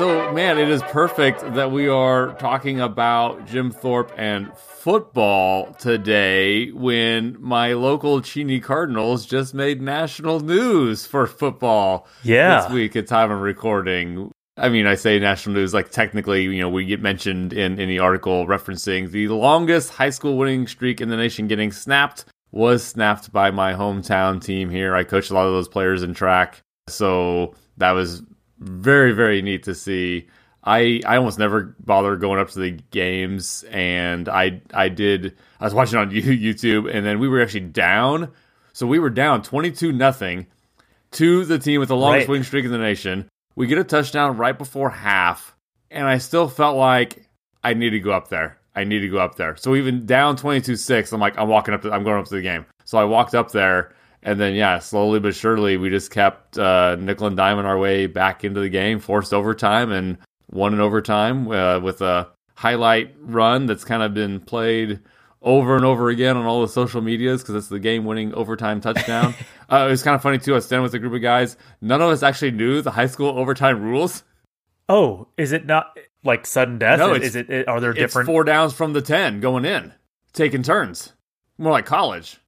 So, 0.00 0.32
man, 0.32 0.56
it 0.56 0.70
is 0.70 0.80
perfect 0.84 1.40
that 1.56 1.72
we 1.72 1.86
are 1.86 2.32
talking 2.38 2.80
about 2.80 3.44
Jim 3.46 3.70
Thorpe 3.70 4.10
and 4.16 4.50
football 4.56 5.74
today 5.74 6.72
when 6.72 7.36
my 7.38 7.74
local 7.74 8.22
Cheney 8.22 8.60
Cardinals 8.60 9.26
just 9.26 9.52
made 9.52 9.82
national 9.82 10.40
news 10.40 11.04
for 11.04 11.26
football 11.26 12.08
Yeah. 12.22 12.62
this 12.62 12.70
week 12.72 12.96
at 12.96 13.08
time 13.08 13.30
of 13.30 13.42
recording. 13.42 14.32
I 14.56 14.70
mean, 14.70 14.86
I 14.86 14.94
say 14.94 15.18
national 15.18 15.56
news 15.56 15.74
like 15.74 15.90
technically, 15.90 16.44
you 16.44 16.62
know, 16.62 16.70
we 16.70 16.86
get 16.86 17.02
mentioned 17.02 17.52
in 17.52 17.78
any 17.78 17.98
article 17.98 18.46
referencing 18.46 19.10
the 19.10 19.28
longest 19.28 19.90
high 19.90 20.08
school 20.08 20.38
winning 20.38 20.66
streak 20.66 21.02
in 21.02 21.10
the 21.10 21.16
nation 21.18 21.46
getting 21.46 21.72
snapped 21.72 22.24
was 22.52 22.82
snapped 22.82 23.34
by 23.34 23.50
my 23.50 23.74
hometown 23.74 24.42
team 24.42 24.70
here. 24.70 24.96
I 24.96 25.04
coached 25.04 25.30
a 25.30 25.34
lot 25.34 25.46
of 25.46 25.52
those 25.52 25.68
players 25.68 26.02
in 26.02 26.14
track. 26.14 26.62
So 26.88 27.54
that 27.76 27.92
was 27.92 28.22
very, 28.60 29.12
very 29.12 29.42
neat 29.42 29.64
to 29.64 29.74
see. 29.74 30.28
I 30.62 31.00
I 31.06 31.16
almost 31.16 31.38
never 31.38 31.74
bother 31.80 32.16
going 32.16 32.38
up 32.38 32.50
to 32.50 32.58
the 32.58 32.72
games, 32.90 33.64
and 33.70 34.28
I 34.28 34.60
I 34.74 34.88
did. 34.90 35.36
I 35.58 35.64
was 35.64 35.74
watching 35.74 35.98
on 35.98 36.10
YouTube, 36.12 36.94
and 36.94 37.04
then 37.04 37.18
we 37.18 37.28
were 37.28 37.40
actually 37.42 37.60
down. 37.60 38.30
So 38.72 38.86
we 38.86 38.98
were 38.98 39.10
down 39.10 39.42
twenty 39.42 39.70
two 39.70 39.92
nothing 39.92 40.46
to 41.12 41.44
the 41.44 41.58
team 41.58 41.80
with 41.80 41.88
the 41.88 41.96
longest 41.96 42.24
Right. 42.24 42.28
winning 42.32 42.44
streak 42.44 42.64
in 42.66 42.70
the 42.72 42.78
nation. 42.78 43.28
We 43.56 43.66
get 43.66 43.78
a 43.78 43.84
touchdown 43.84 44.36
right 44.36 44.56
before 44.56 44.90
half, 44.90 45.56
and 45.90 46.06
I 46.06 46.18
still 46.18 46.46
felt 46.48 46.76
like 46.76 47.26
I 47.64 47.74
need 47.74 47.90
to 47.90 48.00
go 48.00 48.12
up 48.12 48.28
there. 48.28 48.58
I 48.76 48.84
need 48.84 49.00
to 49.00 49.08
go 49.08 49.18
up 49.18 49.34
there. 49.34 49.56
So 49.56 49.74
even 49.74 50.06
down 50.06 50.36
22-6, 50.36 51.12
I'm 51.12 51.20
like, 51.20 51.36
I'm 51.36 51.48
walking 51.48 51.74
up 51.74 51.82
to, 51.82 51.90
I'm 51.90 52.04
going 52.04 52.20
up 52.20 52.26
to 52.26 52.34
the 52.36 52.40
game. 52.40 52.64
So 52.84 52.96
I 52.98 53.04
walked 53.04 53.34
up 53.34 53.50
there, 53.50 53.92
and 54.22 54.38
then 54.38 54.54
yeah, 54.54 54.78
slowly 54.78 55.20
but 55.20 55.34
surely, 55.34 55.76
we 55.76 55.90
just 55.90 56.10
kept 56.10 56.58
uh, 56.58 56.96
nickel 56.96 57.26
and 57.26 57.36
diamond 57.36 57.66
our 57.66 57.78
way 57.78 58.06
back 58.06 58.44
into 58.44 58.60
the 58.60 58.68
game, 58.68 59.00
forced 59.00 59.32
overtime, 59.32 59.92
and 59.92 60.18
won 60.50 60.74
in 60.74 60.80
overtime 60.80 61.50
uh, 61.50 61.80
with 61.80 62.00
a 62.00 62.28
highlight 62.54 63.14
run 63.20 63.66
that's 63.66 63.84
kind 63.84 64.02
of 64.02 64.12
been 64.12 64.40
played 64.40 65.00
over 65.42 65.76
and 65.76 65.84
over 65.84 66.10
again 66.10 66.36
on 66.36 66.44
all 66.44 66.60
the 66.60 66.68
social 66.68 67.00
medias 67.00 67.40
because 67.40 67.54
it's 67.54 67.68
the 67.68 67.78
game-winning 67.78 68.34
overtime 68.34 68.80
touchdown. 68.80 69.34
uh, 69.72 69.86
it 69.86 69.90
was 69.90 70.02
kind 70.02 70.14
of 70.14 70.22
funny 70.22 70.38
too. 70.38 70.52
I 70.52 70.56
was 70.56 70.66
standing 70.66 70.82
with 70.82 70.92
a 70.94 70.98
group 70.98 71.14
of 71.14 71.22
guys. 71.22 71.56
None 71.80 72.02
of 72.02 72.10
us 72.10 72.22
actually 72.22 72.50
knew 72.50 72.82
the 72.82 72.90
high 72.90 73.06
school 73.06 73.38
overtime 73.38 73.82
rules. 73.82 74.22
Oh, 74.88 75.28
is 75.38 75.52
it 75.52 75.64
not 75.64 75.96
like 76.24 76.46
sudden 76.46 76.78
death? 76.78 76.98
No, 76.98 77.14
is, 77.14 77.36
it? 77.36 77.68
Are 77.68 77.80
there 77.80 77.92
different? 77.92 78.28
It's 78.28 78.34
four 78.34 78.44
downs 78.44 78.74
from 78.74 78.92
the 78.92 79.00
ten 79.00 79.40
going 79.40 79.64
in, 79.64 79.94
taking 80.32 80.62
turns, 80.62 81.14
more 81.56 81.72
like 81.72 81.86
college. 81.86 82.38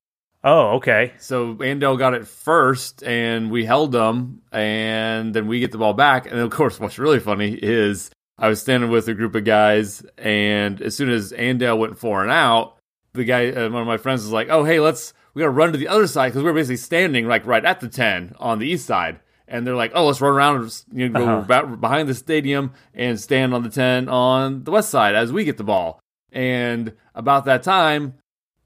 Oh, 0.45 0.77
okay. 0.77 1.13
So 1.19 1.55
Andale 1.57 1.99
got 1.99 2.15
it 2.15 2.27
first, 2.27 3.03
and 3.05 3.51
we 3.51 3.65
held 3.65 3.93
them, 3.93 4.43
and 4.51 5.33
then 5.35 5.47
we 5.47 5.61
get 5.61 5.71
the 5.71 5.79
ball 5.79 5.95
back. 5.95 6.27
And 6.27 6.41
of 6.41 6.51
course, 6.51 6.81
what's 6.81 6.99
really 6.99 7.21
funny 7.21 7.53
is 7.53 8.11
I 8.39 8.49
was 8.49 8.61
standing 8.61 8.91
with 8.91 9.07
a 9.09 9.15
group 9.15 9.35
of 9.37 9.45
guys, 9.45 10.05
and 10.19 10.81
as 10.83 10.97
soon 10.97 11.11
as 11.11 11.33
Andale 11.33 11.79
went 11.79 11.97
four 11.99 12.23
and 12.23 12.31
out, 12.33 12.77
the 13.13 13.25
guy, 13.25 13.51
uh, 13.51 13.69
one 13.71 13.83
of 13.83 13.87
my 13.87 13.99
friends, 13.99 14.23
was 14.23 14.33
like, 14.33 14.49
"Oh, 14.51 14.65
hey, 14.65 14.81
let's 14.81 15.13
we 15.35 15.41
gotta 15.41 15.51
run 15.51 15.71
to 15.73 15.79
the 15.79 15.89
other 15.89 16.07
side 16.09 16.31
because 16.31 16.43
we're 16.43 16.53
basically 16.53 16.77
standing 16.77 17.29
like 17.29 17.47
right 17.47 17.65
at 17.65 17.79
the 17.81 17.89
ten 17.89 18.35
on 18.41 18.59
the 18.59 18.67
east 18.69 18.87
side." 18.87 19.21
And 19.47 19.65
they're 19.67 19.77
like, 19.77 19.93
"Oh, 19.95 20.07
let's 20.07 20.21
run 20.21 20.33
around 20.35 20.57
and 20.57 20.83
you 20.93 21.09
know, 21.09 21.19
go 21.21 21.55
Uh-huh. 21.55 21.77
behind 21.77 22.09
the 22.09 22.15
stadium 22.15 22.73
and 22.95 23.21
stand 23.21 23.55
on 23.55 23.63
the 23.63 23.69
ten 23.71 24.09
on 24.09 24.65
the 24.65 24.71
west 24.73 24.91
side 24.91 25.15
as 25.15 25.31
we 25.31 25.45
get 25.45 25.57
the 25.57 25.63
ball." 25.65 26.01
And 26.33 26.95
about 27.15 27.45
that 27.45 27.63
time, 27.63 28.15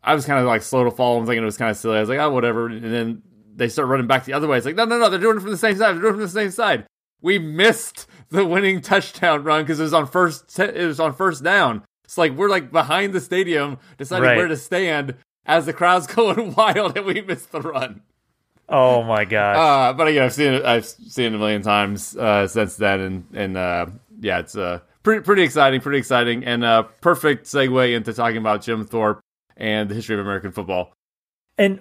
I 0.06 0.14
was 0.14 0.24
kind 0.24 0.38
of 0.40 0.46
like 0.46 0.62
slow 0.62 0.84
to 0.84 0.90
follow. 0.90 1.18
I'm 1.18 1.26
thinking 1.26 1.42
it 1.42 1.46
was 1.46 1.56
kind 1.58 1.70
of 1.70 1.76
silly. 1.76 1.96
I 1.98 2.00
was 2.00 2.08
like, 2.08 2.18
oh, 2.20 2.30
whatever. 2.30 2.68
And 2.68 2.82
then 2.84 3.22
they 3.54 3.68
start 3.68 3.88
running 3.88 4.06
back 4.06 4.24
the 4.24 4.32
other 4.34 4.46
way. 4.46 4.56
It's 4.56 4.64
like, 4.64 4.76
no, 4.76 4.84
no, 4.84 4.98
no, 4.98 5.10
they're 5.10 5.18
doing 5.20 5.36
it 5.36 5.40
from 5.40 5.50
the 5.50 5.56
same 5.56 5.76
side. 5.76 5.92
They're 5.94 6.00
doing 6.02 6.14
it 6.14 6.16
from 6.16 6.20
the 6.22 6.28
same 6.28 6.50
side. 6.50 6.86
We 7.20 7.38
missed 7.38 8.06
the 8.30 8.46
winning 8.46 8.80
touchdown 8.80 9.42
run 9.42 9.62
because 9.64 9.80
it 9.80 9.82
was 9.82 9.94
on 9.94 10.06
first. 10.06 10.58
It 10.58 10.86
was 10.86 11.00
on 11.00 11.12
first 11.12 11.42
down. 11.42 11.82
It's 12.04 12.16
like 12.16 12.32
we're 12.32 12.48
like 12.48 12.70
behind 12.70 13.12
the 13.12 13.20
stadium, 13.20 13.78
deciding 13.98 14.24
Right. 14.24 14.36
where 14.36 14.46
to 14.48 14.56
stand 14.56 15.16
as 15.44 15.66
the 15.66 15.72
crowd's 15.72 16.06
going 16.14 16.54
wild, 16.54 16.96
and 16.96 17.04
we 17.06 17.20
missed 17.22 17.50
the 17.50 17.60
run. 17.60 18.02
Oh 18.68 19.02
my 19.02 19.24
gosh. 19.24 19.56
Uh, 19.56 19.92
but 19.92 20.08
again, 20.08 20.24
I've 20.24 20.32
seen 20.32 20.52
it. 20.54 20.64
I've 20.64 20.86
seen 20.86 21.26
it 21.32 21.34
a 21.34 21.38
million 21.38 21.62
times 21.62 22.16
uh, 22.16 22.46
since 22.46 22.76
then, 22.76 23.00
and 23.00 23.24
and 23.32 23.56
uh, 23.56 23.86
yeah, 24.20 24.38
it's 24.40 24.56
uh, 24.56 24.80
pretty 25.02 25.22
pretty 25.22 25.42
exciting, 25.42 25.80
pretty 25.80 25.98
exciting, 25.98 26.44
and 26.44 26.64
a 26.64 26.84
perfect 27.00 27.46
segue 27.46 27.94
into 27.94 28.12
talking 28.12 28.38
about 28.38 28.62
Jim 28.62 28.84
Thorpe 28.84 29.20
and 29.56 29.88
the 29.88 29.94
history 29.94 30.14
of 30.14 30.20
American 30.20 30.52
football. 30.52 30.92
and 31.58 31.80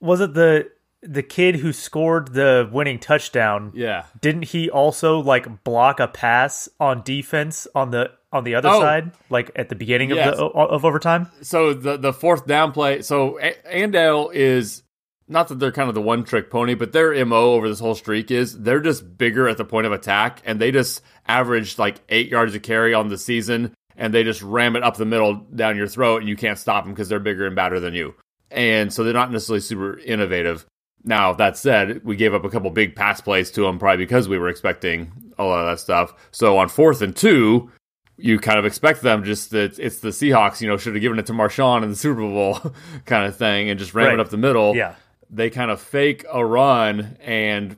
was 0.00 0.20
it 0.20 0.34
the 0.34 0.68
the 1.04 1.22
kid 1.22 1.56
who 1.56 1.72
scored 1.72 2.32
the 2.32 2.68
winning 2.72 2.98
touchdown? 2.98 3.72
Yeah, 3.74 4.04
Didn't 4.20 4.42
he 4.46 4.70
also 4.70 5.18
like 5.18 5.64
block 5.64 5.98
a 6.00 6.06
pass 6.08 6.68
on 6.78 7.02
defense 7.02 7.66
on 7.74 7.90
the 7.90 8.10
on 8.32 8.44
the 8.44 8.54
other 8.54 8.68
Oh. 8.70 8.80
side, 8.80 9.10
like 9.28 9.50
at 9.56 9.68
the 9.68 9.74
beginning 9.74 10.10
Yes. 10.10 10.32
of 10.32 10.38
the 10.38 10.44
of 10.58 10.84
overtime? 10.84 11.28
so 11.42 11.74
the 11.74 11.96
the 11.96 12.12
fourth 12.12 12.46
down 12.46 12.72
play. 12.72 13.02
So 13.02 13.38
A- 13.40 13.56
Andale 13.72 14.30
is 14.32 14.82
not 15.28 15.48
that 15.48 15.58
they're 15.60 15.72
kind 15.72 15.88
of 15.88 15.94
the 15.94 16.00
one 16.02 16.24
trick 16.24 16.50
pony, 16.50 16.74
but 16.74 16.92
their 16.92 17.24
mo 17.24 17.52
over 17.54 17.68
this 17.68 17.80
whole 17.80 17.94
streak 17.94 18.30
is 18.30 18.60
they're 18.60 18.80
just 18.80 19.16
bigger 19.18 19.48
at 19.48 19.56
the 19.56 19.64
point 19.64 19.86
of 19.86 19.92
attack, 19.92 20.40
and 20.44 20.60
they 20.60 20.70
just 20.70 21.02
averaged 21.26 21.78
like 21.78 21.96
eight 22.08 22.28
yards 22.28 22.54
a 22.54 22.60
carry 22.60 22.92
on 22.94 23.08
the 23.08 23.16
season, 23.18 23.72
and 24.02 24.12
they 24.12 24.24
just 24.24 24.42
ram 24.42 24.74
it 24.74 24.82
up 24.82 24.96
the 24.96 25.04
middle 25.06 25.34
down 25.54 25.76
your 25.76 25.86
throat, 25.86 26.18
and 26.22 26.28
you 26.28 26.36
can't 26.36 26.58
stop 26.58 26.84
them 26.84 26.92
because 26.92 27.08
they're 27.08 27.20
bigger 27.20 27.46
and 27.46 27.54
badder 27.54 27.78
than 27.80 27.94
you, 27.94 28.14
and 28.50 28.92
so 28.92 29.04
they're 29.04 29.12
not 29.14 29.30
necessarily 29.30 29.60
super 29.60 29.98
innovative. 30.00 30.66
Now 31.04 31.32
that 31.34 31.56
said, 31.56 32.04
we 32.04 32.16
gave 32.16 32.34
up 32.34 32.44
a 32.44 32.50
couple 32.50 32.70
big 32.70 32.94
pass 32.96 33.20
plays 33.20 33.50
to 33.52 33.62
them 33.62 33.78
probably 33.78 34.04
because 34.04 34.28
we 34.28 34.38
were 34.38 34.48
expecting 34.48 35.10
a 35.38 35.44
lot 35.44 35.60
of 35.60 35.66
that 35.66 35.80
stuff. 35.80 36.14
So 36.30 36.58
on 36.58 36.68
fourth 36.68 37.02
and 37.02 37.14
two, 37.16 37.70
you 38.18 38.38
kind 38.38 38.58
of 38.58 38.64
expect 38.64 39.02
them 39.02 39.24
just 39.24 39.50
that 39.50 39.78
it's 39.80 39.98
the 39.98 40.10
Seahawks, 40.10 40.60
you 40.60 40.68
know, 40.68 40.76
should 40.76 40.94
have 40.94 41.00
given 41.02 41.18
it 41.18 41.26
to 41.26 41.32
Marshawn 41.32 41.82
in 41.82 41.90
the 41.90 41.96
Super 42.06 42.20
Bowl 42.20 42.60
kind 43.04 43.26
of 43.26 43.36
thing 43.36 43.68
and 43.70 43.78
just 43.80 43.94
ram 43.94 44.06
Right. 44.06 44.14
it 44.14 44.20
up 44.20 44.28
the 44.30 44.36
middle. 44.36 44.76
Yeah. 44.76 44.94
They 45.30 45.50
kind 45.50 45.70
of 45.70 45.80
fake 45.80 46.24
a 46.32 46.44
run 46.44 47.16
and 47.20 47.76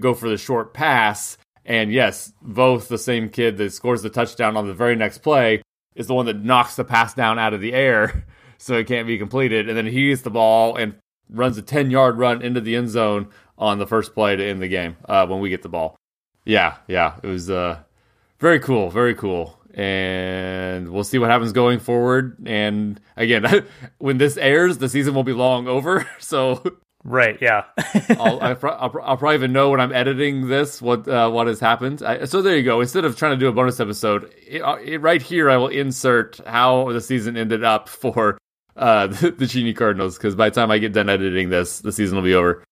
go 0.00 0.14
for 0.14 0.28
the 0.30 0.38
short 0.38 0.72
pass. 0.72 1.36
And 1.66 1.92
yes, 1.92 2.32
both 2.40 2.88
the 2.88 2.96
same 2.96 3.28
kid 3.28 3.56
that 3.58 3.72
scores 3.72 4.02
the 4.02 4.08
touchdown 4.08 4.56
on 4.56 4.68
the 4.68 4.74
very 4.74 4.94
next 4.94 5.18
play 5.18 5.62
is 5.96 6.06
the 6.06 6.14
one 6.14 6.26
that 6.26 6.42
knocks 6.42 6.76
the 6.76 6.84
pass 6.84 7.12
down 7.12 7.38
out 7.38 7.54
of 7.54 7.60
the 7.60 7.72
air 7.72 8.24
so 8.58 8.74
it 8.74 8.86
can't 8.86 9.06
be 9.06 9.18
completed. 9.18 9.68
And 9.68 9.76
then 9.76 9.86
he 9.86 10.08
gets 10.08 10.22
the 10.22 10.30
ball 10.30 10.76
and 10.76 10.94
runs 11.28 11.58
a 11.58 11.62
10 11.62 11.90
yard 11.90 12.18
run 12.18 12.40
into 12.40 12.60
the 12.60 12.76
end 12.76 12.88
zone 12.88 13.28
on 13.58 13.78
the 13.78 13.86
first 13.86 14.14
play 14.14 14.36
to 14.36 14.44
end 14.44 14.62
the 14.62 14.68
game 14.68 14.96
uh, 15.08 15.26
when 15.26 15.40
we 15.40 15.50
get 15.50 15.62
the 15.62 15.68
ball. 15.68 15.96
Yeah, 16.44 16.76
yeah. 16.86 17.16
It 17.22 17.26
was 17.26 17.50
uh, 17.50 17.80
very 18.38 18.60
cool, 18.60 18.88
very 18.90 19.14
cool. 19.14 19.58
And 19.74 20.88
we'll 20.90 21.04
see 21.04 21.18
what 21.18 21.30
happens 21.30 21.52
going 21.52 21.80
forward. 21.80 22.36
And 22.46 23.00
again, 23.16 23.66
when 23.98 24.18
this 24.18 24.36
airs, 24.36 24.78
the 24.78 24.88
season 24.88 25.14
will 25.14 25.24
be 25.24 25.32
long 25.32 25.66
over. 25.66 26.08
So 26.18 26.62
Right. 27.06 27.38
Yeah. 27.40 27.64
I'll, 28.18 28.42
I, 28.42 28.54
pro- 28.54 28.72
I'll, 28.72 28.90
pro- 28.90 29.04
I'll 29.04 29.16
probably 29.16 29.36
even 29.36 29.52
know 29.52 29.70
when 29.70 29.80
I'm 29.80 29.92
editing 29.92 30.48
this 30.48 30.82
what 30.82 31.06
uh, 31.06 31.30
what 31.30 31.46
has 31.46 31.60
happened. 31.60 32.02
I, 32.02 32.24
so 32.24 32.42
there 32.42 32.56
you 32.56 32.64
go. 32.64 32.80
Instead 32.80 33.04
of 33.04 33.16
trying 33.16 33.32
to 33.32 33.36
do 33.36 33.46
a 33.46 33.52
bonus 33.52 33.78
episode, 33.78 34.32
it, 34.44 34.60
uh, 34.60 34.76
it, 34.76 35.00
right 35.00 35.22
here 35.22 35.48
I 35.48 35.56
will 35.56 35.68
insert 35.68 36.40
how 36.46 36.90
the 36.92 37.00
season 37.00 37.36
ended 37.36 37.62
up 37.62 37.88
for 37.88 38.38
uh, 38.74 39.06
the, 39.06 39.30
the 39.38 39.46
Cheney 39.46 39.72
Cardinals 39.72 40.18
because 40.18 40.34
by 40.34 40.48
the 40.48 40.54
time 40.56 40.72
I 40.72 40.78
get 40.78 40.92
done 40.92 41.08
editing 41.08 41.48
this, 41.48 41.80
the 41.80 41.92
season 41.92 42.16
will 42.16 42.24
be 42.24 42.34
over. 42.34 42.64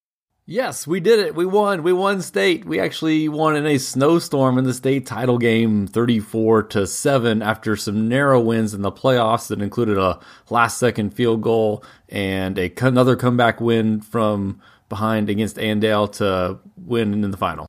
Yes, 0.47 0.87
we 0.87 1.01
did 1.01 1.21
it. 1.21 1.35
We 1.35 1.47
won. 1.47 1.83
We 1.83 1.95
won 1.95 2.21
state. 2.21 2.67
We 2.67 2.79
actually 2.79 3.31
won 3.31 3.57
in 3.57 3.65
a 3.65 3.79
snowstorm 3.79 4.59
in 4.59 4.65
the 4.65 4.75
state 4.75 5.07
title 5.07 5.39
game 5.39 5.87
34 5.87 6.65
to 6.65 6.87
7 6.87 7.41
after 7.41 7.77
some 7.77 8.09
narrow 8.09 8.39
wins 8.41 8.75
in 8.75 8.83
the 8.83 8.93
playoffs 8.93 9.49
that 9.49 9.63
included 9.63 9.97
a 9.97 10.21
last 10.51 10.77
second 10.77 11.15
field 11.15 11.41
goal 11.41 11.83
and 12.11 12.59
a 12.59 12.71
another 12.83 13.17
comeback 13.17 13.59
win 13.59 14.03
from 14.03 14.61
behind 14.91 15.31
against 15.31 15.57
Andale 15.57 16.13
to 16.19 16.59
win 16.77 17.25
in 17.25 17.31
the 17.31 17.39
final. 17.39 17.67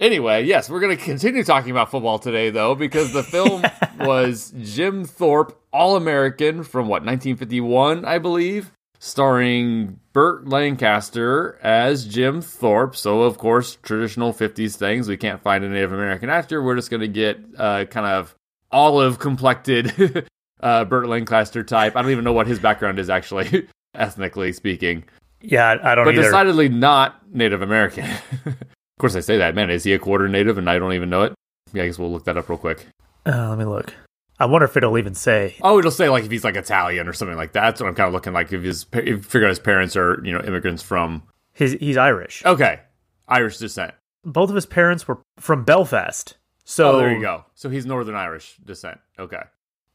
Anyway, 0.00 0.44
yes, 0.44 0.70
we're 0.70 0.80
going 0.80 0.96
to 0.96 1.02
continue 1.02 1.44
talking 1.44 1.70
about 1.70 1.90
football 1.90 2.18
today, 2.18 2.48
though, 2.48 2.74
because 2.74 3.12
the 3.12 3.22
film 3.22 3.62
was 4.00 4.52
Jim 4.62 5.04
Thorpe, 5.04 5.60
All 5.72 5.94
American 5.94 6.64
from 6.64 6.88
what, 6.88 7.04
1951, 7.04 8.06
I 8.06 8.18
believe, 8.18 8.72
starring 8.98 10.00
Burt 10.14 10.48
Lancaster 10.48 11.58
as 11.62 12.06
Jim 12.06 12.40
Thorpe. 12.40 12.96
So, 12.96 13.22
of 13.22 13.36
course, 13.36 13.76
traditional 13.82 14.32
50s 14.32 14.76
things. 14.76 15.08
We 15.08 15.18
can't 15.18 15.42
find 15.42 15.62
a 15.62 15.68
Native 15.68 15.92
American 15.92 16.30
actor. 16.30 16.62
We're 16.62 16.76
just 16.76 16.90
going 16.90 17.02
to 17.02 17.08
get 17.08 17.38
uh, 17.58 17.84
kind 17.84 18.06
of 18.06 18.34
olive 18.72 19.18
complected 19.18 20.26
uh, 20.60 20.86
Burt 20.86 21.08
Lancaster 21.08 21.62
type. 21.62 21.96
I 21.96 22.00
don't 22.00 22.12
even 22.12 22.24
know 22.24 22.32
what 22.32 22.46
his 22.46 22.58
background 22.58 22.98
is, 22.98 23.10
actually, 23.10 23.68
ethnically 23.94 24.54
speaking 24.54 25.04
yeah. 25.44 25.76
I 25.82 25.94
don't 25.94 26.04
know. 26.04 26.12
but 26.12 26.14
either. 26.14 26.22
decidedly 26.22 26.68
not 26.68 27.20
Native 27.32 27.62
American. 27.62 28.04
of 28.46 28.56
course, 28.98 29.14
I 29.14 29.20
say 29.20 29.38
that. 29.38 29.54
Man, 29.54 29.70
is 29.70 29.84
he 29.84 29.92
a 29.92 29.98
quarter 29.98 30.28
Native 30.28 30.58
and 30.58 30.68
I 30.68 30.78
don't 30.78 30.92
even 30.94 31.10
know 31.10 31.22
it? 31.22 31.34
Yeah, 31.72 31.84
I 31.84 31.86
guess 31.86 31.98
we'll 31.98 32.12
look 32.12 32.24
that 32.24 32.36
up 32.36 32.48
real 32.48 32.58
quick. 32.58 32.86
Uh, 33.26 33.48
let 33.50 33.58
me 33.58 33.64
look. 33.64 33.92
I 34.38 34.46
wonder 34.46 34.64
if 34.64 34.76
it'll 34.76 34.98
even 34.98 35.14
say. 35.14 35.54
Oh, 35.62 35.78
it'll 35.78 35.90
say 35.90 36.08
like 36.08 36.24
if 36.24 36.30
he's 36.30 36.44
like 36.44 36.56
Italian 36.56 37.06
or 37.08 37.12
something 37.12 37.36
like 37.36 37.52
that. 37.52 37.60
That's 37.62 37.80
what 37.80 37.88
I'm 37.88 37.94
kind 37.94 38.08
of 38.08 38.12
looking 38.14 38.32
like. 38.32 38.52
If 38.52 38.62
his 38.62 38.86
if 38.92 39.06
you 39.06 39.22
figure 39.22 39.46
out 39.46 39.50
his 39.50 39.58
parents 39.60 39.96
are 39.96 40.20
you 40.24 40.32
know 40.32 40.40
immigrants 40.40 40.82
from 40.82 41.22
His 41.52 41.72
he's 41.80 41.96
Irish. 41.96 42.44
okay 42.44 42.80
Irish 43.28 43.58
descent. 43.58 43.94
both 44.24 44.48
of 44.50 44.54
his 44.54 44.66
parents 44.66 45.06
were 45.06 45.18
from 45.38 45.64
Belfast. 45.64 46.36
So 46.64 46.92
oh, 46.92 46.98
there 46.98 47.12
you 47.14 47.20
go. 47.20 47.44
So 47.54 47.68
he's 47.68 47.86
Northern 47.86 48.14
Irish 48.14 48.56
descent. 48.64 48.98
Okay. 49.18 49.42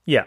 Yeah. 0.05 0.25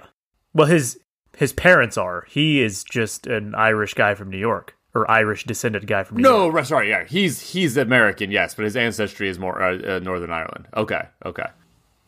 Well, 0.55 0.67
his 0.67 0.99
his 1.37 1.53
parents 1.53 1.97
are. 1.97 2.27
He 2.29 2.61
is 2.63 2.85
just 2.85 3.27
an 3.27 3.55
Irish 3.55 3.95
guy 3.95 4.15
from 4.15 4.29
New 4.29 4.39
York 4.39 4.77
or 4.95 5.11
Irish 5.11 5.45
descended 5.45 5.87
guy 5.87 6.05
from 6.05 6.19
New 6.19 6.23
no, 6.25 6.43
York. 6.43 6.55
No, 6.55 6.63
sorry, 6.65 6.91
yeah, 6.91 7.05
he's 7.09 7.41
he's 7.53 7.77
American, 7.79 8.31
yes, 8.31 8.55
but 8.55 8.65
his 8.67 8.77
ancestry 8.77 9.29
is 9.31 9.39
more 9.39 9.63
uh, 9.63 9.97
uh, 9.97 9.99
Northern 10.01 10.31
Ireland. 10.31 10.69
Okay, 10.77 11.01
okay. 11.25 11.47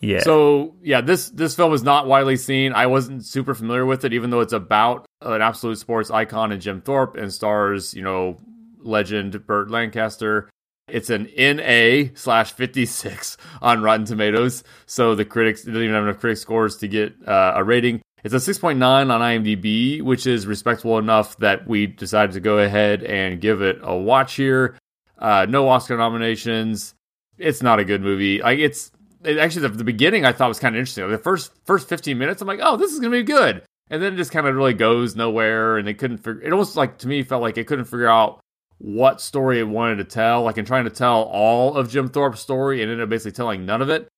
Yeah. 0.04 0.20
So 0.20 0.74
yeah, 0.82 1.00
this 1.00 1.30
this 1.30 1.54
film 1.54 1.72
is 1.72 1.82
not 1.82 2.06
widely 2.06 2.36
seen. 2.36 2.72
I 2.72 2.86
wasn't 2.86 3.24
super 3.24 3.54
familiar 3.54 3.86
with 3.86 4.04
it, 4.04 4.12
even 4.12 4.30
though 4.30 4.40
it's 4.40 4.52
about 4.52 5.06
an 5.22 5.40
absolute 5.40 5.78
sports 5.78 6.10
icon 6.10 6.52
in 6.52 6.60
Jim 6.60 6.80
Thorpe 6.82 7.16
and 7.16 7.32
stars, 7.32 7.94
you 7.94 8.02
know, 8.02 8.38
legend 8.80 9.46
Burt 9.46 9.70
Lancaster. 9.70 10.50
It's 10.86 11.08
an 11.08 11.30
NA 11.38 12.10
slash 12.14 12.52
56 12.52 13.38
on 13.62 13.82
Rotten 13.82 14.04
Tomatoes. 14.04 14.64
So 14.84 15.14
the 15.14 15.24
critics 15.24 15.62
didn't 15.62 15.82
even 15.82 15.94
have 15.94 16.04
enough 16.04 16.20
critic 16.20 16.36
scores 16.36 16.76
to 16.78 16.88
get 16.88 17.14
uh, 17.26 17.54
a 17.56 17.64
rating. 17.64 18.02
It's 18.22 18.34
a 18.34 18.36
6.9 18.36 18.82
on 18.82 19.08
IMDb, 19.08 20.02
which 20.02 20.26
is 20.26 20.46
respectable 20.46 20.98
enough 20.98 21.38
that 21.38 21.66
we 21.66 21.86
decided 21.86 22.32
to 22.32 22.40
go 22.40 22.58
ahead 22.58 23.02
and 23.02 23.40
give 23.40 23.62
it 23.62 23.78
a 23.82 23.96
watch 23.96 24.34
here. 24.34 24.76
Uh, 25.18 25.46
no 25.48 25.68
Oscar 25.68 25.96
nominations. 25.96 26.94
It's 27.38 27.62
not 27.62 27.78
a 27.78 27.84
good 27.84 28.02
movie. 28.02 28.42
Like 28.42 28.58
it's 28.58 28.90
it, 28.90 28.92
actually 29.26 29.62
the, 29.62 29.68
the, 29.68 29.84
beginning 29.84 30.24
I 30.24 30.32
thought 30.32 30.48
was 30.48 30.58
kind 30.58 30.74
of 30.74 30.78
interesting. 30.78 31.04
Like 31.04 31.18
the 31.18 31.22
first 31.22 31.52
first 31.64 31.88
15 31.88 32.16
minutes, 32.16 32.42
I'm 32.42 32.48
like, 32.48 32.60
oh, 32.62 32.76
this 32.76 32.92
is 32.92 33.00
gonna 33.00 33.10
be 33.10 33.22
good, 33.22 33.62
and 33.90 34.02
then 34.02 34.14
it 34.14 34.16
just 34.16 34.32
kind 34.32 34.46
of 34.46 34.54
really 34.54 34.74
goes 34.74 35.16
nowhere, 35.16 35.78
and 35.78 35.86
they 35.86 35.94
couldn't 35.94 36.18
figure. 36.18 36.42
It 36.42 36.52
almost 36.52 36.76
like 36.76 36.98
to 36.98 37.08
me 37.08 37.22
felt 37.22 37.42
like 37.42 37.58
it 37.58 37.66
couldn't 37.66 37.86
figure 37.86 38.08
out 38.08 38.40
what 38.78 39.20
story 39.20 39.60
it 39.60 39.68
wanted 39.68 39.96
to 39.96 40.04
tell. 40.04 40.42
Like 40.42 40.58
in 40.58 40.64
trying 40.64 40.84
to 40.84 40.90
tell 40.90 41.22
all 41.22 41.76
of 41.76 41.90
Jim 41.90 42.08
Thorpe's 42.08 42.40
story, 42.40 42.82
and 42.82 42.90
ended 42.90 43.04
up 43.04 43.10
basically 43.10 43.32
telling 43.32 43.66
none 43.66 43.82
of 43.82 43.90
it. 43.90 44.08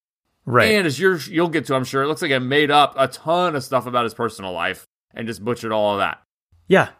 Right. 0.46 0.74
And 0.74 0.86
as 0.86 0.98
you're, 0.98 1.16
you'll 1.16 1.48
get 1.48 1.66
to, 1.66 1.74
I'm 1.74 1.84
sure, 1.84 2.04
it 2.04 2.06
looks 2.06 2.22
like 2.22 2.30
it 2.30 2.38
made 2.38 2.70
up 2.70 2.94
a 2.96 3.08
ton 3.08 3.56
of 3.56 3.64
stuff 3.64 3.86
about 3.86 4.04
his 4.04 4.14
personal 4.14 4.52
life 4.52 4.86
and 5.12 5.26
just 5.26 5.44
butchered 5.44 5.72
all 5.72 5.94
of 5.94 5.98
that. 5.98 6.22
Yeah. 6.68 6.90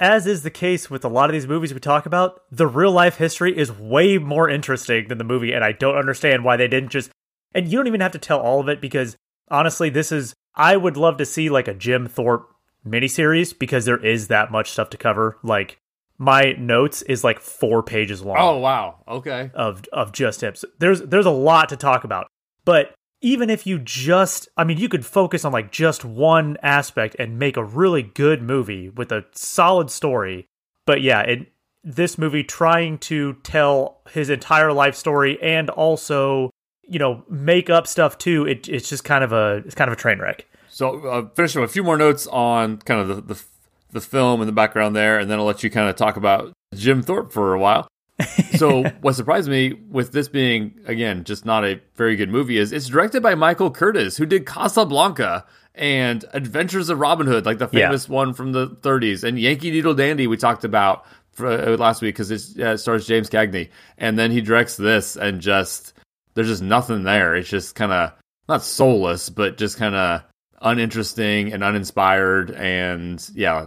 As 0.00 0.26
is 0.26 0.42
the 0.42 0.50
case 0.50 0.90
with 0.90 1.04
a 1.04 1.08
lot 1.08 1.28
of 1.28 1.34
these 1.34 1.46
movies 1.46 1.72
we 1.72 1.80
talk 1.80 2.06
about, 2.06 2.40
the 2.50 2.66
real 2.66 2.90
life 2.90 3.16
history 3.16 3.56
is 3.56 3.70
way 3.70 4.18
more 4.18 4.48
interesting 4.48 5.06
than 5.06 5.18
the 5.18 5.24
movie, 5.24 5.52
and 5.52 5.62
I 5.62 5.70
don't 5.72 5.96
understand 5.96 6.44
why 6.44 6.56
they 6.56 6.66
didn't 6.66 6.88
just. 6.88 7.10
And 7.54 7.68
you 7.68 7.78
don't 7.78 7.86
even 7.86 8.00
have 8.00 8.12
to 8.12 8.18
tell 8.18 8.40
all 8.40 8.60
of 8.60 8.68
it 8.68 8.80
because 8.80 9.16
honestly, 9.50 9.90
this 9.90 10.12
is. 10.12 10.34
I 10.56 10.76
would 10.76 10.96
love 10.96 11.16
to 11.16 11.26
see 11.26 11.50
like 11.50 11.66
a 11.66 11.74
Jim 11.74 12.06
Thorpe 12.06 12.48
miniseries 12.86 13.58
because 13.58 13.84
there 13.84 14.04
is 14.04 14.28
that 14.28 14.52
much 14.52 14.70
stuff 14.70 14.90
to 14.90 14.96
cover. 14.96 15.38
Like 15.42 15.78
my 16.18 16.52
notes 16.58 17.02
is 17.02 17.24
like 17.24 17.40
four 17.40 17.82
pages 17.82 18.22
long. 18.22 18.36
Oh 18.38 18.58
wow, 18.58 19.02
okay. 19.08 19.50
Of 19.54 19.84
of 19.92 20.12
just 20.12 20.40
tips. 20.40 20.64
There's 20.78 21.00
there's 21.02 21.26
a 21.26 21.30
lot 21.30 21.68
to 21.70 21.76
talk 21.76 22.04
about. 22.04 22.26
But 22.64 22.94
even 23.24 23.48
if 23.48 23.66
you 23.66 23.78
just, 23.78 24.48
I 24.56 24.64
mean, 24.64 24.76
you 24.76 24.88
could 24.88 25.06
focus 25.06 25.46
on 25.46 25.52
like 25.52 25.72
just 25.72 26.04
one 26.04 26.58
aspect 26.62 27.16
and 27.18 27.38
make 27.38 27.56
a 27.56 27.64
really 27.64 28.02
good 28.02 28.42
movie 28.42 28.90
with 28.90 29.10
a 29.10 29.24
solid 29.32 29.90
story. 29.90 30.46
But 30.84 31.00
yeah, 31.00 31.22
it, 31.22 31.46
this 31.82 32.18
movie 32.18 32.44
trying 32.44 32.98
to 32.98 33.34
tell 33.42 34.02
his 34.10 34.28
entire 34.28 34.74
life 34.74 34.94
story 34.94 35.38
and 35.42 35.70
also, 35.70 36.50
you 36.88 36.98
know, 36.98 37.24
make 37.28 37.70
up 37.70 37.86
stuff 37.86 38.18
too. 38.18 38.46
It, 38.46 38.68
it's 38.68 38.88
just 38.88 39.04
kind 39.04 39.24
of 39.24 39.32
a 39.32 39.62
it's 39.66 39.74
kind 39.74 39.88
of 39.88 39.96
a 39.96 40.00
train 40.00 40.18
wreck. 40.18 40.46
So 40.68 41.06
uh, 41.06 41.28
finishing 41.34 41.60
with 41.60 41.70
a 41.70 41.72
few 41.72 41.84
more 41.84 41.96
notes 41.96 42.26
on 42.26 42.78
kind 42.78 43.00
of 43.00 43.08
the, 43.08 43.34
the 43.34 43.44
the 43.92 44.00
film 44.00 44.40
in 44.40 44.46
the 44.46 44.52
background 44.52 44.96
there, 44.96 45.18
and 45.18 45.30
then 45.30 45.38
I'll 45.38 45.44
let 45.44 45.62
you 45.62 45.70
kind 45.70 45.88
of 45.88 45.96
talk 45.96 46.16
about 46.16 46.52
Jim 46.74 47.02
Thorpe 47.02 47.32
for 47.32 47.54
a 47.54 47.58
while 47.58 47.88
so 48.56 48.84
what 49.00 49.14
surprised 49.14 49.48
me 49.48 49.72
with 49.90 50.12
this 50.12 50.28
being 50.28 50.72
again 50.86 51.24
just 51.24 51.44
not 51.44 51.64
a 51.64 51.80
very 51.96 52.14
good 52.14 52.30
movie 52.30 52.58
is 52.58 52.72
it's 52.72 52.86
directed 52.86 53.22
by 53.22 53.34
Michael 53.34 53.72
Curtiz, 53.72 54.16
who 54.16 54.24
did 54.24 54.46
Casablanca 54.46 55.44
and 55.74 56.24
Adventures 56.32 56.88
of 56.88 57.00
Robin 57.00 57.26
Hood, 57.26 57.44
like 57.44 57.58
the 57.58 57.66
famous 57.66 58.08
yeah. 58.08 58.14
one 58.14 58.32
from 58.32 58.52
the 58.52 58.68
30s, 58.68 59.24
and 59.24 59.38
Yankee 59.38 59.72
Doodle 59.72 59.94
Dandy 59.94 60.28
we 60.28 60.36
talked 60.36 60.62
about 60.62 61.04
for, 61.32 61.48
uh, 61.48 61.76
last 61.76 62.02
week 62.02 62.14
because 62.14 62.30
it 62.30 62.62
uh, 62.62 62.76
stars 62.76 63.06
James 63.06 63.28
Cagney, 63.28 63.70
and 63.98 64.16
then 64.16 64.30
he 64.30 64.40
directs 64.40 64.76
this, 64.76 65.16
and 65.16 65.40
just 65.40 65.93
there's 66.34 66.48
just 66.48 66.62
nothing 66.62 67.04
there. 67.04 67.34
It's 67.34 67.48
just 67.48 67.74
kind 67.74 67.92
of 67.92 68.12
not 68.48 68.62
soulless, 68.62 69.30
but 69.30 69.56
just 69.56 69.78
kind 69.78 69.94
of 69.94 70.22
uninteresting 70.60 71.52
and 71.52 71.62
uninspired, 71.64 72.50
and 72.50 73.26
yeah. 73.34 73.66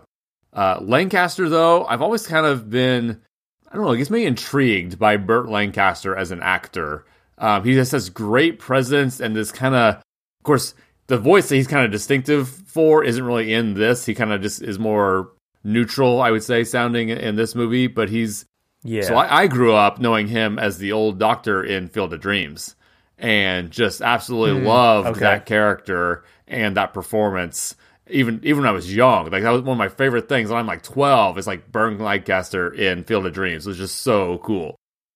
Uh, 0.54 0.80
Lancaster, 0.82 1.50
though, 1.50 1.86
I've 1.86 2.02
always 2.02 2.26
kind 2.26 2.46
of 2.46 2.70
been 2.70 3.22
I 3.70 3.76
don't 3.76 3.86
know, 3.86 3.92
I 3.92 3.98
guess 3.98 4.10
me 4.10 4.26
intrigued 4.26 4.98
by 4.98 5.18
Burt 5.18 5.50
Lancaster 5.50 6.16
as 6.16 6.32
an 6.32 6.42
actor. 6.42 7.06
Um, 7.38 7.64
he 7.64 7.74
just 7.74 7.92
has 7.92 8.10
great 8.10 8.60
presence 8.60 9.20
and 9.20 9.36
this 9.36 9.52
kind 9.52 9.76
of, 9.76 9.96
of 9.96 10.44
course, 10.44 10.74
the 11.08 11.18
voice 11.18 11.50
that 11.50 11.56
he's 11.56 11.68
kind 11.68 11.86
of 11.86 11.92
distinctive 11.92 12.48
for 12.48 13.04
isn't 13.04 13.24
really 13.24 13.54
in 13.54 13.74
this. 13.74 14.06
He 14.06 14.16
kind 14.16 14.32
of 14.32 14.42
just 14.42 14.62
is 14.62 14.80
more 14.80 15.32
neutral, 15.64 16.22
I 16.22 16.32
would 16.32 16.44
say, 16.44 16.64
sounding 16.64 17.10
in 17.10 17.36
this 17.36 17.56
movie. 17.56 17.88
But 17.88 18.10
he's 18.10 18.46
yeah. 18.88 19.04
So 19.04 19.16
I, 19.16 19.44
I 19.44 19.48
grew 19.48 19.74
up 19.74 20.00
knowing 20.00 20.28
him 20.28 20.58
as 20.58 20.78
the 20.78 20.94
old 20.94 21.20
doctor 21.20 21.64
in 21.64 21.88
Field 21.88 22.14
of 22.14 22.22
Dreams, 22.22 22.76
and 23.18 23.72
just 23.72 24.02
absolutely 24.02 24.62
mm, 24.62 24.66
loved 24.66 25.10
okay. 25.10 25.20
that 25.22 25.46
character 25.46 26.24
and 26.48 26.78
that 26.78 26.94
performance 26.94 27.76
even 28.10 28.40
even 28.44 28.64
when 28.64 28.70
I 28.70 28.74
was 28.74 28.94
young. 28.94 29.30
Like 29.30 29.44
that 29.44 29.52
was 29.52 29.62
one 29.62 29.74
of 29.74 29.78
my 29.78 29.90
favorite 29.90 30.30
things. 30.30 30.50
When 30.50 30.60
I'm 30.60 30.68
like 30.68 30.84
12, 30.84 31.38
it's 31.38 31.48
like 31.48 31.72
Burt 31.72 32.00
Lancaster 32.00 32.74
in 32.74 33.04
Field 33.04 33.26
of 33.26 33.34
Dreams. 33.34 33.66
It 33.66 33.70
was 33.70 33.78
just 33.78 34.02
so 34.02 34.38
cool. 34.40 34.76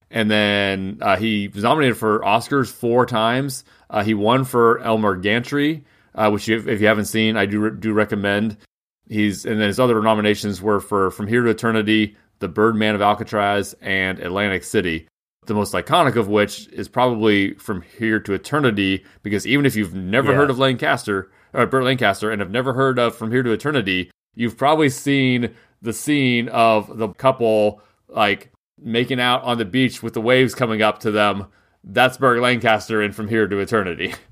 And 0.10 0.30
then 0.30 0.98
uh, 1.02 1.16
he 1.16 1.48
was 1.48 1.64
nominated 1.64 1.98
for 1.98 2.20
Oscars 2.20 2.72
four 2.72 3.06
times. 3.06 3.64
Uh, 3.90 4.04
he 4.04 4.14
won 4.14 4.44
for 4.44 4.80
Elmer 4.80 5.16
Gantry, 5.16 5.84
uh, 6.14 6.30
which 6.30 6.48
you, 6.48 6.58
if 6.58 6.82
you 6.82 6.88
haven't 6.88 7.06
seen, 7.06 7.38
I 7.38 7.46
do 7.46 7.72
do 7.72 7.94
recommend. 7.94 8.58
He's 9.08 9.46
and 9.46 9.60
then 9.60 9.68
his 9.68 9.80
other 9.80 10.02
nominations 10.02 10.62
were 10.62 10.80
for 10.80 11.12
From 11.12 11.28
Here 11.28 11.44
to 11.44 11.50
Eternity, 11.50 12.16
The 12.42 12.50
Birdman 12.50 12.96
of 12.96 13.02
Alcatraz, 13.02 13.74
and 13.82 14.20
Atlantic 14.20 14.64
City. 14.64 15.08
The 15.46 15.54
most 15.54 15.74
iconic 15.74 16.16
of 16.16 16.28
which 16.28 16.68
is 16.70 16.88
probably 16.88 17.54
From 17.54 17.82
Here 17.82 18.20
to 18.20 18.34
Eternity, 18.34 19.06
because 19.24 19.48
even 19.48 19.66
if 19.66 19.76
you've 19.76 19.96
never 19.96 20.32
yeah. 20.32 20.38
heard 20.38 20.50
of 20.50 20.60
Lancaster, 20.60 21.32
or 21.54 21.66
Burt 21.66 21.84
Lancaster 21.84 22.30
and 22.30 22.42
have 22.42 22.52
never 22.52 22.74
heard 22.74 23.00
of 23.00 23.16
From 23.16 23.32
Here 23.32 23.44
to 23.44 23.52
Eternity, 23.52 24.12
you've 24.36 24.58
probably 24.58 24.90
seen 24.90 25.54
the 25.82 25.94
scene 25.94 26.50
of 26.50 26.98
the 26.98 27.08
couple 27.10 27.82
like 28.08 28.52
making 28.78 29.20
out 29.20 29.44
on 29.44 29.58
the 29.58 29.66
beach 29.66 30.04
with 30.04 30.14
the 30.14 30.22
waves 30.22 30.54
coming 30.54 30.82
up 30.82 31.00
to 31.00 31.12
them. 31.12 31.48
That's 31.84 32.18
Burt 32.18 32.42
Lancaster 32.42 33.02
in 33.02 33.12
From 33.12 33.28
Here 33.28 33.48
to 33.48 33.60
Eternity. 33.60 34.14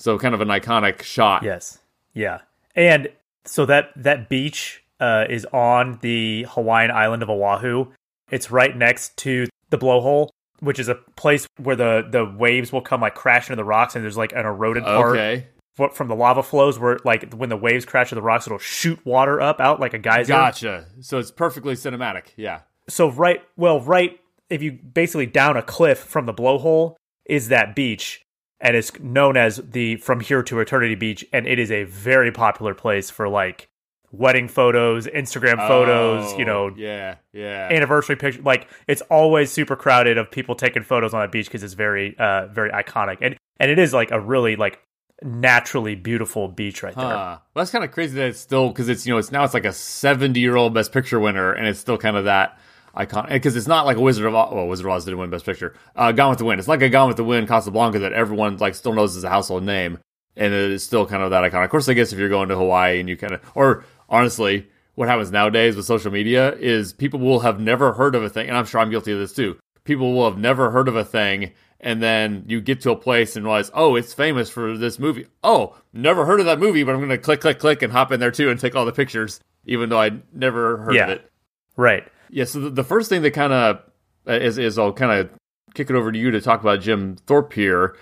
So 0.00 0.16
kind 0.16 0.32
of 0.32 0.40
an 0.40 0.46
iconic 0.46 1.02
shot. 1.02 1.42
Yes. 1.42 1.80
Yeah. 2.14 2.42
And 2.76 3.08
so 3.44 3.66
that 3.66 3.90
that 3.96 4.28
beach 4.28 4.84
uh, 5.00 5.24
is 5.28 5.46
on 5.46 5.98
the 6.02 6.46
Hawaiian 6.50 6.90
island 6.90 7.22
of 7.22 7.30
Oahu. 7.30 7.86
It's 8.30 8.50
right 8.50 8.76
next 8.76 9.16
to 9.18 9.46
the 9.70 9.78
blowhole, 9.78 10.28
which 10.60 10.78
is 10.78 10.88
a 10.88 10.96
place 11.16 11.46
where 11.56 11.76
the 11.76 12.06
the 12.10 12.24
waves 12.24 12.72
will 12.72 12.82
come 12.82 13.00
like 13.00 13.14
crashing 13.14 13.52
into 13.52 13.62
the 13.62 13.64
rocks, 13.64 13.94
and 13.94 14.04
there's 14.04 14.16
like 14.16 14.32
an 14.32 14.46
eroded 14.46 14.84
part 14.84 15.16
okay. 15.16 15.46
from 15.92 16.08
the 16.08 16.14
lava 16.14 16.42
flows 16.42 16.78
where 16.78 16.98
like 17.04 17.32
when 17.32 17.48
the 17.48 17.56
waves 17.56 17.84
crash 17.84 18.10
to 18.10 18.14
the 18.14 18.22
rocks 18.22 18.46
it'll 18.46 18.58
shoot 18.58 19.04
water 19.04 19.40
up 19.40 19.60
out 19.60 19.80
like 19.80 19.94
a 19.94 19.98
geyser. 19.98 20.32
Gotcha. 20.32 20.86
So 21.00 21.18
it's 21.18 21.30
perfectly 21.30 21.74
cinematic. 21.74 22.28
Yeah. 22.36 22.60
So 22.88 23.10
right 23.10 23.42
well 23.56 23.80
right 23.80 24.18
if 24.50 24.62
you 24.62 24.72
basically 24.72 25.26
down 25.26 25.56
a 25.56 25.62
cliff 25.62 25.98
from 25.98 26.26
the 26.26 26.34
blowhole 26.34 26.96
is 27.26 27.48
that 27.48 27.74
beach 27.74 28.22
and 28.60 28.76
it's 28.76 28.98
known 28.98 29.36
as 29.36 29.56
the 29.56 29.96
from 29.96 30.20
here 30.20 30.42
to 30.42 30.60
eternity 30.60 30.94
beach 30.94 31.24
and 31.32 31.46
it 31.46 31.58
is 31.58 31.70
a 31.70 31.84
very 31.84 32.32
popular 32.32 32.74
place 32.74 33.10
for 33.10 33.28
like 33.28 33.68
wedding 34.10 34.48
photos 34.48 35.06
instagram 35.06 35.56
photos 35.68 36.32
oh, 36.32 36.38
you 36.38 36.44
know 36.44 36.72
yeah 36.76 37.16
yeah 37.32 37.68
anniversary 37.70 38.16
picture 38.16 38.40
like 38.42 38.66
it's 38.86 39.02
always 39.10 39.50
super 39.50 39.76
crowded 39.76 40.16
of 40.16 40.30
people 40.30 40.54
taking 40.54 40.82
photos 40.82 41.12
on 41.12 41.20
that 41.20 41.30
beach 41.30 41.46
because 41.46 41.62
it's 41.62 41.74
very 41.74 42.16
uh 42.18 42.46
very 42.46 42.70
iconic 42.70 43.18
and 43.20 43.36
and 43.60 43.70
it 43.70 43.78
is 43.78 43.92
like 43.92 44.10
a 44.10 44.20
really 44.20 44.56
like 44.56 44.80
naturally 45.22 45.94
beautiful 45.94 46.48
beach 46.48 46.82
right 46.82 46.94
there. 46.94 47.04
Well, 47.04 47.42
that's 47.54 47.70
kind 47.70 47.84
of 47.84 47.90
crazy 47.90 48.14
that 48.16 48.28
it's 48.28 48.40
still 48.40 48.68
because 48.68 48.88
it's 48.88 49.06
you 49.06 49.12
know 49.12 49.18
it's 49.18 49.32
now 49.32 49.44
it's 49.44 49.54
like 49.54 49.64
a 49.64 49.72
seventy 49.72 50.40
year 50.40 50.56
old 50.56 50.74
Best 50.74 50.92
Picture 50.92 51.18
winner, 51.20 51.52
and 51.52 51.66
it's 51.66 51.80
still 51.80 51.98
kind 51.98 52.16
of 52.16 52.24
that 52.24 52.58
icon 52.94 53.26
because 53.30 53.56
it's 53.56 53.66
not 53.66 53.86
like 53.86 53.96
a 53.96 54.00
Wizard 54.00 54.26
of 54.26 54.34
Oz. 54.34 54.52
Well, 54.52 54.68
Wizard 54.68 54.86
of 54.86 54.92
Oz 54.92 55.04
didn't 55.04 55.18
win 55.18 55.30
Best 55.30 55.44
Picture. 55.44 55.74
Uh, 55.96 56.12
Gone 56.12 56.30
with 56.30 56.38
the 56.38 56.44
Wind. 56.44 56.58
It's 56.58 56.68
like 56.68 56.82
a 56.82 56.88
Gone 56.88 57.08
with 57.08 57.16
the 57.16 57.24
Wind 57.24 57.48
Casablanca 57.48 58.00
that 58.00 58.12
everyone 58.12 58.56
like 58.58 58.74
still 58.74 58.92
knows 58.92 59.16
as 59.16 59.24
a 59.24 59.28
household 59.28 59.64
name, 59.64 59.98
and 60.36 60.52
it 60.52 60.70
is 60.70 60.84
still 60.84 61.06
kind 61.06 61.22
of 61.22 61.30
that 61.30 61.44
icon. 61.44 61.64
Of 61.64 61.70
course, 61.70 61.88
I 61.88 61.94
guess 61.94 62.12
if 62.12 62.18
you're 62.18 62.28
going 62.28 62.48
to 62.48 62.56
Hawaii 62.56 63.00
and 63.00 63.08
you 63.08 63.16
kind 63.16 63.34
of 63.34 63.40
or 63.54 63.84
honestly. 64.08 64.68
What 64.94 65.06
happens 65.06 65.30
nowadays 65.30 65.76
with 65.76 65.86
social 65.86 66.10
media 66.10 66.56
is 66.56 66.92
people 66.92 67.20
will 67.20 67.38
have 67.38 67.60
never 67.60 67.92
heard 67.92 68.16
of 68.16 68.24
a 68.24 68.28
thing, 68.28 68.48
and 68.48 68.58
I'm 68.58 68.64
sure 68.64 68.80
I'm 68.80 68.90
guilty 68.90 69.12
of 69.12 69.20
this 69.20 69.32
too. 69.32 69.56
People 69.84 70.12
will 70.12 70.28
have 70.28 70.40
never 70.40 70.72
heard 70.72 70.88
of 70.88 70.96
a 70.96 71.04
thing, 71.04 71.52
and 71.78 72.02
then 72.02 72.42
you 72.48 72.60
get 72.60 72.80
to 72.80 72.90
a 72.90 72.96
place 72.96 73.36
and 73.36 73.44
realize, 73.44 73.70
oh, 73.74 73.94
it's 73.94 74.12
famous 74.12 74.50
for 74.50 74.76
this 74.76 74.98
movie. 74.98 75.26
Oh, 75.44 75.76
never 75.92 76.26
heard 76.26 76.40
of 76.40 76.46
that 76.46 76.58
movie, 76.58 76.82
but 76.82 76.96
I'm 76.96 76.98
going 76.98 77.10
to 77.10 77.18
click, 77.18 77.40
click, 77.40 77.60
click, 77.60 77.82
and 77.82 77.92
hop 77.92 78.10
in 78.10 78.18
there 78.18 78.32
too 78.32 78.50
and 78.50 78.58
take 78.58 78.74
all 78.74 78.84
the 78.84 78.92
pictures, 78.92 79.38
even 79.66 79.88
though 79.88 80.00
I 80.00 80.10
never 80.32 80.78
heard 80.78 80.96
yeah. 80.96 81.04
of 81.04 81.10
it. 81.10 81.30
Right. 81.76 82.04
Yeah. 82.30 82.44
So 82.44 82.58
the, 82.58 82.70
the 82.70 82.84
first 82.84 83.08
thing 83.08 83.22
that 83.22 83.30
kind 83.30 83.52
of 83.52 83.82
uh, 84.26 84.32
is 84.32 84.58
is 84.58 84.80
I'll 84.80 84.92
kind 84.92 85.12
of 85.12 85.30
kick 85.74 85.90
it 85.90 85.94
over 85.94 86.10
to 86.10 86.18
you 86.18 86.32
to 86.32 86.40
talk 86.40 86.60
about 86.60 86.80
Jim 86.80 87.14
Thorpe 87.28 87.52
here. 87.52 87.96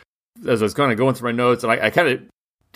As 0.48 0.62
I 0.62 0.64
was 0.64 0.72
kind 0.72 0.92
of 0.92 0.96
going 0.96 1.14
through 1.14 1.28
my 1.28 1.36
notes, 1.36 1.62
and 1.62 1.70
I, 1.70 1.86
I 1.88 1.90
kind 1.90 2.08
of 2.08 2.22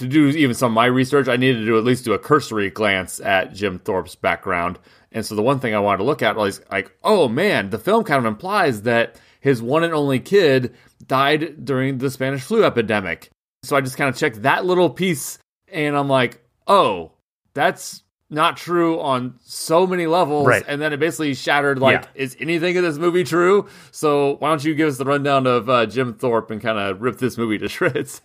to 0.01 0.09
do 0.09 0.27
even 0.29 0.55
some 0.55 0.73
of 0.73 0.75
my 0.75 0.87
research, 0.87 1.29
I 1.29 1.37
needed 1.37 1.65
to 1.67 1.79
at 1.79 1.85
least 1.85 2.05
do 2.05 2.13
a 2.13 2.19
cursory 2.19 2.69
glance 2.71 3.21
at 3.21 3.55
Jim 3.55 3.79
Thorpe's 3.79 4.15
background. 4.17 4.79
And 5.13 5.25
so 5.25 5.35
the 5.35 5.43
one 5.43 5.59
thing 5.61 5.75
I 5.75 5.79
wanted 5.81 5.99
to 5.99 6.05
look 6.05 6.23
at 6.23 6.37
was 6.37 6.61
like, 6.71 6.91
oh 7.03 7.29
man, 7.29 7.71
the 7.71 7.79
film 7.79 8.05
kind 8.05 8.19
of 8.19 8.27
implies 8.27 8.83
that 8.83 9.17
his 9.41 9.63
one 9.63 9.85
and 9.85 9.95
only 9.95 10.21
kid 10.21 10.75
died 11.07 11.65
during 11.65 11.99
the 11.99 12.11
Spanish 12.11 12.43
flu 12.43 12.65
epidemic. 12.65 13.31
So 13.63 13.77
I 13.77 13.81
just 13.81 13.97
kind 13.97 14.09
of 14.09 14.17
checked 14.17 14.43
that 14.43 14.65
little 14.67 14.91
piece 14.91 15.39
and 15.73 15.97
I'm 15.97 16.09
like, 16.09 16.43
oh, 16.67 17.13
that's 17.55 18.03
not 18.33 18.57
true 18.57 19.01
on 19.01 19.35
so 19.45 19.87
many 19.89 20.07
levels. 20.07 20.47
Right. 20.47 20.63
And 20.69 20.81
then 20.81 20.93
it 20.93 21.01
basically 21.01 21.35
shattered 21.35 21.81
like, 21.81 22.03
Yeah. 22.03 22.09
is 22.15 22.37
anything 22.39 22.77
in 22.77 22.83
this 22.85 22.97
movie 22.97 23.25
true? 23.25 23.69
So 23.91 24.37
why 24.37 24.51
don't 24.51 24.63
you 24.65 24.75
give 24.77 24.89
us 24.89 24.99
the 24.99 25.05
rundown 25.05 25.49
of 25.49 25.69
uh, 25.69 25.87
Jim 25.87 26.15
Thorpe 26.15 26.53
and 26.53 26.61
kind 26.61 26.79
of 26.79 27.03
rip 27.03 27.19
this 27.19 27.37
movie 27.37 27.59
to 27.59 27.69
shreds? 27.69 28.23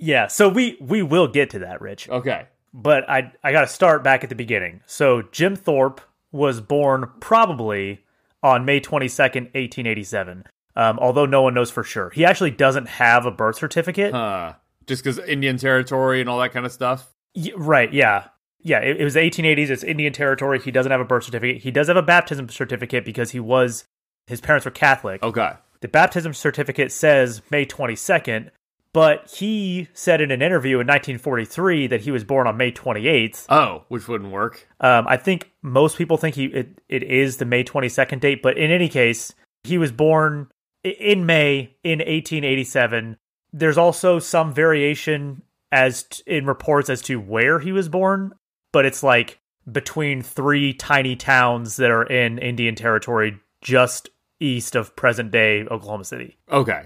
Yeah, 0.00 0.26
so 0.26 0.48
we 0.48 0.76
we 0.80 1.02
will 1.02 1.28
get 1.28 1.50
to 1.50 1.60
that, 1.60 1.80
Rich. 1.80 2.08
okay. 2.08 2.46
But 2.72 3.08
I 3.08 3.32
I 3.42 3.52
got 3.52 3.62
to 3.62 3.66
start 3.66 4.02
back 4.04 4.22
at 4.24 4.30
the 4.30 4.36
beginning. 4.36 4.80
So 4.86 5.22
Jim 5.32 5.56
Thorpe 5.56 6.00
was 6.32 6.60
born 6.60 7.10
probably 7.20 8.04
on 8.42 8.64
May 8.64 8.80
22nd, 8.80 9.52
1887. 9.54 10.44
Um, 10.76 10.98
although 11.00 11.26
no 11.26 11.42
one 11.42 11.52
knows 11.54 11.70
for 11.70 11.82
sure. 11.82 12.10
He 12.10 12.24
actually 12.24 12.52
doesn't 12.52 12.86
have 12.88 13.26
a 13.26 13.30
birth 13.30 13.56
certificate. 13.56 14.14
Uh, 14.14 14.54
just 14.86 15.02
because 15.02 15.18
Indian 15.18 15.56
territory 15.56 16.20
and 16.20 16.30
all 16.30 16.38
that 16.38 16.52
kind 16.52 16.64
of 16.64 16.72
stuff. 16.72 17.12
Y- 17.34 17.52
right, 17.56 17.92
yeah. 17.92 18.28
Yeah, 18.62 18.78
it, 18.78 19.00
it 19.00 19.04
was 19.04 19.14
the 19.14 19.20
1880s. 19.20 19.68
It's 19.70 19.82
Indian 19.82 20.12
territory. 20.12 20.60
He 20.60 20.70
doesn't 20.70 20.92
have 20.92 21.00
a 21.00 21.04
birth 21.04 21.24
certificate. 21.24 21.62
He 21.62 21.70
does 21.70 21.88
have 21.88 21.96
a 21.96 22.02
baptism 22.02 22.48
certificate 22.48 23.04
because 23.04 23.32
he 23.32 23.40
was 23.40 23.84
his 24.26 24.40
parents 24.40 24.64
were 24.64 24.70
Catholic. 24.70 25.22
Okay. 25.22 25.52
The 25.80 25.88
baptism 25.88 26.34
certificate 26.34 26.92
says 26.92 27.42
May 27.50 27.66
22nd, 27.66 28.50
but 28.92 29.30
he 29.30 29.88
said 29.92 30.20
in 30.20 30.30
an 30.30 30.42
interview 30.42 30.76
in 30.76 30.86
1943 30.86 31.86
that 31.88 32.00
he 32.00 32.10
was 32.10 32.24
born 32.24 32.46
on 32.46 32.56
May 32.56 32.72
28th. 32.72 33.46
Oh, 33.48 33.84
which 33.88 34.08
wouldn't 34.08 34.32
work. 34.32 34.68
Um, 34.80 35.06
I 35.08 35.16
think 35.16 35.50
most 35.62 35.96
people 35.96 36.16
think 36.16 36.34
he 36.34 36.46
it, 36.46 36.80
it 36.88 37.02
is 37.02 37.36
the 37.36 37.44
May 37.44 37.64
22nd 37.64 38.20
date, 38.20 38.42
but 38.42 38.58
in 38.58 38.70
any 38.70 38.88
case, 38.88 39.32
he 39.64 39.78
was 39.78 39.92
born 39.92 40.48
in 40.82 41.26
May 41.26 41.76
in 41.84 41.98
1887. 41.98 43.16
There's 43.52 43.78
also 43.78 44.18
some 44.18 44.52
variation 44.52 45.42
as 45.72 46.04
t- 46.04 46.22
in 46.26 46.46
reports 46.46 46.90
as 46.90 47.02
to 47.02 47.20
where 47.20 47.58
he 47.58 47.72
was 47.72 47.88
born, 47.88 48.32
but 48.72 48.84
it's 48.84 49.02
like 49.02 49.38
between 49.70 50.22
three 50.22 50.72
tiny 50.72 51.16
towns 51.16 51.76
that 51.76 51.90
are 51.90 52.04
in 52.04 52.38
Indian 52.38 52.74
Territory 52.74 53.38
just 53.62 54.08
east 54.40 54.74
of 54.74 54.96
present 54.96 55.30
day 55.30 55.64
Oklahoma 55.70 56.04
City. 56.04 56.38
Okay. 56.50 56.84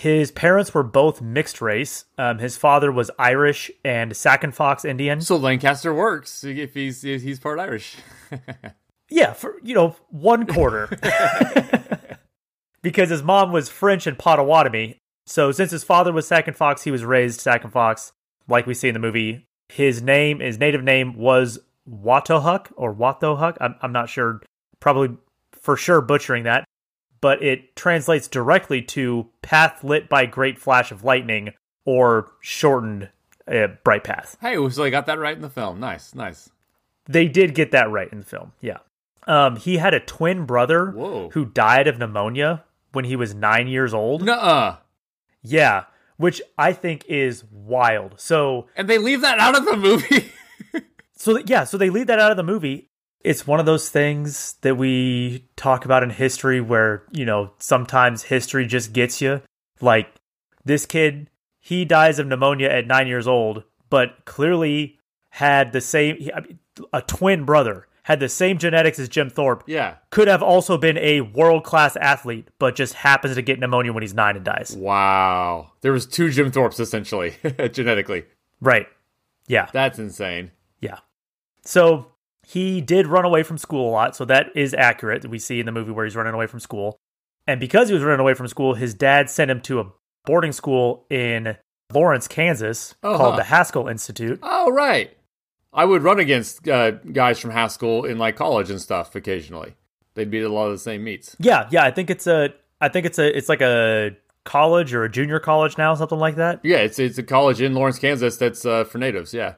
His 0.00 0.30
parents 0.30 0.72
were 0.72 0.82
both 0.82 1.20
mixed 1.20 1.60
race. 1.60 2.06
Um, 2.16 2.38
his 2.38 2.56
father 2.56 2.90
was 2.90 3.10
Irish 3.18 3.70
and 3.84 4.16
Sac 4.16 4.42
and 4.42 4.54
Fox 4.54 4.82
Indian. 4.82 5.20
So 5.20 5.36
Lancaster 5.36 5.92
works 5.92 6.42
if 6.42 6.72
he's 6.72 7.04
if 7.04 7.20
he's 7.20 7.38
part 7.38 7.58
Irish. 7.58 7.96
Yeah, 9.10 9.32
for 9.32 9.56
you 9.62 9.74
know, 9.74 9.96
one 10.08 10.46
quarter. 10.46 10.88
because 12.82 13.10
his 13.10 13.22
mom 13.22 13.52
was 13.52 13.68
French 13.68 14.06
and 14.06 14.16
Potawatomi. 14.16 14.98
So 15.26 15.52
since 15.52 15.72
his 15.72 15.84
father 15.84 16.12
was 16.12 16.26
Sac 16.28 16.46
and 16.46 16.56
Fox, 16.56 16.84
he 16.84 16.92
was 16.92 17.04
raised 17.04 17.40
Sac 17.40 17.64
and 17.64 17.72
Fox, 17.72 18.12
like 18.48 18.66
we 18.66 18.74
see 18.74 18.88
in 18.88 18.94
the 18.94 19.00
movie. 19.00 19.46
His 19.68 20.00
name, 20.00 20.38
his 20.38 20.58
native 20.58 20.84
name 20.84 21.16
was 21.16 21.58
Watohuk 21.88 22.72
or 22.76 22.94
Watohuk. 22.94 23.56
I'm, 23.60 23.74
I'm 23.82 23.92
not 23.92 24.08
sure, 24.08 24.42
probably 24.78 25.16
for 25.52 25.76
sure 25.76 26.00
butchering 26.00 26.44
that, 26.44 26.64
but 27.20 27.42
it 27.42 27.76
translates 27.76 28.28
directly 28.28 28.82
to 28.82 29.28
path 29.42 29.84
lit 29.84 30.08
by 30.08 30.26
great 30.26 30.58
flash 30.58 30.90
of 30.90 31.04
lightning 31.04 31.52
or 31.84 32.30
shortened 32.40 33.08
uh, 33.48 33.68
bright 33.84 34.04
path. 34.04 34.36
hey, 34.40 34.56
so 34.70 34.84
I 34.84 34.90
got 34.90 35.06
that 35.06 35.18
right 35.18 35.34
in 35.34 35.42
the 35.42 35.50
film. 35.50 35.80
Nice, 35.80 36.14
nice. 36.14 36.50
They 37.06 37.26
did 37.26 37.54
get 37.54 37.72
that 37.72 37.90
right 37.90 38.10
in 38.12 38.20
the 38.20 38.24
film. 38.24 38.52
Yeah. 38.60 38.78
Um, 39.26 39.56
he 39.56 39.76
had 39.78 39.94
a 39.94 40.00
twin 40.00 40.46
brother 40.46 40.90
Whoa. 40.92 41.30
who 41.30 41.44
died 41.44 41.88
of 41.88 41.98
pneumonia 41.98 42.64
when 42.92 43.04
he 43.04 43.16
was 43.16 43.34
nine 43.34 43.66
years 43.68 43.92
old. 43.92 44.22
Nuh-uh. 44.22 44.76
Yeah, 45.42 45.84
which 46.16 46.40
I 46.58 46.72
think 46.72 47.04
is 47.08 47.44
wild. 47.50 48.14
So, 48.20 48.66
And 48.76 48.88
they 48.88 48.98
leave 48.98 49.22
that 49.22 49.38
out 49.38 49.56
of 49.56 49.64
the 49.64 49.76
movie. 49.76 50.32
so 51.16 51.38
yeah, 51.46 51.64
so 51.64 51.76
they 51.78 51.90
leave 51.90 52.06
that 52.08 52.18
out 52.18 52.30
of 52.30 52.36
the 52.36 52.42
movie. 52.42 52.89
It's 53.22 53.46
one 53.46 53.60
of 53.60 53.66
those 53.66 53.88
things 53.90 54.54
that 54.62 54.76
we 54.76 55.44
talk 55.56 55.84
about 55.84 56.02
in 56.02 56.10
history 56.10 56.60
where, 56.60 57.02
you 57.12 57.24
know, 57.26 57.50
sometimes 57.58 58.22
history 58.22 58.66
just 58.66 58.92
gets 58.92 59.20
you. 59.20 59.42
Like 59.80 60.08
this 60.64 60.86
kid, 60.86 61.28
he 61.58 61.84
dies 61.84 62.18
of 62.18 62.26
pneumonia 62.26 62.68
at 62.68 62.86
nine 62.86 63.06
years 63.06 63.26
old, 63.28 63.64
but 63.90 64.24
clearly 64.24 64.98
had 65.30 65.72
the 65.72 65.80
same, 65.80 66.16
he- 66.16 66.32
I 66.32 66.40
mean, 66.40 66.58
a 66.92 67.02
twin 67.02 67.44
brother, 67.44 67.86
had 68.04 68.20
the 68.20 68.28
same 68.28 68.56
genetics 68.58 68.98
as 68.98 69.08
Jim 69.08 69.28
Thorpe. 69.28 69.64
yeah. 69.66 69.96
could 70.10 70.26
have 70.26 70.42
also 70.42 70.78
been 70.78 70.96
a 70.98 71.20
world 71.20 71.62
class 71.64 71.96
athlete, 71.96 72.48
but 72.58 72.74
just 72.74 72.94
happens 72.94 73.34
to 73.36 73.42
get 73.42 73.60
pneumonia 73.60 73.92
when 73.92 74.02
he's 74.02 74.14
nine 74.14 74.36
and 74.36 74.44
dies. 74.44 74.74
Wow. 74.76 75.72
There 75.82 75.92
was 75.92 76.06
two 76.06 76.30
Jim 76.30 76.50
Thorpes 76.50 76.80
essentially, 76.80 77.36
genetically. 77.72 78.24
Right. 78.62 78.86
Yeah. 79.46 79.68
That's 79.72 79.98
insane. 79.98 80.50
Yeah. 80.80 80.98
So 81.64 82.09
he 82.50 82.80
did 82.80 83.06
run 83.06 83.24
away 83.24 83.42
from 83.42 83.58
school 83.58 83.90
a 83.90 83.92
lot. 83.92 84.16
So 84.16 84.24
that 84.24 84.46
is 84.56 84.74
accurate. 84.74 85.28
We 85.28 85.38
see 85.38 85.60
in 85.60 85.66
the 85.66 85.72
movie 85.72 85.92
where 85.92 86.04
he's 86.04 86.16
running 86.16 86.34
away 86.34 86.46
from 86.46 86.58
school. 86.60 86.96
And 87.46 87.60
because 87.60 87.88
he 87.88 87.94
was 87.94 88.02
running 88.02 88.20
away 88.20 88.34
from 88.34 88.48
school, 88.48 88.74
his 88.74 88.92
dad 88.94 89.30
sent 89.30 89.50
him 89.50 89.60
to 89.62 89.80
a 89.80 89.84
boarding 90.24 90.52
school 90.52 91.06
in 91.10 91.56
Lawrence, 91.92 92.26
Kansas 92.28 92.94
Oh, 93.02 93.16
called 93.16 93.38
the 93.38 93.44
Haskell 93.44 93.88
Institute. 93.88 94.38
Oh, 94.42 94.70
right. 94.70 95.16
I 95.72 95.84
would 95.84 96.02
run 96.02 96.18
against 96.18 96.68
uh, 96.68 96.90
guys 96.90 97.38
from 97.38 97.50
Haskell 97.52 98.04
in 98.04 98.18
like 98.18 98.36
college 98.36 98.70
and 98.70 98.80
stuff 98.80 99.14
occasionally. 99.14 99.74
They'd 100.14 100.30
be 100.30 100.40
at 100.40 100.46
a 100.46 100.52
lot 100.52 100.66
of 100.66 100.72
the 100.72 100.78
same 100.78 101.04
meets. 101.04 101.36
Yeah. 101.38 101.68
Yeah. 101.70 101.84
I 101.84 101.90
think 101.92 102.10
it's 102.10 102.26
a, 102.26 102.52
I 102.80 102.88
think 102.88 103.06
it's 103.06 103.18
a, 103.18 103.36
it's 103.36 103.48
like 103.48 103.60
a 103.60 104.16
college 104.44 104.92
or 104.94 105.04
a 105.04 105.10
junior 105.10 105.38
college 105.38 105.78
now, 105.78 105.94
something 105.94 106.18
like 106.18 106.36
that. 106.36 106.60
Yeah, 106.64 106.78
it's 106.78 106.98
it's 106.98 107.18
a 107.18 107.22
college 107.22 107.60
in 107.60 107.74
Lawrence, 107.74 107.98
Kansas 107.98 108.36
that's 108.38 108.64
uh, 108.64 108.84
for 108.84 108.98
natives. 108.98 109.34
Yeah, 109.34 109.54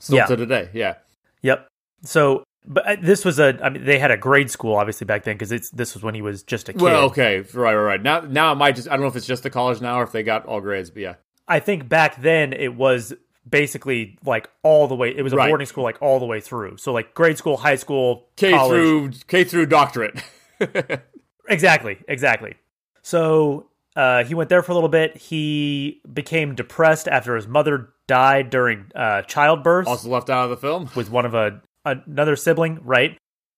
still 0.00 0.16
Yeah. 0.16 0.26
to 0.26 0.36
today. 0.36 0.68
Yeah. 0.74 0.94
Yep. 1.42 1.68
So, 2.02 2.44
but 2.66 2.86
uh, 2.86 2.96
this 3.00 3.24
was 3.24 3.38
a. 3.38 3.58
I 3.62 3.70
mean, 3.70 3.84
they 3.84 3.98
had 3.98 4.10
a 4.10 4.16
grade 4.16 4.50
school 4.50 4.74
obviously 4.76 5.04
back 5.04 5.24
then 5.24 5.34
because 5.36 5.52
it's 5.52 5.70
this 5.70 5.94
was 5.94 6.02
when 6.02 6.14
he 6.14 6.22
was 6.22 6.42
just 6.42 6.68
a 6.68 6.72
kid. 6.72 6.82
Well, 6.82 7.04
okay, 7.04 7.38
right, 7.40 7.74
right, 7.74 7.74
right. 7.74 8.02
Now, 8.02 8.20
now 8.20 8.52
it 8.52 8.56
might 8.56 8.76
just. 8.76 8.88
I 8.88 8.92
don't 8.92 9.02
know 9.02 9.06
if 9.08 9.16
it's 9.16 9.26
just 9.26 9.42
the 9.42 9.50
college 9.50 9.80
now 9.80 10.00
or 10.00 10.02
if 10.04 10.12
they 10.12 10.22
got 10.22 10.46
all 10.46 10.60
grades, 10.60 10.90
but 10.90 11.02
yeah. 11.02 11.14
I 11.48 11.60
think 11.60 11.88
back 11.88 12.20
then 12.20 12.52
it 12.52 12.74
was 12.74 13.14
basically 13.48 14.18
like 14.24 14.50
all 14.64 14.88
the 14.88 14.96
way. 14.96 15.16
It 15.16 15.22
was 15.22 15.32
a 15.32 15.36
Right. 15.36 15.48
boarding 15.48 15.66
school 15.68 15.84
like 15.84 15.98
all 16.02 16.18
the 16.18 16.26
way 16.26 16.40
through. 16.40 16.76
So 16.78 16.92
like 16.92 17.14
grade 17.14 17.38
school, 17.38 17.56
high 17.56 17.76
school, 17.76 18.28
K 18.36 18.50
college. 18.50 18.70
through 18.70 19.10
K 19.28 19.44
through 19.44 19.66
doctorate. 19.66 20.20
Exactly. 21.48 21.96
Exactly. 22.08 22.54
So 23.02 23.68
uh, 23.94 24.24
he 24.24 24.34
went 24.34 24.48
there 24.48 24.62
for 24.64 24.72
a 24.72 24.74
little 24.74 24.88
bit. 24.88 25.16
He 25.16 26.00
became 26.12 26.56
depressed 26.56 27.06
after 27.06 27.36
his 27.36 27.46
mother 27.46 27.90
died 28.08 28.50
during 28.50 28.86
uh, 28.96 29.22
childbirth. 29.22 29.86
also 29.86 30.08
left 30.08 30.28
out 30.28 30.44
of 30.44 30.50
the 30.50 30.56
film. 30.56 30.90
with 30.96 31.08
one 31.10 31.24
of 31.24 31.34
a 31.34 31.60
another 31.86 32.36
sibling, 32.36 32.80
right? 32.82 33.16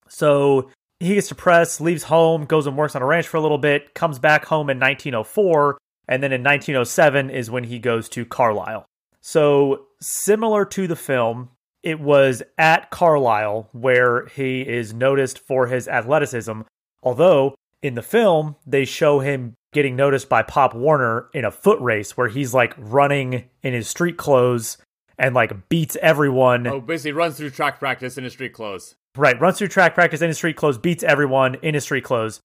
So 0.08 0.70
he 1.00 1.14
gets 1.14 1.28
depressed, 1.28 1.80
leaves 1.80 2.04
home, 2.04 2.44
goes 2.44 2.66
and 2.66 2.76
works 2.76 2.94
on 2.94 3.02
a 3.02 3.06
ranch 3.06 3.28
for 3.28 3.36
a 3.36 3.40
little 3.40 3.58
bit, 3.58 3.94
comes 3.94 4.18
back 4.18 4.44
home 4.44 4.70
in 4.70 4.78
1904, 4.78 5.78
and 6.08 6.22
then 6.22 6.32
in 6.32 6.42
1907 6.42 7.30
is 7.30 7.50
when 7.50 7.64
he 7.64 7.78
goes 7.78 8.08
to 8.10 8.24
Carlisle. 8.24 8.86
So 9.20 9.86
similar 10.00 10.64
to 10.66 10.86
the 10.86 10.96
film, 10.96 11.50
it 11.82 12.00
was 12.00 12.42
at 12.56 12.90
Carlisle 12.90 13.68
where 13.72 14.26
he 14.26 14.62
is 14.62 14.92
noticed 14.92 15.38
for 15.38 15.66
his 15.66 15.86
athleticism, 15.86 16.62
although 17.02 17.54
in 17.82 17.94
the 17.94 18.02
film 18.02 18.56
they 18.66 18.84
show 18.84 19.20
him 19.20 19.54
getting 19.72 19.96
noticed 19.96 20.28
by 20.28 20.42
Pop 20.42 20.74
Warner 20.74 21.28
in 21.34 21.44
a 21.44 21.50
foot 21.50 21.80
race 21.80 22.16
where 22.16 22.28
he's 22.28 22.54
like 22.54 22.74
running 22.76 23.44
in 23.62 23.74
his 23.74 23.88
street 23.88 24.16
clothes 24.16 24.78
and 25.18 25.34
like 25.34 25.68
beats 25.68 25.96
everyone. 26.00 26.66
Oh, 26.66 26.80
basically 26.80 27.12
runs 27.12 27.36
through 27.36 27.50
track 27.50 27.78
practice 27.78 28.16
in 28.18 28.24
his 28.24 28.32
street 28.32 28.52
clothes. 28.52 28.94
Right, 29.16 29.40
runs 29.40 29.58
through 29.58 29.68
track 29.68 29.94
practice 29.94 30.22
in 30.22 30.28
his 30.28 30.36
street 30.36 30.56
clothes, 30.56 30.78
beats 30.78 31.02
everyone 31.02 31.56
in 31.56 31.74
his 31.74 31.84
street 31.84 32.04
clothes. 32.04 32.40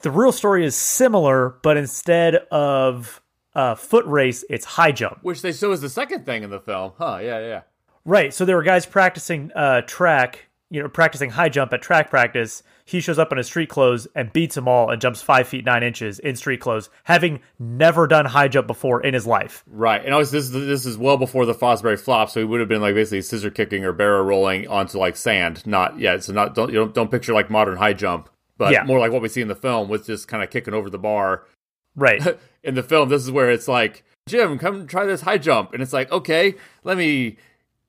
The 0.00 0.10
real 0.10 0.32
story 0.32 0.64
is 0.64 0.74
similar, 0.74 1.56
but 1.62 1.76
instead 1.76 2.36
of 2.50 3.22
uh, 3.54 3.74
foot 3.74 4.06
race, 4.06 4.44
it's 4.48 4.64
high 4.64 4.92
jump. 4.92 5.18
Which 5.22 5.42
they 5.42 5.52
show 5.52 5.72
is 5.72 5.80
the 5.80 5.88
second 5.88 6.24
thing 6.24 6.42
in 6.42 6.50
the 6.50 6.60
film. 6.60 6.92
Huh, 6.98 7.18
yeah, 7.22 7.40
yeah. 7.40 7.60
Right, 8.04 8.32
so 8.34 8.44
there 8.44 8.56
were 8.56 8.62
guys 8.62 8.84
practicing 8.84 9.50
uh, 9.54 9.82
track, 9.82 10.46
you 10.74 10.82
know, 10.82 10.88
practicing 10.88 11.30
high 11.30 11.48
jump 11.48 11.72
at 11.72 11.80
track 11.80 12.10
practice. 12.10 12.64
He 12.84 13.00
shows 13.00 13.18
up 13.18 13.30
in 13.30 13.38
his 13.38 13.46
street 13.46 13.68
clothes 13.68 14.08
and 14.14 14.32
beats 14.32 14.56
them 14.56 14.66
all 14.66 14.90
and 14.90 15.00
jumps 15.00 15.22
five 15.22 15.46
feet 15.46 15.64
nine 15.64 15.82
inches 15.84 16.18
in 16.18 16.34
street 16.34 16.60
clothes, 16.60 16.90
having 17.04 17.40
never 17.60 18.06
done 18.08 18.24
high 18.26 18.48
jump 18.48 18.66
before 18.66 19.00
in 19.00 19.14
his 19.14 19.24
life. 19.26 19.62
Right. 19.68 20.04
And 20.04 20.12
obviously 20.12 20.38
this 20.40 20.46
is 20.50 20.66
this 20.66 20.86
is 20.86 20.98
well 20.98 21.16
before 21.16 21.46
the 21.46 21.54
Fosbury 21.54 21.98
flop, 21.98 22.28
so 22.28 22.40
he 22.40 22.44
would 22.44 22.58
have 22.58 22.68
been 22.68 22.82
like 22.82 22.94
basically 22.96 23.22
scissor 23.22 23.50
kicking 23.50 23.84
or 23.84 23.92
barrel 23.92 24.24
rolling 24.24 24.66
onto 24.66 24.98
like 24.98 25.16
sand. 25.16 25.64
Not 25.64 25.98
yeah, 26.00 26.18
so 26.18 26.32
not 26.32 26.54
don't 26.56 26.70
you 26.72 26.74
don't 26.80 26.92
don't 26.92 27.10
picture 27.10 27.32
like 27.32 27.48
modern 27.50 27.76
high 27.76 27.92
jump. 27.94 28.28
but 28.58 28.72
Yeah. 28.72 28.82
more 28.84 28.98
like 28.98 29.12
what 29.12 29.22
we 29.22 29.28
see 29.28 29.42
in 29.42 29.48
the 29.48 29.54
film 29.54 29.88
with 29.88 30.06
just 30.06 30.26
kind 30.28 30.42
of 30.42 30.50
kicking 30.50 30.74
over 30.74 30.90
the 30.90 30.98
bar. 30.98 31.44
Right. 31.94 32.20
in 32.64 32.74
the 32.74 32.82
film, 32.82 33.08
this 33.08 33.22
is 33.22 33.30
where 33.30 33.50
it's 33.50 33.68
like, 33.68 34.04
Jim, 34.28 34.58
come 34.58 34.86
try 34.86 35.06
this 35.06 35.20
high 35.20 35.38
jump. 35.38 35.72
And 35.72 35.82
it's 35.82 35.92
like, 35.92 36.10
okay, 36.10 36.54
let 36.82 36.96
me 36.98 37.36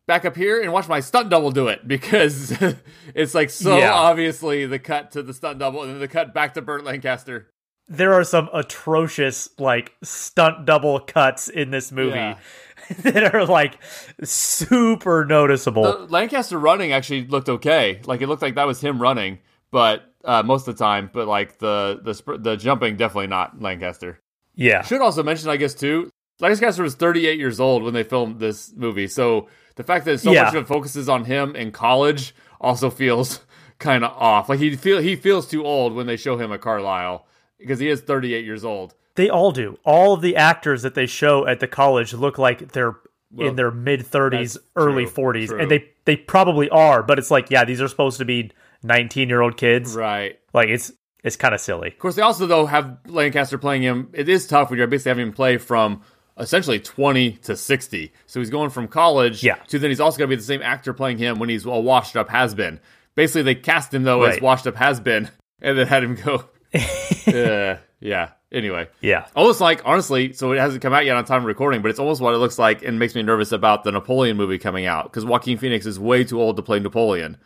back 0.07 0.25
up 0.25 0.35
here 0.35 0.61
and 0.61 0.71
watch 0.71 0.87
my 0.87 0.99
stunt 0.99 1.29
double 1.29 1.51
do 1.51 1.67
it 1.67 1.87
because 1.87 2.55
it's 3.15 3.33
like 3.33 3.49
so 3.49 3.77
Yeah. 3.77 3.93
obviously 3.93 4.65
the 4.65 4.79
cut 4.79 5.11
to 5.11 5.23
the 5.23 5.33
stunt 5.33 5.59
double 5.59 5.81
and 5.83 5.91
then 5.93 5.99
the 5.99 6.07
cut 6.07 6.33
back 6.33 6.53
to 6.55 6.61
Burt 6.61 6.83
Lancaster. 6.83 7.49
there 7.87 8.13
are 8.13 8.23
some 8.23 8.49
atrocious 8.53 9.49
like 9.59 9.93
stunt 10.03 10.65
double 10.65 10.99
cuts 10.99 11.47
in 11.49 11.71
this 11.71 11.91
movie 11.91 12.15
Yeah. 12.17 12.37
that 12.99 13.33
are 13.33 13.45
like 13.45 13.79
super 14.23 15.25
noticeable. 15.25 15.83
The 15.83 15.97
Lancaster 16.11 16.57
running 16.59 16.91
actually 16.91 17.25
looked 17.27 17.49
okay. 17.49 18.01
Like 18.05 18.21
it 18.21 18.27
looked 18.27 18.41
like 18.41 18.55
that 18.55 18.67
was 18.67 18.81
him 18.81 19.01
running, 19.01 19.39
but 19.71 20.03
uh, 20.23 20.43
most 20.43 20.67
of 20.67 20.77
the 20.77 20.83
time. 20.83 21.09
But 21.11 21.27
like 21.27 21.57
the 21.59 21.99
the 22.03 22.13
sp- 22.13 22.37
the 22.39 22.55
jumping, 22.57 22.95
definitely 22.97 23.27
not 23.27 23.59
Lancaster. 23.61 24.19
yeah. 24.55 24.83
Should 24.83 25.01
also 25.01 25.23
mention, 25.23 25.49
I 25.49 25.57
guess, 25.57 25.73
too, 25.73 26.09
Lancaster 26.39 26.83
was 26.83 26.93
38 26.95 27.39
years 27.39 27.59
old 27.59 27.81
when 27.83 27.93
they 27.95 28.03
filmed 28.03 28.39
this 28.39 28.71
movie. 28.75 29.07
So 29.07 29.47
the 29.75 29.83
fact 29.83 30.05
that 30.05 30.19
so 30.19 30.31
Yeah. 30.31 30.43
much 30.45 30.55
of 30.55 30.63
it 30.63 30.67
focuses 30.67 31.07
on 31.09 31.25
him 31.25 31.55
in 31.55 31.71
college 31.71 32.33
also 32.61 32.89
feels 32.89 33.41
kind 33.79 34.03
of 34.03 34.11
off. 34.11 34.49
Like 34.49 34.59
he 34.59 34.75
feel 34.75 34.99
he 34.99 35.15
feels 35.15 35.47
too 35.47 35.65
old 35.65 35.93
when 35.93 36.07
they 36.07 36.17
show 36.17 36.37
him 36.37 36.51
at 36.51 36.61
Carlisle 36.61 37.25
because 37.59 37.79
he 37.79 37.89
is 37.89 38.01
38 38.01 38.45
years 38.45 38.63
old. 38.65 38.93
They 39.15 39.29
all 39.29 39.51
do. 39.51 39.77
All 39.85 40.13
of 40.13 40.21
the 40.21 40.35
actors 40.35 40.81
that 40.81 40.93
they 40.95 41.05
show 41.05 41.47
at 41.47 41.59
the 41.61 41.67
college 41.67 42.13
look 42.13 42.37
like 42.37 42.73
they're 42.73 42.95
Well, 43.31 43.47
in 43.49 43.55
their 43.55 43.71
mid 43.71 44.01
30s, 44.01 44.57
early 44.75 45.05
true, 45.05 45.23
40s, 45.33 45.47
true. 45.47 45.59
and 45.59 45.71
they 45.71 45.89
they 46.05 46.15
probably 46.17 46.69
are, 46.69 47.01
but 47.03 47.17
it's 47.17 47.31
like, 47.31 47.49
yeah, 47.49 47.65
these 47.65 47.81
are 47.81 47.87
supposed 47.87 48.17
to 48.19 48.25
be 48.25 48.51
19-year-old 48.83 49.57
kids. 49.57 49.95
Right. 49.95 50.39
Like 50.53 50.69
it's 50.69 50.91
it's 51.23 51.35
kind 51.35 51.55
of 51.55 51.59
silly. 51.61 51.89
Of 51.89 51.97
course, 51.99 52.15
they 52.15 52.21
also 52.21 52.45
though 52.45 52.65
have 52.65 52.97
Lancaster 53.07 53.57
playing 53.57 53.81
him. 53.81 54.09
It 54.13 54.29
is 54.29 54.45
tough 54.47 54.69
when 54.69 54.77
you're 54.77 54.87
basically 54.87 55.09
having 55.09 55.27
him 55.27 55.33
play 55.33 55.57
from 55.57 56.01
essentially 56.37 56.79
20 56.79 57.31
to 57.33 57.55
60. 57.55 58.11
So 58.25 58.39
he's 58.39 58.49
going 58.49 58.69
from 58.69 58.87
college 58.87 59.43
Yeah. 59.43 59.55
to 59.67 59.79
then 59.79 59.89
he's 59.91 59.99
also 59.99 60.17
going 60.17 60.29
to 60.29 60.35
be 60.35 60.39
the 60.39 60.45
same 60.45 60.61
actor 60.61 60.93
playing 60.93 61.17
him 61.17 61.39
when 61.39 61.49
he's 61.49 61.65
a 61.65 61.69
washed 61.69 62.15
up 62.15 62.29
has 62.29 62.53
been. 62.53 62.79
Basically, 63.15 63.43
they 63.43 63.55
cast 63.55 63.93
him 63.93 64.03
though 64.03 64.23
as 64.23 64.41
washed 64.41 64.67
up 64.67 64.75
has 64.75 64.99
been, 64.99 65.29
and 65.61 65.77
then 65.77 65.87
had 65.87 66.03
him 66.03 66.15
go. 66.15 66.43
uh, 67.27 67.77
yeah. 67.99 68.31
Anyway, 68.51 68.87
Yeah. 69.01 69.25
almost 69.35 69.59
like 69.59 69.81
honestly, 69.85 70.31
so 70.31 70.51
it 70.53 70.59
hasn't 70.59 70.81
come 70.81 70.93
out 70.93 71.05
yet 71.05 71.17
on 71.17 71.25
time 71.25 71.41
of 71.41 71.45
recording, 71.45 71.81
but 71.81 71.89
it's 71.91 71.99
almost 71.99 72.21
what 72.21 72.33
it 72.33 72.37
looks 72.37 72.57
like, 72.57 72.83
and 72.83 72.97
makes 72.99 73.13
me 73.15 73.21
nervous 73.21 73.51
about 73.51 73.83
the 73.83 73.91
Napoleon 73.91 74.37
movie 74.37 74.57
coming 74.59 74.85
out 74.85 75.05
because 75.05 75.25
Joaquin 75.25 75.57
Phoenix 75.57 75.85
is 75.85 75.99
way 75.99 76.23
too 76.23 76.39
old 76.41 76.55
to 76.57 76.61
play 76.61 76.79
Napoleon. 76.79 77.37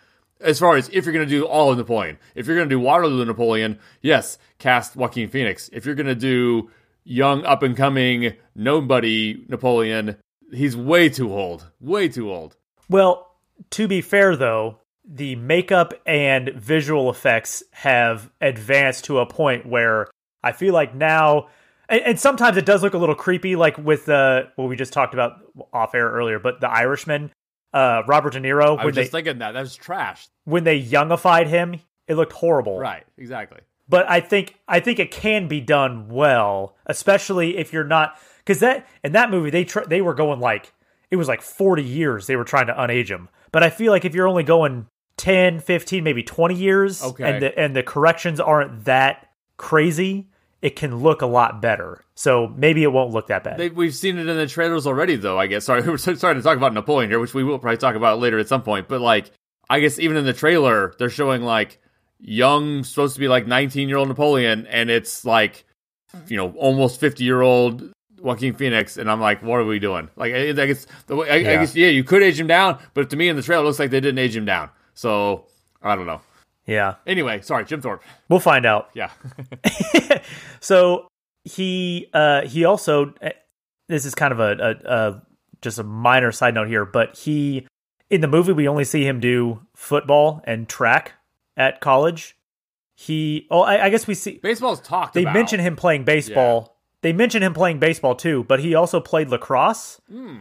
As 0.42 0.60
far 0.60 0.76
as 0.78 0.88
if 0.90 1.06
you're 1.06 1.14
going 1.14 1.28
to 1.28 1.30
do 1.30 1.46
all 1.46 1.72
of 1.72 1.78
Napoleon, 1.78 2.18
if 2.36 2.46
you're 2.48 2.56
going 2.56 2.70
to 2.70 2.74
do 2.76 2.80
Waterloo 2.80 3.26
Napoleon, 3.26 3.80
yes, 4.02 4.38
cast 4.60 4.96
Joaquin 4.96 5.30
Phoenix. 5.30 5.70
If 5.74 5.86
you're 5.86 5.96
going 5.96 6.08
to 6.08 6.16
do 6.16 6.70
young, 7.04 7.46
up 7.46 7.64
and 7.64 7.76
coming, 7.76 8.34
nobody 8.56 9.46
Napoleon, 9.48 10.18
he's 10.52 10.76
way 10.76 11.10
too 11.10 11.34
old, 11.34 11.70
way 11.80 12.08
too 12.08 12.32
old. 12.32 12.56
Well, 12.90 13.36
to 13.72 13.88
be 13.88 14.02
fair 14.02 14.36
though, 14.36 14.80
the 15.06 15.36
makeup 15.36 15.94
and 16.06 16.50
visual 16.56 17.10
effects 17.10 17.64
have 17.72 18.30
advanced 18.42 19.06
to 19.06 19.20
a 19.20 19.26
point 19.26 19.66
where 19.66 20.08
I 20.44 20.52
feel 20.52 20.74
like 20.74 20.94
now 20.94 21.48
and, 21.88 22.02
and 22.02 22.20
sometimes 22.20 22.58
it 22.58 22.66
does 22.66 22.84
look 22.84 22.94
a 22.94 22.98
little 22.98 23.16
creepy 23.16 23.56
like 23.56 23.78
with 23.78 24.08
uh 24.08 24.44
what 24.56 24.70
we 24.70 24.76
just 24.76 24.94
talked 24.94 25.14
about 25.14 25.38
off 25.74 25.96
air 25.96 26.10
earlier, 26.10 26.40
but 26.40 26.62
the 26.62 26.70
Irishman, 26.70 27.32
uh 27.74 28.04
Robert 28.08 28.34
De 28.34 28.40
Niro 28.40 28.78
I 28.78 28.86
when 28.86 28.86
was 28.88 28.96
they 28.96 29.02
just 29.02 29.12
thinking 29.12 29.40
that 29.40 29.54
that's 29.54 29.76
trash. 29.76 30.28
when 30.46 30.64
they 30.64 30.82
youngified 30.82 31.48
him, 31.48 31.80
it 32.08 32.16
looked 32.16 32.34
horrible. 32.34 32.78
Right, 32.80 33.06
exactly. 33.18 33.60
But 33.90 34.10
I 34.10 34.20
think 34.22 34.56
I 34.68 34.80
think 34.80 35.00
it 35.00 35.10
can 35.12 35.48
be 35.48 35.60
done 35.60 36.10
well, 36.10 36.76
especially 36.86 37.58
if 37.58 37.74
you're 37.74 37.84
not 37.84 38.18
because 38.40 38.60
that 38.60 38.88
in 39.04 39.14
that 39.14 39.32
movie 39.32 39.50
they 39.50 39.66
tr- 39.66 39.86
they 39.88 40.02
were 40.02 40.14
going 40.14 40.40
like 40.40 40.72
it 41.10 41.16
was 41.16 41.28
like 41.28 41.42
40 41.42 41.84
years 41.84 42.28
they 42.28 42.36
were 42.36 42.44
trying 42.44 42.68
to 42.68 42.74
unage 42.74 43.10
him. 43.10 43.30
But 43.52 43.64
I 43.64 43.72
feel 43.72 43.92
like 43.92 44.06
if 44.06 44.14
you're 44.14 44.28
only 44.28 44.44
going 44.44 44.86
10, 45.18 45.60
15, 45.60 46.04
maybe 46.04 46.22
20 46.24 46.54
years 46.56 47.04
Okay. 47.04 47.24
and 47.24 47.42
the 47.44 47.60
and 47.60 47.76
the 47.76 47.82
corrections 47.84 48.40
aren't 48.40 48.86
that 48.86 49.28
crazy, 49.58 50.30
it 50.62 50.76
can 50.76 50.98
look 50.98 51.22
a 51.22 51.26
lot 51.26 51.62
better. 51.62 52.04
So 52.16 52.48
maybe 52.56 52.84
it 52.84 52.92
won't 52.92 53.12
look 53.12 53.28
that 53.28 53.44
bad. 53.44 53.58
They, 53.58 53.70
we've 53.70 53.96
seen 53.96 54.18
it 54.20 54.28
in 54.28 54.38
the 54.38 54.46
trailers 54.48 54.86
already, 54.86 55.16
though. 55.16 55.40
I 55.40 55.48
guess. 55.48 55.66
Sorry, 55.66 55.82
we're 55.88 55.98
sorry 55.98 56.36
to 56.36 56.42
talk 56.42 56.58
about 56.58 56.74
Napoleon 56.74 57.10
here, 57.10 57.20
which 57.20 57.34
we 57.34 57.44
will 57.44 57.58
probably 57.60 57.78
talk 57.78 57.96
about 57.96 58.20
later 58.20 58.38
at 58.40 58.48
some 58.48 58.62
point. 58.62 58.88
But 58.88 59.02
like, 59.02 59.32
I 59.70 59.80
guess 59.80 60.00
even 60.00 60.16
in 60.18 60.26
the 60.26 60.34
trailer, 60.34 60.94
they're 61.00 61.10
showing 61.10 61.42
like 61.42 61.80
young, 62.20 62.84
supposed 62.84 63.14
to 63.16 63.20
be 63.20 63.28
like 63.28 63.48
nineteen 63.48 63.90
year 63.90 63.98
old 63.98 64.08
Napoleon, 64.08 64.68
and 64.68 64.90
it's 64.90 65.26
like 65.26 65.66
you 66.28 66.38
know 66.38 66.52
almost 66.58 67.00
fifty 67.00 67.24
year 67.24 67.42
old 67.42 67.92
Joaquin 68.20 68.54
Phoenix, 68.54 68.98
and 68.98 69.10
I'm 69.10 69.22
like, 69.22 69.42
what 69.42 69.60
are 69.60 69.66
we 69.66 69.80
doing? 69.80 70.10
Like, 70.18 70.34
I, 70.34 70.50
I 70.50 70.54
guess 70.54 70.86
the 71.08 71.16
way, 71.16 71.30
I, 71.30 71.34
I 71.36 71.38
Yeah. 71.38 71.56
guess 71.62 71.76
yeah, 71.76 71.88
you 71.88 72.04
could 72.04 72.22
age 72.24 72.40
him 72.40 72.48
down, 72.48 72.78
but 72.94 73.10
to 73.12 73.16
me 73.16 73.30
in 73.30 73.36
the 73.36 73.42
trailer, 73.42 73.64
it 73.64 73.66
looks 73.68 73.80
like 73.80 73.92
they 73.92 74.02
didn't 74.02 74.20
age 74.20 74.36
him 74.36 74.46
down. 74.46 74.70
So 74.94 75.46
I 75.82 75.96
don't 75.96 76.06
know. 76.06 76.20
yeah. 76.66 76.96
Anyway, 77.08 77.40
sorry, 77.42 77.64
Jim 77.66 77.82
Thorpe. 77.82 78.04
We'll 78.28 78.40
find 78.42 78.66
out. 78.66 78.90
Yeah, 78.94 79.12
so 80.60 81.08
he 81.46 82.08
uh 82.14 82.42
he 82.46 82.66
also 82.66 83.14
eh, 83.22 83.32
this 83.88 84.06
is 84.06 84.14
kind 84.14 84.32
of 84.34 84.40
a, 84.40 84.52
a, 84.86 84.94
a 84.94 85.22
just 85.62 85.80
a 85.80 85.84
minor 85.84 86.32
side 86.32 86.54
note 86.54 86.68
here 86.68 86.86
but 86.86 87.18
he 87.18 87.66
in 88.10 88.22
the 88.22 88.28
movie 88.28 88.52
we 88.52 88.68
only 88.68 88.84
see 88.84 89.06
him 89.08 89.20
do 89.20 89.60
football 89.74 90.42
and 90.46 90.68
track 90.68 91.14
at 91.60 91.80
college 91.82 92.36
he 92.96 93.46
oh 93.52 93.62
i, 93.62 93.86
I 93.86 93.90
guess 93.92 94.08
we 94.08 94.16
see 94.16 94.40
baseball's 94.42 94.82
talked. 94.82 95.14
they 95.14 95.22
about. 95.22 95.36
mention 95.36 95.60
him 95.60 95.76
playing 95.76 96.06
baseball 96.06 96.78
they 97.02 97.14
mention 97.14 97.44
him 97.44 97.54
playing 97.54 97.78
baseball 97.80 98.16
too 98.16 98.44
but 98.46 98.60
he 98.62 98.74
also 98.74 99.00
played 99.00 99.30
lacrosse 99.30 100.02
Hmm. 100.10 100.38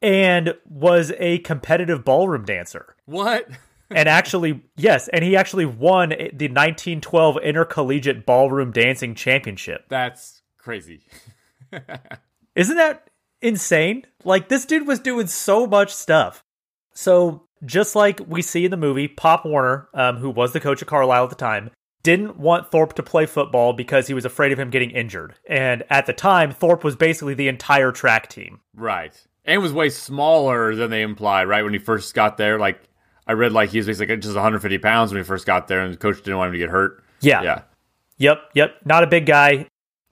and 0.00 0.54
was 0.68 1.12
a 1.18 1.38
competitive 1.40 2.04
ballroom 2.04 2.44
dancer 2.46 2.96
what. 3.04 3.46
and 3.90 4.08
actually 4.08 4.62
yes 4.76 5.08
and 5.08 5.22
he 5.24 5.36
actually 5.36 5.66
won 5.66 6.08
the 6.10 6.48
1912 6.48 7.36
intercollegiate 7.42 8.24
ballroom 8.24 8.70
dancing 8.72 9.14
championship 9.14 9.84
That's 9.88 10.42
crazy. 10.58 11.00
Isn't 12.54 12.76
that 12.76 13.08
insane? 13.40 14.04
Like 14.24 14.48
this 14.48 14.64
dude 14.66 14.86
was 14.86 15.00
doing 15.00 15.26
so 15.26 15.66
much 15.66 15.92
stuff. 15.94 16.44
So 16.92 17.46
just 17.64 17.94
like 17.94 18.20
we 18.26 18.42
see 18.42 18.64
in 18.64 18.70
the 18.70 18.76
movie, 18.76 19.08
Pop 19.08 19.44
Warner, 19.44 19.88
um, 19.94 20.16
who 20.16 20.30
was 20.30 20.52
the 20.52 20.60
coach 20.60 20.82
of 20.82 20.88
Carlisle 20.88 21.24
at 21.24 21.30
the 21.30 21.36
time, 21.36 21.70
didn't 22.02 22.38
want 22.38 22.70
Thorpe 22.70 22.94
to 22.94 23.02
play 23.02 23.26
football 23.26 23.72
because 23.72 24.06
he 24.06 24.14
was 24.14 24.24
afraid 24.24 24.52
of 24.52 24.58
him 24.58 24.70
getting 24.70 24.90
injured. 24.90 25.34
And 25.48 25.82
at 25.90 26.06
the 26.06 26.12
time, 26.12 26.52
Thorpe 26.52 26.82
was 26.82 26.96
basically 26.96 27.34
the 27.34 27.48
entire 27.48 27.92
track 27.92 28.28
team. 28.28 28.60
Right. 28.74 29.12
And 29.44 29.62
was 29.62 29.72
way 29.72 29.90
smaller 29.90 30.74
than 30.74 30.90
they 30.90 31.02
implied, 31.02 31.44
right? 31.44 31.62
When 31.62 31.72
he 31.72 31.78
first 31.78 32.14
got 32.14 32.36
there. 32.36 32.58
Like, 32.58 32.80
I 33.26 33.32
read 33.32 33.52
like 33.52 33.70
he 33.70 33.78
was 33.78 33.86
basically 33.86 34.16
just 34.16 34.34
150 34.34 34.78
pounds 34.78 35.12
when 35.12 35.20
he 35.20 35.26
first 35.26 35.46
got 35.46 35.68
there, 35.68 35.82
and 35.82 35.92
the 35.92 35.98
coach 35.98 36.16
didn't 36.18 36.38
want 36.38 36.48
him 36.48 36.52
to 36.54 36.58
get 36.58 36.70
hurt. 36.70 37.04
Yeah. 37.20 37.42
Yeah. 37.42 37.62
Yep. 38.18 38.38
Yep. 38.54 38.76
Not 38.84 39.04
a 39.04 39.06
big 39.06 39.26
guy. 39.26 39.66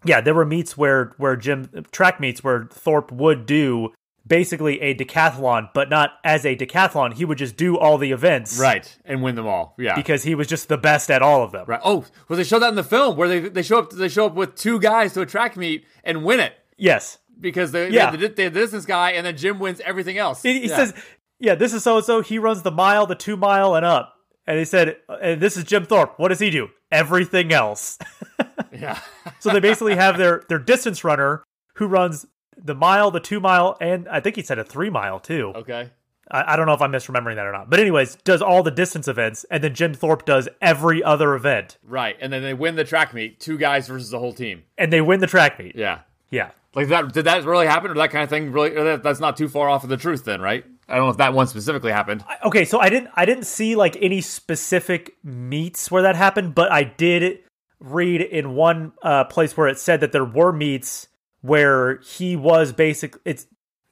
Yeah, 0.05 0.21
there 0.21 0.35
were 0.35 0.45
meets 0.45 0.77
where 0.77 1.13
where 1.17 1.37
Jim 1.37 1.69
track 1.91 2.21
meets 2.21 2.45
where 2.45 2.69
Thorpe 2.71 3.11
would 3.11 3.47
do 3.47 3.93
basically 4.29 4.81
a 4.81 4.95
decathlon, 4.95 5.71
but 5.75 5.88
not 5.88 6.12
as 6.25 6.45
a 6.45 6.55
decathlon. 6.55 7.14
He 7.14 7.25
would 7.25 7.38
just 7.38 7.57
do 7.57 7.77
all 7.79 7.99
the 7.99 8.12
events, 8.12 8.59
Right. 8.59 8.97
And 9.05 9.23
win 9.23 9.35
them 9.35 9.47
all. 9.47 9.75
Yeah. 9.79 9.95
Because 9.95 10.23
he 10.25 10.35
was 10.35 10.47
just 10.47 10.69
the 10.69 10.79
best 10.79 11.11
at 11.11 11.23
all 11.23 11.43
of 11.43 11.53
them. 11.53 11.64
right. 11.67 11.81
Oh, 11.85 12.05
well, 12.29 12.37
they 12.37 12.45
show 12.45 12.59
that 12.59 12.69
in 12.69 12.75
the 12.75 12.85
film 12.85 13.17
where 13.17 13.29
they 13.29 13.41
they 13.49 13.62
show 13.62 13.79
up 13.79 13.91
they 13.91 14.09
show 14.09 14.27
up 14.27 14.35
with 14.35 14.55
two 14.55 14.79
guys 14.79 15.14
to 15.14 15.23
a 15.23 15.27
track 15.27 15.57
meet 15.57 15.85
and 16.05 16.25
win 16.25 16.41
it 16.41 16.53
Yes. 16.77 17.19
because 17.41 17.73
they 17.73 17.91
Yeah. 17.91 18.11
they, 18.11 18.29
they 18.29 18.49
the 18.49 18.61
distance 18.61 18.85
guy 18.87 19.12
and 19.12 19.25
then 19.27 19.37
Jim 19.37 19.59
wins 19.59 19.81
everything 19.85 20.19
else. 20.19 20.43
He, 20.43 20.61
he 20.61 20.69
Yeah. 20.69 20.77
says, 20.77 20.95
"Yeah, 21.41 21.55
this 21.55 21.73
is 21.73 21.83
so 21.83 21.97
and 21.97 22.05
so. 22.05 22.21
He 22.21 22.38
runs 22.38 22.62
the 22.62 22.71
mile, 22.71 23.07
the 23.07 23.14
two 23.14 23.37
mile, 23.37 23.75
and 23.75 23.85
up." 23.87 24.14
And 24.47 24.59
he 24.59 24.64
said, 24.64 24.97
"And 25.23 25.41
this 25.41 25.57
is 25.57 25.64
Jim 25.64 25.85
Thorpe. 25.85 26.14
What 26.19 26.29
does 26.29 26.38
he 26.41 26.51
do? 26.51 26.69
Everything 26.91 27.53
else." 27.53 27.99
yeah. 28.73 28.99
so 29.41 29.51
they 29.51 29.61
basically 29.61 29.95
have 29.97 30.19
their 30.19 30.43
their 30.49 30.59
distance 30.59 31.05
runner 31.05 31.43
who 31.75 31.87
runs 31.87 32.27
the 32.62 32.75
mile, 32.75 33.11
the 33.11 33.21
two 33.21 33.40
mile, 33.40 33.77
and 33.81 34.09
I 34.09 34.21
think 34.21 34.37
he 34.37 34.42
said 34.42 34.59
a 34.59 34.64
three 34.64 34.90
mile 34.90 35.21
too. 35.21 35.53
okay. 35.55 35.90
I, 36.31 36.53
I 36.53 36.57
don't 36.57 36.66
know 36.66 36.75
if 36.75 36.83
I'm 36.83 36.92
misremembering 36.92 37.37
that 37.37 37.47
or 37.47 37.53
not. 37.53 37.71
But 37.71 37.81
anyways, 37.81 38.16
does 38.16 38.42
all 38.42 38.62
the 38.62 38.71
distance 38.71 39.09
events, 39.09 39.44
and 39.51 39.64
then 39.64 39.75
Jim 39.75 39.94
Thorpe 39.94 40.27
does 40.27 40.47
every 40.61 41.03
other 41.03 41.35
event, 41.35 41.79
Right. 41.83 42.16
And 42.21 42.31
then 42.33 42.42
they 42.42 42.53
win 42.53 42.77
the 42.77 42.85
track 42.85 43.14
meet, 43.14 43.40
two 43.40 43.57
guys 43.57 43.88
versus 43.88 44.11
the 44.11 44.18
whole 44.18 44.33
team. 44.35 44.64
and 44.77 44.92
they 44.92 45.01
win 45.01 45.21
the 45.21 45.27
track 45.27 45.59
meet. 45.59 45.75
Yeah. 45.75 46.01
Yeah. 46.31 46.51
Like 46.75 46.88
that 46.88 47.12
did 47.14 47.25
that 47.25 47.44
really 47.44 47.66
happen 47.66 47.90
or 47.90 47.94
that 47.94 48.11
kind 48.11 48.23
of 48.25 48.29
thing 48.31 48.53
really 48.53 48.71
that, 48.71 49.03
that's 49.03 49.21
not 49.21 49.37
too 49.38 49.49
far 49.49 49.71
off 49.71 49.85
of 49.85 49.88
the 49.90 49.97
truth 49.97 50.25
then, 50.25 50.40
right? 50.42 50.64
I 50.87 50.97
don't 50.97 51.05
know 51.07 51.11
if 51.11 51.16
that 51.16 51.33
one 51.33 51.47
specifically 51.47 51.92
happened. 51.92 52.25
okay 52.44 52.64
so 52.64 52.79
i 52.79 52.88
didn't 52.88 53.11
i 53.14 53.27
didn't 53.27 53.44
see 53.44 53.75
like 53.77 53.94
any 54.01 54.21
specific 54.23 55.16
meets 55.23 55.90
where 55.90 56.03
that 56.03 56.16
happened 56.16 56.55
but 56.55 56.73
i 56.73 56.83
did 56.83 57.40
read 57.81 58.23
in 58.23 58.55
one 58.55 58.92
uh, 59.03 59.25
place 59.25 59.55
where 59.57 59.68
it 59.68 59.79
said 59.79 60.01
that 60.01 60.12
there 60.12 60.25
were 60.25 60.51
meets 60.53 61.08
where 61.42 61.98
he 61.98 62.37
was 62.37 62.72
basically 62.72 63.20
it's 63.24 63.46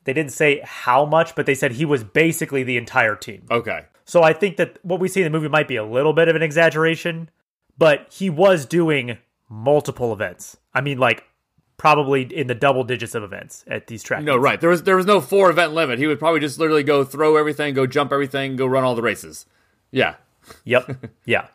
they 0.04 0.12
didn't 0.12 0.32
say 0.32 0.60
how 0.64 1.04
much 1.04 1.34
but 1.34 1.46
they 1.46 1.54
said 1.54 1.72
he 1.72 1.84
was 1.84 2.02
basically 2.04 2.62
the 2.62 2.76
entire 2.76 3.14
team 3.16 3.42
Okay. 3.50 3.84
so 4.04 4.22
i 4.22 4.32
think 4.32 4.56
that 4.56 4.78
what 4.82 5.00
we 5.00 5.08
see 5.08 5.20
in 5.22 5.24
the 5.30 5.36
movie 5.38 5.48
might 5.48 5.68
be 5.68 5.76
a 5.76 5.84
little 5.84 6.12
bit 6.12 6.28
of 6.28 6.36
an 6.36 6.42
exaggeration 6.42 7.28
but 7.78 8.06
he 8.10 8.30
was 8.30 8.64
doing 8.64 9.18
multiple 9.50 10.12
events. 10.12 10.56
I 10.74 10.80
mean, 10.80 10.98
like 10.98 11.24
probably 11.76 12.22
in 12.22 12.46
the 12.46 12.54
double 12.54 12.82
digits 12.84 13.14
of 13.14 13.22
events 13.22 13.64
at 13.68 13.86
these 13.86 14.02
tracks. 14.02 14.24
No, 14.24 14.36
right. 14.36 14.58
There 14.60 14.70
was 14.70 14.82
there 14.84 14.96
was 14.96 15.04
no 15.06 15.20
four 15.20 15.50
event 15.50 15.72
limit. 15.74 15.98
He 15.98 16.06
would 16.06 16.18
probably 16.18 16.40
just 16.40 16.58
literally 16.58 16.82
go 16.82 17.04
throw 17.04 17.36
everything, 17.36 17.74
go 17.74 17.86
jump 17.86 18.12
everything, 18.12 18.56
go 18.56 18.66
run 18.66 18.82
all 18.82 18.94
the 18.94 19.02
races. 19.02 19.46
Yeah. 19.90 20.14
Yep. 20.64 21.06
yeah. 21.26 21.48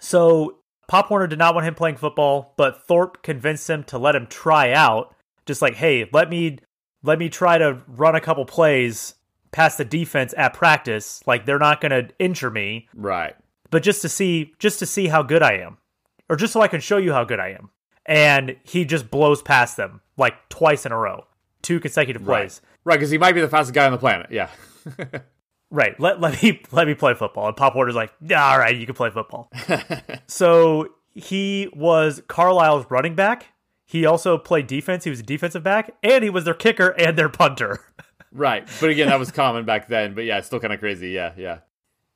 So 0.00 0.58
Pop 0.88 1.08
Warner 1.10 1.26
did 1.28 1.38
not 1.38 1.54
want 1.54 1.66
him 1.66 1.74
playing 1.74 1.96
football, 1.98 2.52
but 2.56 2.86
Thorpe 2.86 3.22
convinced 3.22 3.70
him 3.70 3.84
to 3.84 3.98
let 3.98 4.14
him 4.16 4.26
try 4.26 4.72
out. 4.72 5.14
Just 5.46 5.62
like, 5.62 5.74
hey, 5.74 6.08
let 6.12 6.28
me 6.30 6.58
let 7.02 7.18
me 7.18 7.28
try 7.28 7.58
to 7.58 7.82
run 7.86 8.14
a 8.14 8.20
couple 8.20 8.44
plays 8.44 9.14
past 9.52 9.78
the 9.78 9.84
defense 9.84 10.34
at 10.36 10.54
practice. 10.54 11.20
Like 11.26 11.46
they're 11.46 11.58
not 11.58 11.80
going 11.80 11.90
to 11.90 12.12
injure 12.18 12.50
me, 12.50 12.88
Right. 12.94 13.34
but 13.70 13.82
just 13.82 14.02
to 14.02 14.08
see 14.08 14.52
just 14.58 14.78
to 14.80 14.86
see 14.86 15.08
how 15.08 15.22
good 15.22 15.42
I 15.42 15.54
am, 15.54 15.78
or 16.28 16.36
just 16.36 16.52
so 16.52 16.60
I 16.60 16.68
can 16.68 16.80
show 16.80 16.98
you 16.98 17.12
how 17.12 17.24
good 17.24 17.40
I 17.40 17.48
am. 17.50 17.70
And 18.06 18.56
he 18.64 18.84
just 18.84 19.10
blows 19.10 19.42
past 19.42 19.76
them 19.76 20.00
like 20.16 20.34
twice 20.48 20.84
in 20.86 20.92
a 20.92 20.96
row, 20.98 21.24
two 21.62 21.80
consecutive 21.80 22.24
plays. 22.24 22.60
Right, 22.84 22.96
because 22.96 23.10
he 23.10 23.18
might 23.18 23.32
be 23.32 23.40
the 23.40 23.48
fastest 23.48 23.74
guy 23.74 23.86
on 23.86 23.92
the 23.92 23.98
planet. 23.98 24.28
Yeah. 24.30 24.48
Right. 25.72 25.98
Let 26.00 26.20
let 26.20 26.42
me 26.42 26.60
let 26.72 26.88
me 26.88 26.94
play 26.94 27.14
football. 27.14 27.46
And 27.46 27.56
Pop 27.56 27.76
Warner's 27.76 27.94
like, 27.94 28.12
yeah, 28.20 28.44
all 28.44 28.58
right, 28.58 28.76
you 28.76 28.86
can 28.86 28.94
play 28.96 29.10
football. 29.10 29.52
so 30.26 30.88
he 31.14 31.68
was 31.74 32.22
Carlisle's 32.28 32.86
running 32.90 33.14
back. 33.14 33.46
He 33.90 34.06
also 34.06 34.38
played 34.38 34.68
defense. 34.68 35.02
He 35.02 35.10
was 35.10 35.18
a 35.18 35.24
defensive 35.24 35.64
back, 35.64 35.96
and 36.00 36.22
he 36.22 36.30
was 36.30 36.44
their 36.44 36.54
kicker 36.54 36.90
and 36.90 37.18
their 37.18 37.28
punter. 37.28 37.80
right. 38.32 38.68
But 38.80 38.90
again, 38.90 39.08
that 39.08 39.18
was 39.18 39.32
common 39.32 39.64
back 39.64 39.88
then. 39.88 40.14
But 40.14 40.26
yeah, 40.26 40.38
it's 40.38 40.46
still 40.46 40.60
kind 40.60 40.72
of 40.72 40.78
crazy. 40.78 41.10
Yeah, 41.10 41.32
yeah. 41.36 41.58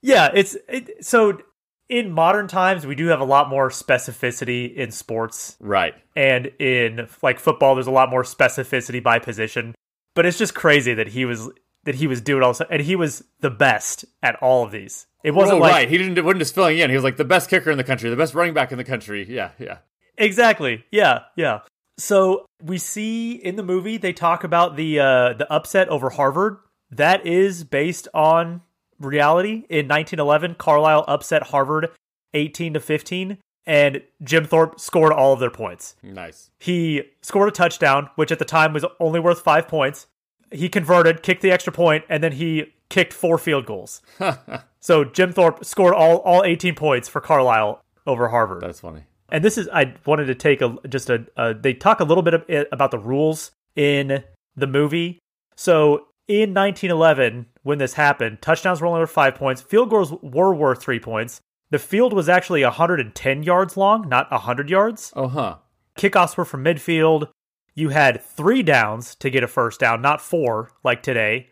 yeah, 0.00 0.30
it's 0.32 0.56
it, 0.68 1.04
so 1.04 1.40
in 1.88 2.12
modern 2.12 2.46
times 2.46 2.86
we 2.86 2.94
do 2.94 3.08
have 3.08 3.18
a 3.18 3.24
lot 3.24 3.48
more 3.48 3.70
specificity 3.70 4.72
in 4.72 4.92
sports 4.92 5.56
Right. 5.58 5.94
and 6.14 6.46
in 6.60 7.08
like 7.22 7.40
football 7.40 7.74
there's 7.74 7.88
a 7.88 7.90
lot 7.90 8.08
more 8.08 8.22
specificity 8.22 9.02
by 9.02 9.18
position. 9.18 9.74
But 10.14 10.26
it's 10.26 10.38
just 10.38 10.54
crazy 10.54 10.94
that 10.94 11.08
he 11.08 11.24
was 11.24 11.50
that 11.82 11.96
he 11.96 12.06
was 12.06 12.20
doing 12.20 12.44
all 12.44 12.54
and 12.70 12.82
he 12.82 12.94
was 12.94 13.24
the 13.40 13.50
best 13.50 14.04
at 14.22 14.36
all 14.36 14.62
of 14.62 14.70
these. 14.70 15.08
It 15.24 15.32
wasn't 15.32 15.58
oh, 15.58 15.62
like 15.62 15.72
right. 15.72 15.88
He 15.88 15.98
didn't 15.98 16.24
wasn't 16.24 16.38
just 16.38 16.54
filling 16.54 16.78
in. 16.78 16.88
He 16.88 16.94
was 16.94 17.02
like 17.02 17.16
the 17.16 17.24
best 17.24 17.50
kicker 17.50 17.72
in 17.72 17.78
the 17.78 17.84
country, 17.84 18.10
the 18.10 18.16
best 18.16 18.32
running 18.32 18.54
back 18.54 18.70
in 18.70 18.78
the 18.78 18.84
country. 18.84 19.26
Yeah, 19.28 19.50
yeah. 19.58 19.78
Exactly. 20.18 20.84
Yeah, 20.90 21.20
yeah. 21.36 21.60
So 21.98 22.46
we 22.62 22.78
see 22.78 23.32
in 23.32 23.56
the 23.56 23.62
movie 23.62 23.96
they 23.96 24.12
talk 24.12 24.44
about 24.44 24.76
the 24.76 25.00
uh, 25.00 25.32
the 25.34 25.50
upset 25.50 25.88
over 25.88 26.10
Harvard. 26.10 26.58
That 26.90 27.26
is 27.26 27.64
based 27.64 28.08
on 28.14 28.62
reality. 29.00 29.64
In 29.68 29.88
1911, 29.88 30.56
Carlisle 30.56 31.04
upset 31.08 31.44
Harvard 31.44 31.90
18 32.34 32.74
to 32.74 32.80
15, 32.80 33.38
and 33.66 34.02
Jim 34.22 34.44
Thorpe 34.44 34.78
scored 34.78 35.12
all 35.12 35.32
of 35.32 35.40
their 35.40 35.50
points. 35.50 35.96
Nice. 36.02 36.50
He 36.58 37.02
scored 37.22 37.48
a 37.48 37.52
touchdown, 37.52 38.10
which 38.16 38.32
at 38.32 38.38
the 38.38 38.44
time 38.44 38.72
was 38.72 38.84
only 39.00 39.20
worth 39.20 39.40
five 39.40 39.68
points. 39.68 40.06
He 40.52 40.68
converted, 40.68 41.22
kicked 41.22 41.42
the 41.42 41.50
extra 41.50 41.72
point, 41.72 42.04
and 42.08 42.22
then 42.22 42.32
he 42.32 42.74
kicked 42.88 43.12
four 43.12 43.38
field 43.38 43.66
goals. 43.66 44.02
so 44.80 45.04
Jim 45.04 45.32
Thorpe 45.32 45.64
scored 45.64 45.94
all 45.94 46.18
all 46.18 46.44
18 46.44 46.74
points 46.74 47.08
for 47.08 47.20
Carlisle 47.20 47.82
over 48.06 48.28
Harvard 48.28 48.60
That's 48.60 48.80
funny. 48.80 49.04
And 49.30 49.44
this 49.44 49.58
is 49.58 49.68
I 49.72 49.94
wanted 50.06 50.26
to 50.26 50.34
take 50.34 50.60
a 50.60 50.76
just 50.88 51.10
a, 51.10 51.26
a 51.36 51.54
they 51.54 51.74
talk 51.74 52.00
a 52.00 52.04
little 52.04 52.22
bit 52.22 52.34
of, 52.34 52.66
about 52.72 52.90
the 52.90 52.98
rules 52.98 53.50
in 53.76 54.24
the 54.56 54.66
movie. 54.66 55.18
So 55.56 56.06
in 56.26 56.54
1911, 56.54 57.46
when 57.62 57.78
this 57.78 57.94
happened, 57.94 58.40
touchdowns 58.40 58.80
were 58.80 58.86
only 58.86 59.00
worth 59.00 59.10
five 59.10 59.34
points. 59.34 59.62
Field 59.62 59.90
goals 59.90 60.12
were 60.22 60.54
worth 60.54 60.82
three 60.82 61.00
points. 61.00 61.40
The 61.70 61.78
field 61.78 62.12
was 62.12 62.28
actually 62.28 62.62
110 62.62 63.42
yards 63.42 63.76
long, 63.76 64.08
not 64.08 64.30
100 64.30 64.70
yards. 64.70 65.12
Oh, 65.16 65.28
huh. 65.28 65.56
Kickoffs 65.98 66.36
were 66.36 66.44
from 66.44 66.64
midfield. 66.64 67.28
You 67.74 67.88
had 67.88 68.22
three 68.22 68.62
downs 68.62 69.14
to 69.16 69.30
get 69.30 69.42
a 69.42 69.48
first 69.48 69.80
down, 69.80 70.00
not 70.00 70.20
four 70.20 70.70
like 70.84 71.02
today. 71.02 71.50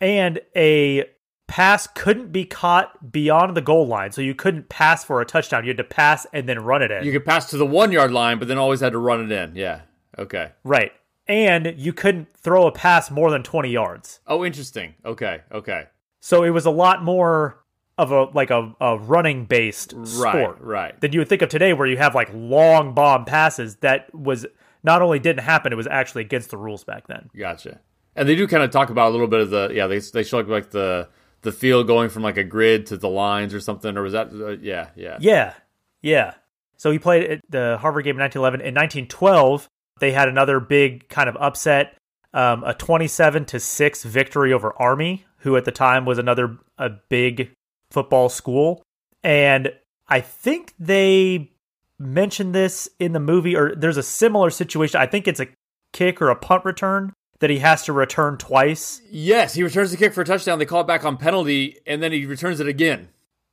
And 0.00 0.40
a 0.56 1.04
pass 1.48 1.86
couldn't 1.88 2.30
be 2.30 2.44
caught 2.44 3.10
beyond 3.10 3.56
the 3.56 3.60
goal 3.60 3.86
line. 3.88 4.12
So 4.12 4.20
you 4.22 4.34
couldn't 4.34 4.68
pass 4.68 5.02
for 5.04 5.20
a 5.20 5.24
touchdown. 5.24 5.64
You 5.64 5.70
had 5.70 5.78
to 5.78 5.84
pass 5.84 6.26
and 6.32 6.48
then 6.48 6.60
run 6.60 6.82
it 6.82 6.90
in. 6.92 7.04
You 7.04 7.10
could 7.10 7.24
pass 7.24 7.50
to 7.50 7.56
the 7.56 7.66
one 7.66 7.90
yard 7.90 8.12
line, 8.12 8.38
but 8.38 8.46
then 8.46 8.58
always 8.58 8.80
had 8.80 8.92
to 8.92 8.98
run 8.98 9.24
it 9.24 9.32
in. 9.32 9.56
Yeah. 9.56 9.80
Okay. 10.16 10.52
Right. 10.62 10.92
And 11.26 11.74
you 11.76 11.92
couldn't 11.92 12.28
throw 12.36 12.66
a 12.66 12.72
pass 12.72 13.10
more 13.10 13.30
than 13.30 13.42
20 13.42 13.70
yards. 13.70 14.20
Oh, 14.26 14.44
interesting. 14.44 14.94
Okay. 15.04 15.40
Okay. 15.50 15.86
So 16.20 16.44
it 16.44 16.50
was 16.50 16.66
a 16.66 16.70
lot 16.70 17.02
more 17.02 17.58
of 17.96 18.12
a 18.12 18.24
like 18.26 18.50
a, 18.50 18.72
a 18.80 18.96
running 18.96 19.44
based 19.44 19.92
Right. 19.96 20.32
sport 20.32 20.58
Right. 20.60 21.00
than 21.00 21.12
you 21.12 21.18
would 21.20 21.28
think 21.28 21.42
of 21.42 21.48
today 21.48 21.72
where 21.72 21.86
you 21.86 21.96
have 21.96 22.14
like 22.14 22.30
long 22.32 22.94
bomb 22.94 23.24
passes 23.24 23.76
that 23.76 24.14
was 24.14 24.46
not 24.84 25.02
only 25.02 25.18
didn't 25.18 25.42
happen, 25.42 25.72
it 25.72 25.76
was 25.76 25.88
actually 25.88 26.22
against 26.22 26.50
the 26.50 26.56
rules 26.56 26.84
back 26.84 27.08
then. 27.08 27.28
Gotcha. 27.36 27.80
And 28.14 28.28
they 28.28 28.36
do 28.36 28.46
kind 28.46 28.62
of 28.62 28.70
talk 28.70 28.90
about 28.90 29.08
a 29.08 29.12
little 29.12 29.26
bit 29.26 29.40
of 29.40 29.50
the 29.50 29.70
yeah. 29.74 29.86
They 29.86 29.98
they 29.98 30.22
show 30.24 30.38
like 30.40 30.70
the 30.70 31.08
the 31.42 31.52
field 31.52 31.86
going 31.86 32.08
from 32.08 32.22
like 32.22 32.36
a 32.36 32.44
grid 32.44 32.86
to 32.86 32.96
the 32.96 33.08
lines 33.08 33.54
or 33.54 33.60
something, 33.60 33.96
or 33.96 34.02
was 34.02 34.12
that 34.12 34.32
uh, 34.32 34.56
yeah 34.60 34.90
yeah 34.96 35.18
Yeah. 35.20 35.54
Yeah. 36.02 36.34
So 36.76 36.90
he 36.90 36.98
played 36.98 37.30
at 37.30 37.40
the 37.48 37.76
Harvard 37.80 38.04
game 38.04 38.16
in 38.16 38.20
1911. 38.20 38.60
In 38.60 38.74
1912, 38.74 39.68
they 39.98 40.12
had 40.12 40.28
another 40.28 40.60
big 40.60 41.08
kind 41.08 41.28
of 41.28 41.36
upset, 41.36 41.96
um, 42.32 42.62
a 42.64 42.72
27 42.72 43.44
to 43.46 43.58
6 43.58 44.04
victory 44.04 44.52
over 44.52 44.72
Army, 44.80 45.26
who 45.38 45.56
at 45.56 45.64
the 45.64 45.72
time 45.72 46.04
was 46.04 46.18
another 46.18 46.56
a 46.78 46.90
big 47.08 47.50
football 47.90 48.28
school. 48.28 48.82
And 49.24 49.72
I 50.08 50.20
think 50.20 50.74
they 50.78 51.50
mentioned 51.98 52.54
this 52.54 52.88
in 53.00 53.12
the 53.12 53.20
movie, 53.20 53.56
or 53.56 53.74
there's 53.74 53.96
a 53.96 54.02
similar 54.02 54.50
situation. 54.50 55.00
I 55.00 55.06
think 55.06 55.26
it's 55.26 55.40
a 55.40 55.48
kick 55.92 56.22
or 56.22 56.28
a 56.28 56.36
punt 56.36 56.64
return 56.64 57.12
that 57.40 57.50
he 57.50 57.58
has 57.60 57.84
to 57.84 57.92
return 57.92 58.36
twice. 58.36 59.00
Yes, 59.10 59.54
he 59.54 59.62
returns 59.62 59.90
the 59.90 59.96
kick 59.96 60.12
for 60.14 60.22
a 60.22 60.24
touchdown. 60.24 60.58
They 60.58 60.66
call 60.66 60.80
it 60.80 60.86
back 60.86 61.04
on 61.04 61.16
penalty, 61.16 61.78
and 61.86 62.02
then 62.02 62.12
he 62.12 62.26
returns 62.26 62.60
it 62.60 62.66
again. 62.68 63.08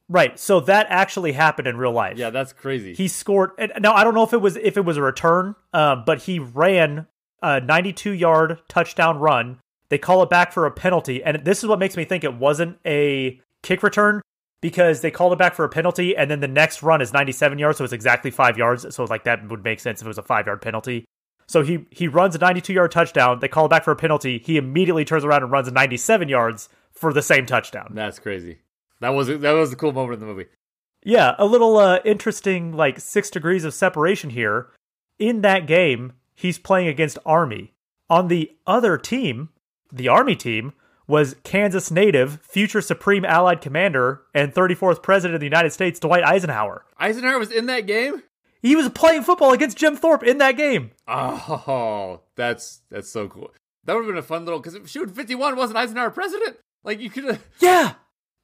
Right. 0.07 0.37
So 0.39 0.59
that 0.61 0.85
actually 0.89 1.31
happened 1.31 1.67
in 1.67 1.77
real 1.77 1.91
life. 1.91 2.17
Yeah, 2.17 2.29
that's 2.29 2.53
crazy. 2.53 2.93
he 2.93 3.07
scored 3.07 3.51
and 3.57 3.71
now 3.79 3.93
i 3.95 4.03
don't 4.03 4.13
know 4.13 4.21
if 4.23 4.33
it 4.33 4.41
was 4.41 4.55
if 4.57 4.77
it 4.77 4.85
was 4.85 4.97
a 4.97 5.01
return 5.01 5.55
uh, 5.73 5.95
but 5.95 6.23
he 6.23 6.37
ran 6.37 7.07
a 7.41 7.59
92 7.59 8.11
yard 8.11 8.59
touchdown 8.69 9.17
run 9.17 9.59
they 9.89 9.97
call 9.97 10.21
it 10.23 10.29
back 10.29 10.51
for 10.51 10.65
a 10.67 10.71
penalty 10.71 11.23
and 11.23 11.43
this 11.43 11.63
is 11.63 11.67
what 11.67 11.79
makes 11.79 11.97
me 11.97 12.05
think 12.05 12.23
it 12.23 12.35
wasn't 12.35 12.77
a 12.85 13.39
kick 13.63 13.81
return 13.81 14.21
because 14.61 15.01
they 15.01 15.09
called 15.11 15.33
it 15.33 15.39
back 15.39 15.53
for 15.55 15.65
a 15.65 15.69
penalty 15.69 16.15
and 16.15 16.29
then 16.29 16.39
the 16.39 16.47
next 16.47 16.83
run 16.83 17.01
is 17.01 17.11
97 17.11 17.57
yards 17.57 17.79
so 17.79 17.83
it's 17.83 17.91
exactly 17.93 18.29
five 18.31 18.57
yards 18.59 18.85
so 18.95 19.03
like 19.05 19.23
that 19.23 19.47
would 19.49 19.63
make 19.63 19.79
sense 19.79 20.01
if 20.01 20.05
it 20.05 20.07
was 20.07 20.17
a 20.19 20.23
five 20.23 20.45
yard 20.45 20.61
penalty 20.61 21.05
so 21.47 21.63
he 21.63 21.85
he 21.91 22.07
runs 22.07 22.35
a 22.35 22.39
92 22.39 22.73
yard 22.73 22.91
touchdown 22.91 23.39
they 23.39 23.47
call 23.47 23.65
it 23.65 23.69
back 23.69 23.83
for 23.83 23.91
a 23.91 23.95
penalty 23.95 24.41
he 24.43 24.57
immediately 24.57 25.05
turns 25.05 25.23
around 25.23 25.43
and 25.43 25.51
runs 25.51 25.71
97 25.71 26.29
yards 26.29 26.69
for 26.91 27.13
the 27.13 27.21
same 27.21 27.45
touchdown 27.45 27.91
that's 27.93 28.19
crazy. 28.19 28.59
That 29.01 29.09
was 29.09 29.27
that 29.27 29.51
was 29.51 29.73
a 29.73 29.75
cool 29.75 29.91
moment 29.91 30.15
in 30.15 30.19
the 30.21 30.25
movie. 30.33 30.47
Yeah, 31.03 31.35
a 31.37 31.45
little 31.45 31.77
uh, 31.77 31.99
interesting, 32.03 32.73
like 32.73 32.99
six 32.99 33.29
degrees 33.29 33.63
of 33.63 33.73
separation 33.73 34.31
here. 34.31 34.67
In 35.19 35.41
that 35.41 35.67
game, 35.67 36.13
he's 36.33 36.57
playing 36.57 36.87
against 36.87 37.19
Army. 37.25 37.73
On 38.09 38.27
the 38.27 38.51
other 38.65 38.97
team, 38.97 39.49
the 39.91 40.07
Army 40.07 40.35
team, 40.35 40.73
was 41.07 41.35
Kansas 41.43 41.91
native, 41.91 42.41
future 42.41 42.81
Supreme 42.81 43.23
Allied 43.23 43.61
Commander, 43.61 44.23
and 44.33 44.53
34th 44.53 45.03
President 45.03 45.35
of 45.35 45.39
the 45.39 45.45
United 45.45 45.71
States, 45.71 45.99
Dwight 45.99 46.23
Eisenhower. 46.23 46.83
Eisenhower 46.97 47.37
was 47.37 47.51
in 47.51 47.67
that 47.67 47.85
game. 47.85 48.23
He 48.65 48.75
was 48.75 48.89
playing 48.89 49.21
football 49.21 49.53
against 49.53 49.77
Jim 49.77 49.95
Thorpe 49.95 50.23
in 50.23 50.39
that 50.39 50.53
game. 50.57 50.89
Oh, 51.07 52.21
that's 52.35 52.81
that's 52.89 53.09
so 53.09 53.27
cool. 53.27 53.51
That 53.83 53.93
would 53.93 54.05
have 54.05 54.07
been 54.11 54.17
a 54.17 54.23
fun 54.23 54.43
little 54.43 54.59
because 54.59 54.73
if 54.73 54.89
shoot, 54.89 55.11
fifty 55.15 55.35
one 55.35 55.55
wasn't 55.55 55.77
Eisenhower 55.77 56.09
president. 56.09 56.57
Like 56.83 56.99
you 56.99 57.11
could 57.11 57.25
have, 57.25 57.45
Yeah, 57.59 57.93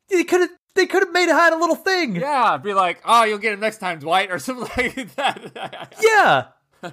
they 0.10 0.24
could 0.24 0.42
have. 0.42 0.50
They 0.76 0.86
could 0.86 1.02
have 1.02 1.12
made 1.12 1.24
it 1.28 1.34
had 1.36 1.54
a 1.54 1.58
little 1.58 1.76
thing. 1.76 2.16
yeah, 2.16 2.56
be 2.58 2.74
like, 2.76 3.02
oh, 3.04 3.24
you'll 3.24 3.40
get 3.40 3.54
him 3.54 3.60
next 3.62 3.80
time, 3.80 3.98
Dwight, 4.00 4.30
or 4.32 4.38
something 4.40 4.70
like 4.78 5.16
that. 5.16 5.96
Yeah. 6.02 6.92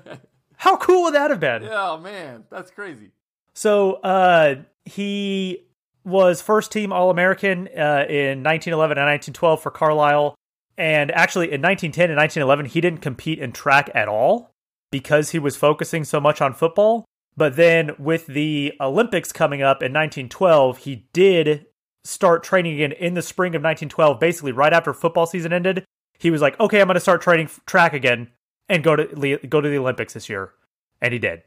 How 0.56 0.76
cool 0.78 1.02
would 1.04 1.14
that 1.14 1.30
have 1.30 1.38
been? 1.38 1.68
oh 1.70 1.98
man, 1.98 2.44
that's 2.50 2.70
crazy. 2.70 3.10
So 3.52 3.94
uh, 3.96 4.54
he 4.86 5.66
was 6.04 6.40
first 6.40 6.72
team 6.72 6.94
All 6.94 7.10
American 7.10 7.68
uh, 7.68 8.06
in 8.08 8.42
1911 8.42 8.96
and 8.96 9.06
1912 9.06 9.60
for 9.62 9.70
Carlisle. 9.70 10.34
And 10.78 11.10
actually, 11.10 11.46
in 11.46 11.60
1910 11.60 12.10
and 12.10 12.16
1911, 12.16 12.66
he 12.66 12.80
didn't 12.80 13.00
compete 13.00 13.40
in 13.40 13.50
track 13.50 13.90
at 13.94 14.06
all 14.06 14.52
because 14.92 15.30
he 15.30 15.38
was 15.38 15.56
focusing 15.56 16.04
so 16.04 16.20
much 16.20 16.40
on 16.40 16.54
football. 16.54 17.04
But 17.36 17.56
then, 17.56 17.90
with 17.98 18.26
the 18.26 18.72
Olympics 18.80 19.32
coming 19.32 19.60
up 19.60 19.82
in 19.82 19.92
1912, 19.92 20.78
he 20.78 21.08
did 21.12 21.66
start 22.04 22.42
training 22.42 22.74
again 22.74 22.92
in 22.92 23.14
the 23.14 23.22
spring 23.22 23.50
of 23.50 23.62
1912, 23.62 24.20
basically 24.20 24.52
right 24.52 24.72
after 24.72 24.94
football 24.94 25.26
season 25.26 25.52
ended. 25.52 25.84
He 26.16 26.30
was 26.30 26.40
like, 26.40 26.58
"Okay, 26.60 26.80
I'm 26.80 26.86
going 26.86 26.94
to 26.94 27.00
start 27.00 27.22
training 27.22 27.50
track 27.66 27.92
again 27.92 28.28
and 28.68 28.84
go 28.84 28.96
to 28.96 29.38
go 29.48 29.60
to 29.60 29.68
the 29.68 29.78
Olympics 29.78 30.14
this 30.14 30.28
year," 30.28 30.52
and 31.00 31.12
he 31.12 31.18
did. 31.18 31.42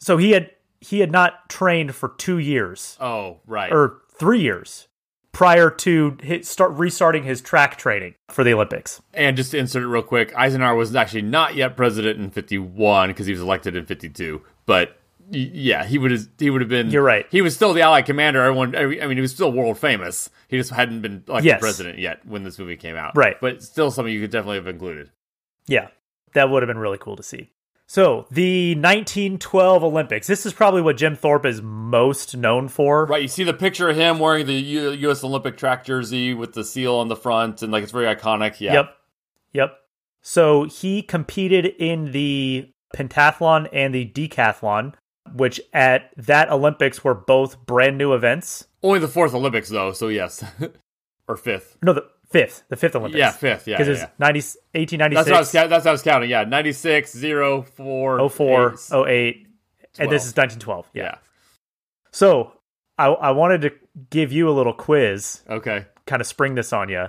So 0.00 0.16
he 0.16 0.32
had 0.32 0.50
he 0.80 1.00
had 1.00 1.10
not 1.10 1.48
trained 1.48 1.94
for 1.94 2.10
two 2.18 2.38
years 2.38 2.96
Oh 3.00 3.40
right, 3.46 3.72
or 3.72 4.02
three 4.18 4.40
years. 4.40 4.88
Prior 5.32 5.70
to 5.70 6.16
hit, 6.22 6.46
start 6.46 6.72
restarting 6.72 7.24
his 7.24 7.40
track 7.40 7.76
training 7.78 8.14
for 8.30 8.44
the 8.44 8.52
Olympics. 8.52 9.00
And 9.14 9.36
just 9.36 9.50
to 9.52 9.58
insert 9.58 9.82
it 9.82 9.86
real 9.88 10.02
quick, 10.02 10.32
Eisenhower 10.36 10.74
was 10.74 10.94
actually 10.94 11.22
not 11.22 11.54
yet 11.54 11.76
president 11.76 12.18
in 12.20 12.30
51 12.30 13.08
because 13.10 13.26
he 13.26 13.32
was 13.32 13.40
elected 13.40 13.74
in 13.76 13.86
52. 13.86 14.42
But 14.66 14.98
yeah, 15.30 15.84
he 15.84 15.96
would 15.98 16.10
have 16.10 16.28
he 16.38 16.50
would 16.50 16.60
have 16.60 16.68
been. 16.68 16.90
You're 16.90 17.02
right. 17.02 17.26
He 17.30 17.40
was 17.40 17.54
still 17.54 17.72
the 17.72 17.80
Allied 17.80 18.04
commander. 18.04 18.42
Everyone, 18.42 18.76
I 18.76 18.86
mean, 19.06 19.16
he 19.16 19.20
was 19.22 19.32
still 19.32 19.50
world 19.50 19.78
famous. 19.78 20.28
He 20.48 20.58
just 20.58 20.70
hadn't 20.70 21.00
been 21.00 21.24
elected 21.26 21.46
Yes. 21.46 21.60
president 21.60 21.98
yet 21.98 22.26
when 22.26 22.42
this 22.44 22.58
movie 22.58 22.76
came 22.76 22.96
out. 22.96 23.16
Right. 23.16 23.36
But 23.40 23.62
still, 23.62 23.90
something 23.90 24.12
you 24.12 24.20
could 24.20 24.30
definitely 24.30 24.56
have 24.56 24.66
included. 24.66 25.10
Yeah, 25.66 25.88
that 26.34 26.50
would 26.50 26.62
have 26.62 26.68
been 26.68 26.78
really 26.78 26.98
cool 26.98 27.16
to 27.16 27.22
see. 27.22 27.50
So, 27.88 28.26
the 28.30 28.74
1912 28.74 29.84
Olympics. 29.84 30.26
This 30.26 30.46
is 30.46 30.52
probably 30.54 30.80
what 30.80 30.96
Jim 30.96 31.14
Thorpe 31.14 31.44
is 31.44 31.60
most 31.60 32.34
known 32.36 32.68
for. 32.68 33.04
Right. 33.06 33.22
You 33.22 33.28
see 33.28 33.44
the 33.44 33.52
picture 33.52 33.88
of 33.90 33.96
him 33.96 34.18
wearing 34.18 34.46
the 34.46 34.54
U- 34.54 34.90
U.S. 34.92 35.22
Olympic 35.22 35.58
track 35.58 35.84
jersey 35.84 36.32
with 36.32 36.54
the 36.54 36.64
seal 36.64 36.94
on 36.94 37.08
the 37.08 37.16
front, 37.16 37.62
and 37.62 37.70
like 37.70 37.82
it's 37.82 37.92
very 37.92 38.06
iconic. 38.14 38.60
Yeah. 38.60 38.72
Yep. 38.74 38.94
Yep. 39.52 39.78
So, 40.22 40.64
he 40.64 41.02
competed 41.02 41.66
in 41.66 42.12
the 42.12 42.70
pentathlon 42.96 43.68
and 43.72 43.94
the 43.94 44.06
decathlon, 44.06 44.94
which 45.34 45.60
at 45.72 46.10
that 46.16 46.50
Olympics 46.50 47.04
were 47.04 47.14
both 47.14 47.66
brand 47.66 47.98
new 47.98 48.14
events. 48.14 48.66
Only 48.82 49.00
the 49.00 49.08
fourth 49.08 49.34
Olympics 49.34 49.68
though, 49.68 49.92
so 49.92 50.08
yes, 50.08 50.44
or 51.28 51.36
fifth. 51.36 51.76
No, 51.82 51.92
the 51.92 52.06
fifth, 52.32 52.64
the 52.68 52.76
fifth 52.76 52.96
Olympics. 52.96 53.18
Yeah, 53.18 53.30
fifth. 53.30 53.68
Yeah, 53.68 53.76
Because 53.78 53.86
yeah, 53.88 53.92
it's 53.92 54.56
yeah. 54.74 54.74
90, 54.74 54.96
That's 55.14 55.28
what, 55.28 55.36
I 55.36 55.38
was, 55.40 55.52
that's 55.52 55.70
what 55.70 55.86
I 55.86 55.92
was 55.92 56.02
counting. 56.02 56.30
Yeah, 56.30 56.44
96, 56.44 57.12
0, 57.12 57.62
4, 57.62 58.28
04, 58.30 58.74
eight, 59.08 59.46
08, 59.46 59.46
and 59.98 60.10
this 60.10 60.24
is 60.26 60.34
1912. 60.36 60.86
Yeah. 60.94 61.02
Yeah. 61.02 61.14
So, 62.12 62.52
I, 62.98 63.06
I 63.06 63.30
wanted 63.30 63.62
to 63.62 63.70
give 64.10 64.32
you 64.32 64.48
a 64.48 64.52
little 64.52 64.72
quiz, 64.74 65.42
Okay. 65.48 65.86
kind 66.06 66.20
of 66.20 66.26
spring 66.26 66.54
this 66.54 66.72
on 66.72 66.88
you. 66.88 67.06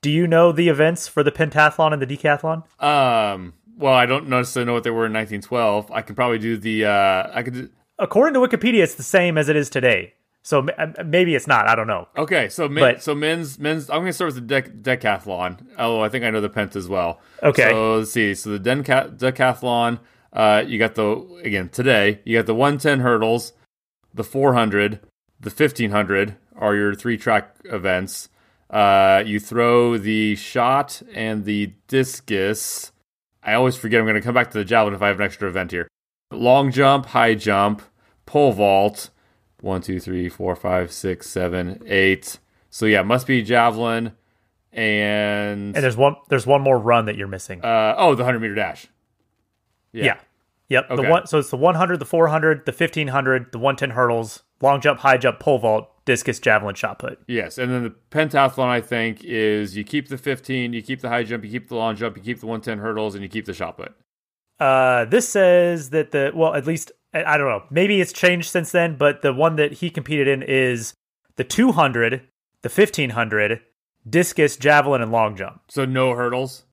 Do 0.00 0.10
you 0.10 0.26
know 0.26 0.52
the 0.52 0.68
events 0.68 1.08
for 1.08 1.22
the 1.22 1.32
pentathlon 1.32 1.92
and 1.92 2.00
the 2.00 2.06
decathlon? 2.06 2.62
Um. 2.82 3.54
Well, 3.76 3.94
I 3.94 4.06
don't 4.06 4.28
necessarily 4.28 4.66
know 4.66 4.72
what 4.74 4.82
they 4.82 4.90
were 4.90 5.06
in 5.06 5.12
1912. 5.12 5.92
I 5.92 6.02
can 6.02 6.16
probably 6.16 6.38
do 6.38 6.56
the. 6.56 6.86
Uh, 6.86 7.30
I 7.32 7.42
could. 7.44 7.52
Do, 7.54 7.68
According 7.98 8.34
to 8.34 8.40
Wikipedia, 8.40 8.82
it's 8.82 8.94
the 8.96 9.02
same 9.04 9.38
as 9.38 9.48
it 9.48 9.56
is 9.56 9.70
today. 9.70 10.14
So 10.48 10.60
m- 10.66 10.94
maybe 11.04 11.34
it's 11.34 11.46
not. 11.46 11.68
I 11.68 11.74
don't 11.74 11.86
know. 11.86 12.08
okay, 12.16 12.48
so 12.48 12.70
men, 12.70 12.82
But- 12.94 13.02
so 13.02 13.14
men's 13.14 13.58
men's. 13.58 13.90
I'm 13.90 13.96
going 13.96 14.06
to 14.06 14.12
start 14.14 14.32
with 14.34 14.48
the 14.48 14.54
dec- 14.62 14.80
decathlon. 14.80 15.58
Oh, 15.76 16.00
I 16.00 16.08
think 16.08 16.24
I 16.24 16.30
know 16.30 16.40
the 16.40 16.48
pent 16.48 16.74
as 16.74 16.88
well. 16.88 17.20
Okay. 17.42 17.70
So 17.70 17.96
let's 17.96 18.12
see. 18.12 18.34
So 18.34 18.56
the 18.56 18.58
denca- 18.58 19.14
decathlon. 19.18 19.98
Uh, 20.32 20.64
you 20.66 20.78
got 20.78 20.94
the 20.94 21.18
again 21.44 21.68
today. 21.68 22.20
You 22.24 22.38
got 22.38 22.46
the 22.46 22.54
110 22.54 23.00
hurdles, 23.00 23.52
the 24.14 24.24
400, 24.24 25.00
the 25.38 25.50
1500 25.50 26.36
are 26.56 26.74
your 26.74 26.94
three 26.94 27.18
track 27.18 27.54
events. 27.66 28.30
Uh, 28.70 29.22
you 29.26 29.38
throw 29.40 29.98
the 29.98 30.34
shot 30.36 31.02
and 31.12 31.44
the 31.44 31.74
discus. 31.88 32.90
I 33.42 33.52
always 33.52 33.76
forget. 33.76 34.00
I'm 34.00 34.06
going 34.06 34.14
to 34.14 34.22
come 34.22 34.34
back 34.34 34.50
to 34.52 34.58
the 34.58 34.64
javelin 34.64 34.94
if 34.94 35.02
I 35.02 35.08
have 35.08 35.20
an 35.20 35.26
extra 35.26 35.46
event 35.46 35.72
here. 35.72 35.88
Long 36.32 36.72
jump, 36.72 37.04
high 37.04 37.34
jump, 37.34 37.82
pole 38.24 38.52
vault. 38.52 39.10
One, 39.60 39.80
two, 39.80 39.98
three, 40.00 40.28
four, 40.28 40.54
five, 40.54 40.92
six, 40.92 41.28
seven, 41.28 41.82
eight. 41.86 42.38
So 42.70 42.86
yeah, 42.86 43.02
must 43.02 43.26
be 43.26 43.42
javelin 43.42 44.12
and, 44.72 45.74
And 45.74 45.84
there's 45.84 45.96
one. 45.96 46.16
There's 46.28 46.46
one 46.46 46.60
more 46.60 46.78
run 46.78 47.06
that 47.06 47.16
you're 47.16 47.26
missing. 47.28 47.64
uh, 47.64 47.94
oh 47.98 48.14
the 48.14 48.24
hundred 48.24 48.40
meter 48.40 48.54
dash. 48.54 48.86
yeah. 49.92 50.18
Yep. 50.68 50.90
Okay. 50.90 51.02
The 51.02 51.10
one. 51.10 51.26
So 51.26 51.38
it's 51.38 51.48
the 51.48 51.56
100, 51.56 51.98
the 51.98 52.04
400, 52.04 52.66
the 52.66 52.72
1500, 52.72 53.52
the 53.52 53.58
110 53.58 53.96
hurdles, 53.96 54.42
long 54.60 54.82
jump, 54.82 55.00
high 55.00 55.16
jump, 55.16 55.40
pole 55.40 55.58
vault, 55.58 55.90
discus, 56.04 56.38
javelin, 56.38 56.74
shot 56.74 56.98
put. 56.98 57.18
Yes, 57.26 57.56
and 57.56 57.72
then 57.72 57.84
the 57.84 57.94
pentathlon 58.10 58.66
I 58.66 58.82
think 58.82 59.24
is 59.24 59.78
you 59.78 59.82
keep 59.84 60.08
the 60.08 60.18
15, 60.18 60.74
you 60.74 60.82
keep 60.82 61.00
the 61.00 61.08
high 61.08 61.22
jump, 61.22 61.42
you 61.42 61.50
keep 61.50 61.68
the 61.68 61.74
long 61.74 61.96
jump, 61.96 62.18
you 62.18 62.22
keep 62.22 62.40
the 62.40 62.46
110 62.46 62.80
hurdles, 62.84 63.14
and 63.14 63.22
you 63.22 63.30
keep 63.30 63.46
the 63.46 63.54
shot 63.54 63.78
put. 63.78 63.94
Uh, 64.60 65.06
this 65.06 65.26
says 65.26 65.88
that 65.88 66.10
the 66.10 66.32
well, 66.34 66.52
at 66.54 66.66
least 66.66 66.92
I 67.14 67.36
don't 67.38 67.48
know. 67.48 67.62
Maybe 67.70 68.00
it's 68.00 68.12
changed 68.12 68.50
since 68.50 68.70
then, 68.72 68.96
but 68.96 69.22
the 69.22 69.32
one 69.32 69.56
that 69.56 69.72
he 69.74 69.90
competed 69.90 70.28
in 70.28 70.42
is 70.42 70.94
the 71.36 71.44
200, 71.44 72.22
the 72.62 72.68
1500, 72.68 73.60
discus, 74.08 74.56
javelin, 74.56 75.00
and 75.02 75.10
long 75.10 75.36
jump. 75.36 75.62
So 75.68 75.84
no 75.84 76.14
hurdles. 76.14 76.64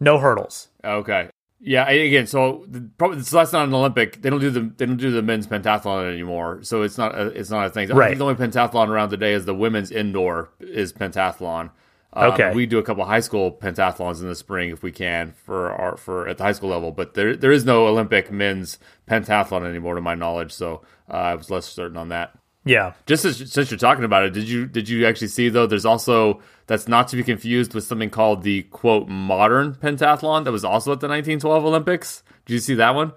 No 0.00 0.18
hurdles. 0.18 0.68
Okay. 0.84 1.30
Yeah. 1.60 1.88
Again, 1.88 2.26
so 2.26 2.64
the, 2.68 2.88
probably 2.98 3.22
so 3.22 3.36
that's 3.38 3.52
not 3.52 3.66
an 3.66 3.74
Olympic. 3.74 4.22
They 4.22 4.30
don't 4.30 4.40
do 4.40 4.50
the 4.50 4.60
they 4.76 4.86
don't 4.86 4.96
do 4.96 5.10
the 5.10 5.22
men's 5.22 5.46
pentathlon 5.46 6.12
anymore. 6.12 6.60
So 6.62 6.82
it's 6.82 6.96
not 6.98 7.16
a, 7.16 7.26
it's 7.28 7.50
not 7.50 7.66
a 7.66 7.70
thing. 7.70 7.90
I 7.90 7.94
Right. 7.94 8.08
think 8.08 8.18
the 8.18 8.24
only 8.26 8.36
pentathlon 8.36 8.88
around 8.88 9.10
today 9.10 9.32
is 9.32 9.44
the 9.44 9.54
women's 9.54 9.90
indoor 9.90 10.50
is 10.60 10.92
pentathlon. 10.92 11.70
Um, 12.12 12.32
Okay. 12.32 12.52
we 12.54 12.66
do 12.66 12.78
a 12.78 12.82
couple 12.82 13.04
high 13.04 13.20
school 13.20 13.52
pentathlons 13.52 14.20
in 14.22 14.28
the 14.28 14.34
spring 14.34 14.70
if 14.70 14.82
we 14.82 14.90
can 14.92 15.32
for 15.44 15.70
our 15.70 15.96
for 15.96 16.26
at 16.26 16.38
the 16.38 16.44
high 16.44 16.52
school 16.52 16.70
level, 16.70 16.90
but 16.90 17.14
there 17.14 17.36
there 17.36 17.52
is 17.52 17.64
no 17.64 17.86
Olympic 17.86 18.30
men's 18.32 18.78
pentathlon 19.08 19.66
anymore 19.68 19.94
to 19.94 20.00
my 20.00 20.14
knowledge. 20.14 20.52
So 20.52 20.82
uh, 21.10 21.16
I 21.16 21.34
was 21.34 21.50
less 21.50 21.66
certain 21.66 21.96
on 21.96 22.08
that. 22.08 22.32
Yeah. 22.64 22.92
Just 23.06 23.24
as, 23.24 23.50
since 23.52 23.70
you're 23.70 23.78
talking 23.78 24.04
about 24.04 24.24
it, 24.24 24.32
did 24.32 24.48
you 24.48 24.66
did 24.66 24.88
you 24.88 25.06
actually 25.06 25.28
see 25.28 25.48
though? 25.48 25.66
There's 25.66 25.86
also 25.86 26.40
that's 26.66 26.88
not 26.88 27.08
to 27.08 27.16
be 27.16 27.22
confused 27.22 27.74
with 27.74 27.84
something 27.84 28.10
called 28.10 28.42
the 28.42 28.62
quote 28.64 29.08
modern 29.08 29.74
pentathlon 29.74 30.44
that 30.44 30.52
was 30.52 30.64
also 30.64 30.92
at 30.92 31.00
the 31.00 31.08
1912 31.08 31.64
Olympics. 31.64 32.22
Did 32.46 32.54
you 32.54 32.60
see 32.60 32.74
that 32.74 32.94
one? 32.94 33.12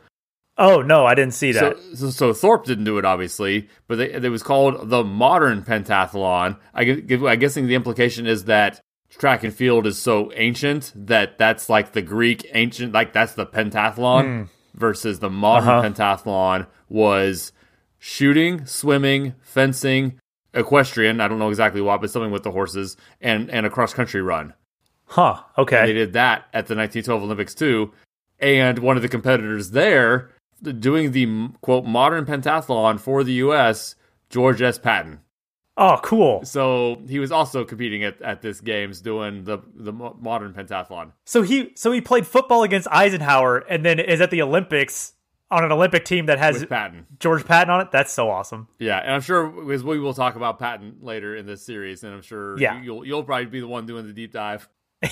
Oh 0.63 0.81
no, 0.81 1.05
I 1.05 1.15
didn't 1.15 1.33
see 1.33 1.51
that. 1.53 1.77
So, 1.77 1.95
so, 1.95 2.09
so 2.11 2.33
Thorpe 2.33 2.65
didn't 2.65 2.83
do 2.85 2.97
it, 2.97 3.05
obviously, 3.05 3.67
but 3.87 3.97
they, 3.97 4.11
it 4.13 4.29
was 4.29 4.43
called 4.43 4.89
the 4.89 5.03
modern 5.03 5.63
pentathlon. 5.63 6.57
I, 6.73 6.83
gu- 6.85 7.27
I'm 7.27 7.39
guessing 7.39 7.67
the 7.67 7.75
implication 7.75 8.27
is 8.27 8.45
that 8.45 8.79
track 9.09 9.43
and 9.43 9.53
field 9.53 9.87
is 9.87 9.97
so 9.97 10.31
ancient 10.35 10.91
that 10.95 11.37
that's 11.37 11.67
like 11.69 11.93
the 11.93 12.01
Greek 12.01 12.45
ancient, 12.53 12.93
like 12.93 13.11
that's 13.13 13.33
the 13.33 13.45
pentathlon, 13.45 14.49
versus 14.75 15.19
the 15.19 15.29
modern 15.29 15.69
Uh-huh. 15.69 15.87
pentathlon 15.89 16.67
was 16.89 17.51
shooting, 17.99 18.65
swimming, 18.65 19.33
fencing, 19.41 20.19
equestrian. 20.53 21.21
I 21.21 21.27
don't 21.27 21.39
know 21.39 21.49
exactly 21.49 21.81
what, 21.81 22.01
but 22.01 22.09
something 22.09 22.31
with 22.31 22.43
the 22.43 22.51
horses 22.51 22.97
and 23.19 23.49
and 23.49 23.65
a 23.65 23.69
cross 23.69 23.93
country 23.93 24.21
run. 24.21 24.53
huh. 25.05 25.41
Okay. 25.57 25.85
They 25.87 25.93
did 25.93 26.13
that 26.13 26.43
at 26.53 26.67
the 26.67 26.75
1912 26.75 27.23
Olympics 27.23 27.53
too. 27.55 27.91
And 28.39 28.79
one 28.79 28.95
of 28.95 29.03
the 29.03 29.09
competitors 29.09 29.71
there 29.71 30.31
doing 30.61 31.11
the 31.11 31.49
quote 31.61 31.85
modern 31.85 32.25
pentathlon 32.25 32.99
for 32.99 33.23
the 33.23 33.33
U.S. 33.33 33.95
George 34.29 34.61
S. 34.61 34.77
Patton. 34.79 35.19
Oh, 35.77 35.99
cool. 36.03 36.43
So 36.45 37.01
he 37.07 37.17
was 37.19 37.31
also 37.31 37.63
competing 37.63 38.03
at, 38.03 38.21
at 38.21 38.41
this 38.41 38.61
games 38.61 39.01
doing 39.01 39.45
the 39.45 39.59
the 39.73 39.91
modern 39.93 40.53
pentathlon. 40.53 41.13
So 41.25 41.41
he 41.41 41.71
so 41.75 41.91
he 41.91 42.01
played 42.01 42.27
football 42.27 42.63
against 42.63 42.87
Eisenhower 42.91 43.59
and 43.59 43.83
then 43.85 43.99
is 43.99 44.21
at 44.21 44.31
the 44.31 44.41
Olympics 44.41 45.13
on 45.49 45.63
an 45.65 45.71
Olympic 45.71 46.05
team 46.05 46.27
that 46.27 46.39
has 46.39 46.63
Patton. 46.65 47.07
George 47.19 47.45
Patton 47.45 47.69
on 47.73 47.81
it. 47.81 47.91
That's 47.91 48.11
so 48.11 48.29
awesome. 48.29 48.67
Yeah, 48.79 48.99
and 48.99 49.13
I'm 49.13 49.21
sure 49.21 49.71
as 49.73 49.83
we 49.83 49.99
will 49.99 50.13
talk 50.13 50.35
about 50.35 50.59
Patton 50.59 50.97
later 51.01 51.35
in 51.35 51.45
this 51.45 51.61
series, 51.65 52.03
and 52.03 52.13
I'm 52.13 52.21
sure 52.21 52.57
Yeah. 52.59 52.81
you'll 52.81 53.05
you'll 53.05 53.23
probably 53.23 53.45
be 53.47 53.59
the 53.61 53.67
one 53.67 53.85
doing 53.85 54.05
the 54.07 54.13
deep 54.13 54.33
dive, 54.33 54.69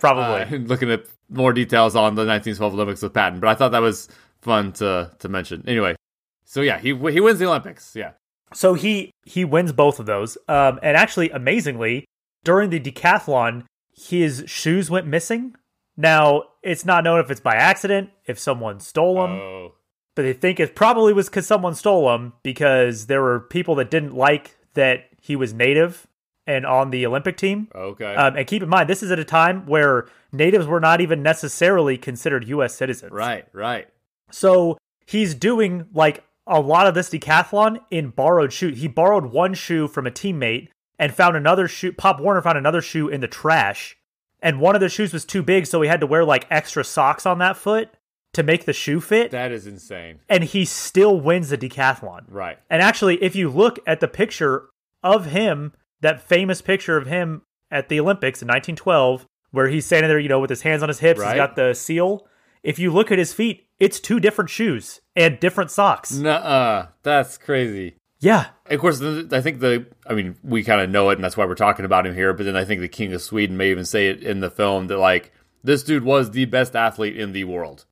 Probably. 0.00 0.56
uh, 0.56 0.60
looking 0.62 0.90
at 0.90 1.04
more 1.28 1.52
details 1.52 1.94
on 1.96 2.14
the 2.14 2.26
1912 2.26 2.74
Olympics 2.74 3.02
with 3.02 3.14
Patton. 3.14 3.40
But 3.40 3.48
I 3.48 3.54
thought 3.54 3.72
that 3.72 3.80
was 3.82 4.08
fun 4.42 4.72
to 4.74 5.10
to 5.18 5.28
mention. 5.28 5.64
Anyway, 5.66 5.96
so 6.44 6.60
yeah, 6.60 6.78
he 6.78 6.88
he 6.88 7.20
wins 7.20 7.38
the 7.38 7.46
Olympics. 7.46 7.92
Yeah. 7.96 8.12
So 8.52 8.74
he 8.74 9.10
he 9.24 9.44
wins 9.44 9.72
both 9.72 9.98
of 9.98 10.06
those. 10.06 10.36
Um, 10.48 10.78
and 10.82 10.96
actually, 10.96 11.30
amazingly, 11.30 12.04
during 12.44 12.68
the 12.70 12.78
decathlon, 12.80 13.64
his 13.94 14.44
shoes 14.46 14.90
went 14.90 15.06
missing. 15.06 15.54
Now 15.96 16.44
it's 16.62 16.84
not 16.84 17.04
known 17.04 17.20
if 17.20 17.30
it's 17.30 17.40
by 17.40 17.54
accident, 17.54 18.10
if 18.26 18.38
someone 18.38 18.80
stole 18.80 19.14
them, 19.16 19.30
Oh. 19.32 19.72
but 20.14 20.22
they 20.22 20.32
think 20.32 20.60
it 20.60 20.74
probably 20.74 21.12
was 21.12 21.28
because 21.28 21.46
someone 21.46 21.74
stole 21.74 22.08
them 22.08 22.34
because 22.42 23.06
there 23.06 23.20
were 23.22 23.40
people 23.40 23.74
that 23.76 23.90
didn't 23.90 24.14
like 24.14 24.56
that 24.74 25.04
he 25.20 25.36
was 25.36 25.52
native 25.52 26.06
and 26.46 26.64
on 26.66 26.90
the 26.90 27.04
Olympic 27.06 27.36
team. 27.36 27.68
Okay. 27.74 28.14
Um, 28.14 28.36
and 28.36 28.46
keep 28.46 28.62
in 28.62 28.68
mind, 28.68 28.88
this 28.88 29.02
is 29.02 29.10
at 29.10 29.18
a 29.18 29.24
time 29.24 29.66
where 29.66 30.06
natives 30.32 30.66
were 30.66 30.80
not 30.80 31.00
even 31.00 31.22
necessarily 31.22 31.96
considered 31.98 32.48
U.S. 32.48 32.74
citizens. 32.74 33.12
right, 33.12 33.46
right. 33.52 33.86
So 34.32 34.78
he's 35.06 35.34
doing 35.34 35.86
like 35.94 36.24
a 36.46 36.60
lot 36.60 36.86
of 36.86 36.94
this 36.94 37.10
decathlon 37.10 37.80
in 37.90 38.10
borrowed 38.10 38.52
shoes. 38.52 38.80
He 38.80 38.88
borrowed 38.88 39.26
one 39.26 39.54
shoe 39.54 39.86
from 39.88 40.06
a 40.06 40.10
teammate 40.10 40.68
and 40.98 41.14
found 41.14 41.36
another 41.36 41.68
shoe. 41.68 41.92
Pop 41.92 42.20
Warner 42.20 42.42
found 42.42 42.58
another 42.58 42.80
shoe 42.82 43.08
in 43.08 43.20
the 43.20 43.28
trash. 43.28 43.96
And 44.40 44.58
one 44.60 44.74
of 44.74 44.80
the 44.80 44.88
shoes 44.88 45.12
was 45.12 45.24
too 45.24 45.42
big, 45.42 45.66
so 45.66 45.80
he 45.82 45.88
had 45.88 46.00
to 46.00 46.06
wear 46.06 46.24
like 46.24 46.46
extra 46.50 46.82
socks 46.82 47.26
on 47.26 47.38
that 47.38 47.56
foot 47.56 47.90
to 48.32 48.42
make 48.42 48.64
the 48.64 48.72
shoe 48.72 49.00
fit. 49.00 49.30
That 49.30 49.52
is 49.52 49.66
insane. 49.66 50.20
and 50.28 50.42
he 50.42 50.64
still 50.64 51.20
wins 51.20 51.50
the 51.50 51.58
decathlon. 51.58 52.24
Right. 52.28 52.58
And 52.70 52.82
actually, 52.82 53.22
if 53.22 53.36
you 53.36 53.48
look 53.50 53.78
at 53.86 54.00
the 54.00 54.08
picture 54.08 54.64
of 55.02 55.26
him, 55.26 55.72
that 56.00 56.20
famous 56.22 56.60
picture 56.62 56.96
of 56.96 57.06
him 57.06 57.42
at 57.70 57.88
the 57.88 58.00
Olympics 58.00 58.42
in 58.42 58.48
1912, 58.48 59.26
where 59.52 59.68
he's 59.68 59.84
standing 59.86 60.08
there, 60.08 60.18
you 60.18 60.28
know, 60.28 60.40
with 60.40 60.50
his 60.50 60.62
hands 60.62 60.82
on 60.82 60.88
his 60.88 60.98
hips, 60.98 61.20
Right. 61.20 61.28
he's 61.34 61.36
got 61.36 61.54
the 61.56 61.74
seal. 61.74 62.26
If 62.62 62.78
you 62.78 62.90
look 62.90 63.12
at 63.12 63.18
his 63.18 63.32
feet, 63.32 63.66
it's 63.82 63.98
two 63.98 64.20
different 64.20 64.48
shoes 64.48 65.00
and 65.16 65.40
different 65.40 65.72
socks. 65.72 66.12
Nuh-uh. 66.12 66.86
That's 67.02 67.36
crazy. 67.36 67.96
Yeah. 68.20 68.46
Of 68.66 68.78
course, 68.78 69.02
I 69.02 69.40
think 69.40 69.58
the, 69.58 69.86
I 70.06 70.14
mean, 70.14 70.36
we 70.44 70.62
kind 70.62 70.80
of 70.80 70.88
know 70.88 71.10
it, 71.10 71.14
and 71.14 71.24
that's 71.24 71.36
why 71.36 71.44
we're 71.44 71.56
talking 71.56 71.84
about 71.84 72.06
him 72.06 72.14
here. 72.14 72.32
But 72.32 72.46
then 72.46 72.54
I 72.54 72.64
think 72.64 72.80
the 72.80 72.88
King 72.88 73.12
of 73.12 73.20
Sweden 73.20 73.56
may 73.56 73.72
even 73.72 73.84
say 73.84 74.06
it 74.06 74.22
in 74.22 74.38
the 74.38 74.50
film 74.50 74.86
that, 74.86 74.98
like, 74.98 75.32
this 75.64 75.82
dude 75.82 76.04
was 76.04 76.30
the 76.30 76.44
best 76.44 76.76
athlete 76.76 77.18
in 77.18 77.32
the 77.32 77.42
world. 77.42 77.84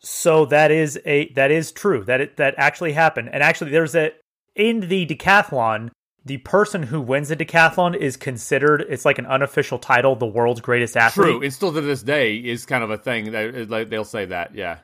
So 0.00 0.44
that 0.46 0.70
is 0.70 1.00
a 1.06 1.32
that 1.32 1.50
is 1.50 1.72
true. 1.72 2.04
That 2.04 2.20
it, 2.20 2.36
that 2.36 2.54
actually 2.58 2.92
happened. 2.92 3.30
And 3.32 3.42
actually, 3.42 3.70
there's 3.70 3.94
a 3.94 4.12
in 4.54 4.88
the 4.88 5.06
decathlon, 5.06 5.90
the 6.24 6.38
person 6.38 6.82
who 6.82 7.00
wins 7.00 7.30
the 7.30 7.36
decathlon 7.36 7.96
is 7.96 8.16
considered 8.18 8.84
it's 8.88 9.04
like 9.06 9.18
an 9.18 9.26
unofficial 9.26 9.78
title, 9.78 10.16
the 10.16 10.26
world's 10.26 10.60
greatest 10.60 10.96
athlete. 10.96 11.26
True, 11.26 11.42
and 11.42 11.52
still 11.52 11.72
to 11.72 11.80
this 11.80 12.02
day 12.02 12.36
is 12.36 12.66
kind 12.66 12.84
of 12.84 12.90
a 12.90 12.98
thing. 12.98 13.32
That 13.32 13.88
they'll 13.88 14.04
say 14.04 14.26
that, 14.26 14.54
yeah. 14.54 14.78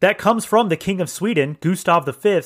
That 0.00 0.18
comes 0.18 0.44
from 0.44 0.68
the 0.68 0.76
King 0.76 1.00
of 1.00 1.10
Sweden, 1.10 1.56
Gustav 1.60 2.06
V, 2.06 2.40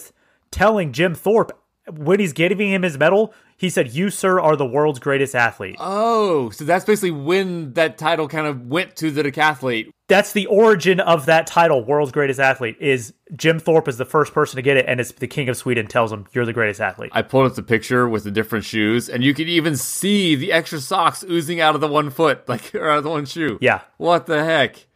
telling 0.51 0.93
Jim 0.93 1.15
Thorpe 1.15 1.53
when 1.91 2.21
he's 2.21 2.33
giving 2.33 2.71
him 2.71 2.83
his 2.83 2.99
medal, 2.99 3.35
he 3.57 3.69
said, 3.69 3.93
"You, 3.93 4.11
sir, 4.11 4.41
are 4.41 4.57
the 4.57 4.67
world's 4.67 4.99
greatest 4.99 5.35
athlete." 5.35 5.77
Oh, 5.79 6.51
so 6.51 6.65
that's 6.65 6.85
basically 6.85 7.11
when 7.11 7.73
that 7.75 7.99
title 7.99 8.29
kind 8.29 8.47
of 8.47 8.67
went 8.67 8.97
to 8.97 9.11
the 9.11 9.23
decathlete. 9.23 9.91
That's 10.09 10.33
the 10.33 10.47
origin 10.47 11.01
of 11.01 11.27
that 11.27 11.47
title, 11.47 11.85
world's 11.85 12.13
greatest 12.13 12.39
athlete. 12.39 12.77
Is 12.81 13.15
Jim 13.37 13.59
Thorpe 13.59 13.89
is 13.89 13.99
the 13.99 14.05
first 14.05 14.33
person 14.33 14.57
to 14.57 14.63
get 14.63 14.77
it, 14.77 14.87
and 14.87 15.01
it's 15.01 15.13
the 15.13 15.27
King 15.27 15.49
of 15.49 15.57
Sweden 15.57 15.87
tells 15.87 16.13
him, 16.13 16.27
"You're 16.33 16.47
the 16.47 16.53
greatest 16.53 16.81
athlete." 16.81 17.11
I 17.13 17.23
pulled 17.23 17.47
up 17.47 17.55
the 17.55 17.63
picture 17.63 18.09
with 18.09 18.25
the 18.25 18.31
different 18.31 18.65
shoes, 18.65 19.09
and 19.09 19.25
you 19.25 19.35
can 19.35 19.49
even 19.49 19.77
see 19.77 20.35
the 20.35 20.53
extra 20.53 20.81
socks 20.81 21.25
oozing 21.29 21.61
out 21.61 21.75
of 21.75 21.81
the 21.81 21.89
one 21.89 22.11
foot, 22.11 22.43
like 22.49 22.75
or 22.75 22.89
out 22.89 22.99
of 22.99 23.05
the 23.05 23.11
one 23.11 23.27
shoe. 23.27 23.59
Yeah, 23.61 23.81
what 23.97 24.27
the 24.27 24.45
heck? 24.45 24.87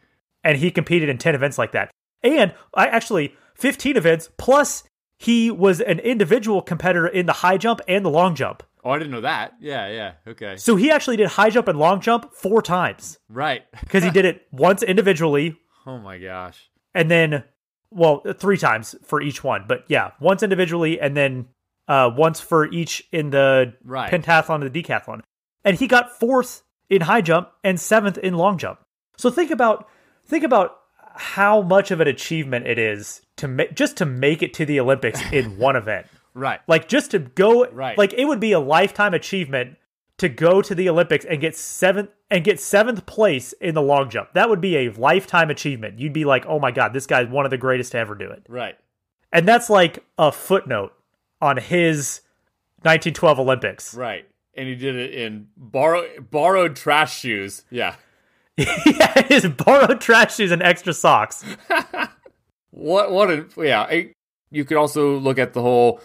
And 0.44 0.58
he 0.58 0.70
competed 0.70 1.08
in 1.08 1.18
ten 1.18 1.34
events 1.34 1.58
like 1.58 1.72
that, 1.72 1.90
and 2.26 2.54
I 2.74 2.86
actually. 2.86 3.34
15 3.56 3.96
events 3.96 4.30
plus 4.36 4.84
he 5.18 5.50
was 5.50 5.80
an 5.80 5.98
individual 6.00 6.62
competitor 6.62 7.06
in 7.06 7.26
the 7.26 7.32
high 7.32 7.56
jump 7.56 7.80
and 7.88 8.04
the 8.04 8.10
long 8.10 8.34
jump. 8.34 8.62
Oh, 8.84 8.90
I 8.90 8.98
didn't 8.98 9.12
know 9.12 9.22
that. 9.22 9.54
Yeah, 9.60 9.88
yeah. 9.88 10.12
Okay. 10.28 10.56
So 10.56 10.76
he 10.76 10.90
actually 10.90 11.16
did 11.16 11.26
high 11.28 11.50
jump 11.50 11.66
and 11.66 11.78
long 11.78 12.00
jump 12.00 12.32
four 12.32 12.62
times. 12.62 13.18
Right. 13.28 13.64
Because 13.80 14.04
he 14.04 14.10
did 14.10 14.24
it 14.24 14.46
once 14.52 14.82
individually. 14.82 15.56
Oh 15.86 15.98
my 15.98 16.18
gosh. 16.18 16.70
And 16.94 17.10
then, 17.10 17.44
well, 17.90 18.22
three 18.34 18.58
times 18.58 18.94
for 19.04 19.20
each 19.20 19.42
one. 19.42 19.64
But 19.66 19.84
yeah, 19.88 20.10
once 20.20 20.42
individually 20.42 21.00
and 21.00 21.16
then 21.16 21.46
uh, 21.88 22.10
once 22.14 22.40
for 22.40 22.70
each 22.70 23.08
in 23.10 23.30
the 23.30 23.74
right. 23.84 24.10
pentathlon 24.10 24.62
and 24.62 24.72
the 24.72 24.82
decathlon. 24.82 25.20
And 25.64 25.78
he 25.78 25.86
got 25.86 26.18
fourth 26.18 26.62
in 26.90 27.02
high 27.02 27.22
jump 27.22 27.50
and 27.64 27.80
seventh 27.80 28.18
in 28.18 28.34
long 28.34 28.58
jump. 28.58 28.80
So 29.16 29.30
think 29.30 29.50
about 29.50 29.88
think 30.26 30.44
about 30.44 30.78
how 31.16 31.62
much 31.62 31.90
of 31.90 32.00
an 32.00 32.08
achievement 32.08 32.66
it 32.66 32.78
is 32.78 33.22
to 33.36 33.48
make 33.48 33.74
just 33.74 33.96
to 33.98 34.06
make 34.06 34.42
it 34.42 34.54
to 34.54 34.66
the 34.66 34.80
Olympics 34.80 35.20
in 35.32 35.58
one 35.58 35.76
event. 35.76 36.06
Right. 36.34 36.60
Like 36.66 36.88
just 36.88 37.12
to 37.12 37.18
go 37.18 37.66
right. 37.66 37.96
like 37.96 38.12
it 38.12 38.26
would 38.26 38.40
be 38.40 38.52
a 38.52 38.60
lifetime 38.60 39.14
achievement 39.14 39.76
to 40.18 40.28
go 40.28 40.62
to 40.62 40.74
the 40.74 40.88
Olympics 40.88 41.24
and 41.24 41.40
get 41.40 41.56
seventh 41.56 42.10
and 42.30 42.44
get 42.44 42.60
seventh 42.60 43.06
place 43.06 43.52
in 43.54 43.74
the 43.74 43.82
long 43.82 44.10
jump. 44.10 44.32
That 44.34 44.48
would 44.48 44.60
be 44.60 44.76
a 44.76 44.90
lifetime 44.90 45.50
achievement. 45.50 45.98
You'd 45.98 46.12
be 46.12 46.24
like, 46.24 46.44
oh 46.46 46.58
my 46.58 46.70
god, 46.70 46.92
this 46.92 47.06
guy's 47.06 47.28
one 47.28 47.44
of 47.44 47.50
the 47.50 47.58
greatest 47.58 47.92
to 47.92 47.98
ever 47.98 48.14
do 48.14 48.30
it. 48.30 48.44
Right. 48.48 48.76
And 49.32 49.46
that's 49.46 49.68
like 49.68 50.04
a 50.18 50.32
footnote 50.32 50.92
on 51.40 51.56
his 51.56 52.22
1912 52.82 53.40
Olympics. 53.40 53.94
Right. 53.94 54.26
And 54.54 54.68
he 54.68 54.74
did 54.74 54.96
it 54.96 55.14
in 55.14 55.48
borrow, 55.56 56.06
borrowed 56.20 56.76
trash 56.76 57.18
shoes. 57.18 57.62
Yeah. 57.70 57.96
yeah, 58.86 59.22
his 59.26 59.46
borrowed 59.48 60.00
trash 60.00 60.36
shoes 60.36 60.50
and 60.50 60.62
extra 60.62 60.94
socks. 60.94 61.44
what? 62.70 63.12
What? 63.12 63.30
A, 63.30 63.46
yeah. 63.58 63.82
I, 63.82 64.12
you 64.50 64.64
could 64.64 64.76
also 64.76 65.18
look 65.18 65.38
at 65.38 65.52
the 65.52 65.62
whole. 65.62 66.00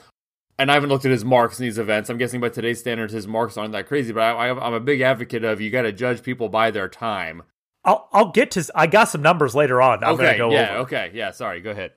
And 0.59 0.69
I 0.69 0.75
haven't 0.75 0.89
looked 0.89 1.05
at 1.05 1.11
his 1.11 1.25
marks 1.25 1.59
in 1.59 1.63
these 1.63 1.79
events. 1.79 2.09
I'm 2.09 2.19
guessing 2.19 2.39
by 2.39 2.49
today's 2.49 2.79
standards, 2.79 3.13
his 3.13 3.27
marks 3.27 3.57
aren't 3.57 3.71
that 3.71 3.87
crazy. 3.87 4.13
But 4.13 4.21
I, 4.21 4.49
I'm 4.49 4.73
a 4.73 4.79
big 4.79 5.01
advocate 5.01 5.43
of 5.43 5.59
you 5.59 5.71
got 5.71 5.83
to 5.83 5.91
judge 5.91 6.21
people 6.21 6.49
by 6.49 6.69
their 6.69 6.87
time. 6.87 7.43
I'll 7.83 8.09
I'll 8.11 8.31
get 8.31 8.51
to. 8.51 8.69
I 8.75 8.87
got 8.87 9.05
some 9.05 9.21
numbers 9.21 9.55
later 9.55 9.81
on. 9.81 10.03
I'm 10.03 10.15
okay. 10.15 10.37
Go 10.37 10.51
yeah. 10.51 10.71
Over. 10.71 10.79
Okay. 10.81 11.11
Yeah. 11.13 11.31
Sorry. 11.31 11.61
Go 11.61 11.71
ahead. 11.71 11.93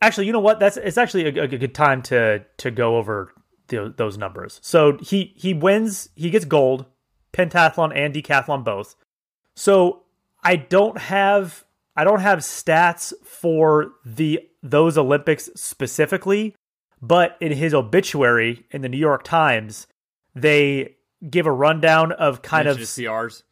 Actually, 0.00 0.26
you 0.26 0.32
know 0.32 0.40
what? 0.40 0.60
That's 0.60 0.76
it's 0.76 0.96
actually 0.96 1.26
a, 1.38 1.42
a 1.42 1.48
good 1.48 1.74
time 1.74 2.02
to 2.02 2.44
to 2.58 2.70
go 2.70 2.96
over 2.96 3.32
the, 3.66 3.92
those 3.94 4.16
numbers. 4.16 4.60
So 4.62 4.96
he 4.98 5.34
he 5.36 5.52
wins. 5.52 6.08
He 6.14 6.30
gets 6.30 6.44
gold, 6.44 6.86
pentathlon 7.32 7.92
and 7.94 8.14
decathlon 8.14 8.64
both. 8.64 8.94
So 9.58 10.02
I 10.44 10.54
don't 10.54 10.98
have 10.98 11.64
I 11.96 12.04
don't 12.04 12.20
have 12.20 12.38
stats 12.38 13.12
for 13.24 13.90
the 14.06 14.48
those 14.62 14.96
Olympics 14.96 15.50
specifically, 15.56 16.54
but 17.02 17.36
in 17.40 17.50
his 17.50 17.74
obituary 17.74 18.66
in 18.70 18.82
the 18.82 18.88
New 18.88 18.98
York 18.98 19.24
Times, 19.24 19.88
they 20.32 20.94
give 21.28 21.44
a 21.44 21.50
rundown 21.50 22.12
of 22.12 22.40
kind 22.40 22.68
of 22.68 22.78
CRs. 22.78 23.42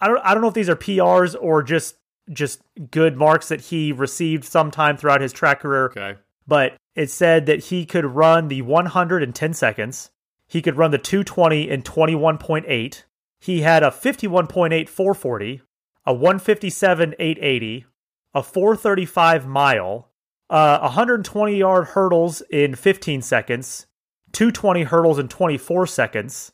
I 0.00 0.06
don't 0.06 0.20
I 0.24 0.34
don't 0.34 0.40
know 0.40 0.48
if 0.48 0.54
these 0.54 0.68
are 0.68 0.76
PRs 0.76 1.34
or 1.40 1.64
just 1.64 1.96
just 2.30 2.60
good 2.92 3.16
marks 3.16 3.48
that 3.48 3.62
he 3.62 3.90
received 3.90 4.44
sometime 4.44 4.96
throughout 4.96 5.20
his 5.20 5.32
track 5.32 5.58
career. 5.62 5.86
Okay. 5.86 6.14
But 6.46 6.76
it 6.94 7.10
said 7.10 7.46
that 7.46 7.64
he 7.64 7.86
could 7.86 8.04
run 8.04 8.46
the 8.46 8.62
110 8.62 9.52
seconds. 9.52 10.10
He 10.46 10.62
could 10.62 10.76
run 10.76 10.92
the 10.92 10.98
220 10.98 11.68
in 11.68 11.82
21.8. 11.82 13.02
He 13.46 13.60
had 13.60 13.84
a 13.84 13.90
51.8 13.90 14.88
440, 14.88 15.62
a 16.04 16.12
157 16.12 17.14
880, 17.16 17.86
a 18.34 18.42
435 18.42 19.46
mile, 19.46 20.08
uh, 20.50 20.80
120 20.80 21.56
yard 21.56 21.86
hurdles 21.86 22.40
in 22.50 22.74
15 22.74 23.22
seconds, 23.22 23.86
220 24.32 24.82
hurdles 24.82 25.20
in 25.20 25.28
24 25.28 25.86
seconds, 25.86 26.50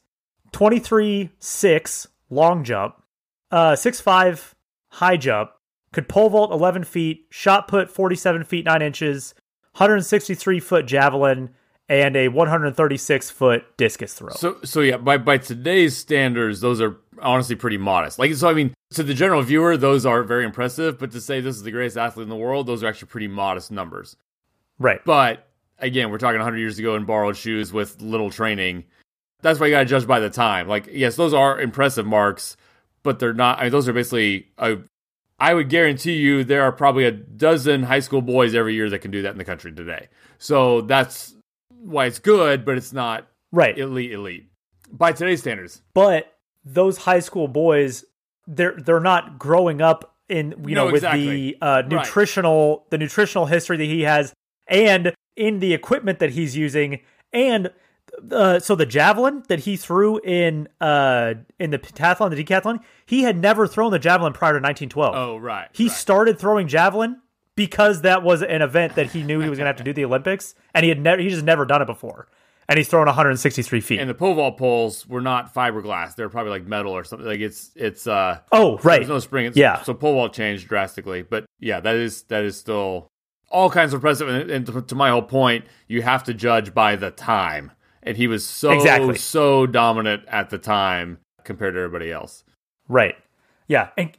23 0.53 1.31
6 1.39 2.09
long 2.29 2.63
jump, 2.63 2.97
uh, 3.51 3.75
6 3.75 4.01
5 4.03 4.55
high 4.89 5.17
jump, 5.17 5.53
could 5.95 6.11
pole 6.11 6.29
vault 6.29 6.53
11 6.53 6.85
feet, 6.85 7.25
shot 7.31 7.69
put 7.69 7.91
47 7.91 8.45
feet 8.45 8.67
9 8.67 8.83
inches, 8.83 9.33
163 9.77 10.61
foot 10.61 10.85
javelin, 10.85 11.55
and 11.89 12.17
a 12.17 12.29
136 12.29 13.31
foot 13.31 13.65
discus 13.77 14.15
throw. 14.15 14.31
So, 14.31 14.59
so 14.65 14.81
yeah, 14.81 14.97
by 14.97 15.19
by 15.19 15.39
today's 15.39 15.97
standards, 15.97 16.61
those 16.61 16.81
are 16.81 16.97
honestly 17.21 17.57
pretty 17.57 17.79
modest. 17.79 18.19
Like, 18.19 18.35
so 18.35 18.49
I 18.49 18.55
mean, 18.55 18.75
to 18.95 19.03
the 19.03 19.15
general 19.15 19.43
viewer, 19.43 19.77
those 19.77 20.07
are 20.07 20.23
very 20.23 20.45
impressive. 20.45 20.99
But 20.99 21.13
to 21.13 21.21
say 21.21 21.41
this 21.41 21.57
is 21.57 21.63
the 21.63 21.71
greatest 21.71 21.97
athlete 21.97 22.25
in 22.25 22.29
the 22.29 22.37
world, 22.37 22.67
those 22.67 22.83
are 22.83 22.87
actually 22.87 23.09
pretty 23.09 23.29
modest 23.29 23.71
numbers. 23.71 24.17
Right. 24.79 25.01
But 25.05 25.49
again, 25.79 26.11
we're 26.11 26.19
talking 26.19 26.39
100 26.39 26.59
years 26.59 26.79
ago 26.79 26.95
in 26.95 27.05
borrowed 27.05 27.37
shoes 27.37 27.73
with 27.73 28.01
little 28.01 28.31
training. 28.31 28.85
That's 29.43 29.59
why 29.59 29.67
you 29.67 29.73
got 29.73 29.81
to 29.81 29.85
judge 29.87 30.07
by 30.07 30.21
the 30.21 30.31
time. 30.31 30.69
Like, 30.69 30.89
yes, 30.91 31.17
those 31.17 31.35
are 31.35 31.61
impressive 31.61 32.07
marks, 32.07 32.57
but 33.03 33.19
they're 33.19 33.35
not. 33.35 33.59
I 33.59 33.65
mean, 33.65 33.73
those 33.73 33.89
are 33.89 33.93
basically. 33.93 34.49
A, 34.59 34.79
I 35.41 35.55
would 35.55 35.69
guarantee 35.69 36.15
you 36.15 36.45
there 36.45 36.63
are 36.63 36.71
probably 36.71 37.05
a 37.05 37.11
dozen 37.11 37.83
high 37.83 37.99
school 37.99 38.23
boys 38.23 38.55
every 38.55 38.75
year 38.75 38.89
that 38.89 39.01
can 39.01 39.11
do 39.11 39.23
that 39.23 39.33
in 39.33 39.39
the 39.39 39.45
country 39.45 39.73
today. 39.73 40.09
So 40.39 40.83
that's 40.83 41.35
why 41.83 42.07
it's 42.07 42.19
good, 42.19 42.65
but 42.65 42.77
it's 42.77 42.93
not 42.93 43.29
right 43.51 43.77
elite 43.77 44.13
elite 44.13 44.49
by 44.91 45.13
today's 45.13 45.41
standards. 45.41 45.83
But 45.95 46.33
those 46.65 46.99
high 46.99 47.21
school 47.21 47.49
boys, 47.49 48.05
they're 48.47 48.77
they're 48.79 49.01
not 49.01 49.39
growing 49.39 49.83
up 49.83 50.15
in 50.29 50.55
you 50.67 50.75
No, 50.75 50.87
know 50.87 50.93
with 50.93 51.03
exactly. 51.03 51.53
the 51.53 51.57
uh, 51.61 51.83
nutritional 51.87 52.87
the 52.91 52.99
nutritional 52.99 53.47
history 53.47 53.77
that 53.77 53.85
he 53.85 54.03
has, 54.03 54.33
and 54.67 55.15
in 55.37 55.59
the 55.59 55.75
equipment 55.75 56.19
that 56.21 56.31
he's 56.31 56.57
using, 56.57 57.01
and 57.33 57.71
uh, 58.31 58.59
so 58.59 58.75
the 58.75 58.87
javelin 58.87 59.43
that 59.49 59.61
he 59.61 59.77
threw 59.77 60.19
in 60.21 60.69
uh 60.81 61.35
in 61.59 61.71
the 61.71 61.79
pentathlon, 61.79 62.31
the 62.35 62.45
decathlon, 62.45 62.81
he 63.07 63.23
had 63.23 63.39
never 63.39 63.67
thrown 63.67 63.91
the 63.91 63.99
javelin 63.99 64.33
prior 64.33 64.53
to 64.53 64.61
1912. 64.61 65.15
Oh, 65.15 65.37
right. 65.39 65.69
He 65.73 65.89
right. 65.89 65.93
started 65.97 66.39
throwing 66.39 66.69
javelin 66.69 67.21
because 67.57 68.03
that 68.03 68.23
was 68.23 68.43
an 68.43 68.63
event 68.63 68.95
that 68.97 69.11
he 69.13 69.23
knew 69.23 69.41
he 69.41 69.49
was 69.49 69.59
going 69.59 69.65
to 69.67 69.69
have 69.71 69.77
to 69.77 69.85
do 69.85 69.93
the 69.93 70.05
Olympics, 70.05 70.55
and 70.75 70.85
he 70.85 70.89
had 70.89 71.01
never 71.01 71.21
he 71.21 71.29
just 71.29 71.45
never 71.45 71.65
done 71.65 71.83
it 71.83 71.87
before, 71.87 72.29
and 72.69 72.79
he's 72.79 72.89
throwing 72.89 73.07
163 73.07 73.81
feet. 73.81 74.01
and 74.01 74.09
the 74.09 74.15
pole 74.15 74.35
vault 74.35 74.57
poles 74.59 75.07
were 75.07 75.21
not 75.21 75.55
fiberglass; 75.55 76.15
they're 76.15 76.29
probably 76.29 76.51
like 76.51 76.67
metal 76.67 76.93
or 76.93 77.05
something. 77.05 77.27
Like 77.27 77.41
it's 77.41 77.71
it's 77.77 78.07
uh 78.07 78.39
oh 78.53 78.79
right, 78.79 78.97
there's 78.99 79.09
no 79.09 79.19
spring. 79.19 79.47
It's, 79.47 79.57
Yeah. 79.57 79.83
So 79.83 79.95
pole 79.95 80.15
vault 80.15 80.33
changed 80.33 80.69
drastically, 80.69 81.23
but 81.23 81.45
yeah, 81.61 81.81
that 81.81 81.97
is 81.97 82.23
that 82.25 82.45
is 82.45 82.57
still 82.57 83.09
all 83.51 83.69
kinds 83.69 83.93
of 83.93 83.99
impressive. 83.99 84.29
And, 84.29 84.51
and 84.51 84.67
to, 84.67 84.81
to 84.83 84.95
my 84.95 85.11
whole 85.11 85.21
point, 85.23 85.67
you 85.87 86.01
have 86.03 86.25
to 86.25 86.33
judge 86.35 86.73
by 86.73 86.97
the 86.97 87.11
time, 87.11 87.71
and 88.03 88.17
he 88.17 88.27
was 88.27 88.47
so 88.47 88.71
Exactly. 88.73 89.17
so 89.19 89.67
dominant 89.67 90.23
at 90.29 90.49
the 90.51 90.57
time 90.59 91.19
compared 91.45 91.75
to 91.75 91.81
everybody 91.81 92.11
else. 92.11 92.45
right, 92.89 93.17
yeah, 93.69 93.91
and 93.99 94.17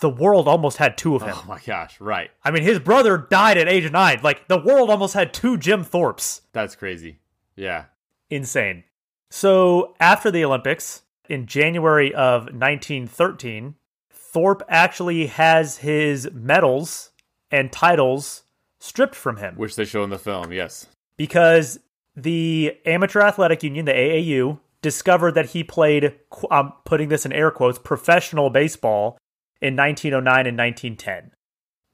the 0.00 0.10
world 0.10 0.48
almost 0.48 0.76
had 0.78 0.96
two 0.98 1.14
of 1.16 1.22
him. 1.22 1.34
Oh 1.34 1.44
my 1.46 1.60
gosh! 1.64 2.00
Right, 2.00 2.30
I 2.44 2.50
mean, 2.50 2.62
his 2.62 2.78
brother 2.78 3.16
died 3.18 3.58
at 3.58 3.68
age 3.68 3.90
nine. 3.90 4.20
Like 4.22 4.48
the 4.48 4.58
world 4.58 4.90
almost 4.90 5.14
had 5.14 5.32
two 5.32 5.56
Jim 5.56 5.84
Thorpes. 5.84 6.42
that's 6.52 6.74
crazy. 6.76 7.18
Yeah. 7.56 7.84
Insane. 8.30 8.84
So 9.30 9.94
after 10.00 10.30
the 10.30 10.44
Olympics 10.44 11.02
in 11.28 11.46
January 11.46 12.14
of 12.14 12.44
1913, 12.44 13.74
Thorpe 14.10 14.62
actually 14.68 15.26
has 15.26 15.78
his 15.78 16.30
medals 16.32 17.10
and 17.50 17.70
titles 17.72 18.42
stripped 18.78 19.14
from 19.14 19.36
him 19.36 19.54
Which 19.56 19.76
they 19.76 19.84
show 19.84 20.02
in 20.04 20.10
the 20.10 20.18
film. 20.18 20.52
Yes. 20.52 20.86
because 21.16 21.78
the 22.16 22.76
Amateur 22.84 23.20
Athletic 23.20 23.62
Union, 23.62 23.84
the 23.86 23.92
AAU, 23.92 24.58
discovered 24.82 25.32
that 25.32 25.50
he 25.50 25.62
played, 25.64 26.14
I'm 26.50 26.72
putting 26.84 27.08
this 27.08 27.24
in 27.24 27.32
air 27.32 27.50
quotes, 27.50 27.78
professional 27.78 28.50
baseball 28.50 29.18
in 29.62 29.76
1909 29.76 30.46
and 30.46 30.58
1910. 30.58 31.30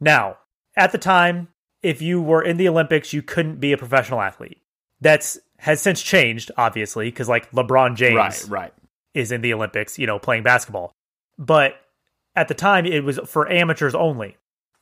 Now, 0.01 0.39
at 0.77 0.91
the 0.91 0.99
time, 0.99 1.49
if 1.83 2.01
you 2.01 2.21
were 2.21 2.43
in 2.43 2.57
the 2.57 2.69
Olympics, 2.69 3.13
you 3.13 3.23
couldn't 3.23 3.61
be 3.61 3.73
a 3.73 3.79
professional 3.79 4.21
athlete. 4.21 4.63
That's 5.01 5.39
has 5.59 5.81
since 5.81 6.03
changed, 6.03 6.51
obviously, 6.57 7.09
because 7.09 7.29
like 7.29 7.51
LeBron 7.51 7.97
James 7.97 8.17
Right, 8.17 8.45
right. 8.49 8.75
is 9.15 9.31
in 9.31 9.43
the 9.43 9.53
Olympics, 9.53 9.99
you 9.99 10.07
know, 10.07 10.19
playing 10.19 10.45
basketball. 10.45 10.93
But 11.37 11.75
at 12.35 12.49
the 12.49 12.55
time, 12.55 12.87
it 12.87 13.05
was 13.05 13.19
for 13.27 13.51
amateurs 13.51 13.95
only. 13.95 14.37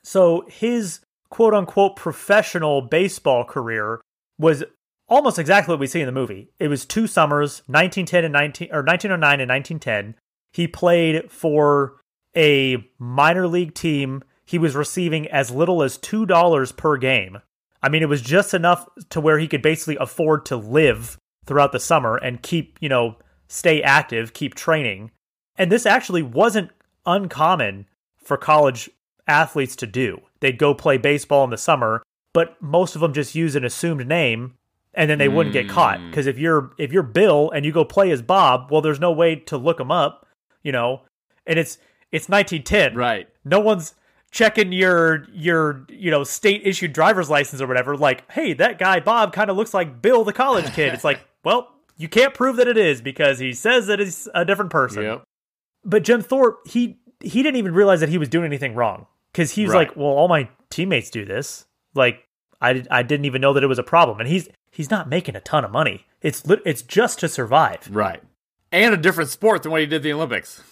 So 0.05 0.45
his 0.49 1.01
quote 1.29 1.55
unquote 1.55 1.97
professional 1.97 2.83
baseball 2.83 3.45
career 3.45 4.01
was 4.39 4.63
almost 5.09 5.39
exactly 5.39 5.73
what 5.73 5.81
we 5.81 5.87
see 5.87 6.01
in 6.01 6.07
the 6.07 6.13
movie. 6.13 6.51
It 6.59 6.69
was 6.69 6.85
two 6.85 7.07
summers, 7.07 7.63
1910 7.67 8.25
and 8.25 8.33
19 8.33 8.69
or 8.71 8.83
1909 8.83 9.41
and 9.41 9.51
1910. 9.51 10.15
He 10.53 10.69
played 10.69 11.31
for 11.31 11.97
a 12.37 12.85
minor 12.99 13.47
league 13.49 13.75
team. 13.75 14.23
He 14.45 14.59
was 14.59 14.77
receiving 14.77 15.27
as 15.29 15.51
little 15.51 15.83
as 15.83 15.99
$2 15.99 16.77
per 16.77 16.97
game. 16.97 17.39
I 17.83 17.89
mean, 17.89 18.03
it 18.03 18.09
was 18.09 18.23
just 18.23 18.55
enough 18.55 18.87
to 19.11 19.21
where 19.21 19.39
he 19.39 19.49
could 19.49 19.63
basically 19.63 19.97
afford 19.97 20.47
to 20.47 20.57
live 20.57 21.19
throughout 21.47 21.73
the 21.73 21.81
summer 21.81 22.17
and 22.17 22.43
keep, 22.43 22.79
you 22.81 22.89
know, 22.89 23.17
stay 23.49 23.83
active, 23.83 24.33
keep 24.33 24.55
training. 24.55 25.11
And 25.57 25.71
this 25.71 25.87
actually 25.87 26.23
wasn't 26.23 26.71
uncommon 27.05 27.87
for 28.17 28.37
college 28.37 28.91
athletes 29.29 29.77
to 29.77 29.87
do. 29.87 30.21
They'd 30.41 30.59
go 30.59 30.75
play 30.75 30.99
baseball 30.99 31.45
in 31.45 31.51
the 31.51 31.57
summer, 31.57 32.03
but 32.33 32.61
most 32.61 32.95
of 32.95 33.01
them 33.01 33.13
just 33.13 33.35
use 33.35 33.55
an 33.57 33.65
assumed 33.65 34.07
name 34.07 34.55
and 34.95 35.11
then 35.11 35.19
they 35.19 35.29
wouldn't 35.29 35.53
get 35.53 35.69
caught 35.69 35.99
Mm. 35.99 36.11
because 36.11 36.27
if 36.27 36.39
you're 36.39 36.73
if 36.79 36.91
you're 36.91 37.03
Bill 37.03 37.51
and 37.51 37.67
you 37.67 37.73
go 37.73 37.85
play 37.85 38.11
as 38.11 38.23
Bob, 38.23 38.71
well 38.71 38.81
there's 38.81 39.01
no 39.01 39.13
way 39.13 39.37
to 39.37 39.57
look 39.59 39.79
him 39.79 39.91
up, 39.91 40.27
you 40.63 40.73
know. 40.73 41.03
And 41.47 41.59
it's 41.59 41.79
it's 42.17 42.29
1910. 42.29 42.95
Right. 42.97 43.29
No 43.45 43.61
one's 43.61 43.95
checking 44.33 44.73
your 44.73 45.27
your 45.33 45.87
you 45.89 46.11
know 46.11 46.25
state 46.25 46.63
issued 46.65 46.93
driver's 46.93 47.31
license 47.31 47.63
or 47.63 47.67
whatever 47.67 47.97
like, 47.97 48.31
"Hey, 48.33 48.53
that 48.55 48.79
guy 48.79 49.01
Bob 49.01 49.33
kind 49.33 49.51
of 49.51 49.57
looks 49.57 49.73
like 49.73 50.03
Bill 50.03 50.25
the 50.25 50.33
college 50.33 50.73
kid." 50.75 50.93
it's 50.95 51.05
like, 51.05 51.21
"Well, 51.45 51.73
you 51.97 52.09
can't 52.09 52.35
prove 52.35 52.57
that 52.57 52.69
it 52.69 52.77
is 52.77 53.01
because 53.01 53.39
he 53.39 53.53
says 53.53 53.87
that 53.87 54.01
it's 54.01 54.29
a 54.35 54.45
different 54.45 54.71
person." 54.71 55.03
Yep. 55.03 55.23
but 55.85 56.03
Jim 56.03 56.23
Thorpe, 56.23 56.67
he 56.67 56.99
he 57.21 57.43
didn't 57.43 57.57
even 57.57 57.73
realize 57.75 58.01
that 58.01 58.09
he 58.09 58.19
was 58.19 58.29
doing 58.29 58.45
anything 58.47 58.75
wrong 58.75 59.07
because 59.33 59.53
he 59.53 59.65
was 59.65 59.73
Right. 59.73 59.89
like, 59.89 59.97
"Well, 59.97 60.07
all 60.09 60.29
my 60.29 60.49
teammates 60.71 61.09
do 61.11 61.25
this. 61.25 61.65
Like, 61.95 62.25
I 62.61 62.83
I 62.91 63.03
didn't 63.03 63.25
even 63.27 63.41
know 63.41 63.53
that 63.55 63.63
it 63.63 63.69
was 63.69 63.79
a 63.79 63.83
problem." 63.85 64.19
And 64.21 64.29
he's 64.29 64.49
he's 64.71 64.91
not 64.91 65.09
making 65.09 65.37
a 65.37 65.41
ton 65.41 65.65
of 65.65 65.71
money. 65.71 66.05
It's 66.21 66.43
it's 66.65 66.83
just 66.83 67.21
to 67.21 67.29
survive 67.29 67.89
Right. 67.91 68.23
And 68.73 68.93
a 68.93 68.97
different 68.97 69.31
sport 69.31 69.63
than 69.63 69.71
what 69.73 69.81
he 69.81 69.87
did 69.87 70.03
the 70.03 70.13
Olympics. 70.13 70.63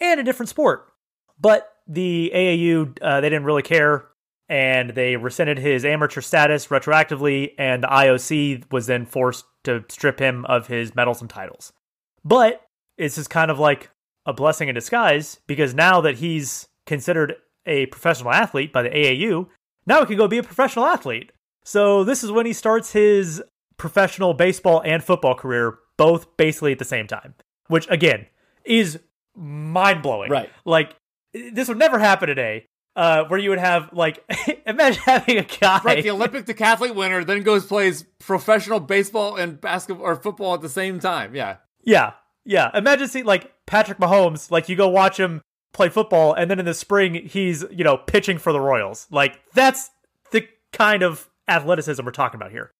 And 0.00 0.20
a 0.20 0.24
different 0.24 0.48
sport. 0.48 0.92
But 1.38 1.68
the 1.86 2.32
AAU 2.34 2.98
uh, 3.00 3.20
they 3.20 3.28
didn't 3.28 3.44
really 3.44 3.62
care, 3.62 4.06
and 4.48 4.90
they 4.90 5.16
rescinded 5.16 5.58
his 5.58 5.84
amateur 5.84 6.20
status 6.20 6.68
retroactively, 6.68 7.52
and 7.58 7.82
the 7.82 7.88
IOC 7.88 8.72
was 8.72 8.86
then 8.86 9.06
forced 9.06 9.44
to 9.64 9.84
strip 9.88 10.18
him 10.18 10.44
of 10.46 10.68
his 10.68 10.94
medals 10.94 11.20
and 11.20 11.30
titles. 11.30 11.72
But 12.24 12.62
this 12.98 13.18
is 13.18 13.28
kind 13.28 13.50
of 13.50 13.58
like 13.58 13.90
a 14.24 14.32
blessing 14.32 14.68
in 14.68 14.74
disguise 14.74 15.40
because 15.46 15.74
now 15.74 16.00
that 16.00 16.16
he's 16.16 16.68
considered 16.86 17.34
a 17.66 17.86
professional 17.86 18.32
athlete 18.32 18.72
by 18.72 18.82
the 18.82 18.90
AAU, 18.90 19.48
now 19.86 20.00
he 20.00 20.06
can 20.06 20.16
go 20.16 20.28
be 20.28 20.38
a 20.38 20.42
professional 20.42 20.86
athlete. 20.86 21.32
So 21.64 22.04
this 22.04 22.22
is 22.24 22.30
when 22.30 22.46
he 22.46 22.52
starts 22.52 22.92
his 22.92 23.42
professional 23.76 24.34
baseball 24.34 24.82
and 24.84 25.02
football 25.02 25.34
career, 25.34 25.78
both 25.96 26.36
basically 26.36 26.72
at 26.72 26.78
the 26.78 26.84
same 26.84 27.06
time, 27.06 27.34
which 27.68 27.88
again 27.90 28.26
is 28.64 28.98
mind 29.36 30.02
blowing. 30.02 30.30
Right. 30.30 30.50
Like 30.64 30.94
this 31.32 31.68
would 31.68 31.78
never 31.78 31.98
happen 31.98 32.28
today. 32.28 32.66
Uh, 32.94 33.24
where 33.24 33.38
you 33.38 33.50
would 33.50 33.58
have 33.58 33.92
like 33.92 34.24
imagine 34.66 35.02
having 35.04 35.36
a 35.36 35.42
guy 35.42 35.80
Right. 35.84 36.02
The 36.02 36.10
Olympic 36.10 36.46
decathlete 36.46 36.94
winner 36.94 37.24
then 37.24 37.42
goes 37.42 37.66
plays 37.66 38.06
professional 38.20 38.80
baseball 38.80 39.36
and 39.36 39.60
basketball 39.60 40.06
or 40.06 40.16
football 40.16 40.54
at 40.54 40.62
the 40.62 40.70
same 40.70 40.98
time. 40.98 41.34
Yeah. 41.34 41.58
Yeah, 41.84 42.12
yeah. 42.46 42.70
Imagine 42.72 43.06
seeing 43.06 43.26
like 43.26 43.52
Patrick 43.66 43.98
Mahomes, 43.98 44.50
like 44.50 44.70
you 44.70 44.76
go 44.76 44.88
watch 44.88 45.20
him 45.20 45.42
play 45.74 45.90
football, 45.90 46.32
and 46.32 46.50
then 46.50 46.58
in 46.58 46.64
the 46.64 46.72
spring 46.72 47.14
he's 47.26 47.64
you 47.70 47.84
know 47.84 47.98
pitching 47.98 48.38
for 48.38 48.50
the 48.52 48.60
Royals. 48.60 49.06
Like 49.10 49.40
that's 49.52 49.90
the 50.32 50.48
kind 50.72 51.02
of 51.02 51.28
athleticism 51.48 52.02
we're 52.04 52.12
talking 52.12 52.40
about 52.40 52.50
here. 52.50 52.70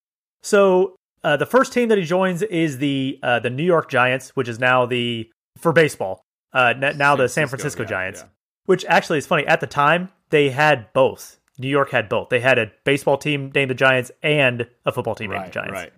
So 0.43 0.97
uh, 1.23 1.37
the 1.37 1.47
first 1.47 1.73
team 1.73 1.89
that 1.89 1.99
he 1.99 2.05
joins 2.05 2.41
is 2.43 2.79
the 2.79 3.19
uh, 3.23 3.41
the 3.41 3.51
New 3.51 3.65
York 3.65 3.91
Giants, 3.91 4.31
which 4.31 4.49
is 4.49 4.59
now 4.59 4.87
the 4.87 5.31
for 5.59 5.73
baseball. 5.73 6.23
Uh, 6.57 6.73
now 6.73 7.17
the 7.17 7.29
San 7.29 7.49
Francisco 7.49 7.83
yeah, 7.83 7.89
Giants, 7.89 8.21
yeah. 8.21 8.29
which 8.65 8.85
actually 8.87 9.19
is 9.19 9.27
funny. 9.27 9.47
At 9.47 9.61
the 9.61 9.67
time, 9.67 10.11
they 10.31 10.51
had 10.51 10.93
both. 10.93 11.39
New 11.59 11.69
York 11.69 11.91
had 11.91 12.09
both. 12.09 12.29
They 12.31 12.41
had 12.41 12.59
a 12.59 12.71
baseball 12.85 13.19
team 13.19 13.51
named 13.55 13.71
the 13.71 13.75
Giants 13.75 14.11
and 14.23 14.67
a 14.85 14.93
football 14.93 15.15
team 15.15 15.31
named 15.31 15.47
the 15.47 15.51
Giants. 15.51 15.73
Right. 15.73 15.93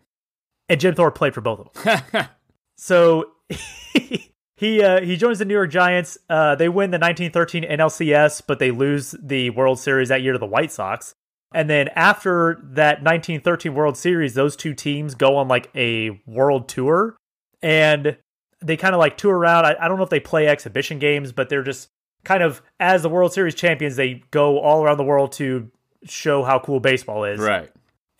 And 0.68 0.80
Jim 0.80 0.94
Thorpe 0.94 1.14
played 1.14 1.34
for 1.34 1.40
both 1.40 1.60
of 1.60 2.02
them. 2.12 2.28
So 2.78 3.32
he 4.56 4.82
uh, 4.82 5.00
he 5.02 5.16
joins 5.16 5.40
the 5.40 5.44
New 5.44 5.54
York 5.54 5.70
Giants. 5.70 6.16
Uh, 6.30 6.54
they 6.54 6.68
win 6.68 6.90
the 6.90 6.98
1913 6.98 7.64
NLCS, 7.64 8.42
but 8.46 8.60
they 8.60 8.70
lose 8.70 9.14
the 9.20 9.50
World 9.50 9.78
Series 9.78 10.08
that 10.08 10.22
year 10.22 10.32
to 10.32 10.38
the 10.38 10.46
White 10.46 10.72
Sox. 10.72 11.12
And 11.52 11.68
then 11.68 11.88
after 11.96 12.60
that 12.62 13.02
1913 13.02 13.74
World 13.74 13.96
Series, 13.96 14.34
those 14.34 14.54
two 14.54 14.74
teams 14.74 15.14
go 15.14 15.36
on 15.36 15.48
like 15.48 15.70
a 15.74 16.22
world 16.26 16.68
tour, 16.68 17.16
and 17.62 18.16
they 18.60 18.76
kind 18.76 18.94
of 18.94 18.98
like 18.98 19.16
tour 19.16 19.36
around. 19.36 19.66
I, 19.66 19.76
I 19.80 19.88
don't 19.88 19.96
know 19.96 20.04
if 20.04 20.10
they 20.10 20.20
play 20.20 20.46
exhibition 20.46 20.98
games, 20.98 21.32
but 21.32 21.48
they're 21.48 21.62
just 21.62 21.90
kind 22.24 22.42
of 22.42 22.62
as 22.80 23.02
the 23.02 23.08
World 23.08 23.32
Series 23.32 23.54
champions, 23.54 23.96
they 23.96 24.22
go 24.30 24.58
all 24.58 24.82
around 24.82 24.96
the 24.98 25.04
world 25.04 25.32
to 25.32 25.70
show 26.04 26.42
how 26.44 26.58
cool 26.58 26.80
baseball 26.80 27.24
is. 27.24 27.40
right. 27.40 27.70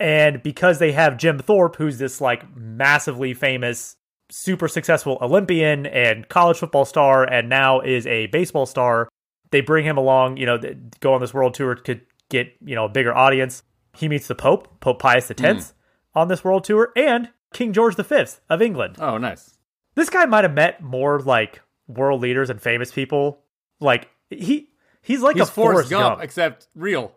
And 0.01 0.43
because 0.45 0.78
they 0.78 0.93
have 0.93 1.16
Jim 1.16 1.41
Thorpe, 1.41 1.74
who's 1.76 1.99
this 1.99 2.20
like 2.20 2.57
massively 2.57 3.34
famous, 3.34 3.97
super 4.30 4.68
successful 4.68 5.18
Olympian 5.20 5.86
and 5.86 6.28
college 6.28 6.59
football 6.59 6.84
star, 6.84 7.24
and 7.24 7.49
now 7.49 7.80
is 7.80 8.07
a 8.07 8.26
baseball 8.26 8.64
star, 8.64 9.09
they 9.51 9.61
bring 9.61 9.84
him 9.84 9.97
along, 9.97 10.36
you 10.36 10.47
know, 10.47 10.59
go 11.01 11.14
on 11.14 11.20
this 11.20 11.34
world 11.34 11.55
tour 11.55 11.74
to 11.74 12.01
get, 12.28 12.53
you 12.64 12.76
know, 12.76 12.84
a 12.84 12.89
bigger 12.89 13.14
audience. 13.14 13.64
He 13.97 14.09
meets 14.09 14.28
the 14.28 14.36
Pope, 14.36 14.78
Pope 14.78 15.01
Pius 15.01 15.30
X, 15.32 15.41
hmm. 15.43 16.18
on 16.18 16.28
this 16.28 16.45
world 16.45 16.62
tour, 16.62 16.93
and 16.95 17.30
King 17.53 17.72
George 17.72 17.97
V 17.97 18.24
of 18.49 18.62
England. 18.62 18.97
Oh, 19.01 19.18
nice. 19.18 19.57
This 19.99 20.11
guy 20.11 20.26
might 20.26 20.44
have 20.44 20.55
met 20.55 20.80
more 20.80 21.18
like 21.18 21.61
world 21.88 22.20
leaders 22.20 22.51
and 22.51 22.62
famous 22.62 22.92
people. 22.92 23.40
Like 23.80 24.09
he 24.30 24.68
he's 25.03 25.22
like 25.22 25.34
He's 25.34 25.49
a 25.49 25.51
Forrest 25.51 25.74
Forrest 25.74 25.90
Gump, 25.90 26.14
Gump. 26.14 26.22
except 26.22 26.68
real. 26.74 27.12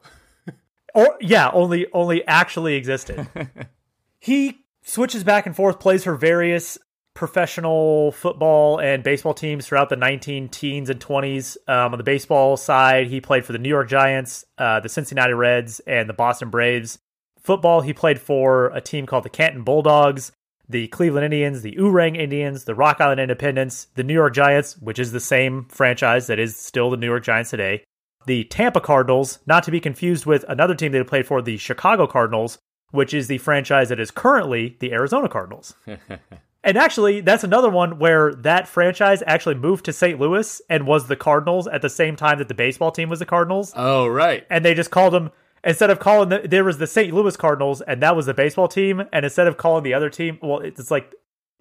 Or 0.93 1.17
yeah, 1.21 1.49
only 1.53 1.87
only 1.93 2.27
actually 2.27 2.75
existed. 2.75 3.25
he 4.19 4.65
switches 4.83 5.23
back 5.23 5.45
and 5.45 5.55
forth, 5.55 5.79
plays 5.79 6.03
for 6.03 6.15
various 6.15 6.77
professional 7.13 8.11
football 8.11 8.77
and 8.77 9.01
baseball 9.01 9.33
teams 9.33 9.65
throughout 9.65 9.87
the 9.87 9.95
19 9.95 10.49
teens 10.49 10.89
and 10.89 10.99
20s. 10.99 11.55
Um, 11.69 11.93
on 11.93 11.97
the 11.97 12.03
baseball 12.03 12.57
side, 12.57 13.07
he 13.07 13.21
played 13.21 13.45
for 13.45 13.53
the 13.53 13.57
New 13.57 13.69
York 13.69 13.87
Giants, 13.87 14.43
uh, 14.57 14.81
the 14.81 14.89
Cincinnati 14.89 15.31
Reds, 15.31 15.79
and 15.87 16.09
the 16.09 16.13
Boston 16.13 16.49
Braves. 16.49 16.99
Football, 17.39 17.79
he 17.79 17.93
played 17.93 18.19
for 18.19 18.67
a 18.73 18.81
team 18.81 19.05
called 19.05 19.23
the 19.23 19.29
Canton 19.29 19.63
Bulldogs, 19.63 20.33
the 20.71 20.87
Cleveland 20.87 21.25
Indians, 21.25 21.61
the 21.61 21.75
Oorang 21.75 22.17
Indians, 22.17 22.63
the 22.63 22.75
Rock 22.75 22.99
Island 22.99 23.19
Independents, 23.19 23.87
the 23.95 24.03
New 24.03 24.13
York 24.13 24.33
Giants, 24.33 24.77
which 24.77 24.99
is 24.99 25.11
the 25.11 25.19
same 25.19 25.65
franchise 25.65 26.27
that 26.27 26.39
is 26.39 26.55
still 26.55 26.89
the 26.89 26.97
New 26.97 27.07
York 27.07 27.23
Giants 27.23 27.49
today, 27.49 27.83
the 28.25 28.43
Tampa 28.45 28.81
Cardinals, 28.81 29.39
not 29.45 29.63
to 29.63 29.71
be 29.71 29.79
confused 29.79 30.25
with 30.25 30.45
another 30.47 30.75
team 30.75 30.91
they 30.91 31.03
played 31.03 31.27
for, 31.27 31.41
the 31.41 31.57
Chicago 31.57 32.07
Cardinals, 32.07 32.57
which 32.91 33.13
is 33.13 33.27
the 33.27 33.37
franchise 33.39 33.89
that 33.89 33.99
is 33.99 34.11
currently 34.11 34.77
the 34.79 34.93
Arizona 34.93 35.27
Cardinals. 35.27 35.75
and 36.63 36.77
actually, 36.77 37.21
that's 37.21 37.43
another 37.43 37.69
one 37.69 37.99
where 37.99 38.33
that 38.35 38.67
franchise 38.67 39.23
actually 39.25 39.55
moved 39.55 39.85
to 39.85 39.93
St. 39.93 40.19
Louis 40.19 40.61
and 40.69 40.85
was 40.85 41.07
the 41.07 41.15
Cardinals 41.15 41.67
at 41.67 41.81
the 41.81 41.89
same 41.89 42.15
time 42.15 42.37
that 42.37 42.47
the 42.47 42.53
baseball 42.53 42.91
team 42.91 43.09
was 43.09 43.19
the 43.19 43.25
Cardinals. 43.25 43.73
Oh, 43.75 44.07
right. 44.07 44.45
And 44.49 44.63
they 44.63 44.73
just 44.73 44.91
called 44.91 45.13
them, 45.13 45.31
instead 45.63 45.89
of 45.89 45.99
calling, 45.99 46.29
the, 46.29 46.39
there 46.47 46.63
was 46.63 46.77
the 46.77 46.87
St. 46.87 47.13
Louis 47.13 47.35
Cardinals, 47.37 47.81
and 47.81 48.01
that 48.01 48.15
was 48.15 48.25
the 48.25 48.33
baseball 48.33 48.67
team. 48.67 49.03
And 49.11 49.25
instead 49.25 49.47
of 49.47 49.57
calling 49.57 49.83
the 49.83 49.93
other 49.93 50.09
team, 50.09 50.39
well, 50.41 50.59
it's 50.59 50.91
like 50.91 51.13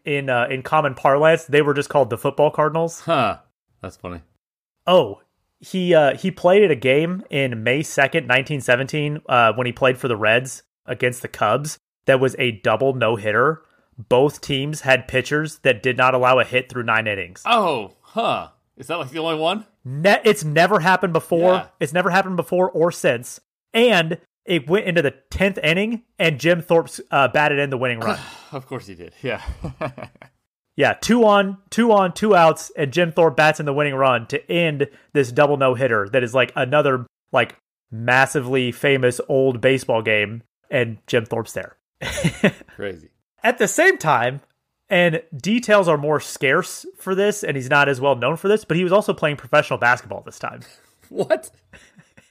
in 0.04 0.30
uh, 0.30 0.46
in 0.50 0.62
common 0.62 0.94
parlance, 0.94 1.44
they 1.44 1.62
were 1.62 1.74
just 1.74 1.88
called 1.88 2.10
the 2.10 2.18
football 2.18 2.50
Cardinals. 2.50 3.00
Huh. 3.00 3.38
That's 3.82 3.96
funny. 3.96 4.22
Oh, 4.86 5.20
he 5.58 5.94
uh, 5.94 6.16
he 6.16 6.30
played 6.30 6.62
at 6.62 6.70
a 6.70 6.76
game 6.76 7.22
in 7.30 7.62
May 7.62 7.82
second, 7.82 8.26
nineteen 8.26 8.60
seventeen, 8.60 9.20
uh, 9.28 9.52
when 9.54 9.66
he 9.66 9.72
played 9.72 9.98
for 9.98 10.08
the 10.08 10.16
Reds 10.16 10.62
against 10.86 11.22
the 11.22 11.28
Cubs. 11.28 11.78
That 12.06 12.20
was 12.20 12.34
a 12.38 12.52
double 12.52 12.94
no 12.94 13.16
hitter. 13.16 13.62
Both 13.96 14.40
teams 14.40 14.80
had 14.80 15.06
pitchers 15.06 15.58
that 15.58 15.82
did 15.82 15.98
not 15.98 16.14
allow 16.14 16.38
a 16.38 16.44
hit 16.44 16.70
through 16.70 16.84
nine 16.84 17.06
innings. 17.06 17.42
Oh, 17.44 17.96
huh. 18.00 18.48
Is 18.78 18.86
that 18.86 18.98
like 18.98 19.10
the 19.10 19.18
only 19.18 19.38
one? 19.38 19.66
Ne- 19.84 20.22
it's 20.24 20.42
never 20.42 20.80
happened 20.80 21.12
before. 21.12 21.52
Yeah. 21.52 21.66
It's 21.78 21.92
never 21.92 22.08
happened 22.08 22.36
before 22.36 22.70
or 22.70 22.90
since. 22.90 23.38
And 23.72 24.18
it 24.44 24.68
went 24.68 24.86
into 24.86 25.02
the 25.02 25.14
10th 25.30 25.62
inning 25.62 26.02
and 26.18 26.40
Jim 26.40 26.62
Thorpe 26.62 26.90
uh, 27.10 27.28
batted 27.28 27.58
in 27.58 27.70
the 27.70 27.76
winning 27.78 28.00
run. 28.00 28.18
of 28.52 28.66
course 28.66 28.86
he 28.86 28.94
did. 28.94 29.14
Yeah. 29.22 29.42
yeah, 30.76 30.94
two 30.94 31.24
on, 31.24 31.58
two 31.70 31.92
on, 31.92 32.12
two 32.12 32.34
outs, 32.34 32.72
and 32.76 32.92
Jim 32.92 33.12
Thorpe 33.12 33.36
bats 33.36 33.60
in 33.60 33.66
the 33.66 33.72
winning 33.72 33.94
run 33.94 34.26
to 34.28 34.50
end 34.50 34.88
this 35.12 35.30
double 35.30 35.56
no 35.56 35.74
hitter 35.74 36.08
that 36.08 36.22
is 36.22 36.34
like 36.34 36.52
another 36.56 37.06
like 37.32 37.56
massively 37.90 38.72
famous 38.72 39.20
old 39.28 39.60
baseball 39.60 40.02
game, 40.02 40.42
and 40.70 40.98
Jim 41.06 41.24
Thorpe's 41.24 41.52
there. 41.52 41.76
Crazy. 42.76 43.10
At 43.42 43.58
the 43.58 43.68
same 43.68 43.98
time, 43.98 44.40
and 44.88 45.22
details 45.36 45.88
are 45.88 45.96
more 45.96 46.20
scarce 46.20 46.84
for 46.96 47.14
this, 47.14 47.44
and 47.44 47.56
he's 47.56 47.70
not 47.70 47.88
as 47.88 48.00
well 48.00 48.16
known 48.16 48.36
for 48.36 48.48
this, 48.48 48.64
but 48.64 48.76
he 48.76 48.84
was 48.84 48.92
also 48.92 49.14
playing 49.14 49.36
professional 49.36 49.78
basketball 49.78 50.22
this 50.22 50.38
time. 50.38 50.60
What? 51.10 51.50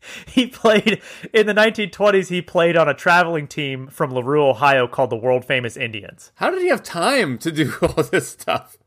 he 0.27 0.47
played 0.47 1.01
in 1.33 1.47
the 1.47 1.53
1920s. 1.53 2.29
He 2.29 2.41
played 2.41 2.77
on 2.77 2.87
a 2.89 2.93
traveling 2.93 3.47
team 3.47 3.87
from 3.87 4.13
LaRue, 4.13 4.47
Ohio 4.47 4.87
called 4.87 5.09
the 5.09 5.15
world 5.15 5.45
famous 5.45 5.77
Indians. 5.77 6.31
How 6.35 6.49
did 6.49 6.61
he 6.61 6.69
have 6.69 6.83
time 6.83 7.37
to 7.39 7.51
do 7.51 7.73
all 7.81 8.03
this 8.03 8.29
stuff? 8.29 8.77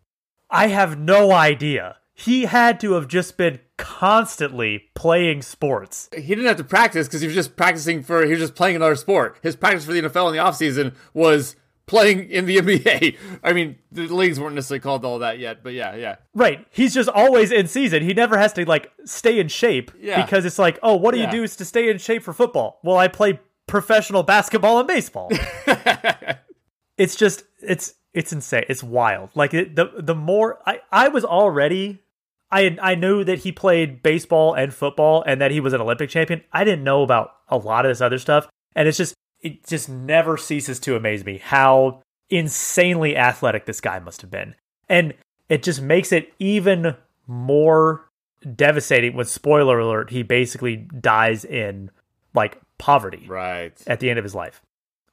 I 0.50 0.68
have 0.68 0.98
no 0.98 1.32
idea. 1.32 1.96
He 2.14 2.44
had 2.44 2.78
to 2.80 2.92
have 2.92 3.08
just 3.08 3.36
been 3.36 3.58
constantly 3.78 4.84
playing 4.94 5.42
sports. 5.42 6.10
He 6.14 6.28
didn't 6.28 6.44
have 6.44 6.58
to 6.58 6.64
practice 6.64 7.08
because 7.08 7.22
he 7.22 7.26
was 7.26 7.34
just 7.34 7.56
practicing 7.56 8.02
for, 8.02 8.24
he 8.24 8.30
was 8.30 8.38
just 8.38 8.54
playing 8.54 8.76
another 8.76 8.96
sport. 8.96 9.38
His 9.42 9.56
practice 9.56 9.86
for 9.86 9.92
the 9.92 10.02
NFL 10.02 10.28
in 10.28 10.36
the 10.36 10.42
offseason 10.42 10.94
was 11.14 11.56
playing 11.86 12.30
in 12.30 12.46
the 12.46 12.56
NBA. 12.60 13.16
I 13.42 13.52
mean, 13.52 13.76
the 13.90 14.02
leagues 14.06 14.38
weren't 14.40 14.54
necessarily 14.54 14.80
called 14.80 15.04
all 15.04 15.18
that 15.20 15.38
yet, 15.38 15.62
but 15.62 15.72
yeah, 15.72 15.94
yeah. 15.96 16.16
Right. 16.34 16.66
He's 16.70 16.94
just 16.94 17.08
always 17.08 17.50
in 17.52 17.66
season. 17.68 18.02
He 18.02 18.14
never 18.14 18.38
has 18.38 18.52
to 18.54 18.64
like 18.64 18.90
stay 19.04 19.38
in 19.38 19.48
shape 19.48 19.90
Yeah. 19.98 20.22
because 20.24 20.44
it's 20.44 20.58
like, 20.58 20.78
oh, 20.82 20.96
what 20.96 21.12
do 21.14 21.20
Yeah. 21.20 21.26
you 21.26 21.40
do 21.42 21.46
to 21.48 21.64
stay 21.64 21.90
in 21.90 21.98
shape 21.98 22.22
for 22.22 22.32
football? 22.32 22.80
Well, 22.82 22.96
I 22.96 23.08
play 23.08 23.40
professional 23.66 24.22
basketball 24.22 24.78
and 24.78 24.88
baseball. 24.88 25.30
it's 26.96 27.16
just 27.16 27.44
it's 27.60 27.94
it's 28.14 28.32
insane. 28.32 28.64
It's 28.68 28.82
wild. 28.82 29.30
Like 29.34 29.54
it, 29.54 29.76
the 29.76 29.90
the 29.98 30.14
more 30.14 30.58
I 30.66 30.80
I 30.90 31.08
was 31.08 31.24
already 31.24 32.00
I 32.50 32.76
I 32.80 32.94
knew 32.94 33.24
that 33.24 33.40
he 33.40 33.52
played 33.52 34.02
baseball 34.02 34.54
and 34.54 34.72
football 34.74 35.22
and 35.26 35.40
that 35.40 35.50
he 35.50 35.60
was 35.60 35.72
an 35.72 35.80
Olympic 35.80 36.10
champion. 36.10 36.42
I 36.52 36.64
didn't 36.64 36.84
know 36.84 37.02
about 37.02 37.32
a 37.48 37.56
lot 37.56 37.84
of 37.86 37.90
this 37.90 38.00
other 38.00 38.18
stuff, 38.18 38.48
and 38.74 38.86
it's 38.88 38.98
just 38.98 39.14
it 39.42 39.66
just 39.66 39.88
never 39.88 40.36
ceases 40.36 40.78
to 40.80 40.96
amaze 40.96 41.24
me 41.24 41.38
how 41.38 42.00
insanely 42.30 43.16
athletic 43.16 43.66
this 43.66 43.80
guy 43.80 43.98
must 43.98 44.20
have 44.22 44.30
been, 44.30 44.54
and 44.88 45.12
it 45.48 45.62
just 45.62 45.82
makes 45.82 46.12
it 46.12 46.32
even 46.38 46.96
more 47.26 48.08
devastating 48.56 49.14
when 49.14 49.24
spoiler 49.26 49.78
alert 49.78 50.10
he 50.10 50.22
basically 50.22 50.76
dies 50.76 51.44
in 51.44 51.90
like 52.34 52.58
poverty 52.78 53.24
Right. 53.28 53.72
at 53.86 54.00
the 54.00 54.10
end 54.10 54.18
of 54.18 54.24
his 54.24 54.34
life. 54.34 54.60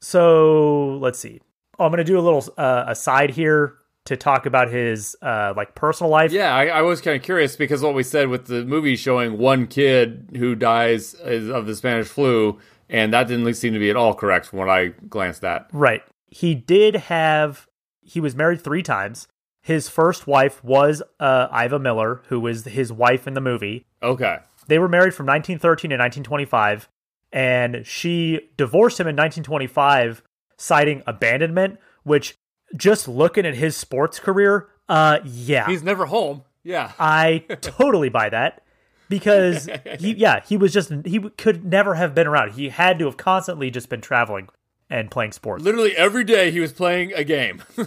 So 0.01 0.97
let's 1.01 1.19
see. 1.19 1.41
Oh, 1.77 1.85
I'm 1.85 1.91
going 1.91 1.97
to 1.99 2.03
do 2.03 2.17
a 2.17 2.21
little 2.21 2.43
uh, 2.57 2.85
aside 2.87 3.29
here 3.29 3.75
to 4.05 4.17
talk 4.17 4.45
about 4.45 4.71
his 4.71 5.15
uh, 5.21 5.53
like 5.55 5.75
personal 5.75 6.09
life. 6.09 6.31
Yeah, 6.31 6.53
I, 6.55 6.67
I 6.67 6.81
was 6.81 7.01
kind 7.01 7.15
of 7.15 7.21
curious 7.21 7.55
because 7.55 7.81
what 7.83 7.93
we 7.93 8.01
said 8.03 8.29
with 8.29 8.47
the 8.47 8.65
movie 8.65 8.95
showing 8.95 9.37
one 9.37 9.67
kid 9.67 10.29
who 10.37 10.55
dies 10.55 11.13
is- 11.15 11.49
of 11.49 11.67
the 11.67 11.75
Spanish 11.75 12.07
flu, 12.07 12.59
and 12.89 13.13
that 13.13 13.27
didn't 13.27 13.53
seem 13.53 13.73
to 13.73 13.79
be 13.79 13.89
at 13.89 13.95
all 13.95 14.13
correct 14.13 14.47
from 14.47 14.59
what 14.59 14.69
I 14.69 14.87
glanced 14.87 15.43
at. 15.43 15.67
Right. 15.71 16.03
He 16.27 16.55
did 16.55 16.95
have. 16.95 17.67
He 18.01 18.19
was 18.19 18.35
married 18.35 18.61
three 18.61 18.83
times. 18.83 19.27
His 19.61 19.89
first 19.89 20.25
wife 20.25 20.63
was 20.63 21.03
uh, 21.19 21.47
Iva 21.53 21.77
Miller, 21.79 22.23
who 22.27 22.39
was 22.39 22.65
his 22.65 22.91
wife 22.91 23.27
in 23.27 23.33
the 23.33 23.41
movie. 23.41 23.85
Okay. 24.01 24.37
They 24.67 24.79
were 24.79 24.87
married 24.87 25.13
from 25.13 25.25
1913 25.25 25.89
to 25.89 25.95
1925, 25.95 26.89
and 27.31 27.85
she 27.85 28.49
divorced 28.57 28.99
him 28.99 29.07
in 29.07 29.15
1925, 29.15 30.23
citing 30.57 31.03
abandonment. 31.05 31.77
Which, 32.03 32.35
just 32.75 33.07
looking 33.07 33.45
at 33.45 33.55
his 33.55 33.75
sports 33.75 34.19
career, 34.19 34.69
uh, 34.87 35.19
yeah, 35.23 35.67
He's 35.67 35.83
never 35.83 36.05
home. 36.05 36.43
Yeah. 36.63 36.93
I 36.97 37.45
totally 37.61 38.09
buy 38.09 38.29
that 38.29 38.63
because 39.09 39.67
he, 39.99 40.13
yeah, 40.13 40.41
he 40.45 40.55
was 40.55 40.71
just 40.71 40.91
he 41.05 41.19
could 41.19 41.65
never 41.65 41.95
have 41.95 42.15
been 42.15 42.27
around. 42.27 42.51
He 42.51 42.69
had 42.69 42.99
to 42.99 43.05
have 43.05 43.17
constantly 43.17 43.71
just 43.71 43.89
been 43.89 44.01
traveling 44.01 44.47
and 44.89 45.11
playing 45.11 45.33
sports. 45.33 45.63
Literally 45.63 45.95
every 45.95 46.23
day 46.23 46.51
he 46.51 46.59
was 46.59 46.71
playing 46.71 47.13
a 47.13 47.23
game. 47.23 47.63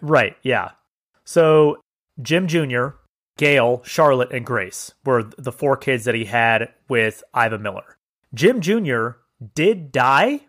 Right, 0.00 0.36
yeah. 0.42 0.72
So 1.24 1.80
Jim 2.20 2.48
Jr., 2.48 2.88
Gail, 3.38 3.82
Charlotte, 3.84 4.32
and 4.32 4.44
Grace 4.44 4.92
were 5.04 5.22
the 5.22 5.52
four 5.52 5.76
kids 5.76 6.04
that 6.06 6.14
he 6.14 6.24
had 6.24 6.72
with 6.88 7.22
Iva 7.36 7.58
Miller. 7.58 7.96
Jim 8.34 8.60
Jr. 8.60 9.10
did 9.54 9.92
die 9.92 10.40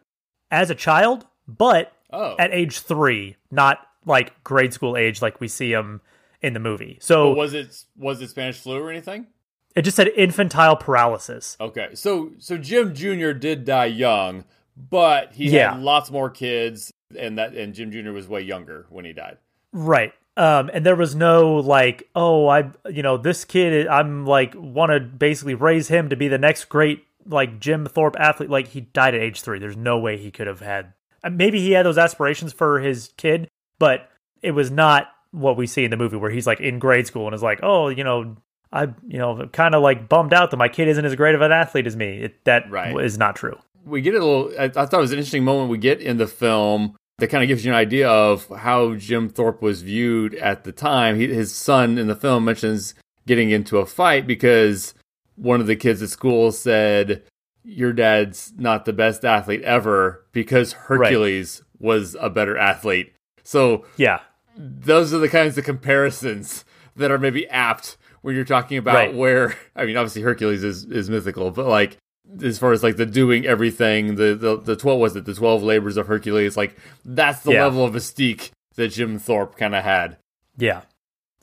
as 0.50 0.72
a 0.72 0.76
child, 0.76 1.28
but 1.48 1.94
oh. 2.12 2.36
at 2.40 2.52
age 2.52 2.80
three, 2.80 3.36
not 3.52 3.86
like 4.06 4.44
grade 4.44 4.74
school 4.74 4.98
age 4.98 5.22
like 5.22 5.40
we 5.40 5.48
see 5.48 5.72
him 5.72 6.02
in 6.42 6.54
the 6.54 6.60
movie. 6.60 6.98
So 7.00 7.30
But 7.30 7.38
was 7.38 7.54
it 7.54 7.84
was 7.96 8.22
it 8.22 8.30
Spanish 8.30 8.60
flu 8.60 8.82
or 8.82 8.90
anything? 8.90 9.28
It 9.76 9.84
just 9.84 9.96
said 9.96 10.08
infantile 10.10 10.76
paralysis. 10.76 11.58
Okay. 11.60 11.90
So 11.94 12.32
so 12.40 12.58
Jim 12.58 12.94
Jr. 12.94 13.32
did 13.32 13.66
die 13.66 13.86
young, 13.86 14.44
but 14.78 15.34
he 15.34 15.50
Yeah. 15.50 15.74
had 15.74 15.82
lots 15.82 16.12
more 16.12 16.30
kids 16.30 16.92
and 17.18 17.38
that 17.38 17.54
and 17.54 17.74
Jim 17.74 17.92
Jr. 17.92 18.12
was 18.12 18.28
way 18.28 18.42
younger 18.42 18.86
when 18.90 19.06
he 19.06 19.14
died. 19.14 19.38
Right. 19.74 20.14
Um, 20.38 20.70
and 20.74 20.86
there 20.86 20.96
was 20.96 21.14
no 21.14 21.56
like, 21.58 22.10
oh, 22.16 22.48
I, 22.48 22.72
you 22.90 23.04
know, 23.04 23.18
this 23.18 23.44
kid, 23.44 23.88
I'm 23.88 24.26
like, 24.26 24.54
want 24.56 24.92
to 24.92 25.00
basically 25.02 25.56
raise 25.56 25.90
him 25.90 26.10
to 26.10 26.16
be 26.16 26.28
the 26.30 26.38
next 26.38 26.66
great 26.66 27.04
like 27.26 27.60
Jim 27.60 27.86
Thorpe 27.86 28.16
athlete. 28.20 28.50
Like 28.50 28.70
he 28.70 28.82
died 28.82 29.14
at 29.14 29.22
age 29.22 29.42
three. 29.42 29.60
There's 29.60 29.78
no 29.78 30.00
way 30.00 30.18
he 30.18 30.32
could 30.32 30.48
have 30.48 30.62
had. 30.62 30.94
Maybe 31.30 31.60
he 31.60 31.72
had 31.72 31.86
those 31.86 31.98
aspirations 31.98 32.54
for 32.54 32.80
his 32.80 33.12
kid, 33.18 33.48
but 33.78 34.10
it 34.42 34.52
was 34.52 34.72
not 34.72 35.10
what 35.32 35.56
we 35.58 35.68
see 35.68 35.84
in 35.84 35.92
the 35.92 35.98
movie 35.98 36.18
where 36.18 36.32
he's 36.32 36.48
like 36.48 36.60
in 36.60 36.80
grade 36.80 37.08
school 37.08 37.28
and 37.28 37.36
is 37.36 37.44
like, 37.44 37.60
oh, 37.62 37.90
you 37.90 38.04
know, 38.04 38.36
I, 38.74 38.84
you 39.08 39.18
know, 39.18 39.48
kind 39.52 39.76
of 39.76 39.82
like 39.84 40.08
bummed 40.08 40.34
out 40.34 40.52
that 40.52 40.58
my 40.58 40.70
kid 40.70 40.88
isn't 40.88 41.04
as 41.06 41.16
great 41.16 41.36
of 41.36 41.42
an 41.42 41.52
athlete 41.52 41.88
as 41.88 41.96
me. 41.96 42.20
It, 42.24 42.44
that 42.46 42.66
is 42.66 42.72
Right. 42.72 43.18
not 43.18 43.36
true. 43.36 43.58
we 43.86 44.02
get 44.02 44.14
a 44.16 44.20
little 44.24 44.52
I, 44.60 44.66
I 44.66 44.70
thought 44.70 44.94
it 44.94 44.98
was 44.98 45.12
an 45.12 45.18
interesting 45.18 45.44
moment 45.44 45.70
we 45.70 45.78
get 45.78 46.00
in 46.02 46.18
the 46.18 46.28
film 46.28 46.96
that 47.18 47.28
kind 47.30 47.44
of 47.44 47.48
gives 47.48 47.66
you 47.66 47.72
an 47.72 47.78
idea 47.78 48.10
of 48.10 48.48
how 48.48 48.96
Jim 48.96 49.28
Thorpe 49.30 49.62
was 49.62 49.82
viewed 49.82 50.34
at 50.36 50.64
the 50.64 50.72
time. 50.72 51.20
He, 51.20 51.28
his 51.28 51.54
son 51.54 51.98
in 51.98 52.08
the 52.08 52.16
film 52.16 52.46
mentions 52.46 52.94
getting 53.28 53.52
into 53.52 53.78
a 53.78 53.86
fight 53.86 54.26
because 54.26 54.94
one 55.36 55.62
of 55.62 55.68
the 55.68 55.76
kids 55.76 56.02
at 56.02 56.10
school 56.10 56.52
said, 56.52 57.24
Your 57.64 57.94
dad's 57.94 58.54
not 58.58 58.86
the 58.86 58.94
best 58.94 59.24
athlete 59.26 59.62
ever 59.64 60.26
because 60.32 60.74
Hercules 60.74 61.62
was 61.80 62.16
a 62.20 62.30
better 62.30 62.58
athlete. 62.58 63.14
So 63.44 63.86
Yeah. 63.98 64.20
those 64.58 65.14
are 65.14 65.18
the 65.20 65.30
kinds 65.30 65.58
of 65.58 65.66
comparisons 65.66 66.64
that 66.96 67.12
are 67.12 67.18
maybe 67.20 67.48
apt 67.50 67.98
when 68.22 68.36
you're 68.36 68.46
talking 68.46 68.78
about 68.78 68.96
Right. 68.96 69.14
where 69.16 69.56
I 69.76 69.86
mean 69.86 69.98
obviously 69.98 70.22
Hercules 70.22 70.64
is, 70.64 70.86
is 70.86 71.10
mythical, 71.10 71.52
but 71.52 71.66
like 71.68 71.98
as 72.44 72.58
far 72.60 72.72
as 72.72 72.84
like 72.84 72.96
the 72.98 73.06
doing 73.06 73.46
everything, 73.46 74.16
the 74.16 74.36
the, 74.36 74.58
the 74.58 74.76
twelve 74.76 75.00
was 75.00 75.16
it 75.16 75.26
the 75.26 75.34
twelve 75.34 75.64
labors 75.64 75.98
of 75.98 76.08
Hercules, 76.08 76.56
like 76.58 76.78
that's 77.04 77.42
the 77.42 77.54
Yeah. 77.54 77.64
level 77.66 77.84
of 77.86 77.94
mystique 77.94 78.52
that 78.76 78.90
Jim 78.90 79.20
Thorpe 79.20 79.58
kind 79.58 79.76
of 79.76 79.84
had. 79.84 80.18
Yeah. 80.58 80.82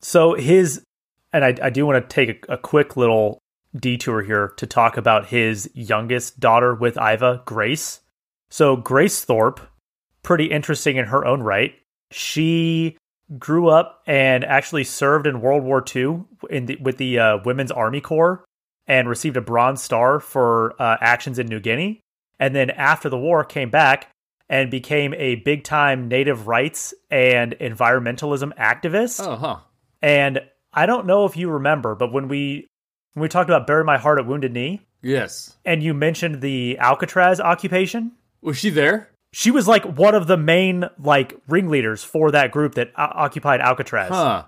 So 0.01 0.35
his, 0.35 0.83
and 1.33 1.45
I, 1.45 1.55
I 1.63 1.71
do 1.71 1.85
want 1.85 2.09
to 2.09 2.15
take 2.15 2.47
a, 2.49 2.55
a 2.55 2.57
quick 2.59 2.97
little 2.97 3.39
detour 3.77 4.23
here 4.23 4.49
to 4.57 4.67
talk 4.67 4.97
about 4.97 5.27
his 5.27 5.69
youngest 5.75 6.41
daughter 6.41 6.75
with 6.75 6.97
Iva, 6.97 7.43
Grace. 7.45 8.01
So 8.49 8.77
Grace 8.77 9.25
Thorpe, 9.25 9.61
pretty 10.23 10.47
interesting 10.47 10.97
in 10.97 11.07
her 11.07 11.27
own 11.27 11.43
right. 11.43 11.75
She 12.11 12.97
grew 13.39 13.69
up 13.69 14.03
and 14.07 14.45
actually 14.45 14.85
served 14.85 15.27
in 15.27 15.41
World 15.41 15.63
War 15.65 15.85
II 15.95 16.23
in 16.49 16.67
the, 16.67 16.77
with 16.77 16.97
the 16.97 17.19
uh, 17.19 17.39
Women's 17.45 17.71
Army 17.73 18.01
Corps 18.01 18.45
and 18.87 19.09
received 19.09 19.37
a 19.37 19.41
Bronze 19.43 19.83
Star 19.83 20.19
for 20.21 20.81
uh, 20.81 20.97
actions 21.01 21.39
in 21.39 21.47
New 21.47 21.61
Guinea. 21.61 22.01
And 22.39 22.55
then 22.55 22.71
after 22.71 23.09
the 23.09 23.19
war, 23.19 23.45
came 23.45 23.69
back 23.69 24.09
and 24.49 24.71
became 24.71 25.13
a 25.15 25.35
big 25.37 25.63
time 25.65 26.09
native 26.09 26.47
rights 26.47 26.95
and 27.11 27.53
environmentalism 27.61 28.57
activist. 28.57 29.27
Oh, 29.27 29.37
huh. 29.37 29.57
And 30.01 30.41
I 30.73 30.87
don't 30.87 31.07
know 31.07 31.25
if 31.27 31.37
you 31.37 31.51
remember, 31.51 31.95
but 31.95 32.13
when 32.13 32.29
we 32.29 32.67
when 33.15 33.23
we 33.23 33.29
talked 33.29 33.51
about 33.51 33.67
bury 33.67 33.85
my 33.85 33.99
heart 33.99 34.19
at 34.19 34.27
wounded 34.27 34.53
knee, 34.53 34.87
Yes. 35.03 35.57
and 35.65 35.83
you 35.83 35.93
mentioned 35.93 36.41
the 36.41 36.79
Alcatraz 36.79 37.41
occupation, 37.41 38.13
Was 38.43 38.59
she 38.59 38.71
there? 38.71 39.11
She 39.33 39.51
was 39.51 39.69
like 39.69 39.85
one 39.85 40.15
of 40.15 40.27
the 40.27 40.37
main 40.37 40.85
like 40.99 41.35
ringleaders 41.49 42.03
for 42.03 42.31
that 42.31 42.51
group 42.51 42.75
that 42.77 42.89
o- 42.97 43.13
occupied 43.15 43.61
Alcatraz 43.61 44.09
Huh. 44.11 44.45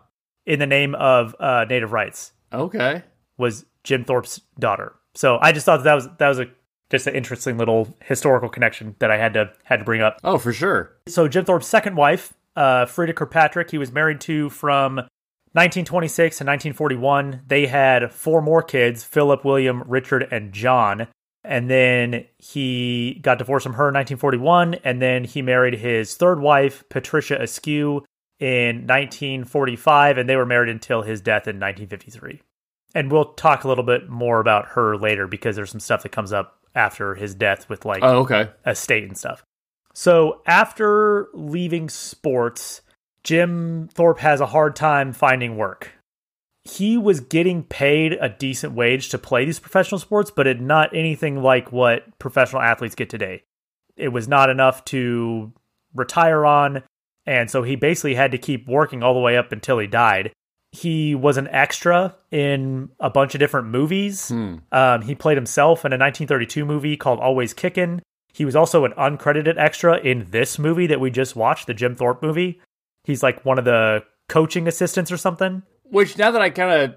in 0.46 0.58
the 0.58 0.66
name 0.66 0.94
of 0.94 1.34
uh, 1.38 1.66
native 1.68 1.92
rights. 1.92 2.32
Okay. 2.52 3.02
Was 3.38 3.66
Jim 3.84 4.04
Thorpe's 4.04 4.40
daughter. 4.58 4.94
So 5.14 5.38
I 5.40 5.52
just 5.52 5.66
thought 5.66 5.84
that 5.84 5.94
was 5.94 6.08
that 6.18 6.28
was 6.28 6.38
a 6.38 6.46
just 6.90 7.06
an 7.06 7.14
interesting 7.14 7.56
little 7.56 7.96
historical 8.02 8.48
connection 8.48 8.96
that 8.98 9.10
I 9.10 9.16
had 9.18 9.34
to 9.34 9.50
had 9.64 9.78
to 9.80 9.84
bring 9.84 10.00
up. 10.00 10.18
Oh, 10.24 10.38
for 10.38 10.52
sure. 10.52 10.96
So 11.08 11.28
Jim 11.28 11.44
Thorpe's 11.44 11.66
second 11.68 11.96
wife, 11.96 12.32
uh, 12.56 12.86
Freeda 12.86 13.14
Kirkpatrick, 13.14 13.70
he 13.70 13.78
was 13.78 13.92
married 13.92 14.20
to 14.22 14.50
from 14.50 14.96
1926 15.52 16.38
to 16.38 16.44
1941. 16.44 17.42
They 17.46 17.66
had 17.66 18.12
four 18.12 18.40
more 18.40 18.62
kids: 18.62 19.04
Philip, 19.04 19.44
William, 19.44 19.82
Richard, 19.86 20.26
and 20.30 20.52
John. 20.52 21.08
And 21.42 21.70
then 21.70 22.26
he 22.38 23.18
got 23.22 23.38
divorced 23.38 23.64
from 23.64 23.74
her 23.74 23.88
in 23.88 23.94
1941. 23.94 24.74
And 24.84 25.00
then 25.00 25.24
he 25.24 25.40
married 25.42 25.74
his 25.74 26.14
third 26.16 26.40
wife, 26.40 26.84
Patricia 26.90 27.40
Askew, 27.40 28.04
in 28.38 28.86
1945. 28.86 30.18
And 30.18 30.28
they 30.28 30.36
were 30.36 30.46
married 30.46 30.68
until 30.70 31.02
his 31.02 31.20
death 31.20 31.48
in 31.48 31.56
1953. 31.56 32.42
And 32.94 33.10
we'll 33.10 33.32
talk 33.34 33.64
a 33.64 33.68
little 33.68 33.84
bit 33.84 34.08
more 34.08 34.40
about 34.40 34.70
her 34.70 34.96
later 34.96 35.26
because 35.26 35.56
there's 35.56 35.70
some 35.70 35.80
stuff 35.80 36.02
that 36.02 36.12
comes 36.12 36.32
up 36.32 36.58
after 36.74 37.14
his 37.14 37.34
death 37.34 37.68
with 37.68 37.84
like 37.84 38.02
Oh, 38.02 38.18
okay. 38.20 38.48
estate 38.66 39.04
and 39.04 39.16
stuff. 39.16 39.42
So 39.94 40.42
after 40.46 41.28
leaving 41.32 41.88
sports, 41.88 42.80
Jim 43.24 43.88
Thorpe 43.92 44.18
has 44.20 44.40
a 44.40 44.46
hard 44.46 44.76
time 44.76 45.12
finding 45.12 45.56
work. 45.56 45.92
He 46.70 46.96
was 46.96 47.20
getting 47.20 47.64
paid 47.64 48.16
a 48.20 48.28
decent 48.28 48.74
wage 48.74 49.08
to 49.08 49.18
play 49.18 49.44
these 49.44 49.58
professional 49.58 49.98
sports, 49.98 50.30
but 50.30 50.46
it 50.46 50.60
not 50.60 50.94
anything 50.94 51.42
like 51.42 51.72
what 51.72 52.18
professional 52.18 52.62
athletes 52.62 52.94
get 52.94 53.10
today. 53.10 53.42
It 53.96 54.08
was 54.08 54.28
not 54.28 54.50
enough 54.50 54.84
to 54.86 55.52
retire 55.94 56.46
on, 56.46 56.82
and 57.26 57.50
so 57.50 57.62
he 57.62 57.76
basically 57.76 58.14
had 58.14 58.30
to 58.32 58.38
keep 58.38 58.68
working 58.68 59.02
all 59.02 59.14
the 59.14 59.20
way 59.20 59.36
up 59.36 59.52
until 59.52 59.78
he 59.78 59.86
died. 59.86 60.32
He 60.72 61.16
was 61.16 61.36
an 61.36 61.48
extra 61.48 62.14
in 62.30 62.90
a 63.00 63.10
bunch 63.10 63.34
of 63.34 63.40
different 63.40 63.68
movies. 63.68 64.28
Hmm. 64.28 64.56
Um, 64.70 65.02
he 65.02 65.16
played 65.16 65.36
himself 65.36 65.84
in 65.84 65.92
a 65.92 65.98
1932 65.98 66.64
movie 66.64 66.96
called 66.96 67.18
Always 67.18 67.52
Kickin'. 67.52 68.00
He 68.32 68.44
was 68.44 68.54
also 68.54 68.84
an 68.84 68.92
uncredited 68.92 69.58
extra 69.58 69.98
in 69.98 70.30
this 70.30 70.58
movie 70.58 70.86
that 70.86 71.00
we 71.00 71.10
just 71.10 71.34
watched, 71.34 71.66
the 71.66 71.74
Jim 71.74 71.96
Thorpe 71.96 72.22
movie. 72.22 72.60
He's 73.02 73.24
like 73.24 73.44
one 73.44 73.58
of 73.58 73.64
the 73.64 74.04
coaching 74.28 74.68
assistants 74.68 75.10
or 75.10 75.16
something. 75.16 75.64
Which 75.90 76.16
now 76.18 76.30
that 76.32 76.40
I 76.42 76.50
kind 76.50 76.72
of 76.82 76.94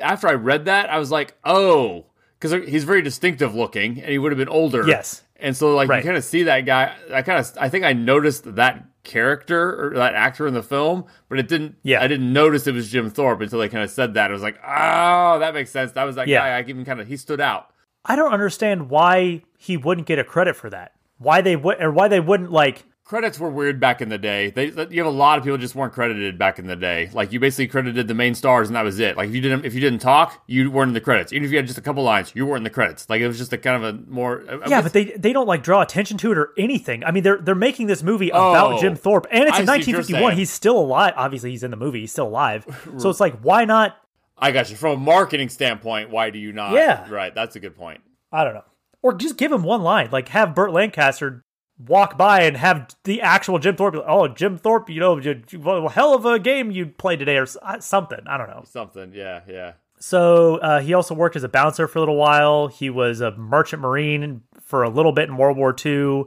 after 0.00 0.28
I 0.28 0.32
read 0.34 0.64
that, 0.66 0.90
I 0.90 0.98
was 0.98 1.10
like, 1.10 1.34
oh, 1.44 2.06
because 2.40 2.68
he's 2.68 2.84
very 2.84 3.02
distinctive 3.02 3.54
looking, 3.54 4.00
and 4.00 4.10
he 4.10 4.18
would 4.18 4.32
have 4.32 4.38
been 4.38 4.48
older. 4.48 4.86
Yes. 4.86 5.22
And 5.38 5.54
so, 5.56 5.74
like, 5.74 5.88
Right. 5.88 5.98
you 5.98 6.04
kind 6.04 6.16
of 6.16 6.24
see 6.24 6.44
that 6.44 6.60
guy. 6.62 6.94
I 7.12 7.22
kind 7.22 7.38
of, 7.38 7.50
I 7.60 7.68
think 7.68 7.84
I 7.84 7.92
noticed 7.92 8.54
that 8.56 8.84
character 9.04 9.86
or 9.92 9.94
that 9.96 10.14
actor 10.14 10.46
in 10.46 10.54
the 10.54 10.62
film, 10.62 11.04
but 11.28 11.38
it 11.38 11.46
didn't. 11.46 11.76
Yeah. 11.82 12.02
I 12.02 12.08
didn't 12.08 12.32
notice 12.32 12.66
it 12.66 12.74
was 12.74 12.90
Jim 12.90 13.10
Thorpe 13.10 13.40
until 13.40 13.58
they 13.60 13.68
kind 13.68 13.84
of 13.84 13.90
said 13.90 14.14
that. 14.14 14.30
I 14.30 14.32
was 14.32 14.42
like, 14.42 14.58
oh, 14.66 15.38
that 15.38 15.54
makes 15.54 15.70
sense. 15.70 15.92
That 15.92 16.04
was 16.04 16.16
that 16.16 16.26
Yeah. 16.26 16.40
guy. 16.40 16.56
I 16.56 16.60
even 16.68 16.84
kind 16.84 17.00
of 17.00 17.06
he 17.06 17.16
stood 17.16 17.40
out. 17.40 17.70
I 18.04 18.16
don't 18.16 18.32
understand 18.32 18.88
why 18.90 19.42
he 19.58 19.76
wouldn't 19.76 20.06
get 20.06 20.18
a 20.18 20.24
credit 20.24 20.56
for 20.56 20.70
that. 20.70 20.92
Why 21.18 21.40
they 21.40 21.54
would 21.56 21.80
or 21.82 21.90
why 21.92 22.08
they 22.08 22.20
wouldn't 22.20 22.50
like 22.50 22.84
Credits 23.06 23.38
were 23.38 23.48
weird 23.48 23.78
back 23.78 24.02
in 24.02 24.08
the 24.08 24.18
day. 24.18 24.50
They, 24.50 24.64
you 24.66 24.98
have 24.98 25.06
a 25.06 25.16
lot 25.16 25.38
of 25.38 25.44
people 25.44 25.58
just 25.58 25.76
weren't 25.76 25.92
credited 25.92 26.40
back 26.40 26.58
in 26.58 26.66
the 26.66 26.74
day. 26.74 27.08
Like 27.12 27.30
you 27.32 27.38
basically 27.38 27.68
credited 27.68 28.08
the 28.08 28.14
main 28.14 28.34
stars, 28.34 28.68
and 28.68 28.74
that 28.74 28.82
was 28.82 28.98
it. 28.98 29.16
Like 29.16 29.28
if 29.28 29.34
you 29.36 29.40
didn't, 29.40 29.64
if 29.64 29.74
you 29.74 29.80
didn't 29.80 30.00
talk, 30.00 30.42
you 30.48 30.72
weren't 30.72 30.88
in 30.88 30.94
the 30.94 31.00
credits. 31.00 31.32
Even 31.32 31.44
if 31.44 31.52
you 31.52 31.56
had 31.56 31.68
just 31.68 31.78
a 31.78 31.82
couple 31.82 32.02
lines, 32.02 32.32
you 32.34 32.44
weren't 32.44 32.58
in 32.58 32.64
the 32.64 32.70
credits. 32.70 33.08
Like 33.08 33.20
it 33.20 33.28
was 33.28 33.38
just 33.38 33.52
a 33.52 33.58
kind 33.58 33.84
of 33.84 33.94
a 33.94 34.10
more. 34.10 34.42
Yeah, 34.66 34.82
but 34.82 34.92
they 34.92 35.04
they 35.04 35.32
don't 35.32 35.46
like 35.46 35.62
draw 35.62 35.82
attention 35.82 36.18
to 36.18 36.32
it 36.32 36.36
or 36.38 36.50
anything. 36.58 37.04
I 37.04 37.12
mean, 37.12 37.22
they're 37.22 37.38
they're 37.38 37.54
making 37.54 37.86
this 37.86 38.02
movie 38.02 38.30
about 38.30 38.72
Oh, 38.72 38.80
Jim 38.80 38.96
Thorpe, 38.96 39.28
and 39.30 39.44
it's 39.44 39.56
in 39.60 39.66
see 39.66 39.70
what 39.72 39.86
you're 39.86 39.96
1951. 39.98 40.36
He's 40.36 40.50
still 40.50 40.76
alive. 40.76 41.12
Obviously, 41.16 41.52
he's 41.52 41.62
in 41.62 41.70
the 41.70 41.76
movie. 41.76 42.00
He's 42.00 42.12
still 42.12 42.26
alive. 42.26 42.66
So 42.98 43.08
it's 43.08 43.20
like, 43.20 43.38
why 43.40 43.66
not? 43.66 43.96
I 44.36 44.50
got 44.50 44.68
you. 44.68 44.74
From 44.76 44.92
a 44.92 45.00
marketing 45.00 45.48
standpoint, 45.48 46.10
why 46.10 46.30
do 46.30 46.40
you 46.40 46.52
not? 46.52 46.72
Yeah. 46.72 47.08
right. 47.08 47.32
That's 47.32 47.54
a 47.54 47.60
good 47.60 47.76
point. 47.76 48.00
I 48.32 48.42
don't 48.42 48.54
know. 48.54 48.64
Or 49.02 49.14
just 49.14 49.36
give 49.36 49.52
him 49.52 49.62
one 49.62 49.82
line. 49.82 50.08
Like 50.10 50.28
have 50.30 50.56
Burt 50.56 50.72
Lancaster 50.72 51.44
walk 51.78 52.16
by 52.16 52.42
and 52.42 52.56
have 52.56 52.94
the 53.04 53.20
actual 53.20 53.58
Jim 53.58 53.76
Thorpe. 53.76 53.96
Oh, 54.06 54.28
Jim 54.28 54.56
Thorpe, 54.56 54.90
you 54.90 55.00
know, 55.00 55.18
you, 55.18 55.42
well, 55.58 55.88
hell 55.88 56.14
of 56.14 56.24
a 56.24 56.38
game 56.38 56.70
you 56.70 56.86
played 56.86 57.18
today, 57.18 57.36
or 57.36 57.46
uh, 57.62 57.80
something. 57.80 58.20
I 58.26 58.36
don't 58.36 58.48
know. 58.48 58.62
Something. 58.66 59.12
Yeah, 59.14 59.40
yeah. 59.48 59.72
So 59.98 60.56
uh, 60.56 60.80
he 60.80 60.94
also 60.94 61.14
worked 61.14 61.36
as 61.36 61.44
a 61.44 61.48
bouncer 61.48 61.88
for 61.88 61.98
a 61.98 62.02
little 62.02 62.16
while. 62.16 62.68
He 62.68 62.90
was 62.90 63.20
a 63.20 63.32
merchant 63.32 63.82
marine 63.82 64.42
for 64.60 64.82
a 64.82 64.90
little 64.90 65.12
bit 65.12 65.28
in 65.28 65.36
World 65.36 65.56
War 65.56 65.74
II. 65.84 66.24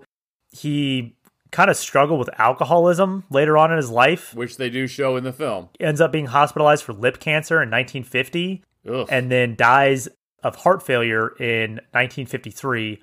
He 0.52 1.16
kind 1.52 1.70
of 1.70 1.78
struggled 1.78 2.20
with 2.20 2.30
alcoholism 2.40 3.24
later 3.30 3.58
on 3.58 3.72
in 3.72 3.78
his 3.78 3.90
life. 3.90 4.34
Which 4.34 4.58
they 4.58 4.70
do 4.70 4.88
show 4.88 5.18
in 5.18 5.24
the 5.24 5.34
film. 5.34 5.70
Ends 5.80 6.02
up 6.02 6.12
being 6.12 6.28
hospitalized 6.28 6.84
for 6.84 6.94
lip 6.94 7.20
cancer 7.20 7.56
in 7.56 7.70
1950 7.70 8.64
Ugh. 8.88 9.08
and 9.10 9.32
then 9.32 9.56
dies 9.56 10.08
of 10.44 10.56
heart 10.58 10.84
failure 10.84 11.30
in 11.40 11.76
1953. 11.92 13.02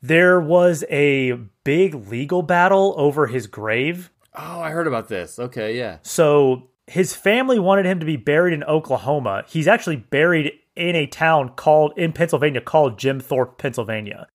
There 0.00 0.40
was 0.40 0.84
a 0.90 1.32
big 1.64 1.94
legal 2.08 2.42
battle 2.42 2.94
over 2.96 3.26
his 3.26 3.46
grave. 3.46 4.10
oh, 4.34 4.60
I 4.60 4.70
heard 4.70 4.86
about 4.86 5.08
this. 5.08 5.38
Okay, 5.38 5.76
yeah. 5.76 5.98
So 6.02 6.68
his 6.86 7.14
family 7.14 7.58
wanted 7.58 7.86
him 7.86 8.00
to 8.00 8.06
be 8.06 8.16
buried 8.16 8.54
in 8.54 8.64
Oklahoma. 8.64 9.44
He's 9.48 9.68
actually 9.68 9.96
buried 9.96 10.52
in 10.76 10.94
a 10.94 11.06
town 11.06 11.50
called 11.50 11.92
in 11.96 12.12
Pennsylvania 12.12 12.60
called 12.60 12.98
Jim 12.98 13.20
Thorpe, 13.20 13.58
Pennsylvania. 13.58 14.28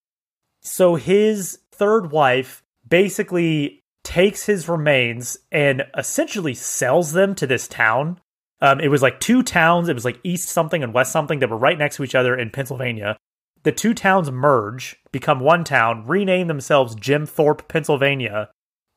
So 0.60 0.94
his 0.94 1.58
third 1.72 2.10
wife 2.12 2.62
basically 2.88 3.82
takes 4.02 4.44
his 4.44 4.68
remains 4.68 5.38
and 5.50 5.84
essentially 5.96 6.54
sells 6.54 7.12
them 7.12 7.34
to 7.36 7.46
this 7.46 7.66
town. 7.66 8.20
Um, 8.60 8.80
it 8.80 8.88
was 8.88 9.02
like 9.02 9.20
two 9.20 9.42
towns. 9.42 9.88
It 9.88 9.94
was 9.94 10.04
like 10.04 10.20
East 10.22 10.48
something 10.48 10.82
and 10.82 10.94
West 10.94 11.12
something 11.12 11.38
that 11.40 11.50
were 11.50 11.56
right 11.56 11.78
next 11.78 11.96
to 11.96 12.04
each 12.04 12.14
other 12.14 12.36
in 12.36 12.50
Pennsylvania. 12.50 13.16
The 13.64 13.72
two 13.72 13.94
towns 13.94 14.30
merge, 14.30 14.96
become 15.10 15.40
one 15.40 15.64
town, 15.64 16.06
rename 16.06 16.46
themselves 16.46 16.94
Jim 16.94 17.26
Thorpe, 17.26 17.66
Pennsylvania, 17.68 18.50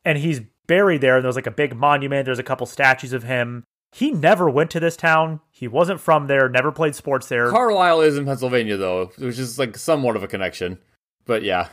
and 0.05 0.17
he's 0.17 0.41
buried 0.67 1.01
there. 1.01 1.15
And 1.15 1.23
there's 1.25 1.35
like 1.37 1.47
a 1.47 1.51
big 1.51 1.75
monument. 1.75 2.25
There's 2.25 2.39
a 2.39 2.43
couple 2.43 2.67
statues 2.67 3.13
of 3.13 3.23
him. 3.23 3.63
He 3.93 4.11
never 4.11 4.49
went 4.49 4.69
to 4.71 4.79
this 4.81 4.97
town. 4.97 5.39
He 5.51 5.67
wasn't 5.67 6.01
from 6.01 6.27
there. 6.27 6.49
Never 6.49 6.71
played 6.73 6.93
sports 6.95 7.27
there. 7.29 7.49
Carlisle 7.49 8.01
is 8.01 8.17
in 8.17 8.25
Pennsylvania 8.25 8.75
though, 8.77 9.05
which 9.17 9.39
is 9.39 9.57
like 9.57 9.77
somewhat 9.77 10.17
of 10.17 10.23
a 10.23 10.27
connection. 10.27 10.77
But 11.25 11.43
yeah, 11.43 11.69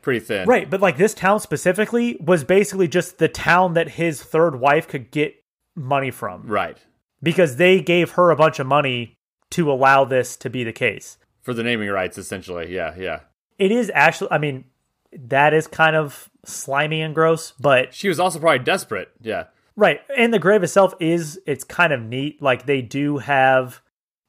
pretty 0.00 0.20
thin. 0.20 0.46
Right, 0.48 0.70
but 0.70 0.80
like 0.80 0.96
this 0.96 1.14
town 1.14 1.40
specifically 1.40 2.16
was 2.24 2.44
basically 2.44 2.86
just 2.86 3.18
the 3.18 3.28
town 3.28 3.74
that 3.74 3.90
his 3.90 4.22
third 4.22 4.60
wife 4.60 4.86
could 4.86 5.10
get 5.10 5.34
money 5.74 6.12
from 6.12 6.46
Right. 6.46 6.78
because 7.22 7.56
they 7.56 7.80
gave 7.80 8.12
her 8.12 8.30
a 8.30 8.36
bunch 8.36 8.60
of 8.60 8.66
money 8.68 9.14
to 9.50 9.70
allow 9.70 10.04
this 10.04 10.36
to 10.38 10.48
be 10.48 10.62
the 10.64 10.72
case. 10.72 11.18
For 11.42 11.52
the 11.52 11.62
naming 11.62 11.88
rights, 11.90 12.18
essentially. 12.18 12.74
Yeah, 12.74 12.94
yeah. 12.96 13.20
It 13.58 13.70
is 13.70 13.90
actually, 13.94 14.30
I 14.30 14.38
mean, 14.38 14.64
that 15.12 15.52
is 15.52 15.66
kind 15.66 15.94
of 15.96 16.30
slimy 16.44 17.02
and 17.02 17.14
gross, 17.14 17.52
but 17.60 17.94
She 17.94 18.08
was 18.08 18.18
also 18.18 18.38
probably 18.38 18.64
desperate. 18.64 19.10
Yeah. 19.20 19.44
right. 19.76 20.00
And 20.16 20.32
the 20.32 20.38
grave 20.38 20.62
itself 20.62 20.94
is, 21.00 21.40
it's 21.46 21.64
kind 21.64 21.92
of 21.92 22.00
neat. 22.00 22.40
Like 22.40 22.66
they 22.66 22.82
do 22.82 23.18
have, 23.18 23.80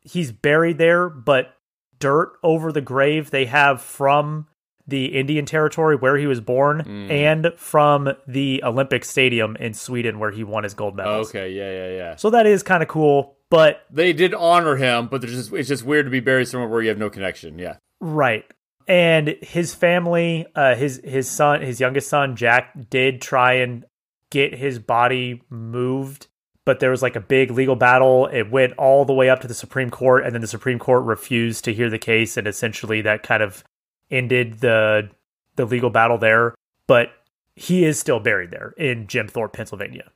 he's 0.01 0.31
buried 0.31 0.77
there, 0.77 1.09
but 1.09 1.55
dirt 1.99 2.33
over 2.43 2.71
the 2.71 2.81
grave 2.81 3.31
they 3.31 3.45
have 3.45 3.81
from 3.81 4.47
the 4.85 5.05
Indian 5.05 5.45
territory 5.45 5.95
where 5.95 6.17
he 6.17 6.27
was 6.27 6.41
born 6.41 6.83
mm. 6.85 7.09
and 7.09 7.53
from 7.55 8.09
the 8.27 8.61
Olympic 8.65 9.05
Stadium 9.05 9.55
in 9.57 9.73
Sweden 9.73 10.19
where 10.19 10.31
he 10.31 10.43
won 10.43 10.63
his 10.63 10.73
gold 10.73 10.95
medals. 10.95 11.29
Okay. 11.29 11.51
Yeah, 11.51 11.71
yeah, 11.71 11.97
yeah. 11.97 12.15
So 12.17 12.29
that 12.31 12.45
is 12.45 12.63
kind 12.63 12.83
of 12.83 12.89
cool, 12.89 13.37
but 13.53 13.85
They 13.91 14.13
did 14.13 14.33
honor 14.33 14.77
him, 14.77 15.07
but 15.07 15.21
there's 15.21 15.35
just 15.35 15.53
it's 15.53 15.69
just 15.69 15.83
weird 15.83 16.07
to 16.07 16.09
be 16.09 16.19
buried 16.19 16.47
somewhere 16.47 16.67
where 16.67 16.81
you 16.81 16.89
have 16.89 16.97
no 16.97 17.11
connection. 17.11 17.59
Yeah. 17.59 17.77
right. 17.99 18.45
And 18.87 19.35
his 19.41 19.75
family, 19.75 20.47
uh, 20.55 20.73
his 20.75 20.99
his 21.03 21.29
son, 21.29 21.61
his 21.61 21.79
youngest 21.79 22.09
son 22.09 22.35
Jack, 22.35 22.73
did 22.89 23.21
try 23.21 23.53
and 23.53 23.85
get 24.31 24.55
his 24.55 24.79
body 24.79 25.43
moved, 25.51 26.27
but 26.65 26.79
there 26.79 26.89
was 26.89 27.03
like 27.03 27.15
a 27.15 27.21
big 27.21 27.51
legal 27.51 27.75
battle. 27.75 28.25
It 28.25 28.49
went 28.49 28.73
all 28.73 29.05
the 29.05 29.13
way 29.13 29.29
up 29.29 29.39
to 29.41 29.47
the 29.47 29.53
Supreme 29.53 29.91
Court, 29.91 30.25
and 30.25 30.33
then 30.33 30.41
the 30.41 30.47
Supreme 30.47 30.79
Court 30.79 31.03
refused 31.03 31.63
to 31.65 31.73
hear 31.73 31.91
the 31.91 31.99
case, 31.99 32.35
and 32.35 32.47
essentially 32.47 33.01
that 33.03 33.21
kind 33.21 33.43
of 33.43 33.63
ended 34.09 34.61
the 34.61 35.11
the 35.57 35.65
legal 35.65 35.91
battle 35.91 36.17
there. 36.17 36.55
But 36.87 37.11
he 37.55 37.85
is 37.85 37.99
still 37.99 38.19
buried 38.19 38.49
there 38.49 38.73
in 38.77 39.05
Jim 39.05 39.27
Thorpe, 39.27 39.53
Pennsylvania. 39.53 40.11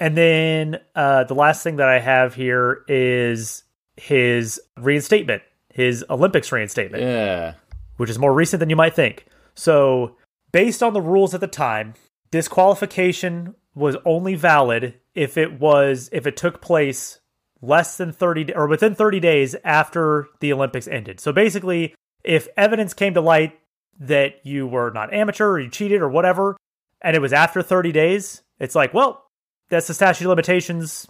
And 0.00 0.16
then 0.16 0.80
uh, 0.94 1.24
the 1.24 1.34
last 1.34 1.62
thing 1.62 1.76
that 1.76 1.88
I 1.88 1.98
have 1.98 2.34
here 2.34 2.84
is 2.88 3.64
his 3.96 4.60
reinstatement, 4.76 5.42
his 5.72 6.04
Olympics 6.08 6.52
reinstatement, 6.52 7.02
Yeah. 7.02 7.54
which 7.96 8.08
is 8.10 8.18
more 8.18 8.32
recent 8.32 8.60
than 8.60 8.70
you 8.70 8.76
might 8.76 8.94
think. 8.94 9.26
So, 9.54 10.16
based 10.52 10.82
on 10.84 10.92
the 10.92 11.00
rules 11.00 11.34
at 11.34 11.40
the 11.40 11.48
time, 11.48 11.94
disqualification 12.30 13.54
was 13.74 13.96
only 14.04 14.34
valid 14.34 14.94
if 15.14 15.36
it 15.36 15.60
was 15.60 16.08
if 16.12 16.26
it 16.26 16.36
took 16.36 16.60
place 16.60 17.18
less 17.60 17.96
than 17.96 18.12
30 18.12 18.44
d- 18.44 18.52
or 18.54 18.66
within 18.68 18.94
30 18.94 19.20
days 19.20 19.56
after 19.64 20.26
the 20.40 20.52
Olympics 20.52 20.86
ended. 20.88 21.20
So 21.20 21.32
basically, 21.32 21.94
if 22.24 22.46
evidence 22.56 22.94
came 22.94 23.14
to 23.14 23.20
light 23.20 23.58
that 24.00 24.44
you 24.46 24.66
were 24.66 24.90
not 24.92 25.12
amateur 25.12 25.48
or 25.50 25.60
you 25.60 25.68
cheated 25.70 26.00
or 26.00 26.08
whatever 26.08 26.56
and 27.00 27.16
it 27.16 27.20
was 27.20 27.32
after 27.32 27.62
30 27.62 27.90
days, 27.92 28.42
it's 28.60 28.74
like, 28.76 28.94
well, 28.94 29.24
that's 29.68 29.86
the 29.86 29.94
statute 29.94 30.24
of 30.24 30.30
limitations. 30.30 31.06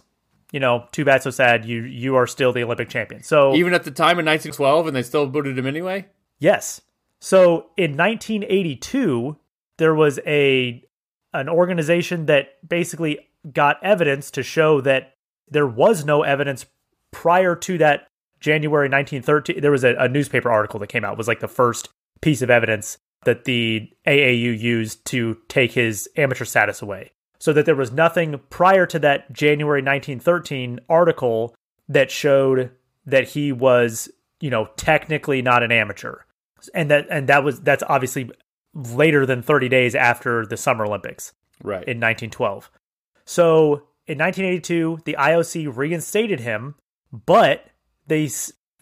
You 0.51 0.59
know, 0.59 0.85
too 0.91 1.05
bad, 1.05 1.21
so 1.21 1.29
sad. 1.29 1.65
You 1.65 1.83
you 1.83 2.15
are 2.15 2.25
still 2.25 2.51
the 2.51 2.63
Olympic 2.63 2.89
champion. 2.89 3.23
So 3.23 3.53
Even 3.55 3.73
at 3.73 3.83
the 3.83 3.91
time 3.91 4.19
in 4.19 4.25
1912, 4.25 4.87
and 4.87 4.95
they 4.95 5.03
still 5.03 5.27
booted 5.27 5.57
him 5.57 5.67
anyway. 5.67 6.07
Yes. 6.39 6.81
So 7.19 7.67
in 7.77 7.95
1982, 7.97 9.37
there 9.77 9.93
was 9.93 10.19
a 10.25 10.83
an 11.33 11.49
organization 11.49 12.25
that 12.25 12.67
basically 12.67 13.27
got 13.53 13.77
evidence 13.83 14.31
to 14.31 14.43
show 14.43 14.81
that 14.81 15.13
there 15.49 15.67
was 15.67 16.05
no 16.05 16.23
evidence 16.23 16.65
prior 17.11 17.55
to 17.55 17.77
that 17.77 18.07
January 18.39 18.87
1913, 18.87 19.61
there 19.61 19.71
was 19.71 19.83
a, 19.83 19.95
a 19.95 20.07
newspaper 20.07 20.49
article 20.49 20.79
that 20.79 20.87
came 20.87 21.03
out. 21.03 21.13
It 21.13 21.17
was 21.17 21.27
like 21.27 21.39
the 21.39 21.47
first 21.47 21.89
piece 22.21 22.41
of 22.41 22.49
evidence 22.49 22.97
that 23.25 23.45
the 23.45 23.89
AAU 24.07 24.57
used 24.57 25.05
to 25.05 25.37
take 25.47 25.73
his 25.73 26.07
amateur 26.15 26.45
status 26.45 26.81
away. 26.81 27.11
So 27.39 27.53
that 27.53 27.65
there 27.65 27.75
was 27.75 27.91
nothing 27.91 28.39
prior 28.49 28.85
to 28.87 28.99
that 28.99 29.31
January 29.31 29.81
1913 29.81 30.79
article 30.89 31.55
that 31.87 32.11
showed 32.11 32.71
that 33.05 33.29
he 33.29 33.51
was, 33.51 34.09
you 34.41 34.49
know, 34.49 34.69
technically 34.75 35.41
not 35.41 35.63
an 35.63 35.71
amateur. 35.71 36.17
And 36.73 36.91
that 36.91 37.07
and 37.09 37.27
that 37.29 37.43
was 37.43 37.61
that's 37.61 37.83
obviously 37.87 38.29
later 38.73 39.25
than 39.25 39.41
30 39.41 39.69
days 39.69 39.95
after 39.95 40.45
the 40.45 40.57
Summer 40.57 40.85
Olympics 40.85 41.33
Right. 41.63 41.77
in 41.87 41.99
1912. 41.99 42.69
So 43.25 43.83
in 44.05 44.17
1982, 44.17 44.99
the 45.05 45.15
IOC 45.19 45.75
reinstated 45.75 46.41
him, 46.41 46.75
but 47.11 47.67
they 48.07 48.29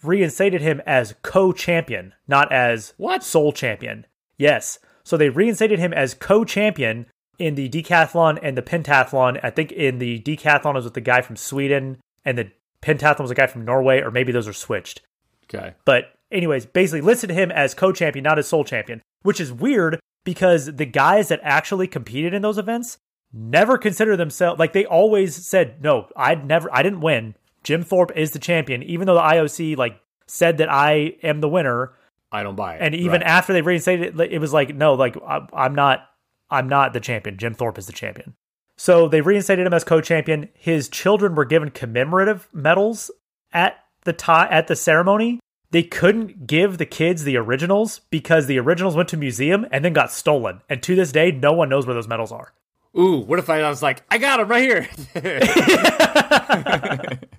reinstated 0.04 0.62
him 0.62 0.82
as 0.86 1.16
co-champion, 1.22 2.14
not 2.28 2.52
as 2.52 2.94
What? 2.98 3.24
sole 3.24 3.52
champion. 3.52 4.06
Yes. 4.38 4.80
So 5.04 5.16
they 5.18 5.30
reinstated 5.30 5.80
him 5.80 5.94
as 5.94 6.14
co-champion 6.14 7.06
in 7.40 7.56
the 7.56 7.70
decathlon 7.70 8.40
and 8.42 8.58
the 8.58 8.62
pentathlon. 8.62 9.40
I 9.44 9.50
think 9.50 9.72
in 9.72 10.00
the 10.00 10.20
decathlon 10.20 10.74
was 10.74 10.86
with 10.86 10.94
the 10.96 11.02
guy 11.02 11.22
from 11.22 11.36
Sweden, 11.36 11.98
and 12.26 12.38
the 12.38 12.52
pentathlon 12.82 13.22
was 13.22 13.32
a 13.32 13.36
guy 13.36 13.48
from 13.48 13.66
Norway, 13.66 14.02
or 14.02 14.12
maybe 14.12 14.32
those 14.32 14.48
are 14.48 14.54
switched. 14.54 15.02
okay. 15.46 15.74
But 15.86 16.14
anyways, 16.32 16.66
basically 16.66 17.02
listed 17.02 17.30
him 17.30 17.52
as 17.52 17.74
co-champion, 17.74 18.24
not 18.24 18.40
as 18.40 18.48
sole 18.48 18.64
champion, 18.64 19.02
which 19.24 19.40
is 19.40 19.52
weird 19.54 20.00
because 20.26 20.66
the 20.76 20.86
guys 20.86 21.30
that 21.30 21.40
actually 21.44 21.88
competed 21.88 22.34
in 22.34 22.42
those 22.42 22.58
events 22.58 22.98
never 23.34 23.78
consider 23.78 24.16
themselves 24.18 24.60
like 24.60 24.74
they 24.74 24.86
always 24.86 25.36
said, 25.36 25.82
"No, 25.84 26.08
I'd 26.16 26.46
never 26.46 26.74
I 26.74 26.82
didn't 26.84 27.02
win. 27.02 27.36
Jim 27.64 27.84
Thorpe 27.84 28.12
is 28.16 28.32
the 28.32 28.40
champion." 28.40 28.82
Even 28.84 29.06
though 29.08 29.14
the 29.16 29.22
IOC 29.22 29.78
like 29.78 30.00
said 30.28 30.58
that 30.58 30.70
I 30.72 31.16
am 31.24 31.40
the 31.42 31.50
winner, 31.50 31.94
I 32.32 32.44
don't 32.44 32.56
buy 32.56 32.76
it. 32.76 32.82
and 32.82 32.96
even 32.96 33.22
Right. 33.22 33.30
after 33.30 33.54
they 33.54 33.62
reinstated 33.62 34.20
it, 34.20 34.32
it 34.34 34.40
was 34.40 34.54
like, 34.54 34.76
"No, 34.76 34.94
like 34.96 35.16
I, 35.26 35.46
I'm 35.54 35.76
not 35.76 36.07
I'm 36.50 36.70
not 36.70 36.94
the 36.94 37.00
champion. 37.00 37.38
Jim 37.38 37.54
Thorpe 37.54 37.78
is 37.78 37.88
the 37.88 37.94
champion." 37.94 38.36
So 38.78 39.08
they 39.08 39.22
reinstated 39.22 39.66
him 39.66 39.74
as 39.74 39.84
co-champion. 39.84 40.50
His 40.54 40.88
children 40.88 41.36
were 41.36 41.46
given 41.46 41.72
commemorative 41.72 42.48
medals 42.54 43.10
at 43.52 43.84
the 44.04 44.14
ti- 44.14 44.32
at 44.32 44.68
the 44.68 44.76
ceremony. 44.76 45.40
They 45.72 45.84
couldn't 45.84 46.48
give 46.48 46.78
the 46.78 46.86
kids 46.86 47.24
the 47.24 47.38
originals 47.38 48.00
because 48.10 48.46
the 48.46 48.60
originals 48.60 48.96
went 48.96 49.10
to 49.10 49.18
museum 49.18 49.66
and 49.72 49.84
then 49.84 49.94
got 49.94 50.12
stolen. 50.12 50.62
And 50.70 50.82
to 50.84 50.96
this 50.96 51.12
day, 51.12 51.32
no 51.32 51.54
one 51.54 51.70
knows 51.70 51.86
where 51.86 51.96
those 51.96 52.08
medals 52.08 52.32
are. 52.32 52.54
Ooh, 52.98 53.18
what 53.18 53.40
if 53.40 53.50
I 53.50 53.68
was 53.68 53.84
like, 53.84 54.04
I 54.10 54.18
got 54.18 54.38
them 54.38 54.48
right 54.48 54.88
here? 55.14 57.20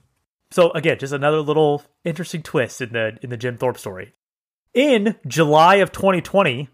So 0.51 0.71
again, 0.71 0.99
just 0.99 1.13
another 1.13 1.41
little 1.41 1.83
interesting 2.05 2.43
twist 2.43 2.81
in 2.81 2.93
the 2.93 3.19
in 3.23 3.31
the 3.31 3.37
Jim 3.37 3.59
Thorpe 3.59 3.79
story. 3.79 4.15
In 4.75 5.17
July 5.27 5.77
of 5.77 5.93
2020, 5.93 6.69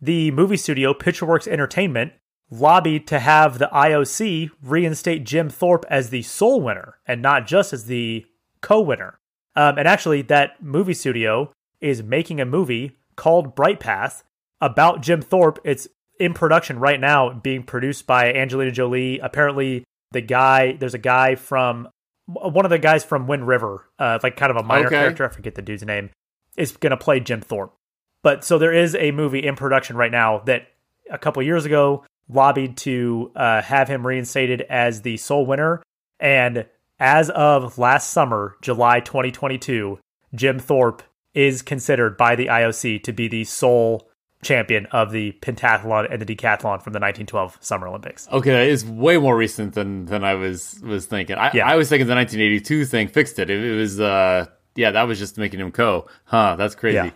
the 0.00 0.30
movie 0.30 0.56
studio 0.56 0.94
Pictureworks 0.94 1.46
Entertainment 1.48 2.12
lobbied 2.50 3.06
to 3.06 3.18
have 3.20 3.58
the 3.58 3.68
IOC 3.72 4.50
reinstate 4.62 5.24
Jim 5.24 5.48
Thorpe 5.48 5.84
as 5.88 6.10
the 6.10 6.22
sole 6.22 6.60
winner 6.60 6.96
and 7.06 7.22
not 7.22 7.46
just 7.46 7.72
as 7.72 7.84
the 7.84 8.26
co-winner. 8.60 9.18
Um, 9.56 9.78
and 9.78 9.86
actually, 9.86 10.22
that 10.22 10.62
movie 10.62 10.94
studio 10.94 11.52
is 11.80 12.02
making 12.02 12.40
a 12.40 12.44
movie 12.46 12.96
called 13.16 13.54
Bright 13.54 13.80
Path 13.80 14.24
about 14.60 15.02
Jim 15.02 15.20
Thorpe. 15.22 15.58
It's 15.64 15.88
in 16.18 16.34
production 16.34 16.78
right 16.78 17.00
now, 17.00 17.32
being 17.32 17.62
produced 17.62 18.06
by 18.06 18.32
Angelina 18.32 18.70
Jolie. 18.70 19.18
Apparently, 19.20 19.84
the 20.12 20.20
guy 20.20 20.72
there's 20.72 20.94
a 20.94 20.98
guy 20.98 21.34
from 21.34 21.88
one 22.26 22.64
of 22.64 22.70
the 22.70 22.78
guys 22.78 23.04
from 23.04 23.26
Wind 23.26 23.46
River, 23.46 23.88
uh, 23.98 24.18
like 24.22 24.36
kind 24.36 24.50
of 24.50 24.56
a 24.56 24.62
minor 24.62 24.86
Okay. 24.86 24.96
character. 24.96 25.24
I 25.24 25.28
forget 25.28 25.54
the 25.54 25.62
dude's 25.62 25.84
name. 25.84 26.10
Is 26.56 26.76
going 26.76 26.90
to 26.90 26.96
play 26.96 27.20
Jim 27.20 27.40
Thorpe. 27.40 27.74
But 28.22 28.44
so 28.44 28.58
there 28.58 28.72
is 28.72 28.94
a 28.96 29.10
movie 29.12 29.46
in 29.46 29.56
production 29.56 29.96
right 29.96 30.10
now 30.10 30.40
that 30.46 30.68
a 31.10 31.18
couple 31.18 31.42
years 31.42 31.64
ago 31.64 32.04
lobbied 32.28 32.76
to 32.78 33.32
uh, 33.34 33.62
have 33.62 33.88
him 33.88 34.06
reinstated 34.06 34.62
as 34.62 35.02
the 35.02 35.16
sole 35.16 35.46
winner, 35.46 35.82
and 36.18 36.66
as 36.98 37.30
of 37.30 37.78
last 37.78 38.10
summer, 38.10 38.56
July 38.62 39.00
2022, 39.00 39.98
Jim 40.34 40.58
Thorpe 40.58 41.02
is 41.34 41.62
considered 41.62 42.16
by 42.16 42.36
the 42.36 42.46
IOC 42.46 43.02
to 43.04 43.12
be 43.12 43.26
the 43.28 43.44
sole 43.44 44.08
champion 44.42 44.86
of 44.86 45.12
the 45.12 45.32
pentathlon 45.42 46.10
and 46.10 46.20
the 46.20 46.24
decathlon 46.24 46.82
from 46.82 46.92
the 46.92 47.00
1912 47.00 47.58
Summer 47.60 47.88
Olympics. 47.88 48.26
okay, 48.28 48.50
that 48.52 48.68
is 48.68 48.84
way 48.84 49.18
more 49.18 49.36
recent 49.36 49.74
than 49.74 50.06
than 50.06 50.24
I 50.24 50.34
was 50.34 50.80
was 50.82 51.06
thinking. 51.06 51.36
I, 51.36 51.50
Yeah. 51.52 51.68
I 51.68 51.76
was 51.76 51.88
thinking 51.88 52.06
the 52.06 52.14
1982 52.14 52.84
thing 52.86 53.08
fixed 53.08 53.38
it. 53.38 53.50
It, 53.50 53.62
it 53.62 53.76
was 53.76 54.00
uh 54.00 54.46
yeah, 54.76 54.92
that 54.92 55.02
was 55.02 55.18
just 55.18 55.36
making 55.36 55.60
him 55.60 55.72
co. 55.72 56.06
Huh, 56.24 56.56
that's 56.56 56.74
crazy. 56.74 56.96
Yeah. 56.96 57.10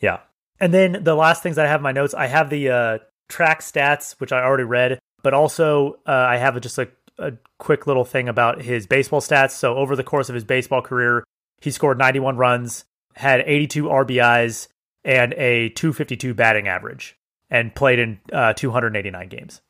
Yeah. 0.00 0.18
And 0.60 0.72
then 0.72 1.02
the 1.02 1.14
last 1.14 1.42
things 1.42 1.58
I 1.58 1.66
have 1.66 1.80
in 1.80 1.84
my 1.84 1.92
notes, 1.92 2.14
I 2.14 2.26
have 2.26 2.50
the 2.50 2.70
uh, 2.70 2.98
track 3.28 3.60
stats, 3.60 4.12
which 4.20 4.32
I 4.32 4.42
already 4.42 4.64
read, 4.64 4.98
but 5.22 5.34
also 5.34 5.98
uh, 6.06 6.12
I 6.12 6.36
have 6.36 6.60
just 6.60 6.78
a, 6.78 6.88
a 7.18 7.32
quick 7.58 7.86
little 7.86 8.04
thing 8.04 8.28
about 8.28 8.62
his 8.62 8.86
baseball 8.86 9.20
stats. 9.20 9.52
So 9.52 9.76
over 9.76 9.96
the 9.96 10.04
course 10.04 10.28
of 10.28 10.34
his 10.34 10.44
baseball 10.44 10.82
career, 10.82 11.24
he 11.60 11.70
scored 11.70 11.98
91 11.98 12.36
runs, 12.36 12.84
had 13.14 13.40
82 13.40 13.84
RBIs, 13.84 14.68
and 15.04 15.34
a 15.34 15.68
252 15.70 16.34
batting 16.34 16.68
average, 16.68 17.16
and 17.50 17.74
played 17.74 17.98
in 17.98 18.20
uh, 18.32 18.52
289 18.54 19.28
games. 19.28 19.60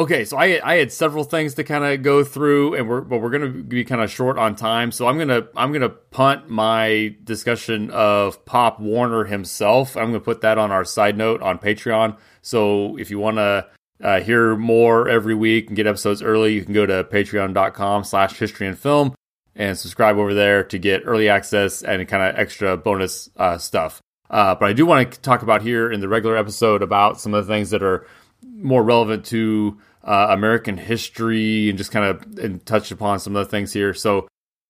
Okay, 0.00 0.24
so 0.24 0.38
I 0.38 0.58
I 0.64 0.76
had 0.76 0.90
several 0.90 1.24
things 1.24 1.52
to 1.56 1.62
kind 1.62 1.84
of 1.84 2.02
go 2.02 2.24
through, 2.24 2.74
and 2.74 2.88
we're 2.88 3.02
but 3.02 3.20
we're 3.20 3.28
gonna 3.28 3.50
be 3.50 3.84
kind 3.84 4.00
of 4.00 4.10
short 4.10 4.38
on 4.38 4.56
time, 4.56 4.92
so 4.92 5.06
I'm 5.06 5.18
gonna 5.18 5.48
I'm 5.54 5.74
gonna 5.74 5.90
punt 5.90 6.48
my 6.48 7.14
discussion 7.22 7.90
of 7.90 8.42
Pop 8.46 8.80
Warner 8.80 9.24
himself. 9.24 9.98
I'm 9.98 10.06
gonna 10.06 10.20
put 10.20 10.40
that 10.40 10.56
on 10.56 10.70
our 10.70 10.86
side 10.86 11.18
note 11.18 11.42
on 11.42 11.58
Patreon. 11.58 12.16
So 12.40 12.96
if 12.96 13.10
you 13.10 13.18
want 13.18 13.36
to 13.36 13.66
uh, 14.02 14.20
hear 14.22 14.56
more 14.56 15.06
every 15.06 15.34
week 15.34 15.66
and 15.66 15.76
get 15.76 15.86
episodes 15.86 16.22
early, 16.22 16.54
you 16.54 16.64
can 16.64 16.72
go 16.72 16.86
to 16.86 17.04
Patreon.com/slash 17.04 18.38
History 18.38 18.68
and 18.68 18.78
Film 18.78 19.14
and 19.54 19.76
subscribe 19.76 20.16
over 20.16 20.32
there 20.32 20.64
to 20.64 20.78
get 20.78 21.02
early 21.04 21.28
access 21.28 21.82
and 21.82 22.08
kind 22.08 22.22
of 22.22 22.40
extra 22.40 22.74
bonus 22.78 23.28
uh, 23.36 23.58
stuff. 23.58 24.00
Uh, 24.30 24.54
but 24.54 24.64
I 24.64 24.72
do 24.72 24.86
want 24.86 25.12
to 25.12 25.20
talk 25.20 25.42
about 25.42 25.60
here 25.60 25.92
in 25.92 26.00
the 26.00 26.08
regular 26.08 26.38
episode 26.38 26.80
about 26.80 27.20
some 27.20 27.34
of 27.34 27.46
the 27.46 27.52
things 27.52 27.68
that 27.68 27.82
are 27.82 28.06
more 28.42 28.82
relevant 28.82 29.26
to 29.26 29.78
uh, 30.04 30.28
American 30.30 30.76
history 30.76 31.68
and 31.68 31.78
just 31.78 31.92
kind 31.92 32.04
of 32.04 32.38
and 32.38 32.64
touch 32.64 32.90
upon 32.90 33.20
some 33.20 33.36
of 33.36 33.44
the 33.44 33.50
things 33.50 33.72
here. 33.72 33.94
So, 33.94 34.28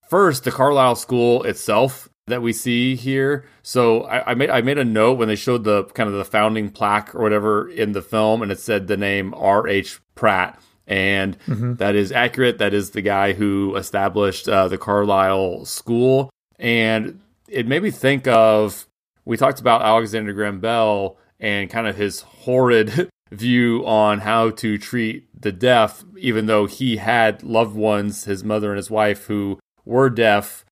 first, 0.09 0.45
the 0.45 0.51
Carlisle 0.51 0.97
School 0.97 1.43
itself 1.45 2.09
that 2.27 2.43
we 2.43 2.53
see 2.53 2.97
here. 2.97 3.45
So, 3.63 4.03
I, 4.03 4.31
I 4.31 4.35
made 4.35 4.51
I 4.51 4.61
made 4.61 4.79
a 4.79 4.85
note 4.85 5.19
when 5.19 5.29
they 5.29 5.37
showed 5.37 5.65
the 5.65 5.85
kind 5.85 6.09
of 6.09 6.15
the 6.15 6.25
founding 6.25 6.71
plaque 6.71 7.15
or 7.15 7.23
whatever 7.23 7.69
in 7.69 7.93
the 7.93 8.03
film, 8.03 8.43
and 8.43 8.51
it 8.51 8.61
said 8.61 8.87
the 8.87 8.97
name 8.97 9.35
R. 9.35 9.67
H. 9.69 10.01
Pratt. 10.15 10.61
And 10.87 11.39
that 11.47 11.95
is 11.95 12.11
accurate. 12.11 12.59
That 12.59 12.75
is 12.75 12.91
the 12.91 13.01
guy 13.01 13.33
who 13.33 13.77
established 13.77 14.49
uh, 14.49 14.67
the 14.67 14.77
Carlisle 14.77 15.65
School. 15.65 16.31
And 16.59 17.21
it 17.49 17.69
made 17.69 17.85
me 17.85 17.93
think 17.93 18.27
of 18.27 18.89
we 19.25 19.37
talked 19.37 19.61
about 19.61 19.83
Alexander 19.83 20.33
Graham 20.33 20.59
Bell 20.59 21.17
and 21.39 21.71
kind 21.71 21.87
of 21.87 21.97
his 21.97 22.23
horrid 22.23 23.09
view 23.31 23.85
on 23.87 24.21
how 24.21 24.51
to 24.51 24.79
treat 24.79 25.29
the 25.41 25.53
deaf, 25.53 26.05
even 26.19 26.47
though 26.47 26.67
he 26.67 26.97
had 26.97 27.43
loved 27.43 27.77
ones, 27.77 28.25
his 28.25 28.45
mother 28.45 28.71
and 28.71 28.77
his 28.77 28.91
wife, 28.91 29.27
who 29.27 29.59
were 29.85 30.11
deaf. 30.11 30.65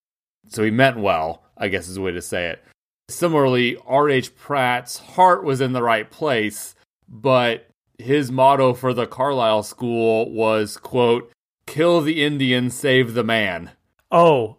So 0.48 0.64
he 0.64 0.70
meant 0.70 0.98
well, 0.98 1.42
I 1.56 1.68
guess 1.68 1.88
is 1.88 1.94
the 1.96 2.00
way 2.00 2.12
to 2.12 2.22
say 2.22 2.46
it. 2.46 2.64
Similarly, 3.09 3.76
R.H. 3.86 4.36
Pratt's 4.36 4.98
heart 4.98 5.42
was 5.42 5.61
in 5.61 5.72
the 5.72 5.82
right 5.82 6.11
place, 6.11 6.74
but 7.09 7.68
his 7.98 8.30
motto 8.30 8.74
for 8.74 8.92
the 8.92 9.06
Carlisle 9.06 9.62
School 9.62 10.30
was, 10.30 10.76
quote, 10.76 11.32
kill 11.66 12.00
the 12.00 12.22
Indian, 12.22 12.70
save 12.70 13.14
the 13.14 13.24
man. 13.24 13.70
Oh, 14.11 14.59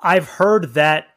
I've 0.00 0.28
heard 0.28 0.74
that 0.74 1.08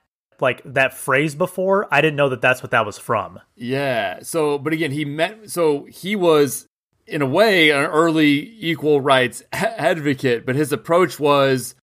like 0.41 0.61
that 0.65 0.93
phrase 0.93 1.35
before. 1.35 1.87
I 1.91 2.01
didn't 2.01 2.17
know 2.17 2.29
that 2.29 2.41
that's 2.41 2.61
what 2.61 2.71
that 2.71 2.85
was 2.85 2.97
from. 2.97 3.39
Yeah. 3.55 4.19
So, 4.23 4.57
but 4.57 4.73
again, 4.73 4.91
he 4.91 5.05
met. 5.05 5.49
So 5.49 5.85
he 5.85 6.15
was, 6.15 6.65
in 7.07 7.21
a 7.21 7.27
way, 7.27 7.69
an 7.69 7.85
early 7.85 8.55
equal 8.59 9.01
rights 9.01 9.43
advocate, 9.51 10.45
but 10.45 10.55
his 10.55 10.71
approach 10.71 11.19
was, 11.19 11.75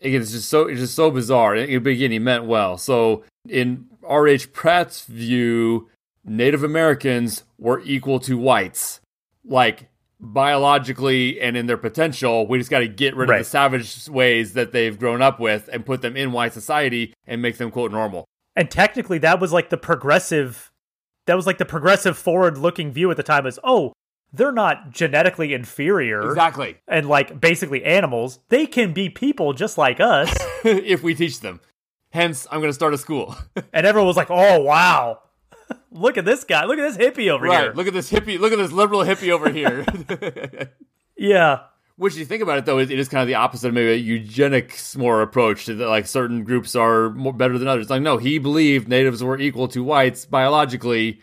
again, 0.00 0.20
it's 0.20 0.32
just 0.32 0.48
so 0.48 0.68
it's 0.68 0.80
just 0.80 0.94
so 0.94 1.10
bizarre. 1.10 1.54
And 1.54 1.86
again, 1.86 2.10
he 2.10 2.18
meant 2.18 2.44
well. 2.44 2.78
So, 2.78 3.24
in 3.48 3.86
R. 4.06 4.28
H. 4.28 4.52
Pratt's 4.52 5.04
view, 5.04 5.88
Native 6.24 6.62
Americans 6.62 7.44
were 7.58 7.80
equal 7.84 8.20
to 8.20 8.36
whites, 8.36 9.00
like 9.44 9.88
biologically 10.22 11.40
and 11.40 11.56
in 11.56 11.66
their 11.66 11.76
potential. 11.76 12.46
We 12.46 12.58
just 12.58 12.70
got 12.70 12.78
to 12.78 12.88
get 12.88 13.16
rid 13.16 13.28
of 13.28 13.38
the 13.38 13.44
savage 13.44 14.08
ways 14.08 14.54
that 14.54 14.72
they've 14.72 14.98
grown 14.98 15.20
up 15.20 15.40
with 15.40 15.68
and 15.72 15.84
put 15.84 16.00
them 16.00 16.16
in 16.16 16.32
white 16.32 16.52
society 16.52 17.12
and 17.26 17.42
make 17.42 17.58
them 17.58 17.70
quote 17.70 17.90
normal. 17.90 18.24
And 18.54 18.70
technically 18.70 19.18
that 19.18 19.40
was 19.40 19.52
like 19.52 19.70
the 19.70 19.76
progressive 19.76 20.70
that 21.26 21.34
was 21.34 21.46
like 21.46 21.58
the 21.58 21.64
progressive 21.64 22.16
forward 22.18 22.58
looking 22.58 22.92
view 22.92 23.10
at 23.10 23.16
the 23.16 23.22
time 23.22 23.46
is 23.46 23.58
oh, 23.64 23.92
they're 24.32 24.52
not 24.52 24.90
genetically 24.90 25.52
inferior 25.52 26.30
Exactly. 26.30 26.78
and 26.88 27.08
like 27.08 27.40
basically 27.40 27.84
animals. 27.84 28.38
They 28.48 28.66
can 28.66 28.92
be 28.92 29.10
people 29.10 29.52
just 29.52 29.76
like 29.76 30.00
us. 30.00 30.34
if 30.64 31.02
we 31.02 31.14
teach 31.14 31.40
them. 31.40 31.60
Hence, 32.12 32.46
I'm 32.50 32.60
going 32.60 32.68
to 32.70 32.74
start 32.74 32.94
a 32.94 32.98
school. 32.98 33.34
and 33.72 33.86
everyone 33.86 34.06
was 34.06 34.16
like, 34.16 34.30
"Oh 34.30 34.60
wow, 34.60 35.20
look 35.92 36.18
at 36.18 36.24
this 36.24 36.44
guy! 36.44 36.64
Look 36.64 36.78
at 36.78 36.96
this 36.96 36.96
hippie 36.96 37.28
over 37.30 37.46
right. 37.46 37.64
here!" 37.64 37.72
Look 37.74 37.86
at 37.86 37.94
this 37.94 38.10
hippie. 38.10 38.38
Look 38.38 38.52
at 38.52 38.58
this 38.58 38.72
liberal 38.72 39.02
hippie 39.02 39.30
over 39.30 39.48
here. 39.50 39.84
yeah, 41.16 41.60
Which, 41.96 42.16
you 42.16 42.24
think 42.24 42.42
about 42.42 42.58
it, 42.58 42.64
though, 42.64 42.78
it, 42.78 42.90
it 42.90 42.98
is 42.98 43.08
kind 43.08 43.22
of 43.22 43.28
the 43.28 43.34
opposite 43.36 43.68
of 43.68 43.74
maybe 43.74 43.92
a 43.92 43.96
eugenics 43.96 44.96
more 44.96 45.22
approach 45.22 45.66
to 45.66 45.74
that, 45.76 45.88
like 45.88 46.06
certain 46.06 46.44
groups 46.44 46.74
are 46.74 47.10
more 47.10 47.32
better 47.32 47.58
than 47.58 47.68
others. 47.68 47.90
Like, 47.90 48.02
no, 48.02 48.16
he 48.16 48.38
believed 48.38 48.88
natives 48.88 49.22
were 49.22 49.38
equal 49.38 49.68
to 49.68 49.84
whites 49.84 50.24
biologically, 50.24 51.20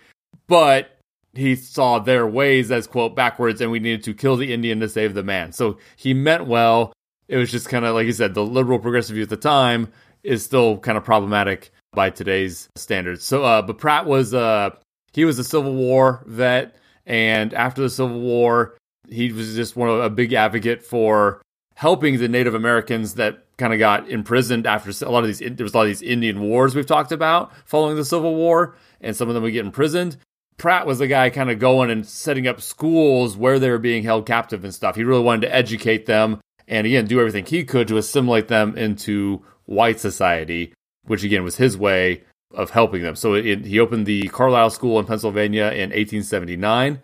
but 0.47 0.99
he 1.33 1.55
saw 1.55 1.99
their 1.99 2.27
ways 2.27 2.71
as 2.71 2.87
quote 2.87 3.15
backwards, 3.15 3.61
and 3.61 3.71
we 3.71 3.79
needed 3.79 4.03
to 4.03 4.13
kill 4.13 4.35
the 4.35 4.53
Indian 4.53 4.79
to 4.79 4.89
save 4.89 5.13
the 5.13 5.23
man. 5.23 5.51
So 5.51 5.77
he 5.95 6.13
meant 6.13 6.45
well. 6.45 6.93
It 7.27 7.37
was 7.37 7.51
just 7.51 7.69
kind 7.69 7.85
of 7.85 7.93
like 7.93 8.07
you 8.07 8.13
said, 8.13 8.33
the 8.33 8.43
liberal 8.43 8.79
progressive 8.79 9.13
view 9.13 9.23
at 9.23 9.29
the 9.29 9.37
time 9.37 9.91
is 10.23 10.43
still 10.43 10.77
kind 10.79 10.97
of 10.97 11.03
problematic 11.03 11.71
by 11.93 12.09
today's 12.09 12.69
standards. 12.75 13.23
So, 13.23 13.43
uh, 13.43 13.61
but 13.61 13.77
Pratt 13.77 14.05
was 14.05 14.33
uh, 14.33 14.71
he 15.13 15.25
was 15.25 15.39
a 15.39 15.43
Civil 15.43 15.75
War 15.75 16.23
vet, 16.25 16.75
and 17.05 17.53
after 17.53 17.81
the 17.81 17.89
Civil 17.89 18.19
War, 18.19 18.77
he 19.09 19.31
was 19.31 19.55
just 19.55 19.75
one 19.75 19.89
of 19.89 19.99
a 19.99 20.09
big 20.09 20.33
advocate 20.33 20.83
for 20.83 21.41
helping 21.75 22.19
the 22.19 22.27
Native 22.27 22.53
Americans 22.53 23.15
that 23.15 23.45
kind 23.57 23.73
of 23.73 23.79
got 23.79 24.09
imprisoned 24.09 24.67
after 24.67 24.91
a 25.05 25.09
lot 25.09 25.23
of 25.23 25.27
these 25.27 25.39
there 25.39 25.63
was 25.63 25.73
a 25.73 25.77
lot 25.77 25.83
of 25.83 25.89
these 25.89 26.01
Indian 26.01 26.41
wars 26.41 26.75
we've 26.75 26.85
talked 26.85 27.11
about 27.11 27.51
following 27.65 27.95
the 27.95 28.05
Civil 28.05 28.35
War, 28.35 28.75
and 29.01 29.15
some 29.15 29.27
of 29.27 29.33
them 29.33 29.43
would 29.43 29.53
get 29.53 29.65
imprisoned. 29.65 30.17
Pratt 30.57 30.85
was 30.85 30.99
the 30.99 31.07
guy 31.07 31.29
kind 31.29 31.49
of 31.49 31.57
going 31.57 31.89
and 31.89 32.05
setting 32.05 32.45
up 32.47 32.59
schools 32.59 33.37
where 33.37 33.59
they 33.59 33.69
were 33.69 33.77
being 33.77 34.03
held 34.03 34.25
captive 34.25 34.65
and 34.65 34.75
stuff. 34.75 34.97
He 34.97 35.05
really 35.05 35.23
wanted 35.23 35.47
to 35.47 35.55
educate 35.55 36.05
them 36.05 36.41
and 36.67 36.85
again 36.85 37.05
do 37.05 37.19
everything 37.19 37.45
he 37.45 37.63
could 37.63 37.87
to 37.87 37.97
assimilate 37.97 38.49
them 38.49 38.77
into 38.77 39.41
white 39.65 39.99
society, 39.99 40.73
which 41.09 41.23
again 41.23 41.43
was 41.43 41.57
his 41.57 41.75
way 41.75 42.21
of 42.53 42.69
helping 42.69 43.01
them. 43.01 43.15
So 43.15 43.33
it, 43.33 43.65
he 43.65 43.79
opened 43.79 44.05
the 44.05 44.27
Carlisle 44.27 44.69
School 44.69 44.99
in 44.99 45.05
Pennsylvania 45.05 45.65
in 45.65 45.89
1879. 45.89 47.01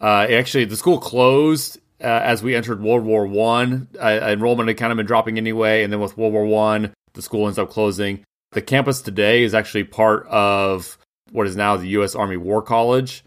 Uh, 0.00 0.26
actually, 0.28 0.64
the 0.64 0.76
school 0.76 0.98
closed 0.98 1.78
uh, 2.00 2.06
as 2.06 2.42
we 2.42 2.56
entered 2.56 2.82
World 2.82 3.04
War 3.04 3.26
One. 3.26 3.88
Uh, 4.00 4.20
enrollment 4.22 4.68
had 4.68 4.76
kind 4.76 4.92
of 4.92 4.96
been 4.96 5.06
dropping 5.06 5.38
anyway, 5.38 5.84
and 5.84 5.92
then 5.92 6.00
with 6.00 6.16
World 6.18 6.32
War 6.32 6.46
One, 6.46 6.92
the 7.14 7.22
school 7.22 7.46
ends 7.46 7.58
up 7.58 7.70
closing. 7.70 8.24
The 8.52 8.62
campus 8.62 9.02
today 9.02 9.44
is 9.44 9.54
actually 9.54 9.84
part 9.84 10.26
of 10.26 10.98
what 11.30 11.46
is 11.46 11.56
now 11.56 11.76
the 11.76 11.88
U.S. 11.88 12.14
Army 12.14 12.36
War 12.36 12.60
College, 12.60 13.24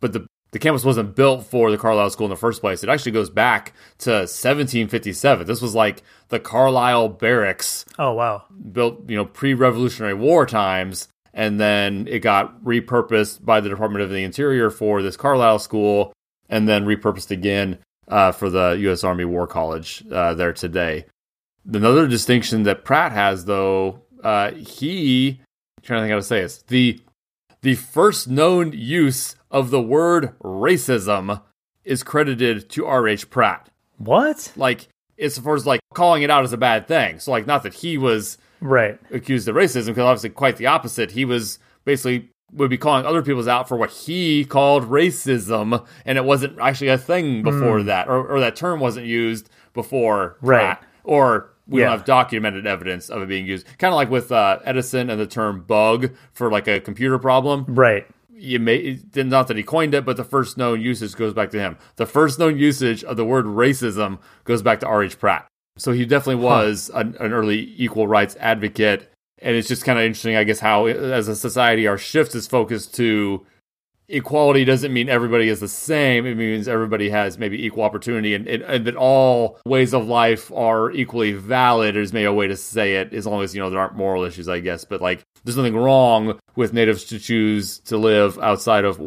but 0.00 0.12
the 0.12 0.26
the 0.52 0.58
campus 0.58 0.84
wasn't 0.84 1.16
built 1.16 1.46
for 1.46 1.70
the 1.70 1.78
Carlisle 1.78 2.10
School 2.10 2.26
in 2.26 2.30
the 2.30 2.36
first 2.36 2.60
place. 2.60 2.82
It 2.82 2.90
actually 2.90 3.12
goes 3.12 3.30
back 3.30 3.72
to 3.98 4.10
1757. 4.10 5.46
This 5.46 5.62
was 5.62 5.74
like 5.74 6.02
the 6.28 6.38
Carlisle 6.38 7.08
Barracks. 7.10 7.84
Oh 7.98 8.12
wow! 8.12 8.44
Built, 8.70 9.08
you 9.08 9.16
know, 9.16 9.24
pre-Revolutionary 9.24 10.14
War 10.14 10.46
times, 10.46 11.08
and 11.32 11.58
then 11.58 12.06
it 12.08 12.20
got 12.20 12.62
repurposed 12.62 13.44
by 13.44 13.60
the 13.60 13.68
Department 13.68 14.04
of 14.04 14.10
the 14.10 14.22
Interior 14.22 14.70
for 14.70 15.02
this 15.02 15.16
Carlisle 15.16 15.60
School, 15.60 16.12
and 16.48 16.68
then 16.68 16.84
repurposed 16.84 17.30
again 17.30 17.78
uh, 18.08 18.32
for 18.32 18.50
the 18.50 18.76
U.S. 18.80 19.04
Army 19.04 19.24
War 19.24 19.46
College 19.46 20.04
uh, 20.12 20.34
there 20.34 20.52
today. 20.52 21.06
Another 21.66 22.06
distinction 22.06 22.64
that 22.64 22.84
Pratt 22.84 23.12
has, 23.12 23.44
though, 23.46 24.02
uh, 24.22 24.50
he 24.52 25.40
I'm 25.82 25.86
trying 25.86 25.98
to 25.98 26.02
think 26.04 26.10
how 26.12 26.16
to 26.16 26.22
say 26.22 26.42
this 26.42 26.62
the 26.68 27.00
the 27.62 27.74
first 27.74 28.28
known 28.28 28.72
use 28.72 29.36
of 29.52 29.70
the 29.70 29.80
word 29.80 30.34
racism 30.40 31.42
is 31.84 32.02
credited 32.02 32.68
to 32.70 32.86
R.H. 32.86 33.30
Pratt. 33.30 33.68
What? 33.98 34.52
Like, 34.56 34.88
as 35.18 35.38
far 35.38 35.54
as 35.54 35.66
like 35.66 35.80
calling 35.94 36.22
it 36.22 36.30
out 36.30 36.42
as 36.42 36.52
a 36.52 36.56
bad 36.56 36.88
thing. 36.88 37.20
So, 37.20 37.30
like, 37.30 37.46
not 37.46 37.62
that 37.62 37.74
he 37.74 37.96
was 37.96 38.38
right 38.60 38.98
accused 39.10 39.48
of 39.48 39.54
racism, 39.54 39.88
because 39.88 40.04
obviously 40.04 40.30
quite 40.30 40.56
the 40.56 40.66
opposite. 40.66 41.12
He 41.12 41.24
was 41.24 41.58
basically 41.84 42.30
would 42.52 42.70
be 42.70 42.78
calling 42.78 43.06
other 43.06 43.22
people's 43.22 43.48
out 43.48 43.68
for 43.68 43.76
what 43.76 43.90
he 43.90 44.44
called 44.44 44.84
racism, 44.84 45.86
and 46.04 46.18
it 46.18 46.24
wasn't 46.24 46.58
actually 46.58 46.88
a 46.88 46.98
thing 46.98 47.42
before 47.42 47.80
mm. 47.80 47.86
that, 47.86 48.08
or, 48.08 48.26
or 48.26 48.40
that 48.40 48.56
term 48.56 48.78
wasn't 48.78 49.06
used 49.06 49.48
before 49.72 50.36
right. 50.42 50.58
Pratt, 50.58 50.84
or 51.04 51.52
we 51.66 51.80
yeah. 51.80 51.86
don't 51.86 51.98
have 51.98 52.06
documented 52.06 52.66
evidence 52.66 53.08
of 53.08 53.22
it 53.22 53.28
being 53.28 53.46
used. 53.46 53.66
Kind 53.78 53.92
of 53.92 53.96
like 53.96 54.10
with 54.10 54.30
uh, 54.30 54.58
Edison 54.64 55.08
and 55.08 55.20
the 55.20 55.26
term 55.26 55.62
bug 55.62 56.14
for 56.32 56.50
like 56.50 56.68
a 56.68 56.80
computer 56.80 57.18
problem. 57.18 57.64
Right. 57.68 58.06
You 58.42 58.58
may 58.58 58.98
not 59.14 59.46
that 59.46 59.56
he 59.56 59.62
coined 59.62 59.94
it, 59.94 60.04
but 60.04 60.16
the 60.16 60.24
first 60.24 60.58
known 60.58 60.80
usage 60.80 61.14
goes 61.14 61.32
back 61.32 61.50
to 61.50 61.60
him. 61.60 61.78
The 61.96 62.06
first 62.06 62.40
known 62.40 62.58
usage 62.58 63.04
of 63.04 63.16
the 63.16 63.24
word 63.24 63.44
racism 63.44 64.18
goes 64.44 64.62
back 64.62 64.80
to 64.80 64.86
R.H. 64.86 65.18
Pratt. 65.20 65.46
So 65.76 65.92
he 65.92 66.04
definitely 66.04 66.42
was 66.44 66.90
huh. 66.92 67.00
an, 67.00 67.16
an 67.20 67.32
early 67.32 67.72
equal 67.76 68.08
rights 68.08 68.36
advocate. 68.40 69.08
And 69.38 69.56
it's 69.56 69.68
just 69.68 69.84
kind 69.84 69.98
of 69.98 70.04
interesting, 70.04 70.36
I 70.36 70.44
guess, 70.44 70.60
how 70.60 70.86
as 70.86 71.28
a 71.28 71.36
society 71.36 71.86
our 71.86 71.98
shift 71.98 72.34
is 72.34 72.46
focused 72.46 72.94
to 72.96 73.46
equality 74.12 74.64
doesn't 74.64 74.92
mean 74.92 75.08
everybody 75.08 75.48
is 75.48 75.60
the 75.60 75.68
same. 75.68 76.26
It 76.26 76.36
means 76.36 76.68
everybody 76.68 77.08
has 77.10 77.38
maybe 77.38 77.64
equal 77.64 77.82
opportunity 77.82 78.34
and, 78.34 78.46
and, 78.46 78.62
and, 78.62 78.84
that 78.86 78.94
all 78.94 79.58
ways 79.64 79.94
of 79.94 80.06
life 80.06 80.52
are 80.52 80.90
equally 80.92 81.32
valid 81.32 81.96
is 81.96 82.12
maybe 82.12 82.26
a 82.26 82.32
way 82.32 82.46
to 82.46 82.56
say 82.56 82.96
it, 82.96 83.12
as 83.14 83.26
long 83.26 83.42
as, 83.42 83.54
you 83.54 83.60
know, 83.60 83.70
there 83.70 83.80
aren't 83.80 83.96
moral 83.96 84.22
issues, 84.22 84.48
I 84.48 84.60
guess. 84.60 84.84
But 84.84 85.00
like, 85.00 85.24
there's 85.44 85.56
nothing 85.56 85.76
wrong 85.76 86.38
with 86.54 86.74
natives 86.74 87.04
to 87.06 87.18
choose 87.18 87.78
to 87.80 87.96
live 87.96 88.38
outside 88.38 88.84
of 88.84 88.98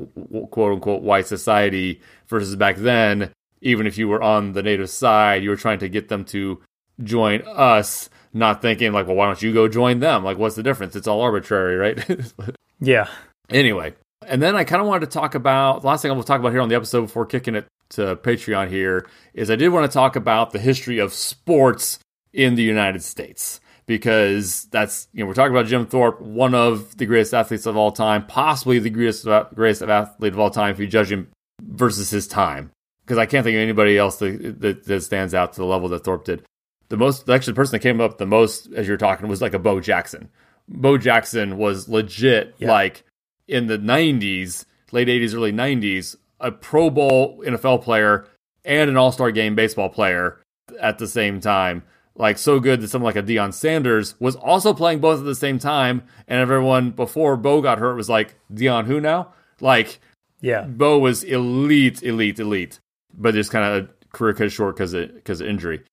quote 0.49 0.73
unquote 0.73 1.03
white 1.03 1.27
society 1.27 2.01
versus 2.27 2.55
back 2.55 2.77
then, 2.77 3.31
even 3.61 3.87
if 3.87 3.97
you 3.97 4.07
were 4.07 4.21
on 4.21 4.53
the 4.53 4.63
native 4.63 4.89
side, 4.89 5.43
you 5.43 5.49
were 5.49 5.55
trying 5.55 5.79
to 5.79 5.89
get 5.89 6.09
them 6.09 6.25
to 6.25 6.61
join 7.03 7.43
us, 7.47 8.09
not 8.33 8.61
thinking 8.61 8.91
like, 8.91 9.05
well, 9.05 9.15
why 9.15 9.27
don't 9.27 9.41
you 9.41 9.53
go 9.53 9.67
join 9.67 9.99
them? 9.99 10.23
Like, 10.23 10.37
what's 10.37 10.55
the 10.55 10.63
difference? 10.63 10.95
It's 10.95 11.07
all 11.07 11.21
arbitrary, 11.21 11.75
right? 11.75 12.31
yeah. 12.79 13.07
Anyway, 13.49 13.93
and 14.27 14.41
then 14.41 14.55
I 14.55 14.63
kind 14.63 14.81
of 14.81 14.87
wanted 14.87 15.09
to 15.09 15.11
talk 15.11 15.35
about 15.35 15.81
the 15.81 15.87
last 15.87 16.01
thing 16.01 16.11
I 16.11 16.13
will 16.13 16.23
talk 16.23 16.39
about 16.39 16.51
here 16.51 16.61
on 16.61 16.69
the 16.69 16.75
episode 16.75 17.01
before 17.01 17.25
kicking 17.25 17.55
it 17.55 17.67
to 17.89 18.15
Patreon 18.15 18.69
here 18.69 19.07
is 19.33 19.51
I 19.51 19.55
did 19.55 19.69
want 19.69 19.89
to 19.89 19.93
talk 19.93 20.15
about 20.15 20.51
the 20.51 20.59
history 20.59 20.99
of 20.99 21.13
sports 21.13 21.99
in 22.33 22.55
the 22.55 22.63
United 22.63 23.03
States 23.03 23.59
because 23.85 24.65
that's 24.65 25.07
you 25.13 25.21
know 25.21 25.27
we're 25.27 25.33
talking 25.33 25.55
about 25.55 25.67
Jim 25.67 25.85
Thorpe, 25.85 26.21
one 26.21 26.55
of 26.55 26.97
the 26.97 27.05
greatest 27.05 27.33
athletes 27.33 27.65
of 27.65 27.77
all 27.77 27.91
time, 27.91 28.25
possibly 28.25 28.79
the 28.79 28.89
greatest 28.89 29.25
greatest 29.53 29.81
athlete 29.81 30.33
of 30.33 30.39
all 30.39 30.49
time 30.49 30.71
if 30.71 30.79
you 30.79 30.87
judge 30.87 31.11
him 31.11 31.31
versus 31.61 32.09
his 32.09 32.27
time. 32.27 32.71
Because 33.03 33.19
I 33.19 33.27
can't 33.27 33.43
think 33.43 33.55
of 33.55 33.61
anybody 33.61 33.99
else 33.99 34.17
that, 34.17 34.59
that, 34.61 34.85
that 34.85 35.03
stands 35.03 35.35
out 35.35 35.53
to 35.53 35.59
the 35.59 35.65
level 35.65 35.87
that 35.89 36.03
Thorpe 36.03 36.25
did. 36.25 36.43
The 36.89 36.97
most 36.97 37.29
actually 37.29 37.53
the 37.53 37.57
person 37.57 37.73
that 37.73 37.83
came 37.83 38.01
up 38.01 38.17
the 38.17 38.25
most 38.25 38.67
as 38.73 38.87
you're 38.87 38.97
talking 38.97 39.27
was 39.27 39.41
like 39.41 39.53
a 39.53 39.59
Bo 39.59 39.79
Jackson. 39.79 40.29
Bo 40.67 40.97
Jackson 40.97 41.57
was 41.57 41.87
legit 41.87 42.55
yeah. 42.57 42.71
like 42.71 43.03
in 43.47 43.67
the 43.67 43.77
90s, 43.77 44.65
late 44.91 45.07
80s, 45.07 45.33
early 45.35 45.51
90s, 45.51 46.15
a 46.39 46.51
Pro 46.51 46.89
Bowl 46.89 47.41
NFL 47.45 47.83
player 47.83 48.27
and 48.63 48.89
an 48.89 48.97
All 48.97 49.11
Star 49.11 49.31
game 49.31 49.55
baseball 49.55 49.89
player 49.89 50.41
at 50.79 50.97
the 50.97 51.07
same 51.07 51.39
time. 51.39 51.83
Like, 52.17 52.37
so 52.37 52.59
good 52.59 52.81
that 52.81 52.87
someone 52.87 53.13
like 53.13 53.21
a 53.21 53.27
Deion 53.27 53.53
Sanders 53.53 54.15
was 54.19 54.37
also 54.37 54.73
playing 54.73 54.99
both 54.99 55.19
at 55.19 55.25
the 55.25 55.35
same 55.35 55.59
time. 55.59 56.03
And 56.27 56.39
everyone 56.39 56.91
before 56.91 57.35
Bo 57.35 57.61
got 57.61 57.77
hurt 57.77 57.95
was 57.95 58.09
like, 58.09 58.35
Deion, 58.53 58.85
who 58.85 59.01
now? 59.01 59.33
Like, 59.59 59.99
yeah, 60.41 60.61
Bo 60.61 60.99
was 60.99 61.23
elite, 61.23 62.03
elite, 62.03 62.39
elite, 62.39 62.79
but 63.17 63.33
just 63.33 63.51
kind 63.51 63.65
of 63.65 63.89
career 64.11 64.33
cut 64.33 64.51
short 64.51 64.75
because 64.75 64.93
of, 64.93 65.23
cause 65.23 65.41
of 65.41 65.47
injury. 65.47 65.83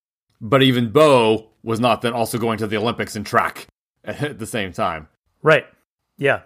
But 0.40 0.62
even 0.62 0.90
Bo 0.90 1.48
was 1.62 1.80
not 1.80 2.02
then 2.02 2.12
also 2.12 2.38
going 2.38 2.58
to 2.58 2.66
the 2.66 2.76
Olympics 2.76 3.16
in 3.16 3.24
track 3.24 3.66
at 4.04 4.38
the 4.38 4.46
same 4.46 4.72
time. 4.72 5.08
Right. 5.42 5.66
Yeah. 6.18 6.42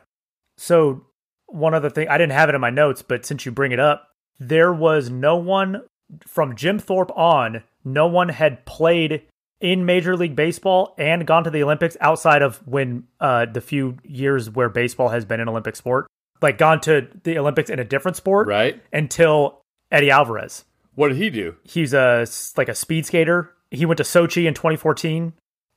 So, 0.57 1.07
one 1.47 1.75
other 1.75 1.91
thing, 1.91 2.09
I 2.09 2.19
didn't 2.19 2.33
have 2.33 2.49
it 2.49 2.55
in 2.55 2.61
my 2.61 2.71
notes, 2.71 3.03
but 3.03 3.25
since 3.25 3.47
you 3.47 3.53
bring 3.53 3.73
it 3.73 3.81
up, 3.81 4.09
there 4.39 4.73
was 4.73 5.11
no 5.11 5.37
one 5.37 5.83
from 6.27 6.57
Jim 6.57 6.79
Thorpe 6.79 7.11
on, 7.17 7.63
no 7.85 8.07
one 8.07 8.29
had 8.29 8.65
played 8.65 9.23
in 9.61 9.87
Major 9.87 10.17
League 10.17 10.37
Baseball 10.37 10.95
and 10.99 11.27
gone 11.27 11.45
to 11.45 11.51
the 11.51 11.63
Olympics 11.63 11.97
outside 12.01 12.43
of 12.43 12.57
when 12.67 13.05
uh, 13.21 13.47
the 13.47 13.61
few 13.61 13.97
years 14.05 14.51
where 14.51 14.69
baseball 14.69 15.09
has 15.09 15.25
been 15.25 15.41
an 15.41 15.49
Olympic 15.49 15.77
sport, 15.77 16.07
like 16.43 16.59
gone 16.59 16.81
to 16.83 17.09
the 17.23 17.39
Olympics 17.39 17.71
in 17.71 17.79
a 17.79 17.85
different 17.85 18.17
sport, 18.17 18.49
right? 18.49 18.83
Until 18.93 19.61
Eddie 19.91 20.11
Alvarez. 20.11 20.65
What 20.95 21.09
did 21.09 21.17
he 21.19 21.31
do? 21.31 21.57
He's 21.63 21.95
a 21.95 22.27
like 22.57 22.69
a 22.69 22.75
speed 22.75 23.07
skater. 23.07 23.53
He 23.71 23.87
went 23.87 23.99
to 23.99 24.05
Sochi 24.05 24.47
in 24.47 24.55
2014 24.55 25.33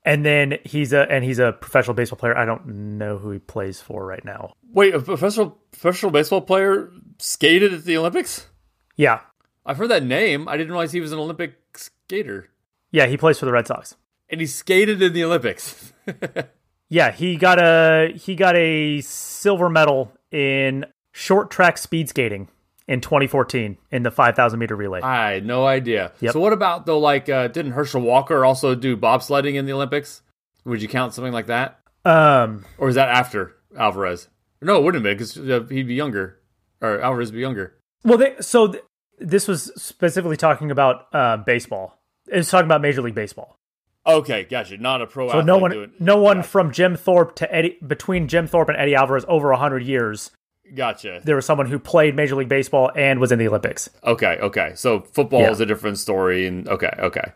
and 0.06 0.26
then 0.26 0.60
he's 0.64 0.94
a 0.94 1.10
and 1.12 1.24
he's 1.24 1.40
a 1.40 1.54
professional 1.54 1.94
baseball 1.94 2.18
player. 2.18 2.38
I 2.38 2.46
don't 2.46 2.98
know 2.98 3.18
who 3.18 3.32
he 3.32 3.40
plays 3.40 3.82
for 3.82 4.06
right 4.06 4.24
now. 4.24 4.54
Wait, 4.72 4.94
a 4.94 5.00
professional 5.00 5.58
professional 5.72 6.12
baseball 6.12 6.42
player 6.42 6.92
skated 7.18 7.74
at 7.74 7.84
the 7.84 7.98
Olympics? 7.98 8.48
Yeah, 8.96 9.22
I've 9.66 9.78
heard 9.78 9.90
that 9.90 10.04
name. 10.04 10.48
I 10.48 10.58
didn't 10.58 10.72
realize 10.72 10.92
he 10.92 11.02
was 11.02 11.12
an 11.12 11.20
Olympic 11.20 11.56
skater. 11.76 12.50
Yeah, 12.92 13.06
he 13.06 13.18
plays 13.18 13.40
for 13.40 13.46
the 13.46 13.52
Red 13.52 13.68
Sox, 13.68 13.96
and 14.30 14.42
he 14.42 14.48
skated 14.48 15.02
in 15.02 15.14
the 15.14 15.24
Olympics. 15.24 15.94
yeah, 16.90 17.12
he 17.12 17.36
got 17.36 17.60
a 17.60 18.14
he 18.16 18.36
got 18.36 18.56
a 18.56 19.02
silver 19.02 19.70
medal 19.70 20.14
in 20.32 20.86
short 21.12 21.52
track 21.52 21.78
speed 21.78 22.10
skating 22.10 22.48
in 22.90 23.02
2014 23.02 23.78
in 23.92 24.02
the 24.04 24.10
5,000 24.10 24.58
meter 24.60 24.76
relay. 24.76 25.00
I 25.02 25.34
had 25.34 25.46
no 25.46 25.66
idea. 25.68 26.12
Yep. 26.22 26.34
So 26.34 26.40
what 26.40 26.54
about 26.54 26.88
though? 26.88 27.00
Like, 27.00 27.30
uh, 27.30 27.48
didn't 27.48 27.74
Herschel 27.74 28.02
Walker 28.02 28.44
also 28.44 28.74
do 28.74 28.98
bobsledding 28.98 29.54
in 29.54 29.66
the 29.68 29.74
Olympics? 29.74 30.24
Would 30.66 30.82
you 30.82 30.88
count 30.88 31.14
something 31.14 31.32
like 31.32 31.46
that? 31.48 31.80
Um, 32.04 32.66
or 32.80 32.90
is 32.90 32.96
that 32.96 33.10
after 33.10 33.56
Alvarez? 33.78 34.28
No, 34.62 34.78
it 34.78 34.84
wouldn't 34.84 35.06
have 35.06 35.18
been 35.18 35.18
because 35.18 35.38
uh, 35.38 35.66
he'd 35.70 35.88
be 35.88 35.94
younger, 35.94 36.40
or 36.82 37.00
Alvarez 37.00 37.30
would 37.32 37.36
be 37.36 37.42
younger. 37.42 37.76
well, 38.04 38.18
they, 38.18 38.36
so 38.42 38.68
th- 38.70 38.84
this 39.20 39.48
was 39.48 39.72
specifically 39.82 40.36
talking 40.36 40.72
about 40.72 41.06
uh, 41.14 41.38
baseball. 41.38 42.02
It's 42.28 42.50
talking 42.50 42.66
about 42.66 42.82
Major 42.82 43.02
League 43.02 43.16
Baseball. 43.16 43.58
Okay, 44.08 44.46
gotcha. 44.46 44.78
Not 44.78 45.02
a 45.02 45.08
pro. 45.08 45.30
So 45.30 45.42
no 45.42 45.58
one, 45.58 45.72
doing- 45.72 45.92
no 46.00 46.18
one 46.18 46.42
from 46.42 46.72
Jim 46.72 46.96
Thorpe 46.96 47.36
to 47.36 47.54
Eddie 47.54 47.78
between 47.86 48.28
Jim 48.28 48.48
Thorpe 48.48 48.70
and 48.70 48.78
Eddie 48.78 48.96
Alvarez 48.96 49.26
over 49.28 49.54
hundred 49.54 49.84
years. 49.84 50.32
Gotcha. 50.76 51.22
There 51.24 51.36
was 51.36 51.46
someone 51.46 51.68
who 51.68 51.80
played 51.80 52.16
Major 52.16 52.36
League 52.36 52.50
Baseball 52.50 52.92
and 52.96 53.20
was 53.20 53.32
in 53.32 53.40
the 53.40 53.48
Olympics. 53.48 53.90
Okay, 54.04 54.38
okay. 54.42 54.72
So 54.76 55.02
football 55.02 55.42
Yeah. 55.42 55.52
is 55.52 55.60
a 55.60 55.66
different 55.66 55.98
story, 55.98 56.46
and 56.48 56.68
okay, 56.70 56.92
okay. 57.00 57.32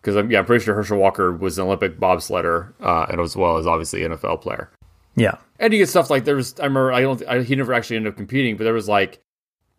Because 0.00 0.16
I'm 0.16 0.30
yeah, 0.30 0.38
I'm 0.38 0.44
pretty 0.46 0.64
sure 0.64 0.74
Herschel 0.74 0.98
Walker 0.98 1.32
was 1.32 1.58
an 1.58 1.64
Olympic 1.66 1.98
bobsledder, 1.98 2.72
uh, 2.80 3.06
and 3.10 3.20
as 3.20 3.36
well 3.36 3.56
as 3.58 3.66
obviously 3.66 4.00
NFL 4.00 4.40
player. 4.40 4.70
Yeah, 5.16 5.34
And 5.58 5.72
you 5.72 5.80
get 5.80 5.88
stuff 5.88 6.10
like 6.10 6.24
there 6.24 6.36
was. 6.36 6.54
I 6.60 6.64
remember 6.64 6.92
I 6.92 7.00
don't. 7.00 7.22
I, 7.28 7.42
he 7.42 7.56
never 7.56 7.74
actually 7.74 7.96
ended 7.96 8.12
up 8.12 8.16
competing, 8.16 8.56
but 8.56 8.64
there 8.64 8.72
was 8.74 8.88
like 8.88 9.18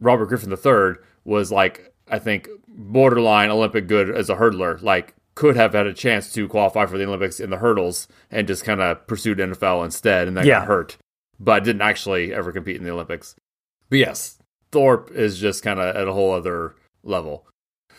Robert 0.02 0.26
Griffin 0.26 0.52
III 0.52 1.02
was 1.24 1.52
like 1.52 1.94
I 2.10 2.20
think 2.20 2.50
borderline 2.68 3.50
Olympic 3.50 3.88
good 3.88 4.10
as 4.10 4.30
a 4.30 4.36
hurdler. 4.36 4.82
Like 4.82 5.16
could 5.36 5.56
have 5.56 5.74
had 5.74 5.88
a 5.88 5.94
chance 5.94 6.34
to 6.34 6.48
qualify 6.50 6.86
for 6.86 6.98
the 6.98 7.06
Olympics 7.06 7.40
in 7.40 7.50
the 7.50 7.58
hurdles 7.58 8.08
and 8.30 8.46
just 8.48 8.66
kind 8.66 8.82
of 8.82 9.06
pursued 9.08 9.38
NFL 9.38 9.86
instead, 9.86 10.28
and 10.28 10.36
that 10.36 10.46
Yeah. 10.46 10.60
got 10.60 10.68
hurt, 10.68 10.98
but 11.40 11.64
didn't 11.64 11.82
actually 11.82 12.34
ever 12.34 12.52
compete 12.52 12.78
in 12.78 12.84
the 12.84 12.92
Olympics. 12.92 13.36
But 13.90 14.00
yes, 14.00 14.38
Thorpe 14.72 15.12
is 15.12 15.40
just 15.40 15.64
kind 15.64 15.80
of 15.80 15.96
at 15.96 16.08
a 16.08 16.14
whole 16.14 16.32
other 16.34 16.76
level. 17.04 17.46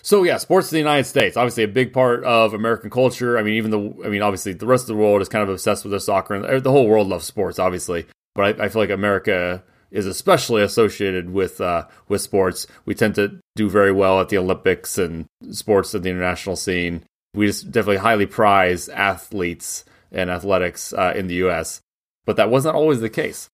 So 0.03 0.23
yeah, 0.23 0.39
sports 0.39 0.73
in 0.73 0.77
the 0.77 0.81
United 0.81 1.05
States, 1.05 1.37
obviously 1.37 1.65
a 1.65 1.69
big 1.69 1.93
part 1.93 2.25
of 2.25 2.55
American 2.55 2.91
culture. 2.91 3.37
I 3.37 3.43
mean, 3.43 3.55
even 3.55 3.71
the, 3.71 4.05
I 4.05 4.09
mean, 4.09 4.23
obviously 4.23 4.53
the 4.55 4.67
rest 4.67 4.85
of 4.85 4.89
the 4.89 5.03
world 5.03 5.21
is 5.21 5.29
kind 5.29 5.43
of 5.43 5.51
obsessed 5.51 5.85
with 5.85 5.91
their 5.91 6.01
soccer, 6.01 6.35
and 6.35 6.63
the 6.63 6.71
whole 6.71 6.89
world 6.89 7.09
loves 7.09 7.27
sports, 7.27 7.59
obviously. 7.59 8.07
But 8.35 8.61
I, 8.61 8.65
I 8.65 8.69
feel 8.69 8.83
like 8.83 8.91
America 8.91 9.63
is 9.91 10.07
especially 10.07 10.63
associated 10.63 11.31
with 11.31 11.61
uh, 11.61 11.87
with 12.09 12.23
sports. 12.23 12.67
We 12.85 12.95
tend 12.95 13.17
to 13.17 13.41
do 13.57 13.69
very 13.69 13.93
well 13.93 14.21
at 14.21 14.29
the 14.29 14.39
Olympics 14.39 14.97
and 14.99 15.27
sports 15.51 15.95
at 15.95 16.03
the 16.03 16.11
international 16.11 16.57
scene. 16.57 17.05
We 17.35 17.47
just 17.47 17.71
definitely 17.71 17.99
highly 17.99 18.27
prize 18.27 18.89
athletes 18.89 19.85
and 20.13 20.31
athletics 20.31 20.93
uh, 20.93 21.13
in 21.15 21.27
the 21.27 21.37
U.S., 21.37 21.81
but 22.25 22.37
that 22.37 22.51
wasn't 22.51 22.77
always 22.77 23.01
the 23.01 23.11
case. 23.11 23.49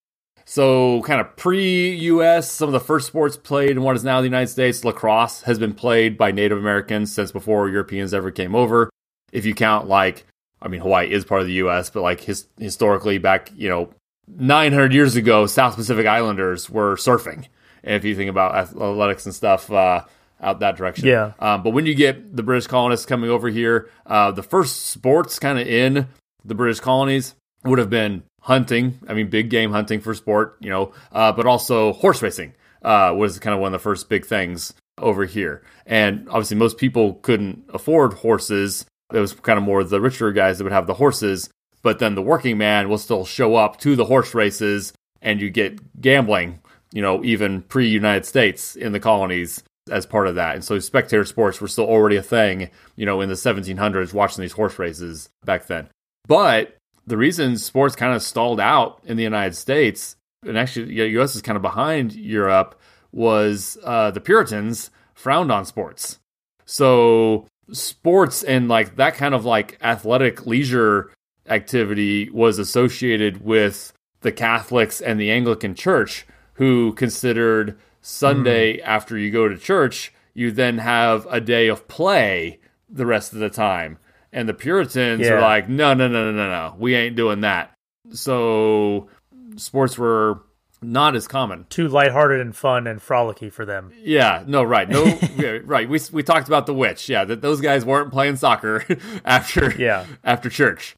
So, 0.44 1.02
kind 1.02 1.20
of 1.20 1.36
pre 1.36 1.94
US, 1.94 2.50
some 2.50 2.68
of 2.68 2.72
the 2.72 2.80
first 2.80 3.08
sports 3.08 3.36
played 3.36 3.70
in 3.70 3.82
what 3.82 3.96
is 3.96 4.04
now 4.04 4.20
the 4.20 4.28
United 4.28 4.46
States, 4.46 4.84
lacrosse 4.84 5.42
has 5.42 5.58
been 5.58 5.74
played 5.74 6.16
by 6.16 6.30
Native 6.30 6.58
Americans 6.58 7.12
since 7.12 7.32
before 7.32 7.68
Europeans 7.68 8.14
ever 8.14 8.30
came 8.30 8.54
over. 8.54 8.88
If 9.32 9.44
you 9.44 9.54
count, 9.54 9.88
like, 9.88 10.24
I 10.62 10.68
mean, 10.68 10.80
Hawaii 10.80 11.10
is 11.10 11.24
part 11.24 11.40
of 11.40 11.48
the 11.48 11.54
US, 11.54 11.90
but 11.90 12.02
like 12.02 12.20
his, 12.20 12.46
historically, 12.58 13.18
back, 13.18 13.50
you 13.56 13.68
know, 13.68 13.90
900 14.28 14.92
years 14.92 15.16
ago, 15.16 15.46
South 15.46 15.74
Pacific 15.74 16.06
Islanders 16.06 16.70
were 16.70 16.94
surfing. 16.94 17.46
And 17.82 17.94
if 17.94 18.04
you 18.04 18.14
think 18.14 18.30
about 18.30 18.54
athletics 18.54 19.26
and 19.26 19.34
stuff, 19.34 19.70
uh, 19.70 20.04
out 20.40 20.60
that 20.60 20.76
direction. 20.76 21.06
Yeah. 21.06 21.32
Um, 21.38 21.62
but 21.62 21.70
when 21.70 21.86
you 21.86 21.94
get 21.94 22.36
the 22.36 22.42
British 22.42 22.66
colonists 22.66 23.06
coming 23.06 23.30
over 23.30 23.48
here, 23.48 23.90
uh, 24.04 24.32
the 24.32 24.42
first 24.42 24.86
sports 24.86 25.38
kind 25.38 25.58
of 25.58 25.66
in 25.66 26.08
the 26.44 26.54
British 26.54 26.80
colonies 26.80 27.34
would 27.64 27.78
have 27.78 27.90
been 27.90 28.22
hunting. 28.46 28.96
I 29.08 29.14
mean, 29.14 29.28
big 29.28 29.50
game 29.50 29.72
hunting 29.72 30.00
for 30.00 30.14
sport, 30.14 30.56
you 30.60 30.70
know, 30.70 30.92
uh, 31.10 31.32
but 31.32 31.46
also 31.46 31.92
horse 31.92 32.22
racing 32.22 32.54
uh, 32.82 33.12
was 33.16 33.40
kind 33.40 33.52
of 33.52 33.60
one 33.60 33.74
of 33.74 33.80
the 33.80 33.82
first 33.82 34.08
big 34.08 34.24
things 34.24 34.72
over 34.98 35.24
here. 35.24 35.64
And 35.84 36.28
obviously, 36.28 36.56
most 36.56 36.78
people 36.78 37.14
couldn't 37.14 37.64
afford 37.74 38.14
horses. 38.14 38.86
It 39.12 39.18
was 39.18 39.32
kind 39.32 39.58
of 39.58 39.64
more 39.64 39.82
the 39.82 40.00
richer 40.00 40.30
guys 40.30 40.58
that 40.58 40.64
would 40.64 40.72
have 40.72 40.86
the 40.86 40.94
horses. 40.94 41.50
But 41.82 41.98
then 41.98 42.14
the 42.14 42.22
working 42.22 42.56
man 42.56 42.88
will 42.88 42.98
still 42.98 43.24
show 43.24 43.56
up 43.56 43.80
to 43.80 43.96
the 43.96 44.04
horse 44.04 44.32
races, 44.32 44.92
and 45.20 45.40
you 45.40 45.50
get 45.50 46.00
gambling, 46.00 46.60
you 46.92 47.02
know, 47.02 47.24
even 47.24 47.62
pre 47.62 47.88
United 47.88 48.26
States 48.26 48.76
in 48.76 48.92
the 48.92 49.00
colonies 49.00 49.64
as 49.90 50.06
part 50.06 50.28
of 50.28 50.36
that. 50.36 50.54
And 50.54 50.64
so 50.64 50.78
spectator 50.78 51.24
sports 51.24 51.60
were 51.60 51.68
still 51.68 51.86
already 51.86 52.16
a 52.16 52.22
thing, 52.22 52.70
you 52.94 53.06
know, 53.06 53.20
in 53.20 53.28
the 53.28 53.34
1700s, 53.34 54.14
watching 54.14 54.42
these 54.42 54.52
horse 54.52 54.78
races 54.78 55.28
back 55.44 55.66
then. 55.66 55.88
But 56.28 56.76
the 57.06 57.16
reason 57.16 57.56
sports 57.56 57.96
kind 57.96 58.14
of 58.14 58.22
stalled 58.22 58.60
out 58.60 59.00
in 59.04 59.16
the 59.16 59.22
United 59.22 59.54
States, 59.54 60.16
and 60.42 60.58
actually 60.58 60.86
the 60.86 61.08
U.S. 61.10 61.36
is 61.36 61.42
kind 61.42 61.56
of 61.56 61.62
behind 61.62 62.14
Europe, 62.14 62.80
was 63.12 63.78
uh, 63.84 64.10
the 64.10 64.20
Puritans 64.20 64.90
frowned 65.14 65.50
on 65.50 65.64
sports. 65.64 66.18
So 66.64 67.46
sports 67.72 68.42
and 68.42 68.68
like 68.68 68.96
that 68.96 69.14
kind 69.14 69.34
of 69.34 69.44
like 69.44 69.78
athletic 69.82 70.46
leisure 70.46 71.12
activity 71.48 72.28
was 72.30 72.58
associated 72.58 73.44
with 73.44 73.92
the 74.20 74.32
Catholics 74.32 75.00
and 75.00 75.20
the 75.20 75.30
Anglican 75.30 75.74
Church, 75.74 76.26
who 76.54 76.92
considered 76.94 77.78
Sunday 78.00 78.80
after 78.80 79.16
you 79.16 79.30
go 79.30 79.48
to 79.48 79.56
church, 79.56 80.12
you 80.34 80.50
then 80.50 80.78
have 80.78 81.26
a 81.30 81.40
day 81.40 81.68
of 81.68 81.88
play 81.88 82.58
the 82.88 83.06
rest 83.06 83.32
of 83.32 83.38
the 83.38 83.50
time. 83.50 83.98
And 84.32 84.48
the 84.48 84.54
Puritans 84.54 85.20
Yeah. 85.22 85.34
are 85.34 85.40
like, 85.40 85.68
no, 85.68 85.94
no, 85.94 86.08
no, 86.08 86.30
no, 86.30 86.32
no, 86.32 86.48
no, 86.50 86.74
we 86.78 86.94
ain't 86.94 87.16
doing 87.16 87.40
that. 87.42 87.72
So 88.12 89.08
sports 89.56 89.96
were 89.98 90.42
not 90.82 91.16
as 91.16 91.26
common. 91.26 91.64
too 91.70 91.88
lighthearted 91.88 92.40
and 92.40 92.54
fun 92.54 92.86
and 92.86 93.00
frolicky 93.00 93.50
for 93.52 93.64
them. 93.64 93.92
Yeah, 94.02 94.44
no, 94.46 94.62
right, 94.62 94.88
no, 94.88 95.04
yeah, 95.36 95.58
right. 95.64 95.88
We 95.88 96.00
we 96.12 96.22
talked 96.22 96.48
about 96.48 96.66
the 96.66 96.74
witch. 96.74 97.08
Yeah, 97.08 97.24
that 97.24 97.40
those 97.40 97.60
guys 97.60 97.84
weren't 97.84 98.12
playing 98.12 98.36
soccer 98.36 98.84
after 99.24 99.72
Yeah. 99.78 100.04
after 100.22 100.50
church. 100.50 100.94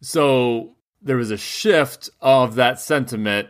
So 0.00 0.74
there 1.00 1.16
was 1.16 1.30
a 1.30 1.36
shift 1.36 2.10
of 2.20 2.56
that 2.56 2.80
sentiment, 2.80 3.48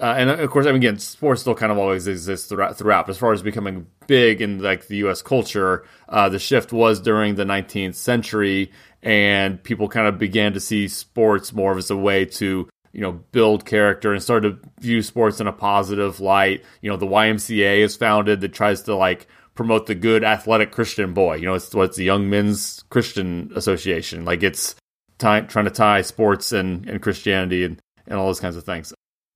uh, 0.00 0.14
and 0.16 0.28
of 0.28 0.50
course, 0.50 0.66
I 0.66 0.70
mean, 0.70 0.76
again, 0.76 0.98
sports 0.98 1.42
still 1.42 1.54
kind 1.54 1.70
of 1.70 1.78
always 1.78 2.08
exists 2.08 2.48
throughout. 2.48 2.76
throughout 2.76 3.08
as 3.08 3.16
far 3.16 3.32
as 3.32 3.42
becoming 3.42 3.86
big 4.06 4.40
in 4.40 4.60
like 4.60 4.88
the 4.88 4.96
U.S. 4.98 5.22
culture, 5.22 5.86
uh, 6.08 6.28
the 6.28 6.38
shift 6.38 6.72
was 6.72 7.00
during 7.00 7.36
the 7.36 7.44
19th 7.44 7.94
century, 7.94 8.72
and 9.02 9.62
people 9.62 9.88
kind 9.88 10.08
of 10.08 10.18
began 10.18 10.52
to 10.54 10.60
see 10.60 10.88
sports 10.88 11.52
more 11.52 11.72
of 11.72 11.78
as 11.78 11.90
a 11.90 11.96
way 11.96 12.24
to 12.24 12.68
you 12.92 13.00
know 13.00 13.12
build 13.12 13.64
character 13.64 14.12
and 14.12 14.20
start 14.22 14.42
to 14.42 14.58
view 14.80 15.00
sports 15.00 15.40
in 15.40 15.46
a 15.46 15.52
positive 15.52 16.18
light. 16.18 16.64
You 16.80 16.90
know, 16.90 16.96
the 16.96 17.06
YMCA 17.06 17.78
is 17.78 17.94
founded 17.94 18.40
that 18.40 18.52
tries 18.52 18.82
to 18.82 18.96
like 18.96 19.28
promote 19.54 19.86
the 19.86 19.94
good 19.94 20.24
athletic 20.24 20.72
Christian 20.72 21.14
boy. 21.14 21.36
You 21.36 21.46
know, 21.46 21.54
it's 21.54 21.72
what's 21.72 21.96
the 21.96 22.04
Young 22.04 22.28
Men's 22.28 22.82
Christian 22.90 23.52
Association. 23.54 24.24
Like 24.24 24.42
it's 24.42 24.74
trying 25.20 25.46
to 25.46 25.70
tie 25.70 26.02
sports 26.02 26.50
and, 26.50 26.88
and 26.88 27.00
Christianity 27.00 27.64
and, 27.64 27.80
and 28.08 28.18
all 28.18 28.26
those 28.26 28.40
kinds 28.40 28.56
of 28.56 28.64
things. 28.64 28.92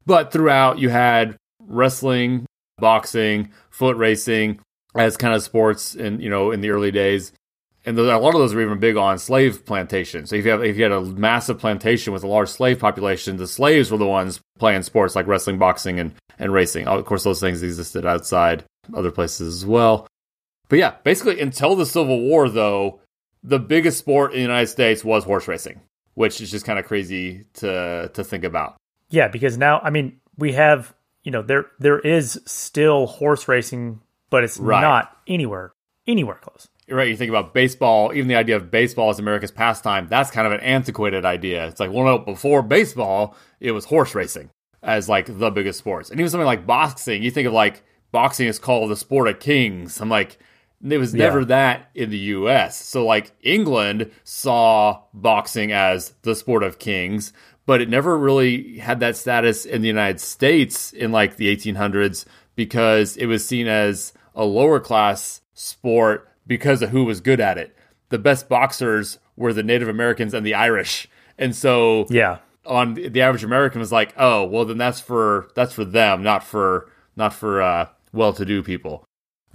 But 0.09 0.33
throughout, 0.33 0.79
you 0.79 0.89
had 0.89 1.37
wrestling, 1.61 2.47
boxing, 2.79 3.51
foot 3.69 3.99
racing 3.99 4.59
as 4.97 5.19
kind 5.19 5.35
of 5.35 5.43
sports 5.43 5.95
in 5.95 6.23
you 6.23 6.31
know 6.31 6.51
in 6.51 6.63
the 6.63 6.71
early 6.71 6.91
days. 6.91 7.31
And 7.85 7.99
a 7.99 8.19
lot 8.19 8.35
of 8.35 8.41
those 8.41 8.55
were 8.55 8.63
even 8.63 8.79
big 8.79 8.97
on 8.97 9.19
slave 9.19 9.67
plantations. 9.67 10.31
So 10.31 10.37
if 10.37 10.47
you 10.47 10.51
have 10.51 10.65
if 10.65 10.79
you 10.79 10.85
had 10.85 10.93
a 10.93 11.03
massive 11.03 11.59
plantation 11.59 12.15
with 12.15 12.25
a 12.25 12.27
large 12.27 12.49
slave 12.49 12.79
population, 12.79 13.37
the 13.37 13.47
slaves 13.47 13.91
were 13.91 13.99
the 13.99 14.07
ones 14.07 14.41
playing 14.59 14.83
sports 14.85 15.15
like 15.15 15.27
wrestling, 15.27 15.59
boxing, 15.59 16.01
and 16.01 16.15
and 16.39 16.55
racing. 16.55 16.89
Of 16.89 17.05
course, 17.05 17.25
those 17.25 17.41
things 17.41 17.63
existed 17.63 18.07
outside 18.07 18.65
other 18.95 19.11
places 19.11 19.57
as 19.57 19.67
well. 19.67 20.07
But 20.71 20.79
yeah, 20.79 20.95
basically 21.05 21.39
until 21.39 21.77
the 21.77 21.85
Civil 21.85 22.23
War, 22.23 22.49
though, 22.49 23.01
the 23.43 23.59
biggest 23.59 23.99
sport 23.99 24.33
in 24.33 24.39
the 24.39 24.43
United 24.43 24.69
States 24.69 25.05
was 25.05 25.25
horse 25.25 25.47
racing, 25.47 25.83
which 26.15 26.41
is 26.41 26.51
just 26.51 26.65
kind 26.65 26.79
of 26.79 26.87
crazy 26.87 27.45
to 27.61 28.11
to 28.15 28.25
think 28.25 28.45
about. 28.45 28.79
Yeah, 29.11 29.29
because 29.29 29.57
now 29.59 29.81
I 29.83 29.91
mean 29.91 30.21
we 30.37 30.53
have 30.53 30.95
you 31.25 31.31
know 31.33 31.43
there 31.43 31.67
there 31.79 31.99
is 31.99 32.41
still 32.47 33.07
horse 33.07 33.49
racing, 33.49 34.01
but 34.31 34.45
it's 34.45 34.59
Right. 34.59 34.81
not 34.81 35.17
anywhere 35.27 35.73
anywhere 36.07 36.37
close. 36.41 36.69
Right. 36.91 37.09
You 37.09 37.17
think 37.17 37.29
about 37.29 37.53
baseball, 37.53 38.13
even 38.15 38.29
the 38.29 38.35
idea 38.37 38.57
of 38.57 38.71
baseball 38.71 39.11
as 39.11 39.19
America's 39.19 39.51
pastime, 39.51 40.07
that's 40.09 40.31
kind 40.31 40.47
of 40.47 40.55
an 40.55 40.61
antiquated 40.61 41.27
idea. 41.27 41.67
It's 41.67 41.81
like, 41.81 41.91
well, 41.93 42.05
no, 42.07 42.19
before 42.19 42.63
baseball, 42.63 43.37
it 43.61 43.73
was 43.73 43.85
horse 43.85 44.15
racing 44.15 44.49
as 44.83 45.07
like 45.07 45.27
the 45.39 45.51
biggest 45.51 45.79
sports. 45.81 46.09
And 46.09 46.19
even 46.19 46.31
something 46.31 46.47
like 46.47 46.67
boxing, 46.67 47.23
you 47.23 47.31
think 47.31 47.47
of 47.47 47.53
like 47.53 47.83
boxing 48.11 48.47
is 48.47 48.59
called 48.59 48.91
the 48.91 48.97
sport 48.97 49.29
of 49.29 49.39
kings. 49.39 50.01
I'm 50.01 50.09
like, 50.09 50.39
it 50.83 50.97
was 50.97 51.13
never 51.13 51.41
Yeah. 51.41 51.45
that 51.47 51.91
in 51.95 52.09
the 52.09 52.17
US. 52.19 52.83
So, 52.83 53.05
like, 53.05 53.33
England 53.43 54.11
saw 54.25 55.03
boxing 55.13 55.73
as 55.73 56.15
the 56.23 56.35
sport 56.37 56.63
of 56.63 56.79
kings, 56.79 57.33
but 57.69 57.83
it 57.83 57.91
never 57.91 58.17
really 58.17 58.79
had 58.79 58.99
that 59.01 59.15
status 59.15 59.67
in 59.67 59.83
the 59.83 59.89
United 59.89 60.19
States 60.23 60.91
in 60.95 61.13
like 61.13 61.37
the 61.37 61.55
1800s 61.55 62.25
because 62.57 63.15
it 63.19 63.27
was 63.27 63.47
seen 63.47 63.67
as 63.67 64.15
a 64.35 64.43
lower 64.43 64.81
class 64.81 65.43
sport 65.53 66.31
because 66.47 66.81
of 66.81 66.89
who 66.89 67.05
was 67.05 67.21
good 67.21 67.41
at 67.41 67.59
it. 67.59 67.77
The 68.09 68.19
best 68.19 68.49
boxers 68.49 69.19
were 69.37 69.53
the 69.53 69.63
Native 69.63 69.87
Americans 69.87 70.33
and 70.33 70.47
the 70.47 70.55
Irish. 70.55 71.11
And 71.37 71.55
so 71.55 72.07
Yeah, 72.09 72.39
on 72.65 72.95
the 72.95 73.21
average 73.21 73.45
American 73.45 73.81
was 73.81 73.93
like, 73.93 74.15
oh, 74.17 74.45
well 74.45 74.65
then 74.65 74.79
that's 74.79 75.01
for 75.01 75.51
that's 75.55 75.75
for 75.75 75.85
them, 75.85 76.23
not 76.23 76.43
for 76.43 76.91
not 77.17 77.35
for 77.35 77.61
uh, 77.61 77.89
well-to-do 78.15 78.63
people. 78.63 79.05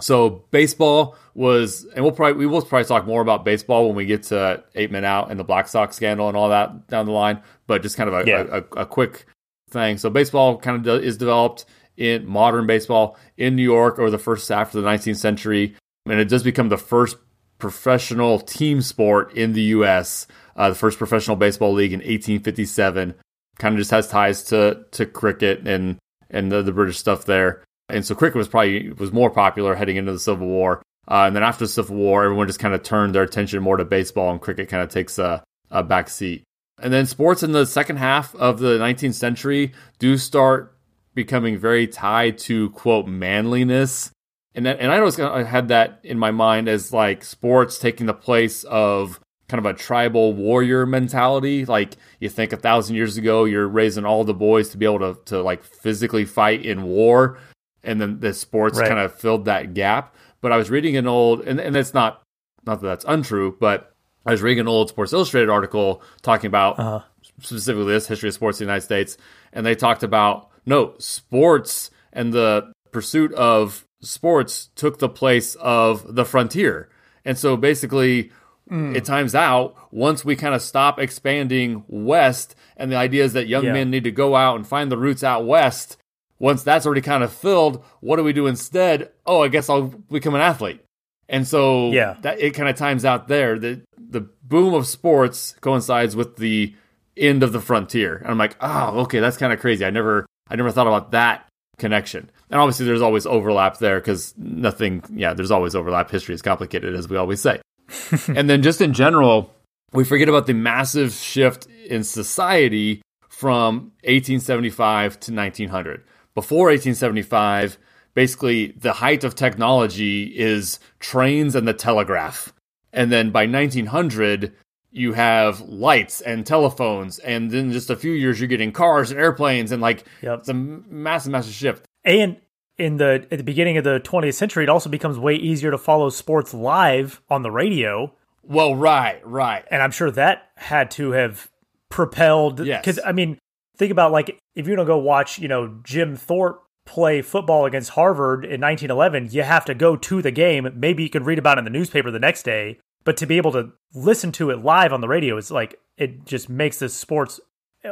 So 0.00 0.44
baseball 0.50 1.16
was, 1.34 1.84
and 1.94 2.04
we'll 2.04 2.12
probably 2.12 2.38
we 2.38 2.46
will 2.46 2.62
probably 2.62 2.84
talk 2.84 3.06
more 3.06 3.22
about 3.22 3.44
baseball 3.44 3.86
when 3.86 3.96
we 3.96 4.06
get 4.06 4.24
to 4.24 4.62
eight 4.74 4.90
men 4.90 5.04
out 5.04 5.30
and 5.30 5.38
the 5.38 5.44
Black 5.44 5.68
Sox 5.68 5.96
scandal 5.96 6.28
and 6.28 6.36
all 6.36 6.48
that 6.48 6.88
down 6.88 7.06
the 7.06 7.12
line. 7.12 7.42
But 7.66 7.82
just 7.82 7.96
kind 7.96 8.08
of 8.08 8.14
a, 8.14 8.28
Yeah. 8.28 8.44
a, 8.50 8.80
a, 8.80 8.86
quick 8.86 9.26
thing. 9.70 9.96
So 9.98 10.10
baseball 10.10 10.58
kind 10.58 10.86
of 10.86 11.02
is 11.02 11.16
developed 11.16 11.64
in 11.96 12.26
modern 12.26 12.66
baseball 12.66 13.16
in 13.36 13.56
New 13.56 13.62
York 13.62 13.98
over 13.98 14.10
the 14.10 14.18
first 14.18 14.48
half 14.48 14.74
of 14.74 14.82
the 14.82 14.88
19th 14.88 15.16
century, 15.16 15.74
and 16.06 16.20
it 16.20 16.28
does 16.28 16.42
become 16.42 16.68
the 16.68 16.76
first 16.76 17.16
professional 17.58 18.40
team 18.40 18.82
sport 18.82 19.32
in 19.34 19.52
the 19.52 19.62
U.S. 19.62 20.26
Uh, 20.56 20.68
the 20.68 20.74
first 20.74 20.98
professional 20.98 21.36
baseball 21.36 21.72
league 21.72 21.92
in 21.92 22.00
1857. 22.00 23.14
Kind 23.58 23.74
of 23.74 23.78
just 23.78 23.92
has 23.92 24.08
ties 24.08 24.42
to 24.44 24.84
to 24.92 25.06
cricket 25.06 25.66
and 25.66 25.96
and 26.30 26.50
the, 26.50 26.62
the 26.62 26.72
British 26.72 26.98
stuff 26.98 27.24
there. 27.24 27.62
And 27.88 28.04
so 28.04 28.14
cricket 28.14 28.36
was 28.36 28.48
probably 28.48 28.90
was 28.90 29.12
more 29.12 29.30
popular 29.30 29.74
heading 29.74 29.96
into 29.96 30.12
the 30.12 30.18
Civil 30.18 30.48
War. 30.48 30.82
Uh, 31.06 31.24
and 31.26 31.36
then 31.36 31.42
after 31.42 31.64
the 31.64 31.68
Civil 31.68 31.96
War, 31.96 32.24
everyone 32.24 32.46
just 32.46 32.58
kind 32.58 32.74
of 32.74 32.82
turned 32.82 33.14
their 33.14 33.22
attention 33.22 33.62
more 33.62 33.76
to 33.76 33.84
baseball, 33.84 34.30
and 34.30 34.40
cricket 34.40 34.68
kind 34.68 34.82
of 34.82 34.88
takes 34.88 35.18
a, 35.18 35.44
a 35.70 35.82
back 35.82 36.08
seat. 36.08 36.42
And 36.84 36.92
then 36.92 37.06
sports 37.06 37.42
in 37.42 37.52
the 37.52 37.64
second 37.64 37.96
half 37.96 38.34
of 38.34 38.58
the 38.58 38.78
19th 38.78 39.14
century 39.14 39.72
do 39.98 40.18
start 40.18 40.76
becoming 41.14 41.58
very 41.58 41.86
tied 41.86 42.36
to 42.38 42.68
quote 42.70 43.06
manliness. 43.06 44.10
And 44.54 44.66
that, 44.66 44.80
and 44.80 44.92
I 44.92 44.98
always 44.98 45.16
kind 45.16 45.40
of 45.40 45.46
had 45.46 45.68
that 45.68 45.98
in 46.04 46.18
my 46.18 46.30
mind 46.30 46.68
as 46.68 46.92
like 46.92 47.24
sports 47.24 47.78
taking 47.78 48.04
the 48.04 48.12
place 48.12 48.64
of 48.64 49.18
kind 49.48 49.64
of 49.64 49.74
a 49.74 49.78
tribal 49.78 50.34
warrior 50.34 50.84
mentality. 50.84 51.64
Like 51.64 51.94
you 52.20 52.28
think 52.28 52.52
a 52.52 52.56
thousand 52.58 52.96
years 52.96 53.16
ago, 53.16 53.44
you're 53.46 53.66
raising 53.66 54.04
all 54.04 54.22
the 54.24 54.34
boys 54.34 54.68
to 54.70 54.76
be 54.76 54.84
able 54.84 54.98
to 55.14 55.18
to 55.24 55.42
like 55.42 55.64
physically 55.64 56.26
fight 56.26 56.66
in 56.66 56.82
war, 56.82 57.38
and 57.82 57.98
then 57.98 58.20
the 58.20 58.34
sports 58.34 58.78
Right. 58.78 58.88
kind 58.88 59.00
of 59.00 59.14
filled 59.18 59.46
that 59.46 59.72
gap. 59.72 60.14
But 60.42 60.52
I 60.52 60.58
was 60.58 60.68
reading 60.70 60.98
an 60.98 61.06
old, 61.06 61.40
and 61.40 61.58
and 61.58 61.74
it's 61.76 61.94
not 61.94 62.22
not 62.66 62.82
that 62.82 62.86
that's 62.86 63.04
untrue, 63.08 63.56
but 63.58 63.93
I 64.26 64.30
was 64.32 64.42
reading 64.42 64.60
an 64.60 64.68
old 64.68 64.88
Sports 64.88 65.12
Illustrated 65.12 65.50
article 65.50 66.02
talking 66.22 66.48
about 66.48 66.78
Uh-huh. 66.78 67.00
specifically 67.42 67.92
this 67.92 68.06
history 68.06 68.28
of 68.28 68.34
sports 68.34 68.60
in 68.60 68.66
the 68.66 68.70
United 68.72 68.84
States, 68.84 69.16
and 69.52 69.64
they 69.66 69.74
talked 69.74 70.02
about 70.02 70.48
no 70.66 70.94
sports 70.98 71.90
and 72.12 72.32
the 72.32 72.72
pursuit 72.92 73.32
of 73.34 73.84
sports 74.00 74.68
took 74.76 74.98
the 74.98 75.08
place 75.08 75.56
of 75.56 76.14
the 76.14 76.24
frontier, 76.24 76.88
and 77.24 77.38
so 77.38 77.56
basically. 77.56 78.30
It 78.70 79.04
times 79.04 79.34
out 79.34 79.76
once 79.92 80.24
we 80.24 80.36
kind 80.36 80.54
of 80.54 80.62
stop 80.62 80.98
expanding 80.98 81.84
west, 81.86 82.56
and 82.78 82.90
the 82.90 82.96
idea 82.96 83.22
is 83.22 83.34
that 83.34 83.46
young 83.46 83.64
Yeah. 83.64 83.74
men 83.74 83.90
need 83.90 84.04
to 84.04 84.10
go 84.10 84.34
out 84.34 84.56
and 84.56 84.66
find 84.66 84.90
the 84.90 84.96
roots 84.96 85.22
out 85.22 85.44
west. 85.44 85.98
Once 86.38 86.62
that's 86.62 86.86
already 86.86 87.02
kind 87.02 87.22
of 87.22 87.30
filled, 87.30 87.84
what 88.00 88.16
do 88.16 88.24
we 88.24 88.32
do 88.32 88.46
instead? 88.46 89.10
Oh, 89.26 89.42
I 89.42 89.48
guess 89.48 89.68
I'll 89.68 89.92
become 90.10 90.34
an 90.34 90.40
athlete. 90.40 90.80
And 91.28 91.46
so 91.46 91.90
Yeah. 91.90 92.16
that 92.22 92.40
it 92.40 92.52
kind 92.54 92.70
of 92.70 92.74
times 92.74 93.04
out 93.04 93.28
there. 93.28 93.58
The 93.58 93.82
the 94.14 94.20
boom 94.42 94.72
of 94.72 94.86
sports 94.86 95.54
coincides 95.60 96.16
with 96.16 96.36
the 96.36 96.74
end 97.16 97.42
of 97.42 97.52
the 97.52 97.60
frontier. 97.60 98.16
And 98.16 98.28
I'm 98.28 98.38
like, 98.38 98.56
oh, 98.60 99.00
okay, 99.00 99.20
that's 99.20 99.36
kind 99.36 99.52
of 99.52 99.60
crazy. 99.60 99.84
I 99.84 99.90
never 99.90 100.24
I 100.48 100.56
never 100.56 100.70
thought 100.70 100.86
about 100.86 101.10
that 101.10 101.46
connection. 101.76 102.30
And 102.48 102.60
obviously 102.60 102.86
there's 102.86 103.02
always 103.02 103.26
overlap 103.26 103.78
there 103.78 104.00
because 104.00 104.32
nothing 104.38 105.02
yeah, 105.12 105.34
there's 105.34 105.50
always 105.50 105.74
overlap. 105.74 106.10
History 106.10 106.34
is 106.34 106.42
complicated, 106.42 106.94
as 106.94 107.08
we 107.08 107.16
always 107.16 107.40
say. 107.40 107.60
and 108.28 108.48
then 108.48 108.62
just 108.62 108.80
in 108.80 108.94
general, 108.94 109.52
we 109.92 110.04
forget 110.04 110.28
about 110.28 110.46
the 110.46 110.54
massive 110.54 111.12
shift 111.12 111.66
in 111.66 112.04
society 112.04 113.02
from 113.28 113.92
1875 114.04 115.20
to 115.20 115.32
1900. 115.32 116.04
Before 116.34 116.68
1875, 116.68 117.78
basically 118.14 118.68
the 118.78 118.92
height 118.92 119.24
of 119.24 119.34
technology 119.34 120.24
is 120.24 120.78
trains 121.00 121.54
and 121.54 121.66
the 121.66 121.74
telegraph. 121.74 122.53
And 122.94 123.10
then 123.12 123.30
by 123.30 123.46
1900, 123.46 124.54
you 124.90 125.12
have 125.14 125.60
lights 125.60 126.20
and 126.20 126.46
telephones. 126.46 127.18
And 127.18 127.50
then 127.50 127.72
just 127.72 127.90
a 127.90 127.96
few 127.96 128.12
years, 128.12 128.40
you're 128.40 128.48
getting 128.48 128.72
cars 128.72 129.10
and 129.10 129.18
airplanes 129.20 129.72
and 129.72 129.82
like 129.82 130.04
Yep. 130.22 130.38
it's 130.40 130.48
a 130.48 130.54
massive, 130.54 131.32
massive 131.32 131.52
shift. 131.52 131.84
And 132.04 132.36
in 132.78 132.96
the 132.96 133.26
at 133.30 133.38
the 133.38 133.44
beginning 133.44 133.76
of 133.76 133.84
the 133.84 134.00
20th 134.00 134.34
century, 134.34 134.64
it 134.64 134.68
also 134.68 134.88
becomes 134.88 135.18
way 135.18 135.34
easier 135.34 135.70
to 135.70 135.78
follow 135.78 136.10
sports 136.10 136.52
live 136.54 137.20
on 137.28 137.42
the 137.42 137.50
radio, 137.50 138.12
Well, 138.42 138.74
right, 138.74 139.20
right. 139.24 139.64
and 139.70 139.82
I'm 139.82 139.90
sure 139.92 140.10
that 140.12 140.50
had 140.56 140.90
to 140.92 141.12
have 141.12 141.48
propelled. 141.88 142.60
Yes. 142.64 142.80
Because 142.80 142.98
I 143.04 143.12
mean, 143.12 143.38
think 143.76 143.92
about 143.92 144.12
like 144.12 144.38
if 144.54 144.66
you're 144.66 144.76
gonna 144.76 144.86
go 144.86 144.98
watch, 144.98 145.38
you 145.38 145.48
know, 145.48 145.78
Jim 145.84 146.16
Thorpe 146.16 146.63
play 146.84 147.22
football 147.22 147.66
against 147.66 147.90
Harvard 147.90 148.44
in 148.44 148.60
1911, 148.60 149.28
you 149.30 149.42
have 149.42 149.64
to 149.64 149.74
go 149.74 149.96
to 149.96 150.22
the 150.22 150.30
game. 150.30 150.68
Maybe 150.74 151.02
you 151.02 151.10
can 151.10 151.24
read 151.24 151.38
about 151.38 151.58
it 151.58 151.60
in 151.60 151.64
the 151.64 151.70
newspaper 151.70 152.10
the 152.10 152.18
next 152.18 152.42
day, 152.42 152.78
but 153.04 153.16
to 153.18 153.26
be 153.26 153.36
able 153.36 153.52
to 153.52 153.72
listen 153.94 154.32
to 154.32 154.50
it 154.50 154.62
live 154.62 154.92
on 154.92 155.00
the 155.00 155.08
radio 155.08 155.36
is 155.36 155.50
like 155.50 155.80
it 155.96 156.24
just 156.24 156.48
makes 156.48 156.78
this 156.78 156.94
sports, 156.94 157.40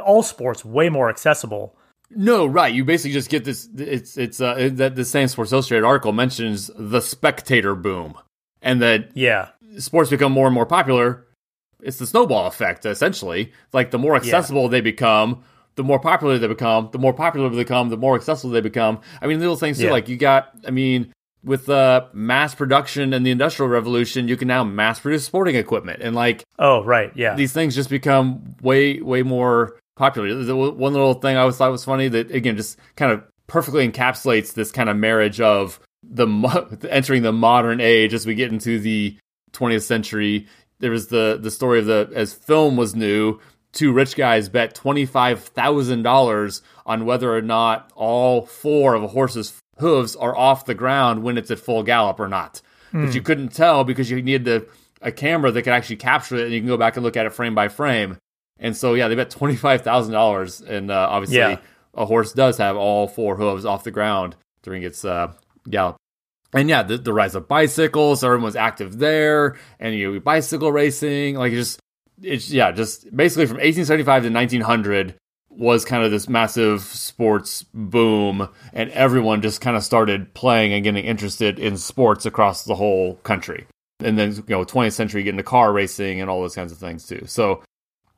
all 0.04 0.22
sports, 0.22 0.64
way 0.64 0.88
more 0.88 1.08
accessible. 1.08 1.76
No, 2.14 2.44
right. 2.46 2.72
You 2.72 2.84
basically 2.84 3.12
just 3.12 3.30
get 3.30 3.44
this. 3.44 3.68
It's 3.76 4.18
it's 4.18 4.40
uh, 4.40 4.70
that 4.74 4.96
the 4.96 5.04
same 5.04 5.28
Sports 5.28 5.52
Illustrated 5.52 5.84
article 5.84 6.12
mentions 6.12 6.70
the 6.76 7.00
spectator 7.00 7.74
boom, 7.74 8.14
and 8.60 8.82
that 8.82 9.10
Yeah, 9.14 9.48
sports 9.78 10.10
become 10.10 10.32
more 10.32 10.46
and 10.46 10.54
more 10.54 10.66
popular. 10.66 11.26
It's 11.82 11.98
the 11.98 12.06
snowball 12.06 12.46
effect, 12.46 12.84
essentially. 12.84 13.52
Like 13.72 13.90
the 13.90 13.98
more 13.98 14.14
accessible 14.14 14.68
they 14.68 14.80
become, 14.80 15.42
the 15.76 15.82
more 15.84 15.98
popular 15.98 16.38
they 16.38 16.46
become. 16.48 16.88
The 16.92 16.98
more 16.98 17.12
popular 17.14 17.48
they 17.48 17.56
become, 17.56 17.88
the 17.88 17.96
more 17.96 18.14
accessible 18.16 18.50
they 18.52 18.60
become. 18.60 19.00
I 19.20 19.26
mean, 19.26 19.38
little 19.40 19.56
things 19.56 19.78
too. 19.78 19.84
Yeah. 19.86 19.92
Like 19.92 20.08
you 20.08 20.16
got. 20.16 20.50
I 20.66 20.70
mean, 20.70 21.12
with 21.44 21.68
uh, 21.68 22.06
mass 22.12 22.54
production 22.54 23.12
and 23.12 23.26
the 23.26 23.30
industrial 23.30 23.68
revolution, 23.68 24.28
you 24.28 24.36
can 24.36 24.48
now 24.48 24.62
mass 24.64 25.00
produce 25.00 25.24
sporting 25.24 25.56
equipment, 25.56 26.00
and 26.02 26.14
like 26.14 26.44
Oh, 26.58 26.84
right. 26.84 27.10
Yeah. 27.16 27.34
these 27.34 27.52
things 27.52 27.74
just 27.74 27.90
become 27.90 28.54
way 28.62 29.00
way 29.00 29.22
more 29.22 29.76
popular. 29.96 30.34
The 30.44 30.56
one 30.56 30.92
little 30.92 31.14
thing 31.14 31.36
I 31.36 31.40
always 31.40 31.56
thought 31.56 31.70
was 31.72 31.84
funny 31.84 32.08
that 32.08 32.30
again 32.30 32.56
just 32.56 32.78
kind 32.96 33.10
of 33.12 33.24
perfectly 33.48 33.86
encapsulates 33.88 34.54
this 34.54 34.70
kind 34.70 34.88
of 34.88 34.96
marriage 34.96 35.40
of 35.40 35.80
the 36.02 36.26
mo- 36.26 36.68
entering 36.88 37.22
the 37.22 37.32
modern 37.32 37.80
age 37.80 38.14
as 38.14 38.24
we 38.26 38.34
get 38.34 38.52
into 38.52 38.78
the 38.78 39.16
20th 39.52 39.82
century. 39.82 40.46
There 40.78 40.90
was 40.90 41.08
the 41.08 41.38
the 41.40 41.50
story 41.50 41.78
of 41.80 41.86
the 41.86 42.10
as 42.14 42.32
film 42.32 42.76
was 42.76 42.94
new. 42.94 43.38
Two 43.72 43.92
rich 43.92 44.16
guys 44.16 44.48
bet 44.48 44.74
twenty 44.74 45.06
five 45.06 45.42
thousand 45.42 46.02
dollars 46.02 46.60
on 46.84 47.06
whether 47.06 47.34
or 47.34 47.40
not 47.42 47.90
all 47.94 48.44
four 48.44 48.94
of 48.94 49.02
a 49.02 49.08
horse's 49.08 49.58
hooves 49.78 50.14
are 50.14 50.36
off 50.36 50.66
the 50.66 50.74
ground 50.74 51.22
when 51.22 51.38
it's 51.38 51.50
at 51.50 51.58
full 51.58 51.82
gallop 51.82 52.20
or 52.20 52.28
not. 52.28 52.60
But 52.92 53.14
you 53.14 53.22
couldn't 53.22 53.54
tell 53.54 53.84
because 53.84 54.10
you 54.10 54.20
needed 54.20 54.46
a, 54.46 55.06
a 55.08 55.10
camera 55.12 55.50
that 55.50 55.62
could 55.62 55.72
actually 55.72 55.96
capture 55.96 56.36
it, 56.36 56.44
and 56.44 56.52
you 56.52 56.60
can 56.60 56.68
go 56.68 56.76
back 56.76 56.96
and 56.96 57.02
look 57.04 57.16
at 57.16 57.24
it 57.24 57.32
frame 57.32 57.54
by 57.54 57.68
frame. 57.68 58.18
And 58.58 58.76
so, 58.76 58.92
yeah, 58.92 59.08
they 59.08 59.14
bet 59.14 59.30
twenty 59.30 59.56
five 59.56 59.80
thousand 59.80 60.12
dollars, 60.12 60.60
and 60.60 60.90
uh, 60.90 61.06
obviously, 61.10 61.38
Yeah. 61.38 61.56
a 61.94 62.04
horse 62.04 62.34
does 62.34 62.58
have 62.58 62.76
all 62.76 63.08
four 63.08 63.36
hooves 63.36 63.64
off 63.64 63.84
the 63.84 63.90
ground 63.90 64.36
during 64.62 64.82
its 64.82 65.02
uh, 65.06 65.32
gallop. 65.70 65.96
And 66.52 66.68
yeah, 66.68 66.82
the, 66.82 66.98
the 66.98 67.14
rise 67.14 67.34
of 67.34 67.48
bicycles, 67.48 68.20
so 68.20 68.26
everyone's 68.26 68.56
active 68.56 68.98
there, 68.98 69.56
and 69.80 69.94
you 69.94 70.12
know, 70.12 70.20
bicycle 70.20 70.70
racing, 70.70 71.36
like 71.36 71.52
just 71.52 71.80
it's 72.22 72.50
yeah, 72.50 72.72
just 72.72 73.14
basically 73.14 73.46
from 73.46 73.56
1875 73.56 74.24
to 74.24 74.30
1900 74.30 75.14
was 75.50 75.84
kind 75.84 76.02
of 76.02 76.10
this 76.10 76.28
massive 76.28 76.82
sports 76.82 77.64
boom, 77.74 78.48
and 78.72 78.90
everyone 78.90 79.42
just 79.42 79.60
kind 79.60 79.76
of 79.76 79.84
started 79.84 80.32
playing 80.34 80.72
and 80.72 80.84
getting 80.84 81.04
interested 81.04 81.58
in 81.58 81.76
sports 81.76 82.24
across 82.24 82.64
the 82.64 82.74
whole 82.74 83.16
country. 83.16 83.66
And 84.00 84.18
then 84.18 84.32
you 84.34 84.44
know, 84.48 84.64
20th 84.64 84.92
century, 84.92 85.22
getting 85.22 85.38
into 85.38 85.48
car 85.48 85.72
racing 85.72 86.20
and 86.20 86.30
all 86.30 86.40
those 86.40 86.54
kinds 86.54 86.72
of 86.72 86.78
things 86.78 87.06
too. 87.06 87.24
So 87.26 87.62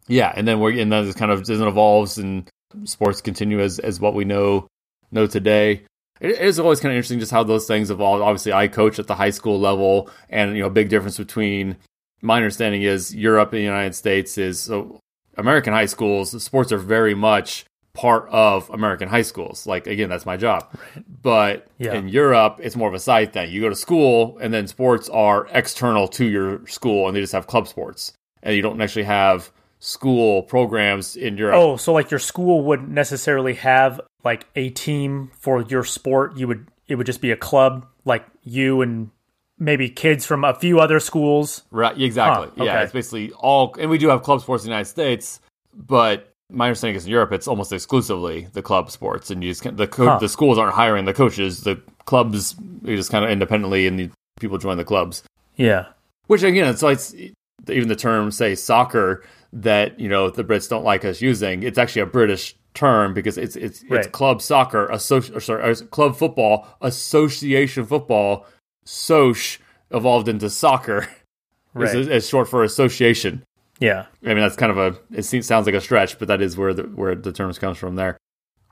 yeah, 0.07 0.33
and 0.37 0.47
then 0.47 0.61
we're 0.61 0.79
and 0.79 0.93
then 0.93 1.07
it 1.07 1.17
kind 1.17 1.33
of 1.33 1.45
just 1.45 1.61
evolves 1.61 2.19
and 2.19 2.49
sports 2.85 3.21
continue 3.21 3.61
as 3.61 3.79
as 3.79 4.01
what 4.01 4.15
we 4.15 4.25
know 4.25 4.69
know 5.11 5.27
today. 5.27 5.85
It 6.21 6.39
is 6.39 6.61
always 6.61 6.81
kind 6.81 6.93
of 6.93 6.97
interesting 6.97 7.19
just 7.19 7.33
how 7.33 7.43
those 7.43 7.67
things 7.67 7.91
evolve. 7.91 8.23
Obviously, 8.23 8.53
I 8.53 8.69
coach 8.69 8.99
at 8.99 9.09
the 9.09 9.17
high 9.17 9.31
school 9.31 9.59
level, 9.59 10.11
and 10.31 10.57
you 10.57 10.63
know, 10.63 10.71
big 10.71 10.89
difference 10.89 11.19
between 11.19 11.77
my 12.25 12.37
understanding 12.37 12.83
is 12.83 13.15
Europe 13.15 13.53
and 13.53 13.61
the 13.61 13.65
United 13.65 13.95
States 13.95 14.39
is 14.39 14.61
so 14.61 14.99
American 15.37 15.73
high 15.73 15.87
schools 15.87 16.43
sports 16.43 16.73
are 16.73 16.79
very 16.79 17.15
much 17.15 17.65
part 17.93 18.29
of 18.31 18.69
American 18.71 19.09
high 19.09 19.23
schools. 19.23 19.67
Like 19.67 19.87
again, 19.87 20.09
that's 20.09 20.27
my 20.27 20.37
job. 20.37 20.69
But 21.23 21.69
Yeah. 21.79 21.95
in 21.95 22.09
Europe, 22.09 22.59
it's 22.63 22.75
more 22.77 22.89
of 22.89 22.95
a 22.95 22.99
side 22.99 23.33
thing. 23.33 23.51
You 23.53 23.61
go 23.61 23.69
to 23.69 23.77
school, 23.77 24.37
and 24.41 24.53
then 24.53 24.67
sports 24.67 25.09
are 25.09 25.47
external 25.53 26.09
to 26.09 26.25
your 26.25 26.67
school, 26.67 27.07
and 27.07 27.17
they 27.17 27.21
just 27.21 27.33
have 27.33 27.47
club 27.47 27.69
sports, 27.69 28.13
and 28.43 28.57
you 28.57 28.63
don't 28.63 28.81
actually 28.81 29.05
have 29.05 29.51
school 29.79 30.43
programs 30.43 31.15
in 31.15 31.37
Europe. 31.37 31.57
Oh, 31.57 31.77
so 31.77 31.93
like 31.93 32.11
your 32.11 32.21
school 32.21 32.65
wouldn't 32.65 32.89
necessarily 32.89 33.55
have 33.55 34.01
like 34.25 34.47
a 34.57 34.71
team 34.71 35.31
for 35.39 35.63
your 35.63 35.85
sport. 35.85 36.37
You 36.37 36.49
would 36.49 36.67
it 36.89 36.97
would 36.97 37.07
just 37.07 37.21
be 37.21 37.31
a 37.31 37.37
club, 37.37 37.87
like 38.05 38.25
you 38.43 38.83
and 38.83 39.11
maybe 39.65 39.89
kids 39.89 40.25
from 40.27 40.45
a 40.45 40.55
few 40.55 40.79
other 40.81 41.01
schools. 41.01 41.63
Right, 41.71 41.99
exactly. 42.01 42.49
Huh, 42.57 42.65
Yeah, 42.65 42.73
okay. 42.75 42.83
it's 42.85 42.93
basically 42.93 43.33
all, 43.33 43.75
and 43.79 43.91
we 43.91 43.99
do 43.99 44.09
have 44.09 44.23
club 44.23 44.41
sports 44.41 44.65
in 44.65 44.69
the 44.69 44.73
United 44.75 44.91
States, 44.91 45.41
but 45.75 46.31
my 46.53 46.67
understanding 46.67 46.97
is 46.97 47.07
in 47.07 47.11
Europe, 47.11 47.33
it's 47.33 47.49
almost 47.49 47.73
exclusively 47.73 48.47
the 48.53 48.63
club 48.63 48.91
sports, 48.91 49.31
and 49.31 49.43
you 49.43 49.51
just 49.51 49.63
can't- 49.63 49.77
the 49.77 49.87
co- 49.87 50.07
Huh. 50.07 50.19
the 50.19 50.29
schools 50.29 50.59
aren't 50.59 50.75
hiring 50.75 51.05
the 51.07 51.15
coaches. 51.15 51.63
The 51.63 51.81
clubs 52.05 52.55
they 52.83 52.95
just 52.97 53.11
kind 53.11 53.25
of 53.25 53.31
independently, 53.31 53.87
and 53.87 53.99
the 53.99 54.11
people 54.39 54.59
join 54.59 54.77
the 54.77 54.85
clubs. 54.85 55.23
Yeah. 55.57 55.87
Which 56.27 56.43
again, 56.43 56.69
it's 56.69 56.83
like 56.83 56.99
even 57.69 57.89
the 57.89 57.97
term 57.97 58.31
say 58.31 58.55
soccer 58.55 59.23
that 59.55 59.99
you 59.99 60.09
know 60.09 60.29
the 60.31 60.45
Brits 60.45 60.69
don't 60.69 60.85
like 60.85 61.05
us 61.05 61.23
using. 61.23 61.63
It's 61.63 61.79
actually 61.79 62.03
a 62.03 62.07
British 62.07 62.55
term 62.75 63.15
because 63.15 63.39
it's 63.39 63.57
it's 63.57 63.83
it's 63.89 64.09
club 64.09 64.43
soccer, 64.43 64.89
associ- 64.93 65.35
or 65.35 65.41
sorry, 65.41 65.75
club 65.91 66.17
football, 66.17 66.67
association 66.83 67.85
football, 67.87 68.47
soc 68.85 69.37
evolved 69.91 70.29
into 70.29 70.51
soccer. 70.51 71.09
Right. 71.77 71.93
It's 71.93 72.29
short 72.29 72.49
for 72.49 72.63
association. 72.63 73.43
Yeah. 73.81 74.07
I 74.23 74.29
mean, 74.29 74.37
that's 74.37 74.55
kind 74.55 74.71
of 74.71 74.79
a. 74.79 74.97
It 75.13 75.25
seems, 75.25 75.45
sounds 75.45 75.67
like 75.67 75.75
a 75.75 75.81
stretch, 75.81 76.21
but 76.21 76.29
that 76.29 76.41
is 76.41 76.57
where 76.57 76.73
the 76.73 76.85
where 76.85 77.17
the 77.17 77.33
terms 77.33 77.59
comes 77.59 77.79
from 77.79 77.97
there. 77.97 78.17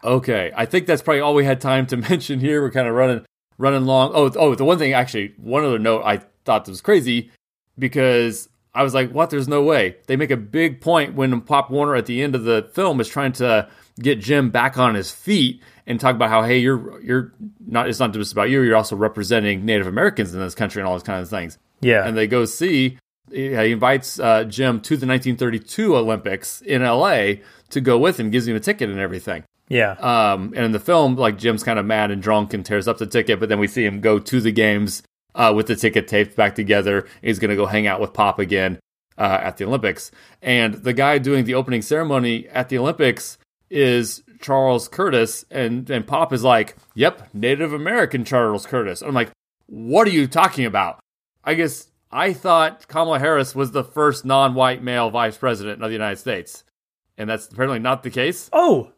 Okay, 0.04 0.52
I 0.56 0.66
think 0.66 0.86
that's 0.86 1.02
probably 1.02 1.20
all 1.20 1.34
we 1.34 1.44
had 1.44 1.60
time 1.60 1.86
to 1.88 1.96
mention 2.10 2.40
here. 2.40 2.62
We're 2.62 2.70
kind 2.70 2.88
of 2.88 2.94
running 2.94 3.24
running 3.58 3.86
long. 3.86 4.12
Oh, 4.14 4.30
oh, 4.36 4.54
the 4.54 4.64
one 4.64 4.78
thing 4.78 4.92
actually, 4.92 5.34
one 5.36 5.64
other 5.64 5.78
note 5.78 6.02
I 6.04 6.20
thought 6.44 6.68
was 6.68 6.80
crazy 6.80 7.30
because 7.78 8.48
I 8.74 8.82
was 8.82 8.94
like, 8.94 9.10
"What? 9.10 9.30
There's 9.30 9.48
no 9.48 9.62
way." 9.62 9.96
They 10.06 10.16
make 10.16 10.30
a 10.30 10.36
big 10.36 10.80
point 10.80 11.14
when 11.14 11.40
Pop 11.40 11.70
Warner 11.70 11.94
at 11.94 12.06
the 12.06 12.22
end 12.22 12.34
of 12.34 12.44
the 12.44 12.68
film 12.72 13.00
is 13.00 13.08
trying 13.08 13.32
to 13.32 13.68
get 14.00 14.20
Jim 14.20 14.50
back 14.50 14.78
on 14.78 14.94
his 14.94 15.10
feet 15.10 15.62
and 15.86 15.98
talk 16.00 16.14
about 16.14 16.30
how, 16.30 16.42
hey, 16.42 16.58
you're 16.58 17.00
you're 17.02 17.32
not. 17.66 17.88
It's 17.88 17.98
not 18.00 18.12
just 18.12 18.32
about 18.32 18.50
you. 18.50 18.62
You're 18.62 18.76
also 18.76 18.96
representing 18.96 19.64
Native 19.64 19.86
Americans 19.86 20.34
in 20.34 20.40
this 20.40 20.54
country 20.54 20.80
and 20.80 20.86
all 20.88 20.94
those 20.94 21.02
kinds 21.02 21.24
of 21.24 21.30
things 21.30 21.58
Yeah. 21.80 22.06
and 22.06 22.16
they 22.16 22.26
go 22.26 22.44
see. 22.44 22.98
He 23.30 23.54
invites 23.54 24.18
uh, 24.20 24.44
Jim 24.44 24.80
to 24.82 24.96
the 24.96 25.06
1932 25.06 25.96
Olympics 25.96 26.60
in 26.62 26.82
LA 26.82 27.34
to 27.70 27.80
go 27.80 27.96
with 27.98 28.18
him, 28.20 28.30
gives 28.30 28.46
him 28.46 28.56
a 28.56 28.60
ticket 28.60 28.90
and 28.90 28.98
everything. 28.98 29.44
yeah. 29.68 29.92
Um, 29.92 30.52
and 30.54 30.66
in 30.66 30.72
the 30.72 30.80
film, 30.80 31.16
like 31.16 31.38
Jim's 31.38 31.62
kind 31.62 31.78
of 31.78 31.86
mad 31.86 32.10
and 32.10 32.20
drunk 32.20 32.52
and 32.52 32.66
tears 32.66 32.86
up 32.88 32.98
the 32.98 33.06
ticket, 33.06 33.40
but 33.40 33.48
then 33.48 33.58
we 33.58 33.68
see 33.68 33.84
him 33.86 34.00
go 34.00 34.18
to 34.18 34.40
the 34.40 34.52
games 34.52 35.02
uh, 35.34 35.52
with 35.56 35.66
the 35.68 35.76
ticket 35.76 36.08
taped 36.08 36.36
back 36.36 36.54
together. 36.54 37.06
He's 37.22 37.38
going 37.38 37.48
to 37.50 37.56
go 37.56 37.64
hang 37.66 37.86
out 37.86 38.00
with 38.00 38.12
Pop 38.12 38.38
again 38.38 38.78
uh, 39.16 39.38
at 39.40 39.56
the 39.56 39.64
Olympics. 39.64 40.10
And 40.42 40.74
the 40.74 40.92
guy 40.92 41.16
doing 41.18 41.44
the 41.46 41.54
opening 41.54 41.80
ceremony 41.80 42.48
at 42.48 42.68
the 42.68 42.76
Olympics 42.76 43.38
is 43.72 44.22
Charles 44.40 44.88
Curtis, 44.88 45.44
and 45.50 45.88
and 45.90 46.06
Pop 46.06 46.32
is 46.32 46.44
like, 46.44 46.76
"Yep, 46.94 47.34
Native 47.34 47.72
American 47.72 48.24
Charles 48.24 48.66
Curtis." 48.66 49.02
I'm 49.02 49.14
like, 49.14 49.30
"What 49.66 50.06
are 50.06 50.10
you 50.10 50.26
talking 50.26 50.64
about?" 50.66 51.00
I 51.44 51.54
guess 51.54 51.88
I 52.10 52.32
thought 52.32 52.86
Kamala 52.88 53.18
Harris 53.18 53.54
was 53.54 53.72
the 53.72 53.82
first 53.84 54.24
non-white 54.24 54.82
male 54.82 55.10
vice 55.10 55.36
president 55.38 55.82
of 55.82 55.88
the 55.88 55.94
United 55.94 56.18
States, 56.18 56.62
and 57.18 57.28
that's 57.30 57.48
apparently 57.48 57.78
not 57.78 58.02
the 58.02 58.10
case. 58.10 58.50
oh, 58.52 58.92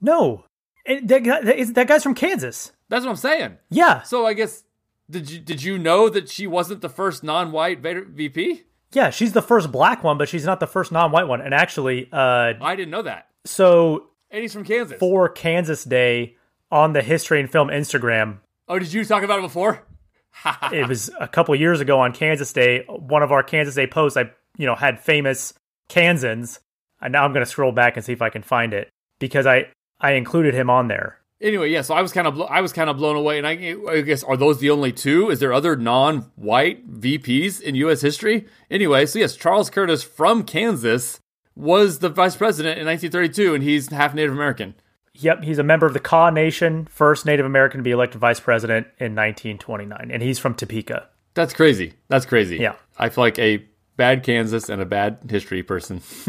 no. 0.00 0.44
It- 0.86 1.06
that, 1.08 1.20
guy, 1.22 1.40
that, 1.42 1.56
is- 1.56 1.72
that 1.74 1.88
guy's 1.88 2.02
from 2.02 2.14
Kansas. 2.14 2.72
That's 2.88 3.04
what 3.04 3.10
I'm 3.12 3.16
saying. 3.16 3.58
Yeah. 3.70 4.02
So 4.02 4.26
I 4.26 4.32
guess 4.34 4.64
did 5.10 5.30
you 5.30 5.38
did 5.40 5.62
you 5.62 5.78
know 5.78 6.08
that 6.08 6.28
she 6.28 6.46
wasn't 6.46 6.80
the 6.82 6.88
first 6.88 7.22
non-white 7.24 7.80
VP? 7.80 8.62
Yeah, 8.92 9.10
she's 9.10 9.32
the 9.32 9.42
first 9.42 9.72
black 9.72 10.04
one, 10.04 10.18
but 10.18 10.28
she's 10.28 10.44
not 10.44 10.60
the 10.60 10.66
first 10.66 10.92
non-white 10.92 11.26
one. 11.26 11.40
And 11.40 11.52
actually, 11.54 12.08
uh, 12.12 12.52
I 12.60 12.76
didn't 12.76 12.90
know 12.90 13.02
that. 13.02 13.26
so 13.44 14.08
And 14.34 14.42
he's 14.42 14.52
from 14.52 14.64
Kansas. 14.64 14.98
for 14.98 15.28
Kansas 15.28 15.84
Day 15.84 16.34
on 16.68 16.92
the 16.92 17.02
History 17.02 17.38
and 17.38 17.48
Film 17.48 17.68
Instagram, 17.68 18.38
Oh, 18.66 18.80
did 18.80 18.92
you 18.92 19.04
talk 19.04 19.22
about 19.22 19.38
it 19.38 19.42
before? 19.42 19.86
it 20.72 20.88
was 20.88 21.08
a 21.20 21.28
couple 21.28 21.54
years 21.54 21.80
ago 21.80 22.00
on 22.00 22.12
Kansas 22.12 22.52
Day. 22.52 22.84
One 22.88 23.22
of 23.22 23.30
our 23.30 23.44
Kansas 23.44 23.76
Day 23.76 23.86
posts, 23.86 24.16
I 24.16 24.32
you 24.58 24.66
know 24.66 24.74
had 24.74 24.98
famous 24.98 25.54
Kansans, 25.88 26.58
and 27.00 27.12
now 27.12 27.24
I'm 27.24 27.32
going 27.32 27.44
to 27.44 27.50
scroll 27.50 27.70
back 27.70 27.96
and 27.96 28.04
see 28.04 28.12
if 28.12 28.22
I 28.22 28.28
can 28.28 28.42
find 28.42 28.74
it 28.74 28.88
because 29.20 29.46
I 29.46 29.68
I 30.00 30.12
included 30.14 30.52
him 30.52 30.68
on 30.68 30.88
there. 30.88 31.20
Anyway, 31.40 31.70
yeah. 31.70 31.82
So 31.82 31.94
I 31.94 32.02
was 32.02 32.10
kind 32.12 32.26
of 32.26 32.34
blo- 32.34 32.46
I 32.46 32.60
was 32.60 32.72
kind 32.72 32.90
of 32.90 32.96
blown 32.96 33.14
away, 33.14 33.38
and 33.38 33.46
I, 33.46 33.76
I 33.88 34.00
guess 34.00 34.24
are 34.24 34.36
those 34.36 34.58
the 34.58 34.70
only 34.70 34.90
two? 34.90 35.30
Is 35.30 35.38
there 35.38 35.52
other 35.52 35.76
non-white 35.76 36.90
VPs 36.90 37.60
in 37.60 37.76
U.S. 37.76 38.00
history? 38.00 38.46
Anyway, 38.68 39.06
so 39.06 39.20
yes, 39.20 39.36
Charles 39.36 39.70
Curtis 39.70 40.02
from 40.02 40.42
Kansas 40.42 41.20
was 41.56 42.00
the 42.00 42.08
vice 42.08 42.36
president 42.36 42.78
in 42.78 42.86
1932, 42.86 43.54
and 43.54 43.62
he's 43.62 43.90
half 43.90 44.14
Native 44.14 44.32
American. 44.32 44.74
Yep, 45.14 45.44
he's 45.44 45.58
a 45.58 45.62
member 45.62 45.86
of 45.86 45.92
the 45.92 46.00
Kaw 46.00 46.30
Nation, 46.30 46.86
first 46.86 47.24
Native 47.24 47.46
American 47.46 47.78
to 47.78 47.84
be 47.84 47.92
elected 47.92 48.20
vice 48.20 48.40
president 48.40 48.86
in 48.98 49.14
1929, 49.14 50.10
and 50.10 50.22
he's 50.22 50.38
from 50.38 50.54
Topeka. 50.54 51.08
That's 51.34 51.52
crazy. 51.52 51.94
That's 52.08 52.26
crazy. 52.26 52.56
Yeah. 52.56 52.74
I 52.98 53.08
feel 53.08 53.22
like 53.22 53.38
a 53.38 53.64
bad 53.96 54.22
Kansas 54.22 54.68
and 54.68 54.82
a 54.82 54.86
bad 54.86 55.18
history 55.28 55.62
person. 55.62 56.00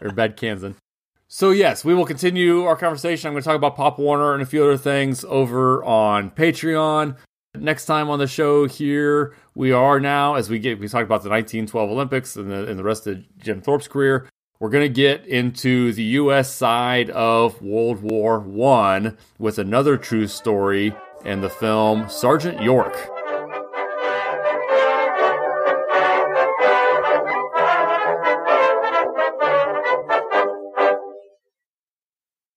or 0.00 0.10
bad 0.12 0.36
Kansan. 0.36 0.76
So, 1.28 1.50
yes, 1.50 1.84
we 1.84 1.94
will 1.94 2.06
continue 2.06 2.64
our 2.64 2.76
conversation. 2.76 3.28
I'm 3.28 3.34
going 3.34 3.42
to 3.42 3.46
talk 3.46 3.56
about 3.56 3.76
Pop 3.76 3.98
Warner 3.98 4.32
and 4.32 4.42
a 4.42 4.46
few 4.46 4.64
other 4.64 4.78
things 4.78 5.24
over 5.24 5.84
on 5.84 6.30
Patreon. 6.30 7.16
Next 7.54 7.86
time 7.86 8.10
on 8.10 8.18
the 8.18 8.26
show 8.26 8.66
here, 8.66 9.34
we 9.54 9.72
are 9.72 9.98
now, 9.98 10.34
as 10.34 10.50
we 10.50 10.58
get, 10.58 10.78
we 10.78 10.86
talked 10.86 11.06
about 11.06 11.22
the 11.22 11.30
1912 11.30 11.90
Olympics 11.90 12.36
and 12.36 12.50
the, 12.50 12.68
and 12.68 12.78
the 12.78 12.84
rest 12.84 13.06
of 13.06 13.24
Jim 13.38 13.60
Thorpe's 13.60 13.88
career. 13.88 14.28
We're 14.60 14.70
going 14.70 14.84
to 14.84 14.92
get 14.92 15.24
into 15.26 15.92
the 15.92 16.02
U.S. 16.02 16.52
side 16.52 17.10
of 17.10 17.62
World 17.62 18.02
War 18.02 18.38
One 18.38 19.16
with 19.38 19.58
another 19.58 19.96
true 19.96 20.26
story 20.26 20.94
in 21.24 21.40
the 21.40 21.50
film 21.50 22.08
Sergeant 22.08 22.60
York. 22.60 23.17